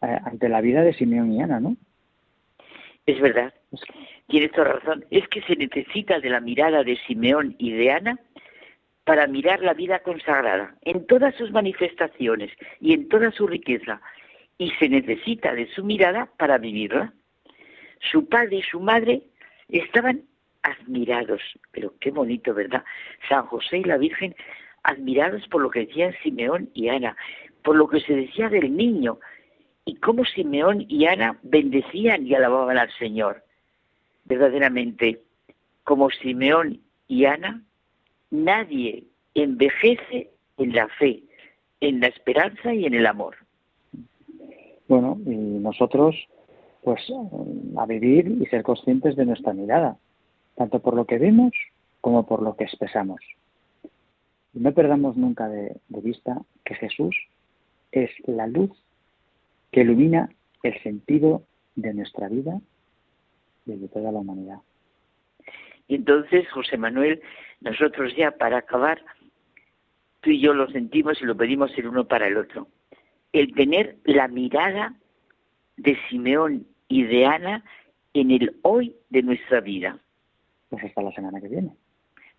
eh, 0.00 0.18
ante 0.24 0.48
la 0.48 0.60
vida 0.60 0.82
de 0.82 0.94
Simeón 0.94 1.32
y 1.32 1.42
Ana, 1.42 1.60
¿no? 1.60 1.76
Es 3.04 3.20
verdad, 3.20 3.52
tienes 4.28 4.52
toda 4.52 4.74
razón. 4.74 5.04
Es 5.10 5.28
que 5.28 5.42
se 5.42 5.56
necesita 5.56 6.20
de 6.20 6.30
la 6.30 6.40
mirada 6.40 6.84
de 6.84 6.96
Simeón 7.06 7.56
y 7.58 7.72
de 7.72 7.90
Ana 7.90 8.18
para 9.04 9.26
mirar 9.26 9.60
la 9.60 9.74
vida 9.74 9.98
consagrada 9.98 10.76
en 10.82 11.06
todas 11.06 11.34
sus 11.34 11.50
manifestaciones 11.50 12.50
y 12.80 12.94
en 12.94 13.08
toda 13.08 13.30
su 13.32 13.46
riqueza 13.46 14.00
y 14.58 14.70
se 14.72 14.88
necesita 14.88 15.54
de 15.54 15.66
su 15.74 15.84
mirada 15.84 16.28
para 16.36 16.58
vivirla. 16.58 17.12
Su 18.10 18.28
padre 18.28 18.56
y 18.56 18.62
su 18.62 18.80
madre 18.80 19.22
estaban 19.68 20.22
admirados, 20.62 21.40
pero 21.72 21.94
qué 22.00 22.10
bonito, 22.10 22.54
¿verdad? 22.54 22.84
San 23.28 23.46
José 23.46 23.78
y 23.78 23.84
la 23.84 23.98
Virgen 23.98 24.34
admirados 24.82 25.46
por 25.48 25.62
lo 25.62 25.70
que 25.70 25.86
decían 25.86 26.14
Simeón 26.22 26.70
y 26.74 26.88
Ana, 26.88 27.16
por 27.62 27.76
lo 27.76 27.88
que 27.88 28.00
se 28.00 28.14
decía 28.14 28.48
del 28.48 28.76
niño, 28.76 29.18
y 29.84 29.96
cómo 29.96 30.24
Simeón 30.24 30.84
y 30.88 31.06
Ana 31.06 31.38
bendecían 31.42 32.26
y 32.26 32.34
alababan 32.34 32.78
al 32.78 32.90
Señor. 32.98 33.42
Verdaderamente, 34.24 35.22
como 35.82 36.10
Simeón 36.10 36.80
y 37.08 37.24
Ana, 37.26 37.62
nadie 38.30 39.04
envejece 39.34 40.30
en 40.56 40.72
la 40.74 40.88
fe, 40.88 41.22
en 41.80 42.00
la 42.00 42.06
esperanza 42.06 42.72
y 42.72 42.86
en 42.86 42.94
el 42.94 43.06
amor. 43.06 43.36
Bueno, 44.88 45.18
y 45.24 45.30
nosotros, 45.30 46.14
pues, 46.82 47.00
a 47.76 47.86
vivir 47.86 48.28
y 48.40 48.46
ser 48.46 48.62
conscientes 48.62 49.16
de 49.16 49.24
nuestra 49.24 49.52
mirada, 49.52 49.96
tanto 50.56 50.80
por 50.80 50.94
lo 50.94 51.06
que 51.06 51.18
vemos 51.18 51.52
como 52.00 52.26
por 52.26 52.42
lo 52.42 52.54
que 52.56 52.64
expresamos. 52.64 53.20
Y 54.52 54.60
no 54.60 54.72
perdamos 54.72 55.16
nunca 55.16 55.48
de, 55.48 55.80
vista 55.88 56.42
que 56.64 56.74
Jesús 56.74 57.16
es 57.92 58.10
la 58.26 58.46
luz 58.46 58.70
que 59.72 59.80
ilumina 59.80 60.28
el 60.62 60.80
sentido 60.82 61.42
de 61.74 61.94
nuestra 61.94 62.28
vida 62.28 62.60
y 63.66 63.76
de 63.76 63.88
toda 63.88 64.12
la 64.12 64.18
humanidad. 64.18 64.58
Y 65.88 65.96
entonces, 65.96 66.48
José 66.52 66.76
Manuel, 66.76 67.20
nosotros 67.60 68.14
ya 68.16 68.32
para 68.32 68.58
acabar, 68.58 69.02
tú 70.20 70.30
y 70.30 70.40
yo 70.40 70.54
lo 70.54 70.68
sentimos 70.70 71.20
y 71.20 71.24
lo 71.24 71.36
pedimos 71.36 71.76
el 71.76 71.88
uno 71.88 72.06
para 72.06 72.28
el 72.28 72.36
otro. 72.36 72.68
El 73.34 73.52
tener 73.52 73.96
la 74.04 74.28
mirada 74.28 74.94
de 75.76 75.98
Simeón 76.08 76.68
y 76.86 77.02
de 77.02 77.26
Ana 77.26 77.64
en 78.12 78.30
el 78.30 78.56
hoy 78.62 78.94
de 79.10 79.22
nuestra 79.22 79.60
vida. 79.60 79.98
Pues 80.68 80.84
hasta 80.84 81.02
la 81.02 81.10
semana 81.10 81.40
que 81.40 81.48
viene. 81.48 81.72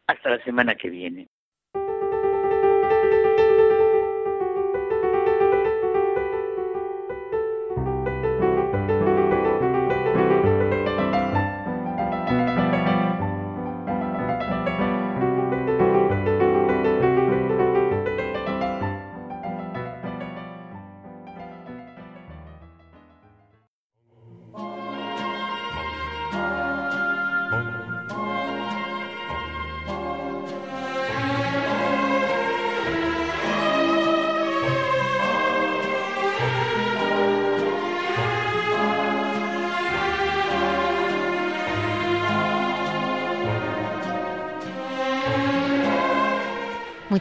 Hasta 0.08 0.30
la 0.30 0.44
semana 0.46 0.76
que 0.76 0.90
viene. 0.90 1.28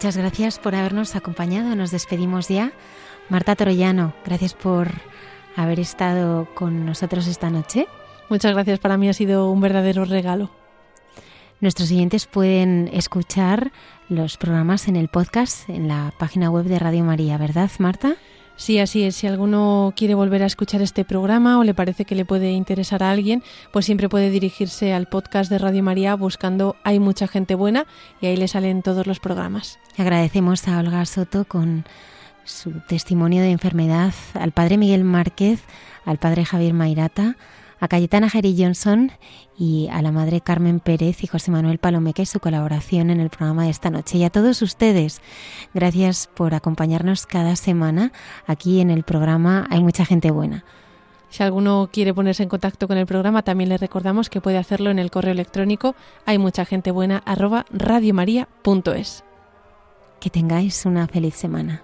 Muchas 0.05 0.19
gracias 0.19 0.59
por 0.59 0.75
habernos 0.75 1.17
acompañado. 1.17 1.75
Nos 1.75 1.91
despedimos 1.91 2.49
ya. 2.49 2.73
Marta 3.31 3.57
Torollano, 3.57 4.13
gracias 4.27 4.53
por 4.53 4.91
haber 5.57 5.81
estado 5.81 6.47
con 6.55 6.85
nosotros 6.85 7.27
esta 7.27 7.49
noche. 7.49 7.89
Muchas 8.29 8.53
gracias. 8.53 8.81
Para 8.81 8.99
mí 8.99 9.09
ha 9.09 9.15
sido 9.15 9.51
un 9.51 9.63
verdadero 9.63 10.05
regalo. 10.05 10.51
Nuestros 11.61 11.89
siguientes 11.89 12.27
pueden 12.27 12.91
escuchar 12.93 13.73
los 14.11 14.37
programas 14.37 14.89
en 14.89 14.97
el 14.97 15.09
podcast 15.09 15.71
en 15.71 15.89
la 15.89 16.13
página 16.19 16.51
web 16.51 16.67
de 16.67 16.79
Radio 16.79 17.03
María, 17.03 17.39
¿verdad, 17.39 17.71
Marta? 17.79 18.17
Sí, 18.57 18.79
así 18.79 19.03
es. 19.03 19.17
Si 19.17 19.27
alguno 19.27 19.93
quiere 19.97 20.15
volver 20.15 20.43
a 20.43 20.47
escuchar 20.47 20.81
este 20.81 21.05
programa 21.05 21.59
o 21.59 21.65
le 21.65 21.75
parece 21.75 22.05
que 22.05 22.15
le 22.15 22.25
puede 22.25 22.53
interesar 22.53 23.03
a 23.03 23.11
alguien, 23.11 23.43
pues 23.73 23.85
siempre 23.85 24.09
puede 24.09 24.31
dirigirse 24.31 24.93
al 24.93 25.07
podcast 25.07 25.51
de 25.51 25.59
Radio 25.59 25.83
María 25.83 26.15
buscando 26.15 26.77
Hay 26.85 27.01
mucha 27.01 27.27
gente 27.27 27.57
buena 27.57 27.87
y 28.21 28.27
ahí 28.27 28.37
le 28.37 28.49
salen 28.49 28.83
todos 28.83 29.07
los 29.07 29.19
programas. 29.19 29.79
Agradecemos 29.99 30.67
a 30.69 30.79
Olga 30.79 31.05
Soto 31.05 31.45
con 31.45 31.85
su 32.45 32.73
testimonio 32.87 33.43
de 33.43 33.51
enfermedad, 33.51 34.15
al 34.35 34.53
padre 34.53 34.79
Miguel 34.79 35.03
Márquez, 35.03 35.61
al 36.05 36.19
padre 36.19 36.45
Javier 36.45 36.75
Mairata, 36.75 37.37
a 37.85 37.89
Cayetana 37.89 38.31
Jerry 38.31 38.57
Johnson 38.59 39.13
y 39.59 39.89
a 39.93 40.01
la 40.01 40.11
madre 40.11 40.41
Carmen 40.41 40.81
Pérez 40.81 41.23
y 41.23 41.27
José 41.27 41.51
Manuel 41.51 41.77
Palomeque 41.77 42.25
su 42.25 42.41
colaboración 42.41 43.11
en 43.11 43.21
el 43.21 43.29
programa 43.29 43.65
de 43.65 43.71
esta 43.71 43.91
noche. 43.91 44.17
Y 44.17 44.25
a 44.25 44.31
todos 44.31 44.63
ustedes, 44.63 45.21
gracias 45.75 46.31
por 46.35 46.55
acompañarnos 46.55 47.27
cada 47.27 47.57
semana 47.57 48.11
aquí 48.47 48.81
en 48.81 48.91
el 48.91 49.03
programa 49.03 49.67
Hay 49.69 49.83
mucha 49.83 50.07
gente 50.07 50.31
buena. 50.31 50.65
Si 51.29 51.43
alguno 51.43 51.91
quiere 51.93 52.15
ponerse 52.15 52.43
en 52.43 52.49
contacto 52.49 52.89
con 52.89 52.97
el 52.97 53.05
programa, 53.05 53.43
también 53.43 53.69
le 53.69 53.77
recordamos 53.77 54.31
que 54.31 54.41
puede 54.41 54.57
hacerlo 54.57 54.91
en 54.91 54.99
el 54.99 55.11
correo 55.11 55.33
electrónico 55.33 55.95
hay 56.25 56.39
mucha 56.39 56.65
gente 56.65 56.91
buena 56.91 57.19
arroba 57.27 57.67
radiomaria.es. 57.71 59.25
Que 60.21 60.31
tengáis 60.31 60.87
una 60.87 61.07
feliz 61.07 61.35
semana. 61.35 61.84